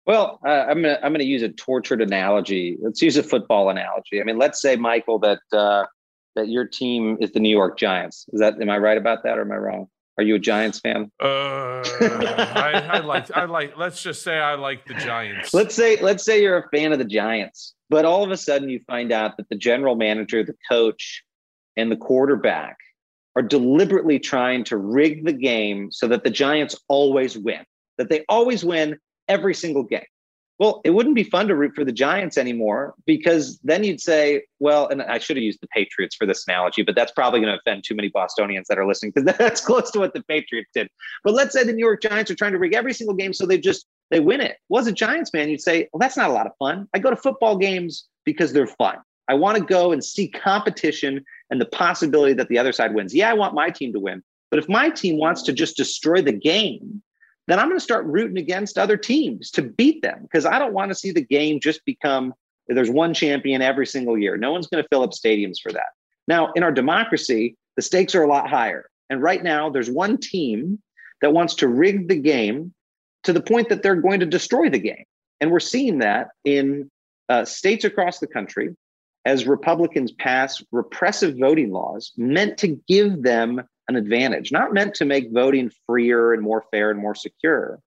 Well, 0.06 0.39
uh, 0.46 0.66
I'm 0.68 0.82
gonna 0.82 0.98
I'm 1.04 1.12
gonna 1.12 1.26
use 1.26 1.44
a 1.44 1.50
tortured 1.50 2.02
analogy. 2.02 2.76
Let's 2.82 3.02
use 3.04 3.18
a 3.18 3.24
football 3.24 3.70
analogy. 3.70 4.20
I 4.20 4.24
mean, 4.24 4.39
let's 4.39 4.60
say 4.60 4.76
Michael 4.76 5.20
that 5.20 5.42
uh, 5.54 5.86
that 6.36 6.48
your 6.48 6.66
team 6.66 7.18
is 7.22 7.32
the 7.34 7.39
New 7.39 7.56
York 7.56 7.78
Giants. 7.78 8.26
Is 8.34 8.39
that 8.39 8.60
am 8.60 8.70
I 8.70 8.80
right 8.80 8.98
about 8.98 9.24
that 9.24 9.38
or 9.38 9.42
am 9.42 9.52
I 9.52 9.58
wrong? 9.58 9.88
Are 10.18 10.24
you 10.24 10.36
a 10.36 10.39
Giants 10.39 10.80
fan? 10.80 11.12
Uh, 11.22 11.82
I, 11.82 12.89
I 12.93 12.99
like. 12.99 13.32
I 13.36 13.45
like. 13.45 13.78
Let's 13.78 14.03
just 14.03 14.24
say 14.24 14.38
I 14.38 14.55
like 14.55 14.86
the 14.86 14.93
Giants. 14.93 15.53
Let's 15.53 15.74
say. 15.74 16.01
Let's 16.01 16.24
say 16.24 16.41
you're 16.41 16.57
a 16.57 16.70
fan 16.70 16.91
of 16.91 16.99
the 16.99 17.05
Giants, 17.05 17.74
but 17.89 18.05
all 18.05 18.24
of 18.24 18.32
a 18.32 18.38
sudden 18.38 18.70
you 18.70 18.82
find 18.88 19.12
out 19.12 19.38
that 19.38 19.49
the 19.49 19.55
general 19.55 19.95
manager, 19.95 20.43
the 20.43 20.55
coach, 20.70 21.24
and 21.78 21.91
the 21.91 21.95
quarterback 21.95 22.78
are 23.36 23.41
deliberately 23.41 24.20
trying 24.20 24.64
to 24.66 24.78
rig 24.78 25.26
the 25.26 25.34
game 25.34 25.91
so 25.91 26.07
that 26.07 26.24
the 26.24 26.30
Giants 26.30 26.78
always 26.89 27.38
win. 27.38 27.64
That 27.97 28.09
they 28.09 28.26
always 28.28 28.66
win 28.66 28.97
every 29.28 29.53
single 29.53 29.84
game. 29.84 30.03
Well, 30.62 30.80
it 30.84 30.91
wouldn't 30.91 31.16
be 31.16 31.24
fun 31.24 31.47
to 31.47 31.55
root 31.55 31.74
for 31.74 31.84
the 31.84 31.91
Giants 31.91 32.38
anymore 32.38 32.93
because 33.07 33.59
then 33.64 33.84
you'd 33.84 33.99
say, 33.99 34.43
well, 34.59 34.88
and 34.89 35.01
I 35.01 35.18
should 35.18 35.36
have 35.36 35.43
used 35.43 35.59
the 35.59 35.68
Patriots 35.70 36.15
for 36.15 36.27
this 36.27 36.45
analogy, 36.48 36.84
but 36.84 36.94
that's 36.94 37.11
probably 37.11 37.40
going 37.40 37.52
to 37.52 37.57
offend 37.57 37.84
too 37.84 37.95
many 37.95 38.10
Bostonians 38.10 38.68
that 38.68 38.77
are 38.77 38.86
listening 38.86 39.11
because 39.15 39.36
that's 39.40 39.60
close 39.60 39.90
to 39.90 39.98
what 39.98 40.14
the 40.14 40.22
Patriots 40.22 40.69
did. 40.72 40.88
But 41.23 41.34
let's 41.34 41.53
say 41.53 41.64
the 41.64 41.73
New 41.73 41.84
York 41.84 42.03
Giants 42.03 42.30
are 42.30 42.36
trying 42.36 42.52
to 42.52 42.60
rig 42.60 42.76
every 42.76 42.94
single 42.94 43.15
game 43.15 43.34
so 43.34 43.48
they 43.48 43.57
just 43.57 43.88
they 44.11 44.19
win 44.19 44.40
it. 44.40 44.57
Well, 44.69 44.80
as 44.80 44.86
a 44.86 44.91
Giants 44.91 45.34
man, 45.34 45.49
you'd 45.49 45.61
say, 45.61 45.90
well, 45.91 45.99
that's 45.99 46.15
not 46.15 46.30
a 46.30 46.34
lot 46.34 46.45
of 46.45 46.52
fun. 46.60 46.88
I 46.94 46.99
go 46.99 47.10
to 47.10 47.15
football 47.15 47.57
games 47.57 48.07
because 48.23 48.53
they're 48.53 48.68
fun. 48.68 48.98
I 49.27 49.34
want 49.34 49.57
to 49.57 49.64
go 49.64 49.91
and 49.91 50.03
see 50.03 50.27
competition 50.27 51.26
and 51.49 51.60
the 51.60 51.65
possibility 51.65 52.34
that 52.34 52.49
the 52.49 52.60
other 52.60 52.72
side 52.72 52.94
wins. 52.94 53.15
Yeah, 53.15 53.31
I 53.31 53.34
want 53.34 53.56
my 53.56 53.72
team 53.72 53.94
to 53.94 53.99
win. 53.99 54.22
But 54.52 54.60
if 54.60 54.69
my 54.69 54.91
team 54.91 55.18
wants 55.18 55.41
to 55.44 55.53
just 55.53 55.76
destroy 55.76 56.22
the 56.22 56.34
game, 56.34 57.02
then 57.47 57.59
I'm 57.59 57.68
going 57.68 57.77
to 57.77 57.84
start 57.84 58.05
rooting 58.05 58.38
against 58.38 58.77
other 58.77 58.97
teams 58.97 59.51
to 59.51 59.61
beat 59.61 60.01
them 60.01 60.19
because 60.23 60.45
I 60.45 60.59
don't 60.59 60.73
want 60.73 60.89
to 60.89 60.95
see 60.95 61.11
the 61.11 61.26
game 61.26 61.59
just 61.59 61.84
become 61.85 62.34
there's 62.68 62.89
one 62.89 63.13
champion 63.13 63.61
every 63.61 63.85
single 63.85 64.18
year. 64.18 64.38
No 64.38 64.51
one's 64.51 64.68
going 64.68 64.84
to 64.84 64.88
fill 64.89 65.03
up 65.03 65.11
stadiums 65.11 65.59
for 65.61 65.72
that. 65.72 65.88
Now, 66.27 66.51
in 66.53 66.63
our 66.63 66.72
democracy, 66.72 67.55
the 67.76 67.81
stakes 67.81 68.15
are 68.15 68.23
a 68.23 68.27
lot 68.27 68.49
higher. 68.49 68.85
And 69.09 69.22
right 69.22 69.43
now, 69.43 69.69
there's 69.69 69.89
one 69.89 70.18
team 70.18 70.80
that 71.22 71.34
wants 71.34 71.55
to 71.55 71.68
rig 71.68 72.07
the 72.07 72.15
game 72.15 72.73
to 73.23 73.34
the 73.34 73.41
point 73.41 73.69
that 73.69 73.84
they're 73.84 73.95
going 73.95 74.19
to 74.22 74.26
destroy 74.26 74.69
the 74.69 74.80
game. 74.80 75.03
And 75.39 75.51
we're 75.51 75.59
seeing 75.59 75.99
that 75.99 76.30
in 76.45 76.89
uh, 77.30 77.45
states 77.45 77.84
across 77.84 78.19
the 78.19 78.27
country 78.27 78.76
as 79.26 79.45
Republicans 79.45 80.11
pass 80.11 80.63
repressive 80.72 81.38
voting 81.38 81.72
laws 81.72 82.11
meant 82.18 82.57
to 82.59 82.80
give 82.88 83.22
them 83.23 83.61
an 83.88 83.95
advantage, 83.95 84.52
not 84.52 84.74
meant 84.74 84.94
to 84.95 85.06
make 85.06 85.32
voting 85.32 85.72
freer 85.86 86.34
and 86.34 86.41
more 86.41 86.64
fair 86.72 86.91
and 86.91 86.99
more 86.99 87.16
secure, 87.16 87.80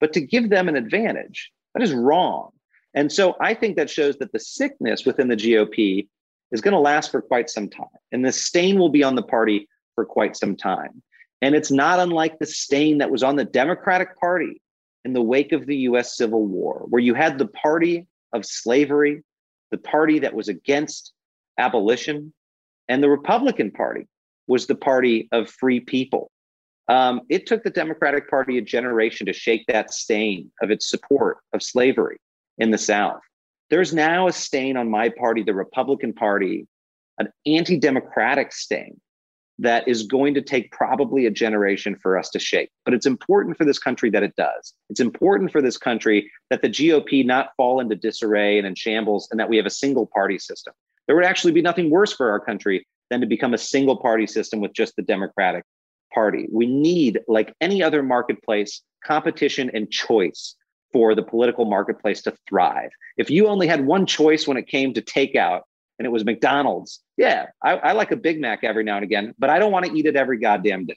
but 0.00 0.12
to 0.12 0.20
give 0.20 0.50
them 0.50 0.68
an 0.68 0.76
advantage. 0.76 1.50
That 1.74 1.82
is 1.82 1.92
wrong. 1.92 2.50
And 2.94 3.12
so 3.12 3.36
I 3.40 3.54
think 3.54 3.76
that 3.76 3.90
shows 3.90 4.16
that 4.18 4.32
the 4.32 4.40
sickness 4.40 5.04
within 5.04 5.28
the 5.28 5.36
GOP 5.36 6.08
is 6.50 6.60
going 6.60 6.72
to 6.72 6.80
last 6.80 7.10
for 7.10 7.20
quite 7.20 7.50
some 7.50 7.68
time. 7.68 7.86
And 8.12 8.24
the 8.24 8.32
stain 8.32 8.78
will 8.78 8.88
be 8.88 9.04
on 9.04 9.14
the 9.14 9.22
party 9.22 9.68
for 9.94 10.04
quite 10.04 10.36
some 10.36 10.56
time. 10.56 11.02
And 11.42 11.54
it's 11.54 11.70
not 11.70 12.00
unlike 12.00 12.38
the 12.38 12.46
stain 12.46 12.98
that 12.98 13.10
was 13.10 13.22
on 13.22 13.36
the 13.36 13.44
Democratic 13.44 14.18
Party 14.18 14.60
in 15.04 15.12
the 15.12 15.22
wake 15.22 15.52
of 15.52 15.66
the 15.66 15.76
US 15.76 16.16
Civil 16.16 16.46
War, 16.46 16.84
where 16.88 17.00
you 17.00 17.14
had 17.14 17.38
the 17.38 17.46
party 17.46 18.06
of 18.32 18.44
slavery, 18.44 19.22
the 19.70 19.78
party 19.78 20.18
that 20.20 20.34
was 20.34 20.48
against 20.48 21.12
abolition, 21.58 22.32
and 22.88 23.02
the 23.02 23.10
Republican 23.10 23.70
Party, 23.70 24.06
was 24.48 24.66
the 24.66 24.74
party 24.74 25.28
of 25.30 25.48
free 25.48 25.80
people. 25.80 26.30
Um, 26.88 27.20
it 27.28 27.46
took 27.46 27.62
the 27.62 27.70
Democratic 27.70 28.28
Party 28.30 28.58
a 28.58 28.62
generation 28.62 29.26
to 29.26 29.32
shake 29.32 29.66
that 29.68 29.92
stain 29.92 30.50
of 30.62 30.70
its 30.70 30.88
support 30.88 31.38
of 31.52 31.62
slavery 31.62 32.16
in 32.56 32.70
the 32.70 32.78
South. 32.78 33.20
There's 33.70 33.92
now 33.92 34.26
a 34.26 34.32
stain 34.32 34.78
on 34.78 34.90
my 34.90 35.10
party, 35.10 35.42
the 35.42 35.54
Republican 35.54 36.14
Party, 36.14 36.66
an 37.18 37.28
anti 37.46 37.78
democratic 37.78 38.52
stain 38.52 38.98
that 39.58 39.86
is 39.88 40.04
going 40.04 40.34
to 40.34 40.40
take 40.40 40.70
probably 40.70 41.26
a 41.26 41.30
generation 41.30 41.96
for 41.96 42.16
us 42.16 42.30
to 42.30 42.38
shake. 42.38 42.70
But 42.84 42.94
it's 42.94 43.06
important 43.06 43.58
for 43.58 43.64
this 43.64 43.78
country 43.78 44.08
that 44.10 44.22
it 44.22 44.36
does. 44.36 44.72
It's 44.88 45.00
important 45.00 45.50
for 45.50 45.60
this 45.60 45.76
country 45.76 46.30
that 46.48 46.62
the 46.62 46.68
GOP 46.68 47.26
not 47.26 47.50
fall 47.56 47.80
into 47.80 47.96
disarray 47.96 48.56
and 48.56 48.66
in 48.66 48.76
shambles 48.76 49.28
and 49.30 49.40
that 49.40 49.48
we 49.48 49.56
have 49.56 49.66
a 49.66 49.70
single 49.70 50.06
party 50.06 50.38
system. 50.38 50.72
There 51.06 51.16
would 51.16 51.24
actually 51.24 51.52
be 51.52 51.62
nothing 51.62 51.90
worse 51.90 52.12
for 52.12 52.30
our 52.30 52.38
country 52.38 52.86
than 53.10 53.20
to 53.20 53.26
become 53.26 53.54
a 53.54 53.58
single 53.58 53.96
party 53.96 54.26
system 54.26 54.60
with 54.60 54.72
just 54.72 54.96
the 54.96 55.02
Democratic 55.02 55.64
Party. 56.12 56.48
We 56.50 56.66
need, 56.66 57.20
like 57.28 57.54
any 57.60 57.82
other 57.82 58.02
marketplace, 58.02 58.82
competition 59.04 59.70
and 59.74 59.90
choice 59.90 60.56
for 60.92 61.14
the 61.14 61.22
political 61.22 61.64
marketplace 61.64 62.22
to 62.22 62.34
thrive. 62.48 62.90
If 63.16 63.30
you 63.30 63.46
only 63.48 63.66
had 63.66 63.86
one 63.86 64.06
choice 64.06 64.46
when 64.46 64.56
it 64.56 64.66
came 64.66 64.94
to 64.94 65.02
takeout, 65.02 65.60
and 65.98 66.06
it 66.06 66.10
was 66.10 66.24
McDonald's. 66.24 67.00
Yeah, 67.16 67.46
I, 67.62 67.72
I 67.72 67.92
like 67.92 68.12
a 68.12 68.16
Big 68.16 68.40
Mac 68.40 68.62
every 68.62 68.84
now 68.84 68.96
and 68.96 69.04
again, 69.04 69.34
but 69.38 69.50
I 69.50 69.58
don't 69.58 69.72
want 69.72 69.86
to 69.86 69.92
eat 69.92 70.06
it 70.06 70.16
every 70.16 70.38
goddamn 70.38 70.86
day. 70.86 70.96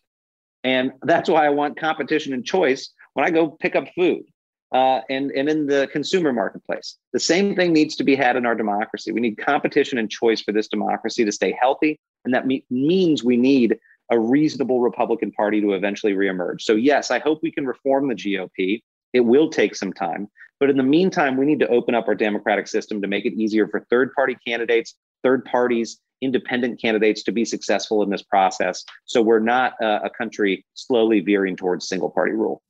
And 0.64 0.92
that's 1.02 1.30
why 1.30 1.46
I 1.46 1.50
want 1.50 1.80
competition 1.80 2.34
and 2.34 2.46
choice 2.46 2.92
when 3.14 3.26
I 3.26 3.32
go 3.32 3.50
pick 3.50 3.76
up 3.76 3.86
food 3.96 4.24
uh, 4.72 5.02
and, 5.10 5.32
and 5.32 5.50
in 5.50 5.68
the 5.68 5.90
consumer 5.92 6.32
marketplace. 6.32 6.98
The 7.14 7.20
same 7.20 7.56
thing 7.56 7.74
needs 7.74 7.96
to 7.98 8.04
be 8.04 8.16
had 8.16 8.36
in 8.36 8.46
our 8.46 8.56
democracy. 8.56 9.12
We 9.12 9.20
need 9.20 9.38
competition 9.38 9.98
and 9.98 10.10
choice 10.10 10.42
for 10.42 10.52
this 10.52 10.68
democracy 10.68 11.26
to 11.26 11.32
stay 11.32 11.58
healthy. 11.60 12.00
And 12.24 12.34
that 12.34 12.48
me- 12.48 12.66
means 12.70 13.24
we 13.24 13.38
need 13.38 13.78
a 14.12 14.20
reasonable 14.20 14.82
Republican 14.82 15.32
Party 15.32 15.62
to 15.62 15.74
eventually 15.74 16.14
reemerge. 16.14 16.62
So, 16.62 16.74
yes, 16.74 17.12
I 17.12 17.20
hope 17.20 17.40
we 17.42 17.52
can 17.52 17.66
reform 17.66 18.08
the 18.08 18.16
GOP. 18.16 18.82
It 19.14 19.22
will 19.22 19.50
take 19.50 19.76
some 19.76 19.94
time. 19.94 20.28
But 20.60 20.70
in 20.70 20.78
the 20.78 20.84
meantime, 20.84 21.38
we 21.38 21.46
need 21.46 21.60
to 21.60 21.68
open 21.68 21.96
up 21.96 22.08
our 22.08 22.16
democratic 22.16 22.68
system 22.68 23.02
to 23.02 23.08
make 23.08 23.26
it 23.26 23.34
easier 23.34 23.68
for 23.68 23.86
third 23.90 24.14
party 24.14 24.38
candidates, 24.46 24.96
third 25.24 25.44
parties, 25.46 26.00
independent 26.22 26.80
candidates 26.80 27.24
to 27.24 27.32
be 27.32 27.44
successful 27.44 28.04
in 28.04 28.10
this 28.10 28.22
process. 28.22 28.86
So 29.06 29.22
we're 29.22 29.40
not 29.40 29.74
uh, 29.82 30.02
a 30.04 30.10
country 30.10 30.64
slowly 30.76 31.20
veering 31.20 31.56
towards 31.56 31.88
single 31.88 32.12
party 32.12 32.34
rule. 32.34 32.62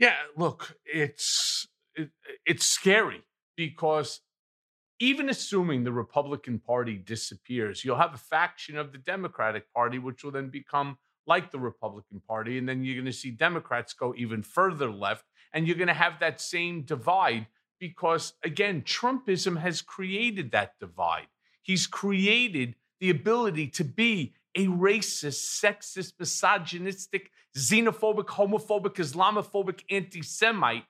Yeah, 0.00 0.16
look, 0.34 0.76
it's 0.86 1.68
it, 1.94 2.08
it's 2.46 2.64
scary 2.64 3.22
because 3.54 4.20
even 4.98 5.28
assuming 5.28 5.84
the 5.84 5.92
Republican 5.92 6.58
Party 6.58 6.96
disappears, 6.96 7.84
you'll 7.84 7.96
have 7.96 8.14
a 8.14 8.18
faction 8.18 8.78
of 8.78 8.92
the 8.92 8.98
Democratic 8.98 9.70
Party 9.72 9.98
which 9.98 10.24
will 10.24 10.30
then 10.30 10.48
become 10.48 10.96
like 11.26 11.50
the 11.52 11.58
Republican 11.58 12.20
Party 12.26 12.56
and 12.56 12.66
then 12.66 12.82
you're 12.82 12.94
going 12.94 13.04
to 13.04 13.12
see 13.12 13.30
Democrats 13.30 13.92
go 13.92 14.14
even 14.16 14.42
further 14.42 14.90
left 14.90 15.26
and 15.52 15.66
you're 15.66 15.76
going 15.76 15.88
to 15.88 15.94
have 15.94 16.18
that 16.20 16.40
same 16.40 16.82
divide 16.82 17.46
because, 17.78 18.32
again, 18.42 18.82
Trumpism 18.82 19.58
has 19.58 19.82
created 19.82 20.50
that 20.52 20.78
divide. 20.80 21.28
He's 21.60 21.86
created 21.86 22.74
the 23.00 23.10
ability 23.10 23.68
to 23.68 23.84
be 23.84 24.34
a 24.56 24.66
racist, 24.66 25.62
sexist, 25.62 26.14
misogynistic, 26.18 27.30
xenophobic, 27.56 28.26
homophobic, 28.26 28.96
Islamophobic 28.96 29.82
anti 29.90 30.22
Semite 30.22 30.84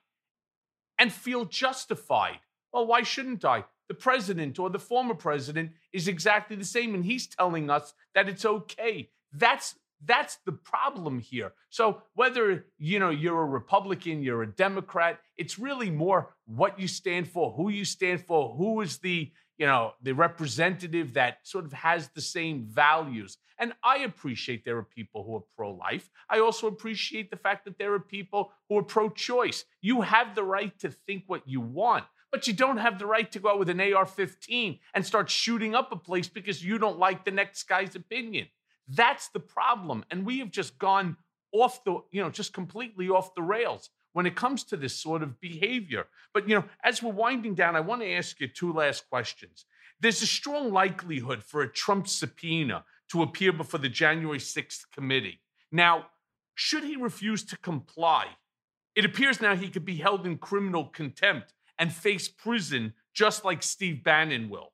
and 0.97 1.11
feel 1.11 1.45
justified. 1.45 2.39
Well, 2.71 2.87
why 2.87 3.03
shouldn't 3.03 3.43
I? 3.43 3.65
The 3.87 3.95
president 3.95 4.59
or 4.59 4.69
the 4.69 4.79
former 4.79 5.15
president 5.15 5.71
is 5.91 6.07
exactly 6.07 6.55
the 6.55 6.63
same, 6.63 6.95
and 6.95 7.03
he's 7.03 7.27
telling 7.27 7.69
us 7.69 7.93
that 8.15 8.29
it's 8.29 8.45
okay. 8.45 9.09
That's 9.33 9.75
that's 10.03 10.37
the 10.45 10.51
problem 10.51 11.19
here. 11.19 11.53
So 11.69 12.01
whether 12.13 12.65
you 12.77 12.99
know 12.99 13.09
you're 13.09 13.41
a 13.41 13.45
Republican, 13.45 14.23
you're 14.23 14.43
a 14.43 14.51
Democrat, 14.51 15.19
it's 15.37 15.59
really 15.59 15.89
more 15.89 16.35
what 16.45 16.79
you 16.79 16.87
stand 16.87 17.27
for, 17.27 17.51
who 17.51 17.69
you 17.69 17.85
stand 17.85 18.25
for, 18.25 18.55
who 18.55 18.81
is 18.81 18.99
the 18.99 19.31
you 19.61 19.67
know 19.67 19.93
the 20.01 20.13
representative 20.13 21.13
that 21.13 21.37
sort 21.43 21.65
of 21.65 21.73
has 21.73 22.09
the 22.15 22.21
same 22.21 22.65
values. 22.65 23.37
And 23.59 23.73
I 23.83 23.97
appreciate 23.99 24.65
there 24.65 24.77
are 24.77 24.95
people 24.99 25.23
who 25.23 25.35
are 25.35 25.43
pro-life. 25.55 26.09
I 26.27 26.39
also 26.39 26.65
appreciate 26.65 27.29
the 27.29 27.37
fact 27.37 27.65
that 27.65 27.77
there 27.77 27.93
are 27.93 27.99
people 27.99 28.51
who 28.67 28.79
are 28.79 28.83
pro-choice. 28.83 29.65
You 29.79 30.01
have 30.01 30.33
the 30.33 30.43
right 30.43 30.73
to 30.79 30.89
think 30.89 31.25
what 31.27 31.47
you 31.47 31.61
want. 31.61 32.05
But 32.31 32.47
you 32.47 32.53
don't 32.53 32.77
have 32.77 32.97
the 32.97 33.05
right 33.05 33.31
to 33.33 33.39
go 33.39 33.49
out 33.49 33.59
with 33.59 33.69
an 33.69 33.81
AR 33.81 34.07
15 34.07 34.79
and 34.95 35.05
start 35.05 35.29
shooting 35.29 35.75
up 35.75 35.91
a 35.91 35.95
place 35.95 36.27
because 36.27 36.63
you 36.63 36.79
don't 36.79 36.97
like 36.97 37.23
the 37.23 37.29
next 37.29 37.61
guy's 37.65 37.95
opinion. 37.95 38.47
That's 38.87 39.27
the 39.27 39.41
problem. 39.41 40.05
And 40.09 40.25
we 40.25 40.39
have 40.39 40.49
just 40.49 40.79
gone 40.79 41.17
off 41.51 41.83
the, 41.83 41.99
you 42.11 42.23
know, 42.23 42.31
just 42.31 42.51
completely 42.51 43.09
off 43.09 43.35
the 43.35 43.43
rails 43.43 43.91
when 44.13 44.25
it 44.25 44.35
comes 44.35 44.63
to 44.65 44.77
this 44.77 44.95
sort 44.95 45.23
of 45.23 45.39
behavior. 45.39 46.07
But, 46.33 46.47
you 46.47 46.55
know, 46.55 46.65
as 46.83 47.01
we're 47.01 47.11
winding 47.11 47.55
down, 47.55 47.75
I 47.75 47.79
want 47.79 48.01
to 48.01 48.11
ask 48.11 48.39
you 48.39 48.47
two 48.47 48.73
last 48.73 49.09
questions. 49.09 49.65
There's 49.99 50.21
a 50.21 50.27
strong 50.27 50.71
likelihood 50.71 51.43
for 51.43 51.61
a 51.61 51.71
Trump 51.71 52.07
subpoena 52.07 52.83
to 53.11 53.21
appear 53.21 53.51
before 53.51 53.79
the 53.79 53.89
January 53.89 54.39
6th 54.39 54.83
committee. 54.93 55.41
Now, 55.71 56.07
should 56.55 56.83
he 56.83 56.95
refuse 56.95 57.43
to 57.45 57.57
comply, 57.57 58.27
it 58.95 59.05
appears 59.05 59.41
now 59.41 59.55
he 59.55 59.69
could 59.69 59.85
be 59.85 59.97
held 59.97 60.25
in 60.25 60.37
criminal 60.37 60.85
contempt 60.85 61.53
and 61.77 61.91
face 61.91 62.27
prison 62.27 62.93
just 63.13 63.45
like 63.45 63.63
Steve 63.63 64.03
Bannon 64.03 64.49
will. 64.49 64.71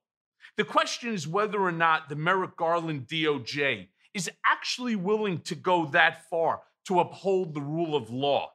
The 0.58 0.64
question 0.64 1.14
is 1.14 1.28
whether 1.28 1.60
or 1.60 1.72
not 1.72 2.10
the 2.10 2.16
Merrick 2.16 2.56
Garland 2.58 3.08
DOJ 3.08 3.88
is 4.14 4.30
actually 4.46 4.96
willing 4.96 5.42
to 5.42 5.56
go 5.56 5.86
that 5.88 6.28
far 6.30 6.62
to 6.88 7.00
uphold 7.00 7.54
the 7.54 7.62
rule 7.62 7.96
of 7.96 8.10
law? 8.10 8.52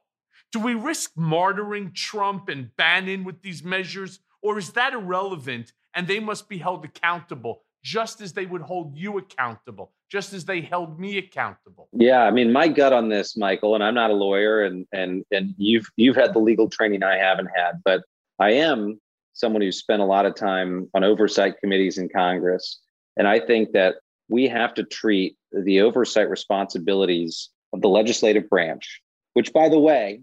Do 0.53 0.61
we 0.61 0.75
risk 0.75 1.15
martyring 1.15 1.95
Trump 1.95 2.51
and 2.51 2.77
Bannon 2.77 3.25
with 3.25 3.41
these 3.41 3.65
measures, 3.65 4.21
or 4.43 4.59
is 4.59 4.71
that 4.73 4.93
irrelevant 4.93 5.73
and 5.95 6.07
they 6.07 6.21
must 6.21 6.47
be 6.47 6.59
held 6.59 6.85
accountable 6.85 7.63
just 7.83 8.21
as 8.21 8.35
they 8.35 8.45
would 8.45 8.61
hold 8.61 8.97
you 8.97 9.17
accountable, 9.17 9.93
just 10.11 10.35
as 10.35 10.45
they 10.45 10.61
held 10.61 11.01
me 11.01 11.17
accountable? 11.17 11.89
Yeah, 11.93 12.23
I 12.23 12.31
mean, 12.31 12.53
my 12.53 12.69
gut 12.69 12.93
on 12.93 13.09
this, 13.09 13.35
Michael, 13.35 13.75
and 13.75 13.83
I'm 13.83 13.95
not 13.95 14.11
a 14.11 14.15
lawyer, 14.15 14.63
and 14.65 14.87
and 14.93 15.25
and 15.31 15.55
you've 15.57 15.87
you've 15.97 16.17
had 16.17 16.35
the 16.35 16.39
legal 16.39 16.69
training 16.69 17.03
I 17.03 17.17
haven't 17.17 17.49
had, 17.57 17.81
but 17.83 18.03
I 18.39 18.53
am 18.53 19.01
someone 19.33 19.63
who's 19.63 19.79
spent 19.79 20.03
a 20.03 20.07
lot 20.07 20.27
of 20.27 20.35
time 20.35 20.91
on 20.93 21.03
oversight 21.03 21.55
committees 21.61 21.97
in 21.97 22.11
Congress, 22.11 22.79
and 23.17 23.27
I 23.27 23.41
think 23.41 23.73
that 23.73 23.95
we 24.29 24.49
have 24.49 24.75
to 24.75 24.85
treat 24.85 25.37
the 25.51 25.81
oversight 25.81 26.29
responsibilities 26.29 27.49
of 27.73 27.81
the 27.81 27.89
legislative 27.89 28.51
branch, 28.51 29.01
which, 29.33 29.51
by 29.55 29.71
the 29.71 29.79
way, 29.79 30.21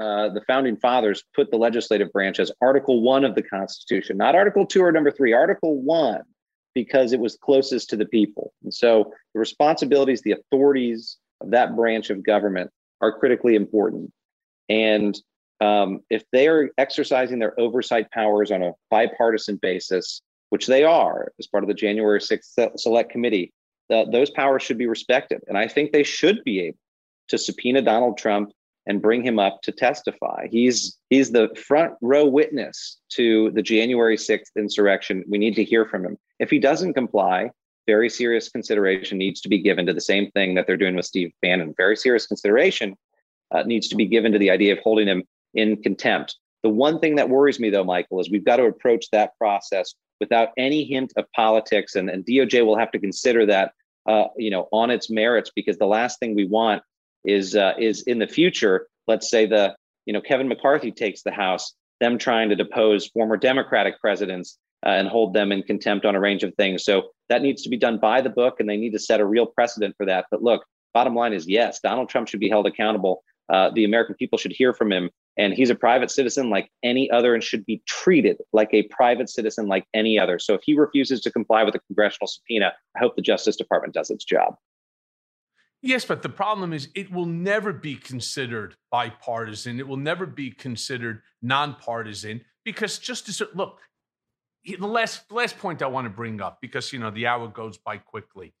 uh, 0.00 0.30
the 0.30 0.40
founding 0.46 0.76
fathers 0.76 1.22
put 1.34 1.50
the 1.50 1.56
legislative 1.56 2.10
branch 2.12 2.40
as 2.40 2.50
Article 2.62 3.02
One 3.02 3.24
of 3.24 3.34
the 3.34 3.42
Constitution, 3.42 4.16
not 4.16 4.34
Article 4.34 4.66
Two 4.66 4.82
or 4.82 4.92
Number 4.92 5.10
Three, 5.10 5.32
Article 5.32 5.80
One, 5.82 6.22
because 6.74 7.12
it 7.12 7.20
was 7.20 7.36
closest 7.36 7.90
to 7.90 7.96
the 7.96 8.06
people. 8.06 8.52
And 8.62 8.72
so 8.72 9.12
the 9.34 9.40
responsibilities, 9.40 10.22
the 10.22 10.32
authorities 10.32 11.18
of 11.40 11.50
that 11.50 11.76
branch 11.76 12.10
of 12.10 12.24
government 12.24 12.70
are 13.00 13.18
critically 13.18 13.56
important. 13.56 14.12
And 14.68 15.20
um, 15.60 16.00
if 16.08 16.24
they 16.32 16.48
are 16.48 16.70
exercising 16.78 17.38
their 17.38 17.58
oversight 17.60 18.10
powers 18.10 18.50
on 18.50 18.62
a 18.62 18.72
bipartisan 18.90 19.56
basis, 19.56 20.22
which 20.48 20.66
they 20.66 20.84
are 20.84 21.32
as 21.38 21.46
part 21.46 21.64
of 21.64 21.68
the 21.68 21.74
January 21.74 22.20
6th 22.20 22.78
Select 22.78 23.10
Committee, 23.10 23.52
uh, 23.92 24.04
those 24.10 24.30
powers 24.30 24.62
should 24.62 24.78
be 24.78 24.86
respected. 24.86 25.40
And 25.48 25.58
I 25.58 25.68
think 25.68 25.92
they 25.92 26.04
should 26.04 26.42
be 26.44 26.60
able 26.60 26.78
to 27.28 27.38
subpoena 27.38 27.82
Donald 27.82 28.16
Trump 28.16 28.52
and 28.86 29.02
bring 29.02 29.22
him 29.22 29.38
up 29.38 29.60
to 29.62 29.72
testify. 29.72 30.46
He's 30.50 30.98
he's 31.10 31.30
the 31.30 31.48
front 31.66 31.94
row 32.00 32.24
witness 32.24 32.98
to 33.10 33.50
the 33.52 33.62
January 33.62 34.16
6th 34.16 34.56
insurrection. 34.56 35.24
We 35.28 35.38
need 35.38 35.54
to 35.56 35.64
hear 35.64 35.86
from 35.86 36.04
him. 36.04 36.18
If 36.38 36.50
he 36.50 36.58
doesn't 36.58 36.94
comply, 36.94 37.50
very 37.86 38.08
serious 38.08 38.48
consideration 38.48 39.18
needs 39.18 39.40
to 39.42 39.48
be 39.48 39.58
given 39.58 39.86
to 39.86 39.92
the 39.92 40.00
same 40.00 40.30
thing 40.30 40.54
that 40.54 40.66
they're 40.66 40.76
doing 40.76 40.96
with 40.96 41.06
Steve 41.06 41.32
Bannon. 41.42 41.74
Very 41.76 41.96
serious 41.96 42.26
consideration 42.26 42.96
uh, 43.50 43.62
needs 43.62 43.88
to 43.88 43.96
be 43.96 44.06
given 44.06 44.32
to 44.32 44.38
the 44.38 44.50
idea 44.50 44.72
of 44.72 44.78
holding 44.78 45.08
him 45.08 45.24
in 45.54 45.82
contempt. 45.82 46.36
The 46.62 46.68
one 46.68 47.00
thing 47.00 47.16
that 47.16 47.30
worries 47.30 47.58
me, 47.58 47.70
though, 47.70 47.84
Michael, 47.84 48.20
is 48.20 48.30
we've 48.30 48.44
got 48.44 48.56
to 48.56 48.64
approach 48.64 49.06
that 49.12 49.36
process 49.38 49.94
without 50.20 50.50
any 50.58 50.84
hint 50.84 51.12
of 51.16 51.24
politics, 51.34 51.96
and, 51.96 52.10
and 52.10 52.24
DOJ 52.24 52.64
will 52.64 52.78
have 52.78 52.90
to 52.90 52.98
consider 52.98 53.46
that, 53.46 53.72
uh, 54.06 54.26
you 54.36 54.50
know, 54.50 54.68
on 54.70 54.90
its 54.90 55.10
merits, 55.10 55.50
because 55.54 55.78
the 55.78 55.86
last 55.86 56.20
thing 56.20 56.34
we 56.34 56.46
want 56.46 56.82
is 57.24 57.54
uh, 57.54 57.74
is 57.78 58.02
in 58.02 58.18
the 58.18 58.26
future. 58.26 58.86
Let's 59.06 59.30
say 59.30 59.46
the 59.46 59.76
you 60.06 60.12
know 60.12 60.20
Kevin 60.20 60.48
McCarthy 60.48 60.92
takes 60.92 61.22
the 61.22 61.30
House, 61.30 61.74
them 62.00 62.18
trying 62.18 62.48
to 62.50 62.56
depose 62.56 63.06
former 63.08 63.36
Democratic 63.36 64.00
presidents 64.00 64.58
uh, 64.84 64.90
and 64.90 65.08
hold 65.08 65.34
them 65.34 65.52
in 65.52 65.62
contempt 65.62 66.06
on 66.06 66.14
a 66.14 66.20
range 66.20 66.42
of 66.42 66.54
things. 66.54 66.84
So 66.84 67.10
that 67.28 67.42
needs 67.42 67.62
to 67.62 67.68
be 67.68 67.76
done 67.76 67.98
by 67.98 68.20
the 68.20 68.30
book, 68.30 68.60
and 68.60 68.68
they 68.68 68.76
need 68.76 68.92
to 68.92 68.98
set 68.98 69.20
a 69.20 69.26
real 69.26 69.46
precedent 69.46 69.94
for 69.96 70.06
that. 70.06 70.26
But 70.30 70.42
look, 70.42 70.64
bottom 70.94 71.14
line 71.14 71.32
is 71.32 71.48
yes, 71.48 71.80
Donald 71.80 72.08
Trump 72.08 72.28
should 72.28 72.40
be 72.40 72.48
held 72.48 72.66
accountable. 72.66 73.22
Uh, 73.52 73.70
the 73.74 73.84
American 73.84 74.14
people 74.14 74.38
should 74.38 74.52
hear 74.52 74.72
from 74.72 74.92
him 74.92 75.10
and 75.36 75.54
he's 75.54 75.70
a 75.70 75.74
private 75.74 76.10
citizen 76.10 76.50
like 76.50 76.70
any 76.82 77.10
other 77.10 77.34
and 77.34 77.42
should 77.42 77.64
be 77.64 77.82
treated 77.86 78.36
like 78.52 78.68
a 78.72 78.82
private 78.84 79.30
citizen 79.30 79.66
like 79.66 79.86
any 79.94 80.18
other. 80.18 80.38
So 80.38 80.54
if 80.54 80.60
he 80.64 80.74
refuses 80.74 81.20
to 81.22 81.32
comply 81.32 81.64
with 81.64 81.74
a 81.74 81.80
congressional 81.80 82.26
subpoena, 82.26 82.72
I 82.94 82.98
hope 82.98 83.16
the 83.16 83.22
Justice 83.22 83.56
Department 83.56 83.94
does 83.94 84.10
its 84.10 84.24
job. 84.24 84.56
Yes, 85.82 86.04
but 86.04 86.22
the 86.22 86.28
problem 86.28 86.72
is 86.72 86.88
it 86.94 87.10
will 87.12 87.26
never 87.26 87.72
be 87.72 87.96
considered 87.96 88.76
bipartisan. 88.90 89.80
It 89.80 89.88
will 89.88 89.96
never 89.96 90.26
be 90.26 90.50
considered 90.50 91.22
nonpartisan 91.42 92.42
because 92.64 92.98
just 92.98 93.28
as 93.28 93.42
look, 93.54 93.80
the 94.64 94.86
last 94.86 95.28
the 95.28 95.34
last 95.34 95.58
point 95.58 95.82
I 95.82 95.86
want 95.86 96.06
to 96.06 96.10
bring 96.10 96.40
up 96.42 96.60
because 96.60 96.92
you 96.92 96.98
know 96.98 97.10
the 97.10 97.26
hour 97.26 97.48
goes 97.48 97.78
by 97.78 97.98
quickly. 97.98 98.54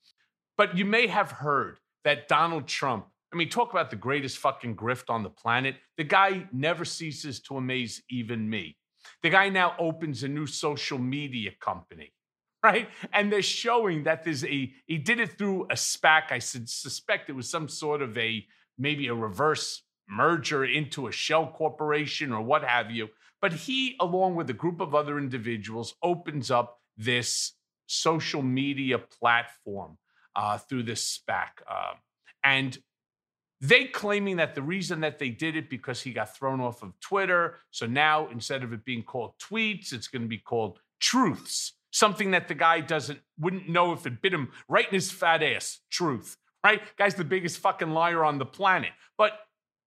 but 0.56 0.76
you 0.76 0.84
may 0.84 1.06
have 1.06 1.30
heard 1.32 1.78
that 2.04 2.28
Donald 2.28 2.66
Trump, 2.66 3.06
I 3.32 3.36
mean, 3.36 3.48
talk 3.48 3.72
about 3.72 3.90
the 3.90 3.96
greatest 3.96 4.38
fucking 4.38 4.76
grift 4.76 5.10
on 5.10 5.22
the 5.22 5.30
planet. 5.30 5.76
The 5.98 6.04
guy 6.04 6.48
never 6.52 6.84
ceases 6.84 7.40
to 7.42 7.56
amaze 7.56 8.02
even 8.10 8.48
me. 8.50 8.76
The 9.22 9.30
guy 9.30 9.48
now 9.48 9.74
opens 9.78 10.22
a 10.22 10.28
new 10.28 10.46
social 10.46 10.98
media 10.98 11.52
company, 11.60 12.12
right? 12.64 12.88
And 13.12 13.32
they're 13.32 13.42
showing 13.42 14.04
that 14.04 14.24
there's 14.24 14.44
a, 14.44 14.72
he 14.86 14.98
did 14.98 15.20
it 15.20 15.38
through 15.38 15.64
a 15.64 15.74
SPAC. 15.74 16.30
I 16.30 16.38
suspect 16.38 17.30
it 17.30 17.34
was 17.34 17.48
some 17.48 17.68
sort 17.68 18.02
of 18.02 18.16
a, 18.18 18.46
maybe 18.78 19.06
a 19.06 19.14
reverse 19.14 19.82
merger 20.08 20.64
into 20.64 21.06
a 21.06 21.12
shell 21.12 21.46
corporation 21.46 22.32
or 22.32 22.42
what 22.42 22.64
have 22.64 22.90
you. 22.90 23.08
But 23.40 23.52
he, 23.52 23.96
along 24.00 24.36
with 24.36 24.50
a 24.50 24.54
group 24.54 24.80
of 24.80 24.94
other 24.94 25.16
individuals, 25.18 25.94
opens 26.02 26.50
up 26.50 26.80
this 26.96 27.52
social 27.86 28.42
media 28.42 28.98
platform 28.98 29.96
uh, 30.36 30.58
through 30.58 30.82
this 30.82 31.18
SPAC. 31.18 31.48
Uh, 31.68 31.94
and 32.44 32.78
they 33.60 33.84
claiming 33.84 34.36
that 34.36 34.54
the 34.54 34.62
reason 34.62 35.00
that 35.00 35.18
they 35.18 35.28
did 35.30 35.56
it 35.56 35.68
because 35.68 36.00
he 36.02 36.12
got 36.12 36.34
thrown 36.34 36.60
off 36.60 36.82
of 36.82 36.98
Twitter. 37.00 37.56
So 37.70 37.86
now 37.86 38.28
instead 38.28 38.62
of 38.62 38.72
it 38.72 38.84
being 38.84 39.02
called 39.02 39.34
tweets, 39.38 39.92
it's 39.92 40.08
going 40.08 40.22
to 40.22 40.28
be 40.28 40.38
called 40.38 40.80
truths. 40.98 41.74
Something 41.92 42.32
that 42.32 42.48
the 42.48 42.54
guy 42.54 42.80
doesn't 42.80 43.20
wouldn't 43.38 43.68
know 43.68 43.92
if 43.92 44.06
it 44.06 44.22
bit 44.22 44.32
him 44.32 44.50
right 44.68 44.86
in 44.86 44.94
his 44.94 45.10
fat 45.10 45.42
ass. 45.42 45.80
Truth, 45.90 46.36
right? 46.64 46.80
Guy's 46.96 47.14
the 47.14 47.24
biggest 47.24 47.58
fucking 47.58 47.90
liar 47.90 48.24
on 48.24 48.38
the 48.38 48.46
planet. 48.46 48.90
But 49.18 49.32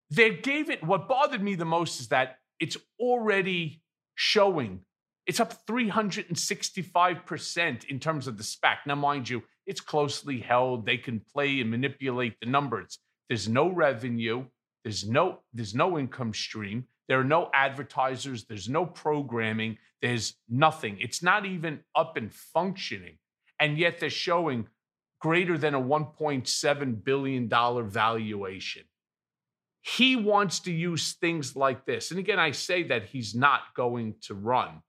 they 0.09 0.35
gave 0.35 0.69
it. 0.69 0.83
What 0.83 1.07
bothered 1.07 1.41
me 1.41 1.55
the 1.55 1.65
most 1.65 2.01
is 2.01 2.09
that 2.09 2.39
it's 2.59 2.77
already 2.99 3.81
showing 4.15 4.81
it's 5.25 5.39
up 5.39 5.65
365% 5.65 7.85
in 7.85 7.99
terms 7.99 8.27
of 8.27 8.37
the 8.37 8.43
SPAC. 8.43 8.79
Now, 8.85 8.95
mind 8.95 9.29
you, 9.29 9.41
it's 9.65 9.79
closely 9.79 10.39
held. 10.39 10.85
They 10.85 10.97
can 10.97 11.21
play 11.21 11.61
and 11.61 11.71
manipulate 11.71 12.37
the 12.41 12.47
numbers. 12.47 12.99
There's 13.29 13.47
no 13.47 13.69
revenue. 13.69 14.43
There's 14.83 15.07
no 15.07 15.39
there's 15.53 15.73
no 15.73 15.97
income 15.97 16.33
stream. 16.33 16.89
There 17.07 17.19
are 17.19 17.25
no 17.25 17.49
advertisers. 17.53 18.45
There's 18.45 18.69
no 18.69 18.85
programming. 18.85 19.77
There's 20.01 20.35
nothing. 20.49 20.97
It's 20.99 21.21
not 21.21 21.45
even 21.45 21.81
up 21.95 22.17
and 22.17 22.33
functioning. 22.33 23.17
And 23.59 23.77
yet 23.77 23.99
they're 23.99 24.09
showing 24.09 24.67
greater 25.19 25.57
than 25.57 25.73
a 25.73 25.81
$1.7 25.81 27.03
billion 27.03 27.49
valuation. 27.89 28.83
He 29.81 30.15
wants 30.15 30.61
to 30.61 30.71
use 30.71 31.13
things 31.13 31.55
like 31.55 31.85
this. 31.85 32.11
And 32.11 32.19
again, 32.19 32.39
I 32.39 32.51
say 32.51 32.83
that 32.83 33.05
he's 33.05 33.35
not 33.35 33.61
going 33.75 34.15
to 34.23 34.33
run 34.33 34.81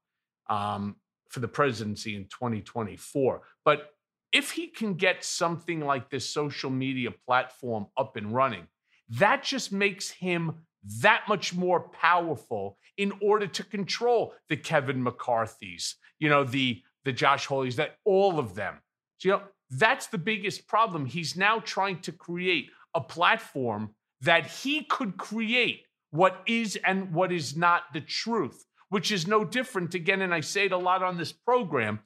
um, 0.49 0.95
for 1.29 1.41
the 1.41 1.47
presidency 1.47 2.15
in 2.15 2.23
2024. 2.25 3.41
But 3.63 3.91
if 4.31 4.51
he 4.51 4.67
can 4.67 4.95
get 4.95 5.23
something 5.23 5.79
like 5.79 6.09
this 6.09 6.29
social 6.29 6.69
media 6.69 7.11
platform 7.25 7.87
up 7.97 8.17
and 8.17 8.33
running, 8.33 8.67
that 9.09 9.43
just 9.43 9.71
makes 9.71 10.09
him 10.09 10.64
that 11.01 11.23
much 11.27 11.53
more 11.53 11.79
powerful 11.79 12.77
in 12.97 13.11
order 13.21 13.47
to 13.47 13.63
control 13.63 14.33
the 14.49 14.57
Kevin 14.57 15.01
McCarthy's, 15.01 15.95
you 16.19 16.29
know, 16.29 16.43
the 16.43 16.81
the 17.03 17.13
Josh 17.13 17.47
Hawleys, 17.47 17.75
that 17.75 17.97
all 18.03 18.39
of 18.39 18.55
them. 18.55 18.79
So, 19.19 19.27
you 19.27 19.33
know, 19.35 19.43
that's 19.69 20.07
the 20.07 20.17
biggest 20.17 20.67
problem. 20.67 21.05
He's 21.05 21.35
now 21.35 21.59
trying 21.59 21.99
to 22.01 22.11
create 22.11 22.69
a 22.95 23.01
platform 23.01 23.93
that 24.21 24.47
he 24.47 24.83
could 24.83 25.17
create 25.17 25.83
what 26.09 26.41
is 26.47 26.79
and 26.83 27.13
what 27.13 27.31
is 27.31 27.55
not 27.55 27.83
the 27.93 28.01
truth 28.01 28.65
which 28.89 29.11
is 29.11 29.27
no 29.27 29.43
different. 29.43 29.93
Again, 29.93 30.21
and 30.21 30.33
I 30.33 30.41
say 30.41 30.65
it 30.65 30.71
a 30.71 30.77
lot 30.77 31.03
on 31.03 31.17
this 31.17 31.31
program, 31.31 31.99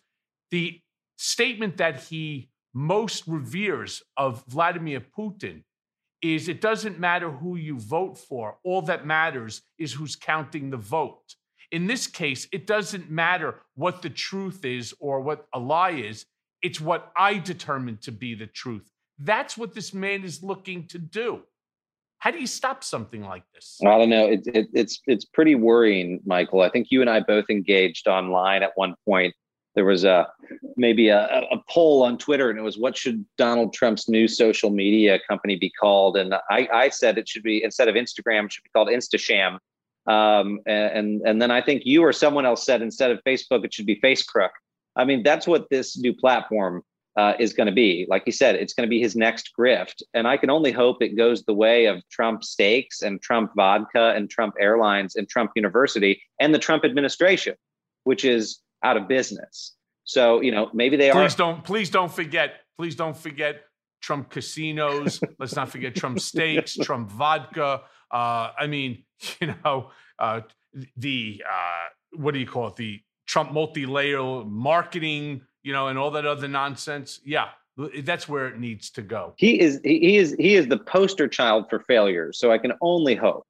the 0.52 0.82
statement 1.18 1.78
that 1.78 2.04
he 2.04 2.50
most 2.74 3.28
reveres 3.28 4.02
of 4.16 4.44
Vladimir 4.48 5.00
Putin 5.00 5.64
is 6.22 6.50
it 6.50 6.62
doesn't 6.62 7.00
matter 7.00 7.32
who 7.32 7.56
you 7.56 7.80
vote 7.80 8.18
for, 8.18 8.58
all 8.64 8.82
that 8.84 9.06
matters 9.06 9.62
is 9.78 9.94
who's 9.94 10.16
counting 10.16 10.70
the 10.70 10.78
vote. 10.78 11.36
In 11.72 11.88
this 11.88 12.08
case, 12.08 12.48
it 12.52 12.66
doesn't 12.66 13.10
matter 13.10 13.62
what 13.76 14.02
the 14.02 14.10
truth 14.10 14.66
is 14.66 14.94
or 15.00 15.22
what 15.22 15.46
a 15.54 15.60
lie 15.60 15.91
is, 15.91 16.26
it's 16.62 16.82
what 16.82 17.12
I 17.16 17.38
determine 17.38 17.98
to 18.02 18.12
be 18.12 18.36
the 18.36 18.48
truth. 18.48 18.90
That's 19.20 19.58
what 19.58 19.74
this 19.74 19.94
man 19.94 20.24
is 20.24 20.44
looking 20.44 20.88
to 20.88 20.98
do. 20.98 21.44
How 22.20 22.32
do 22.32 22.40
you 22.40 22.48
stop 22.48 22.84
something 22.84 23.24
like 23.24 23.44
this? 23.54 23.80
I 23.82 23.98
don't 23.98 24.10
know. 24.10 24.26
It, 24.26 24.41
it, 24.54 24.68
it's 24.74 25.00
it's 25.08 25.24
pretty 25.24 25.56
worrying, 25.56 26.20
Michael. 26.26 26.62
I 26.62 26.70
think 26.70 26.88
you 26.90 27.00
and 27.00 27.10
I 27.10 27.22
both 27.22 27.46
engaged 27.50 28.08
online 28.08 28.62
at 28.62 28.72
one 28.76 28.96
point. 29.08 29.34
There 29.80 29.86
was 29.86 30.04
a 30.04 30.28
maybe 30.76 31.08
a, 31.08 31.48
a 31.52 31.64
poll 31.70 32.04
on 32.04 32.18
Twitter, 32.18 32.50
and 32.50 32.60
it 32.60 32.64
was 32.64 32.78
what 32.78 32.98
should 32.98 33.24
Donald 33.38 33.74
Trump's 33.74 34.10
new 34.10 34.28
social 34.28 34.72
media 34.72 35.18
company 35.26 35.56
be 35.56 35.70
called? 35.70 36.18
And 36.18 36.34
I, 36.34 36.68
I 36.74 36.90
said 36.90 37.18
it 37.18 37.30
should 37.30 37.44
be 37.44 37.64
instead 37.64 37.88
of 37.88 37.96
Instagram, 37.96 38.44
it 38.44 38.52
should 38.52 38.66
be 38.66 38.72
called 38.72 38.90
Instasham. 38.90 39.58
Um, 40.06 40.60
and 40.66 41.22
and 41.22 41.42
then 41.42 41.50
I 41.50 41.62
think 41.62 41.84
you 41.86 42.04
or 42.04 42.12
someone 42.12 42.46
else 42.46 42.66
said 42.66 42.82
instead 42.82 43.10
of 43.10 43.24
Facebook, 43.26 43.64
it 43.64 43.74
should 43.74 43.86
be 43.86 43.96
FaceCrook. 44.02 44.50
I 44.98 45.06
mean, 45.06 45.24
that's 45.24 45.48
what 45.48 45.70
this 45.70 45.98
new 45.98 46.14
platform 46.14 46.84
uh, 47.16 47.36
is 47.40 47.54
going 47.54 47.68
to 47.68 47.74
be. 47.74 48.06
Like 48.10 48.24
you 48.26 48.34
said, 48.34 48.56
it's 48.56 48.74
going 48.74 48.86
to 48.86 48.90
be 48.90 49.00
his 49.00 49.16
next 49.16 49.52
grift. 49.58 50.02
And 50.14 50.28
I 50.28 50.36
can 50.36 50.50
only 50.50 50.74
hope 50.74 51.02
it 51.02 51.16
goes 51.16 51.46
the 51.46 51.54
way 51.54 51.86
of 51.86 52.04
Trump 52.10 52.44
steaks 52.44 53.02
and 53.02 53.22
Trump 53.22 53.54
vodka 53.56 54.12
and 54.14 54.30
Trump 54.30 54.56
Airlines 54.60 55.16
and 55.16 55.30
Trump 55.30 55.52
University 55.56 56.22
and 56.42 56.54
the 56.54 56.60
Trump 56.60 56.84
administration, 56.84 57.56
which 58.04 58.26
is 58.26 58.60
out 58.84 58.98
of 58.98 59.08
business. 59.08 59.76
So, 60.04 60.42
you 60.42 60.52
know, 60.52 60.70
maybe 60.74 60.98
they 60.98 61.12
please 61.12 61.16
are. 61.16 61.22
Please 61.22 61.36
don't, 61.36 61.64
please 61.64 61.90
don't 61.90 62.12
forget, 62.12 62.62
please 62.78 62.96
don't 62.96 63.18
forget 63.18 63.62
Trump 64.02 64.30
casinos. 64.30 65.22
Let's 65.38 65.56
not 65.56 65.70
forget 65.70 65.96
Trump 65.96 66.20
steaks, 66.32 66.76
Trump 66.76 67.12
vodka. 67.12 67.82
Uh, 68.12 68.52
I 68.58 68.68
mean, 68.68 69.04
you 69.40 69.54
know, 69.64 69.92
uh, 70.18 70.42
the, 70.98 71.44
uh, 71.50 72.18
what 72.18 72.34
do 72.34 72.40
you 72.40 72.48
call 72.48 72.68
it? 72.68 72.76
The 72.76 73.02
Trump 73.28 73.52
multi-layer 73.52 74.44
marketing 74.46 75.42
you 75.64 75.74
know, 75.74 75.88
and 75.88 75.98
all 75.98 76.12
that 76.12 76.26
other 76.26 76.48
nonsense. 76.48 77.20
Yeah, 77.26 77.50
that's 78.02 78.28
where 78.28 78.48
it 78.48 78.60
needs 78.60 78.90
to 78.92 79.02
go. 79.02 79.34
He 79.38 79.60
is 79.60 79.80
he 79.84 80.18
is 80.18 80.36
he 80.40 80.56
is 80.56 80.68
the 80.68 80.78
poster 80.78 81.28
child 81.28 81.70
for 81.70 81.80
failure. 81.80 82.32
So 82.34 82.52
I 82.52 82.58
can 82.58 82.74
only 82.82 83.16
hope 83.16 83.46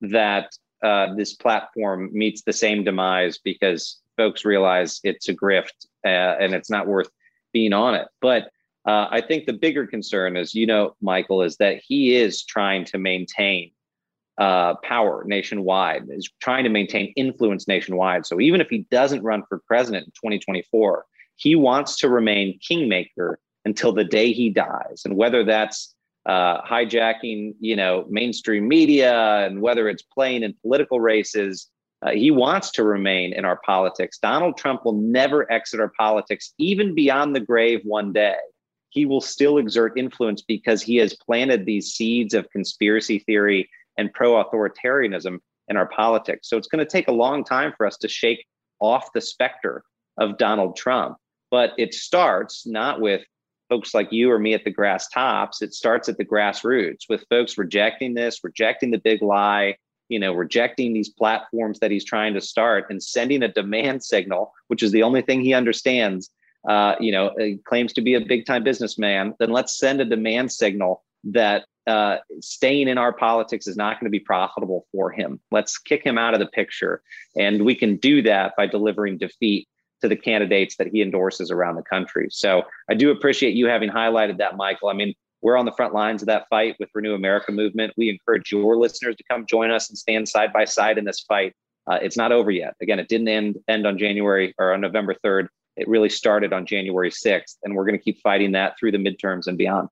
that 0.00 0.56
uh, 0.82 1.14
this 1.14 1.34
platform 1.34 2.10
meets 2.12 2.42
the 2.42 2.52
same 2.52 2.84
demise 2.84 3.38
because 3.38 4.00
folks 4.16 4.44
realize 4.44 5.00
it's 5.04 5.28
a 5.28 5.34
grift 5.34 5.86
uh, 6.04 6.08
and 6.40 6.54
it's 6.54 6.70
not 6.70 6.86
worth 6.86 7.08
being 7.52 7.72
on 7.72 7.94
it. 7.94 8.08
But 8.20 8.50
uh, 8.86 9.08
I 9.10 9.20
think 9.20 9.46
the 9.46 9.52
bigger 9.52 9.86
concern 9.86 10.36
is, 10.36 10.54
you 10.54 10.66
know, 10.66 10.94
Michael, 11.00 11.42
is 11.42 11.56
that 11.56 11.80
he 11.84 12.14
is 12.14 12.44
trying 12.44 12.84
to 12.86 12.98
maintain 12.98 13.72
uh, 14.38 14.74
power 14.82 15.24
nationwide, 15.26 16.04
is 16.10 16.30
trying 16.40 16.64
to 16.64 16.70
maintain 16.70 17.12
influence 17.16 17.66
nationwide. 17.66 18.26
So 18.26 18.40
even 18.40 18.60
if 18.60 18.68
he 18.68 18.86
doesn't 18.90 19.22
run 19.22 19.42
for 19.48 19.62
president 19.66 20.06
in 20.06 20.12
2024, 20.12 21.04
he 21.36 21.56
wants 21.56 21.96
to 21.98 22.08
remain 22.08 22.58
kingmaker 22.66 23.38
until 23.64 23.92
the 23.92 24.04
day 24.04 24.32
he 24.32 24.50
dies. 24.50 25.02
And 25.04 25.16
whether 25.16 25.44
that's 25.44 25.94
uh, 26.26 26.60
hijacking, 26.62 27.54
you 27.60 27.76
know, 27.76 28.04
mainstream 28.08 28.68
media 28.68 29.46
and 29.46 29.60
whether 29.60 29.88
it's 29.88 30.02
playing 30.02 30.42
in 30.42 30.54
political 30.62 31.00
races, 31.00 31.68
uh, 32.02 32.10
he 32.10 32.30
wants 32.30 32.70
to 32.72 32.84
remain 32.84 33.32
in 33.32 33.44
our 33.44 33.60
politics. 33.64 34.18
Donald 34.18 34.56
Trump 34.56 34.84
will 34.84 35.00
never 35.00 35.50
exit 35.50 35.80
our 35.80 35.92
politics, 35.98 36.52
even 36.58 36.94
beyond 36.94 37.34
the 37.34 37.40
grave 37.40 37.80
one 37.84 38.12
day. 38.12 38.36
He 38.90 39.06
will 39.06 39.20
still 39.20 39.58
exert 39.58 39.98
influence 39.98 40.42
because 40.42 40.82
he 40.82 40.96
has 40.96 41.14
planted 41.14 41.64
these 41.64 41.92
seeds 41.92 42.34
of 42.34 42.50
conspiracy 42.50 43.18
theory 43.20 43.68
and 43.98 44.12
pro 44.12 44.42
authoritarianism 44.42 45.38
in 45.68 45.76
our 45.76 45.88
politics. 45.88 46.48
So 46.48 46.56
it's 46.56 46.68
going 46.68 46.84
to 46.84 46.90
take 46.90 47.08
a 47.08 47.12
long 47.12 47.44
time 47.44 47.72
for 47.76 47.86
us 47.86 47.96
to 47.98 48.08
shake 48.08 48.44
off 48.78 49.12
the 49.12 49.20
specter 49.20 49.82
of 50.18 50.38
Donald 50.38 50.76
Trump. 50.76 51.16
But 51.50 51.72
it 51.78 51.94
starts 51.94 52.66
not 52.66 53.00
with 53.00 53.22
folks 53.68 53.94
like 53.94 54.12
you 54.12 54.30
or 54.30 54.38
me 54.38 54.54
at 54.54 54.64
the 54.64 54.70
grass 54.70 55.08
tops. 55.08 55.62
It 55.62 55.74
starts 55.74 56.08
at 56.08 56.18
the 56.18 56.24
grassroots 56.24 57.08
with 57.08 57.24
folks 57.28 57.58
rejecting 57.58 58.14
this, 58.14 58.40
rejecting 58.44 58.90
the 58.90 58.98
big 58.98 59.22
lie, 59.22 59.76
you 60.08 60.18
know, 60.18 60.32
rejecting 60.32 60.92
these 60.92 61.08
platforms 61.08 61.78
that 61.80 61.90
he's 61.90 62.04
trying 62.04 62.34
to 62.34 62.40
start 62.40 62.86
and 62.90 63.02
sending 63.02 63.42
a 63.42 63.52
demand 63.52 64.02
signal, 64.04 64.52
which 64.68 64.82
is 64.82 64.92
the 64.92 65.02
only 65.02 65.22
thing 65.22 65.40
he 65.40 65.54
understands. 65.54 66.30
Uh, 66.68 66.96
you 66.98 67.12
know, 67.12 67.32
claims 67.64 67.92
to 67.92 68.00
be 68.00 68.14
a 68.14 68.20
big 68.20 68.44
time 68.44 68.64
businessman. 68.64 69.32
Then 69.38 69.50
let's 69.50 69.78
send 69.78 70.00
a 70.00 70.04
demand 70.04 70.50
signal 70.50 71.04
that 71.22 71.64
uh, 71.86 72.16
staying 72.40 72.88
in 72.88 72.98
our 72.98 73.12
politics 73.12 73.68
is 73.68 73.76
not 73.76 74.00
going 74.00 74.06
to 74.06 74.10
be 74.10 74.18
profitable 74.20 74.86
for 74.90 75.10
him. 75.10 75.40
Let's 75.52 75.78
kick 75.78 76.02
him 76.02 76.18
out 76.18 76.34
of 76.34 76.40
the 76.40 76.46
picture. 76.46 77.02
And 77.36 77.64
we 77.64 77.76
can 77.76 77.96
do 77.96 78.22
that 78.22 78.54
by 78.56 78.66
delivering 78.66 79.18
defeat 79.18 79.68
to 80.02 80.08
the 80.08 80.16
candidates 80.16 80.76
that 80.76 80.88
he 80.88 81.00
endorses 81.00 81.50
around 81.50 81.76
the 81.76 81.82
country. 81.82 82.28
So 82.30 82.64
I 82.90 82.94
do 82.94 83.10
appreciate 83.10 83.54
you 83.54 83.66
having 83.66 83.88
highlighted 83.88 84.38
that, 84.38 84.56
Michael. 84.56 84.88
I 84.88 84.94
mean, 84.94 85.14
we're 85.42 85.56
on 85.56 85.64
the 85.64 85.72
front 85.72 85.94
lines 85.94 86.22
of 86.22 86.26
that 86.26 86.46
fight 86.48 86.76
with 86.78 86.88
Renew 86.94 87.14
America 87.14 87.52
movement. 87.52 87.92
We 87.96 88.08
encourage 88.10 88.50
your 88.50 88.76
listeners 88.76 89.16
to 89.16 89.24
come 89.30 89.46
join 89.46 89.70
us 89.70 89.88
and 89.88 89.98
stand 89.98 90.28
side 90.28 90.52
by 90.52 90.64
side 90.64 90.98
in 90.98 91.04
this 91.04 91.20
fight. 91.20 91.52
Uh, 91.86 91.98
it's 92.02 92.16
not 92.16 92.32
over 92.32 92.50
yet. 92.50 92.74
Again, 92.80 92.98
it 92.98 93.08
didn't 93.08 93.28
end 93.28 93.56
end 93.68 93.86
on 93.86 93.98
January 93.98 94.54
or 94.58 94.72
on 94.72 94.80
November 94.80 95.14
3rd. 95.24 95.48
It 95.76 95.86
really 95.88 96.08
started 96.08 96.52
on 96.52 96.64
January 96.66 97.10
6th, 97.10 97.56
and 97.62 97.74
we're 97.74 97.84
going 97.84 97.98
to 97.98 98.02
keep 98.02 98.20
fighting 98.22 98.52
that 98.52 98.78
through 98.78 98.92
the 98.92 98.98
midterms 98.98 99.46
and 99.46 99.58
beyond. 99.58 99.88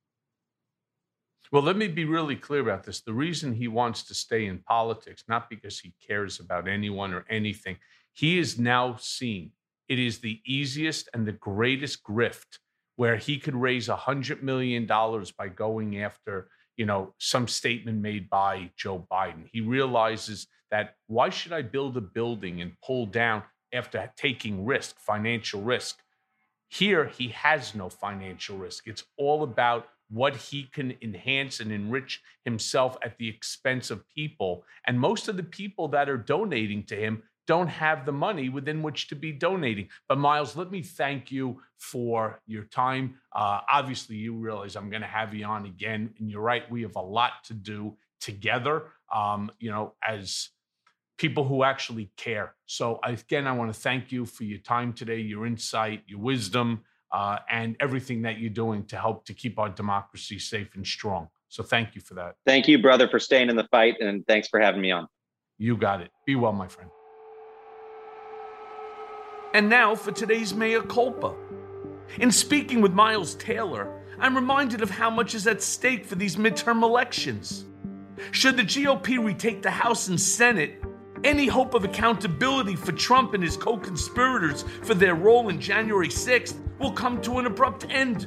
Well, 1.52 1.62
let 1.62 1.76
me 1.76 1.88
be 1.88 2.04
really 2.04 2.36
clear 2.36 2.60
about 2.60 2.84
this. 2.84 3.02
The 3.02 3.12
reason 3.12 3.52
he 3.52 3.68
wants 3.68 4.02
to 4.04 4.14
stay 4.14 4.46
in 4.46 4.58
politics, 4.60 5.24
not 5.28 5.50
because 5.50 5.78
he 5.78 5.92
cares 6.04 6.40
about 6.40 6.66
anyone 6.66 7.12
or 7.12 7.24
anything, 7.28 7.76
he 8.12 8.38
is 8.38 8.58
now 8.58 8.96
seen 8.98 9.52
it 9.88 9.98
is 9.98 10.18
the 10.18 10.40
easiest 10.46 11.08
and 11.12 11.26
the 11.26 11.32
greatest 11.32 12.02
grift 12.02 12.58
where 12.96 13.16
he 13.16 13.38
could 13.38 13.54
raise 13.54 13.88
a 13.88 13.96
hundred 13.96 14.42
million 14.42 14.86
dollars 14.86 15.32
by 15.32 15.48
going 15.48 16.00
after, 16.00 16.48
you 16.76 16.86
know, 16.86 17.14
some 17.18 17.48
statement 17.48 18.00
made 18.00 18.30
by 18.30 18.70
Joe 18.76 19.06
Biden. 19.10 19.48
He 19.52 19.60
realizes 19.60 20.46
that 20.70 20.94
why 21.06 21.30
should 21.30 21.52
I 21.52 21.62
build 21.62 21.96
a 21.96 22.00
building 22.00 22.60
and 22.60 22.72
pull 22.84 23.06
down 23.06 23.42
after 23.72 24.10
taking 24.16 24.64
risk, 24.64 24.98
financial 24.98 25.62
risk? 25.62 25.98
Here, 26.68 27.06
he 27.06 27.28
has 27.28 27.74
no 27.74 27.88
financial 27.88 28.56
risk. 28.56 28.86
It's 28.86 29.04
all 29.16 29.42
about 29.42 29.86
what 30.10 30.36
he 30.36 30.64
can 30.72 30.94
enhance 31.02 31.60
and 31.60 31.72
enrich 31.72 32.20
himself 32.44 32.96
at 33.02 33.16
the 33.18 33.28
expense 33.28 33.90
of 33.90 34.08
people. 34.08 34.64
And 34.86 34.98
most 34.98 35.28
of 35.28 35.36
the 35.36 35.42
people 35.42 35.88
that 35.88 36.08
are 36.08 36.16
donating 36.16 36.84
to 36.84 36.96
him 36.96 37.22
don't 37.46 37.68
have 37.68 38.06
the 38.06 38.12
money 38.12 38.48
within 38.48 38.82
which 38.82 39.08
to 39.08 39.14
be 39.14 39.32
donating. 39.32 39.88
But 40.08 40.18
Miles, 40.18 40.56
let 40.56 40.70
me 40.70 40.82
thank 40.82 41.30
you 41.30 41.60
for 41.78 42.40
your 42.46 42.64
time. 42.64 43.16
Uh, 43.34 43.60
obviously, 43.70 44.16
you 44.16 44.34
realize 44.34 44.76
I'm 44.76 44.90
going 44.90 45.02
to 45.02 45.08
have 45.08 45.34
you 45.34 45.44
on 45.44 45.66
again, 45.66 46.14
and 46.18 46.30
you're 46.30 46.40
right. 46.40 46.70
We 46.70 46.82
have 46.82 46.96
a 46.96 47.02
lot 47.02 47.32
to 47.44 47.54
do 47.54 47.96
together. 48.20 48.84
Um, 49.14 49.50
you 49.58 49.70
know, 49.70 49.94
as 50.02 50.48
people 51.18 51.44
who 51.44 51.62
actually 51.62 52.10
care. 52.16 52.54
So 52.66 52.98
again, 53.04 53.46
I 53.46 53.52
want 53.52 53.72
to 53.72 53.78
thank 53.78 54.10
you 54.10 54.26
for 54.26 54.44
your 54.44 54.58
time 54.58 54.92
today, 54.92 55.20
your 55.20 55.46
insight, 55.46 56.02
your 56.06 56.18
wisdom 56.18 56.82
uh, 57.12 57.38
and 57.48 57.76
everything 57.80 58.22
that 58.22 58.38
you're 58.38 58.50
doing 58.50 58.84
to 58.86 58.96
help 58.96 59.24
to 59.26 59.34
keep 59.34 59.58
our 59.58 59.68
democracy 59.68 60.38
safe 60.38 60.74
and 60.74 60.86
strong. 60.86 61.28
So 61.48 61.62
thank 61.62 61.94
you 61.94 62.00
for 62.00 62.14
that. 62.14 62.34
Thank 62.44 62.66
you, 62.66 62.82
brother, 62.82 63.08
for 63.08 63.20
staying 63.20 63.48
in 63.48 63.56
the 63.56 63.68
fight, 63.70 64.00
and 64.00 64.26
thanks 64.26 64.48
for 64.48 64.58
having 64.58 64.80
me 64.80 64.90
on. 64.90 65.06
You 65.56 65.76
got 65.76 66.00
it. 66.00 66.10
Be 66.26 66.34
well, 66.34 66.52
my 66.52 66.66
friend. 66.66 66.90
And 69.54 69.68
now 69.68 69.94
for 69.94 70.10
today's 70.10 70.52
Mea 70.52 70.80
Culpa. 70.80 71.32
In 72.18 72.32
speaking 72.32 72.80
with 72.80 72.92
Miles 72.92 73.36
Taylor, 73.36 73.88
I'm 74.18 74.34
reminded 74.34 74.82
of 74.82 74.90
how 74.90 75.10
much 75.10 75.32
is 75.32 75.46
at 75.46 75.62
stake 75.62 76.04
for 76.04 76.16
these 76.16 76.34
midterm 76.34 76.82
elections. 76.82 77.64
Should 78.32 78.56
the 78.56 78.64
GOP 78.64 79.24
retake 79.24 79.62
the 79.62 79.70
House 79.70 80.08
and 80.08 80.20
Senate, 80.20 80.82
any 81.22 81.46
hope 81.46 81.74
of 81.74 81.84
accountability 81.84 82.74
for 82.74 82.90
Trump 82.90 83.32
and 83.34 83.44
his 83.44 83.56
co 83.56 83.76
conspirators 83.76 84.64
for 84.82 84.94
their 84.94 85.14
role 85.14 85.48
in 85.48 85.60
January 85.60 86.08
6th 86.08 86.56
will 86.80 86.90
come 86.90 87.22
to 87.22 87.38
an 87.38 87.46
abrupt 87.46 87.86
end. 87.88 88.26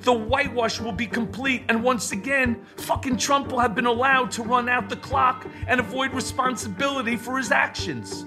The 0.00 0.12
whitewash 0.12 0.80
will 0.80 0.90
be 0.90 1.06
complete, 1.06 1.62
and 1.68 1.80
once 1.80 2.10
again, 2.10 2.60
fucking 2.76 3.18
Trump 3.18 3.52
will 3.52 3.60
have 3.60 3.76
been 3.76 3.86
allowed 3.86 4.32
to 4.32 4.42
run 4.42 4.68
out 4.68 4.88
the 4.88 4.96
clock 4.96 5.46
and 5.68 5.78
avoid 5.78 6.12
responsibility 6.12 7.16
for 7.16 7.38
his 7.38 7.52
actions. 7.52 8.24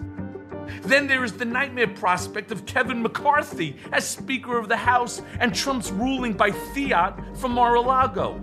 Then 0.85 1.07
there 1.07 1.23
is 1.23 1.33
the 1.33 1.45
nightmare 1.45 1.87
prospect 1.87 2.51
of 2.51 2.65
Kevin 2.65 3.01
McCarthy 3.01 3.77
as 3.93 4.05
Speaker 4.05 4.57
of 4.57 4.67
the 4.67 4.75
House 4.75 5.21
and 5.39 5.55
Trump's 5.55 5.91
ruling 5.91 6.33
by 6.33 6.51
fiat 6.51 7.37
from 7.37 7.53
Mar 7.53 7.75
a 7.75 7.81
Lago. 7.81 8.41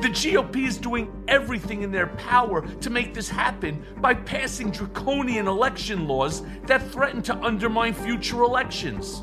The 0.00 0.08
GOP 0.08 0.66
is 0.66 0.76
doing 0.76 1.24
everything 1.28 1.82
in 1.82 1.92
their 1.92 2.08
power 2.08 2.66
to 2.66 2.90
make 2.90 3.14
this 3.14 3.28
happen 3.28 3.84
by 3.98 4.14
passing 4.14 4.70
draconian 4.70 5.46
election 5.46 6.08
laws 6.08 6.42
that 6.66 6.88
threaten 6.90 7.22
to 7.22 7.36
undermine 7.36 7.94
future 7.94 8.42
elections. 8.42 9.22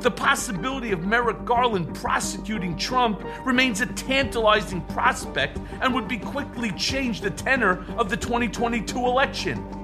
The 0.00 0.10
possibility 0.10 0.92
of 0.92 1.04
Merrick 1.04 1.44
Garland 1.44 1.94
prosecuting 1.94 2.76
Trump 2.76 3.22
remains 3.44 3.80
a 3.80 3.86
tantalizing 3.86 4.80
prospect 4.86 5.58
and 5.80 5.94
would 5.94 6.08
be 6.08 6.18
quickly 6.18 6.72
change 6.72 7.20
the 7.20 7.30
tenor 7.30 7.84
of 7.96 8.10
the 8.10 8.16
2022 8.16 8.98
election. 8.98 9.83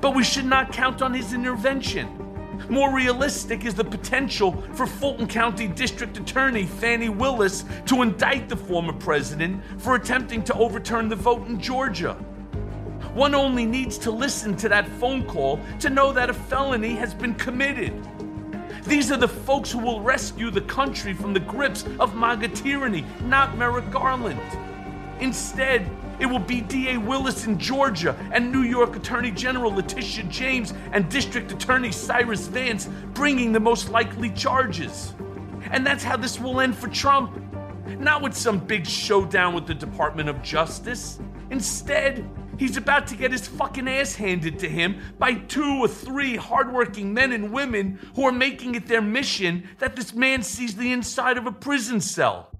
But 0.00 0.14
we 0.14 0.22
should 0.22 0.44
not 0.44 0.72
count 0.72 1.02
on 1.02 1.12
his 1.12 1.32
intervention. 1.32 2.24
More 2.68 2.94
realistic 2.94 3.64
is 3.64 3.74
the 3.74 3.84
potential 3.84 4.52
for 4.74 4.86
Fulton 4.86 5.26
County 5.26 5.68
District 5.68 6.16
Attorney 6.16 6.66
Fani 6.66 7.08
Willis 7.08 7.64
to 7.86 8.02
indict 8.02 8.48
the 8.48 8.56
former 8.56 8.92
president 8.92 9.62
for 9.78 9.94
attempting 9.94 10.42
to 10.44 10.54
overturn 10.54 11.08
the 11.08 11.16
vote 11.16 11.46
in 11.46 11.60
Georgia. 11.60 12.14
One 13.14 13.34
only 13.34 13.64
needs 13.64 13.96
to 13.98 14.10
listen 14.10 14.56
to 14.58 14.68
that 14.68 14.86
phone 15.00 15.24
call 15.24 15.60
to 15.80 15.90
know 15.90 16.12
that 16.12 16.30
a 16.30 16.34
felony 16.34 16.94
has 16.94 17.14
been 17.14 17.34
committed. 17.34 17.92
These 18.84 19.10
are 19.10 19.16
the 19.16 19.28
folks 19.28 19.72
who 19.72 19.78
will 19.78 20.00
rescue 20.00 20.50
the 20.50 20.60
country 20.62 21.12
from 21.12 21.32
the 21.32 21.40
grips 21.40 21.84
of 21.98 22.14
MAGA 22.14 22.48
tyranny, 22.48 23.04
not 23.24 23.56
Merrick 23.56 23.90
Garland. 23.90 24.40
Instead, 25.20 25.90
it 26.20 26.26
will 26.26 26.38
be 26.38 26.60
DA 26.60 26.96
Willis 26.96 27.46
in 27.46 27.58
Georgia 27.58 28.16
and 28.32 28.50
New 28.52 28.62
York 28.62 28.96
Attorney 28.96 29.30
General 29.30 29.72
Letitia 29.72 30.24
James 30.24 30.74
and 30.92 31.08
District 31.08 31.50
Attorney 31.52 31.92
Cyrus 31.92 32.46
Vance 32.48 32.88
bringing 33.14 33.52
the 33.52 33.60
most 33.60 33.90
likely 33.90 34.30
charges. 34.30 35.14
And 35.70 35.86
that's 35.86 36.04
how 36.04 36.16
this 36.16 36.40
will 36.40 36.60
end 36.60 36.76
for 36.76 36.88
Trump. 36.88 37.42
Not 37.98 38.22
with 38.22 38.34
some 38.34 38.58
big 38.58 38.86
showdown 38.86 39.54
with 39.54 39.66
the 39.66 39.74
Department 39.74 40.28
of 40.28 40.42
Justice. 40.42 41.18
Instead, 41.50 42.28
He's 42.58 42.76
about 42.76 43.06
to 43.06 43.16
get 43.16 43.30
his 43.30 43.46
fucking 43.46 43.86
ass 43.86 44.16
handed 44.16 44.58
to 44.58 44.68
him 44.68 45.00
by 45.16 45.34
two 45.34 45.78
or 45.80 45.86
three 45.86 46.34
hardworking 46.34 47.14
men 47.14 47.32
and 47.32 47.52
women 47.52 48.00
who 48.16 48.24
are 48.24 48.32
making 48.32 48.74
it 48.74 48.88
their 48.88 49.00
mission 49.00 49.68
that 49.78 49.94
this 49.94 50.12
man 50.12 50.42
sees 50.42 50.74
the 50.74 50.90
inside 50.90 51.38
of 51.38 51.46
a 51.46 51.52
prison 51.52 52.00
cell. 52.00 52.50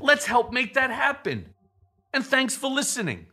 Let's 0.00 0.24
help 0.24 0.52
make 0.52 0.72
that 0.74 0.90
happen. 0.90 1.50
And 2.16 2.24
thanks 2.24 2.56
for 2.56 2.70
listening. 2.70 3.26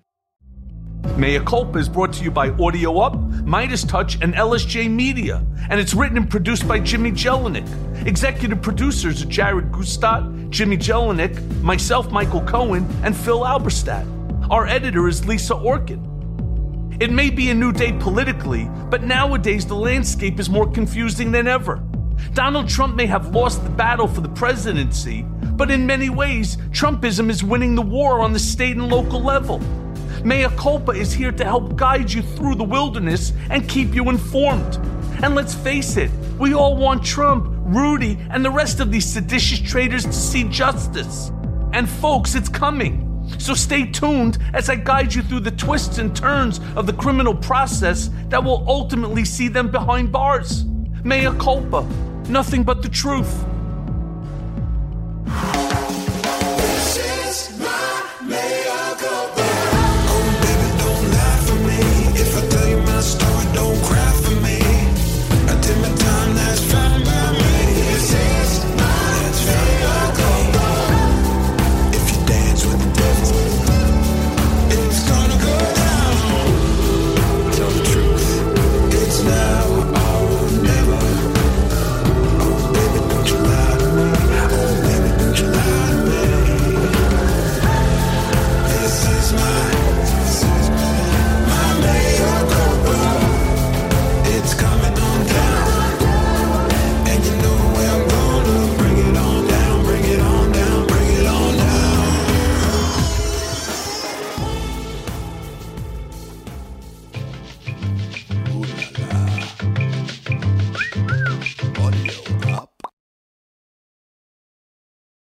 Mea 1.16 1.40
Culpa 1.40 1.78
is 1.80 1.88
brought 1.88 2.12
to 2.16 2.22
you 2.26 2.30
by 2.30 2.50
Audio 2.50 3.00
Up, 3.00 3.16
Midas 3.46 3.86
Touch, 3.86 4.16
and 4.22 4.34
LSJ 4.34 4.92
Media, 4.92 5.42
and 5.70 5.80
it's 5.80 5.94
written 5.94 6.18
and 6.18 6.30
produced 6.30 6.68
by 6.68 6.80
Jimmy 6.80 7.12
Jellinek. 7.12 7.66
Executive 8.06 8.62
producers 8.62 9.24
are 9.24 9.28
Jared 9.28 9.72
Gustat, 9.72 10.50
Jimmy 10.50 10.76
Jellinek, 10.76 11.62
myself, 11.62 12.12
Michael 12.12 12.42
Cohen, 12.42 12.86
and 13.06 13.16
Phil 13.16 13.46
Alberstadt. 13.46 14.06
Our 14.52 14.68
editor 14.68 15.08
is 15.08 15.26
Lisa 15.26 15.54
Orkin. 15.54 17.02
It 17.02 17.10
may 17.10 17.30
be 17.30 17.52
a 17.52 17.54
new 17.54 17.72
day 17.72 17.94
politically, 17.94 18.70
but 18.90 19.04
nowadays 19.04 19.66
the 19.66 19.76
landscape 19.76 20.42
is 20.42 20.50
more 20.50 20.70
confusing 20.70 21.32
than 21.32 21.48
ever. 21.48 21.82
Donald 22.34 22.70
Trump 22.70 22.96
may 22.96 23.06
have 23.06 23.36
lost 23.36 23.64
the 23.64 23.70
battle 23.70 24.08
for 24.08 24.22
the 24.22 24.30
presidency, 24.30 25.24
but 25.56 25.70
in 25.70 25.86
many 25.86 26.10
ways, 26.10 26.58
Trumpism 26.72 27.30
is 27.30 27.44
winning 27.44 27.76
the 27.76 27.82
war 27.82 28.22
on 28.22 28.34
the 28.34 28.40
state 28.40 28.76
and 28.76 28.90
local 28.90 29.22
level. 29.22 29.60
Mea 30.24 30.48
Culpa 30.58 30.92
is 30.92 31.12
here 31.14 31.32
to 31.32 31.44
help 31.44 31.76
guide 31.76 32.12
you 32.12 32.22
through 32.22 32.56
the 32.56 32.64
wilderness 32.64 33.34
and 33.50 33.68
keep 33.68 33.94
you 33.94 34.10
informed. 34.10 34.76
And 35.22 35.36
let's 35.36 35.54
face 35.54 35.98
it, 35.98 36.10
we 36.40 36.54
all 36.54 36.76
want 36.76 37.04
Trump, 37.04 37.48
Rudy, 37.66 38.18
and 38.30 38.44
the 38.44 38.52
rest 38.52 38.80
of 38.80 38.92
these 38.92 39.06
seditious 39.06 39.60
traitors 39.60 40.06
to 40.06 40.14
see 40.14 40.46
justice. 40.46 41.32
And 41.74 41.90
folks, 41.90 42.36
it's 42.36 42.50
coming. 42.50 43.10
So 43.38 43.54
stay 43.54 43.86
tuned 43.86 44.38
as 44.54 44.70
I 44.70 44.76
guide 44.76 45.14
you 45.14 45.22
through 45.22 45.42
the 45.42 45.52
twists 45.52 45.98
and 45.98 46.16
turns 46.16 46.60
of 46.76 46.88
the 46.88 46.94
criminal 46.94 47.36
process 47.36 48.10
that 48.30 48.44
will 48.44 48.64
ultimately 48.68 49.26
see 49.26 49.48
them 49.48 49.70
behind 49.72 50.12
bars. 50.12 50.66
Mea 51.04 51.32
culpa, 51.38 51.86
nothing 52.30 52.64
but 52.64 52.82
the 52.82 52.90
truth. 52.90 53.53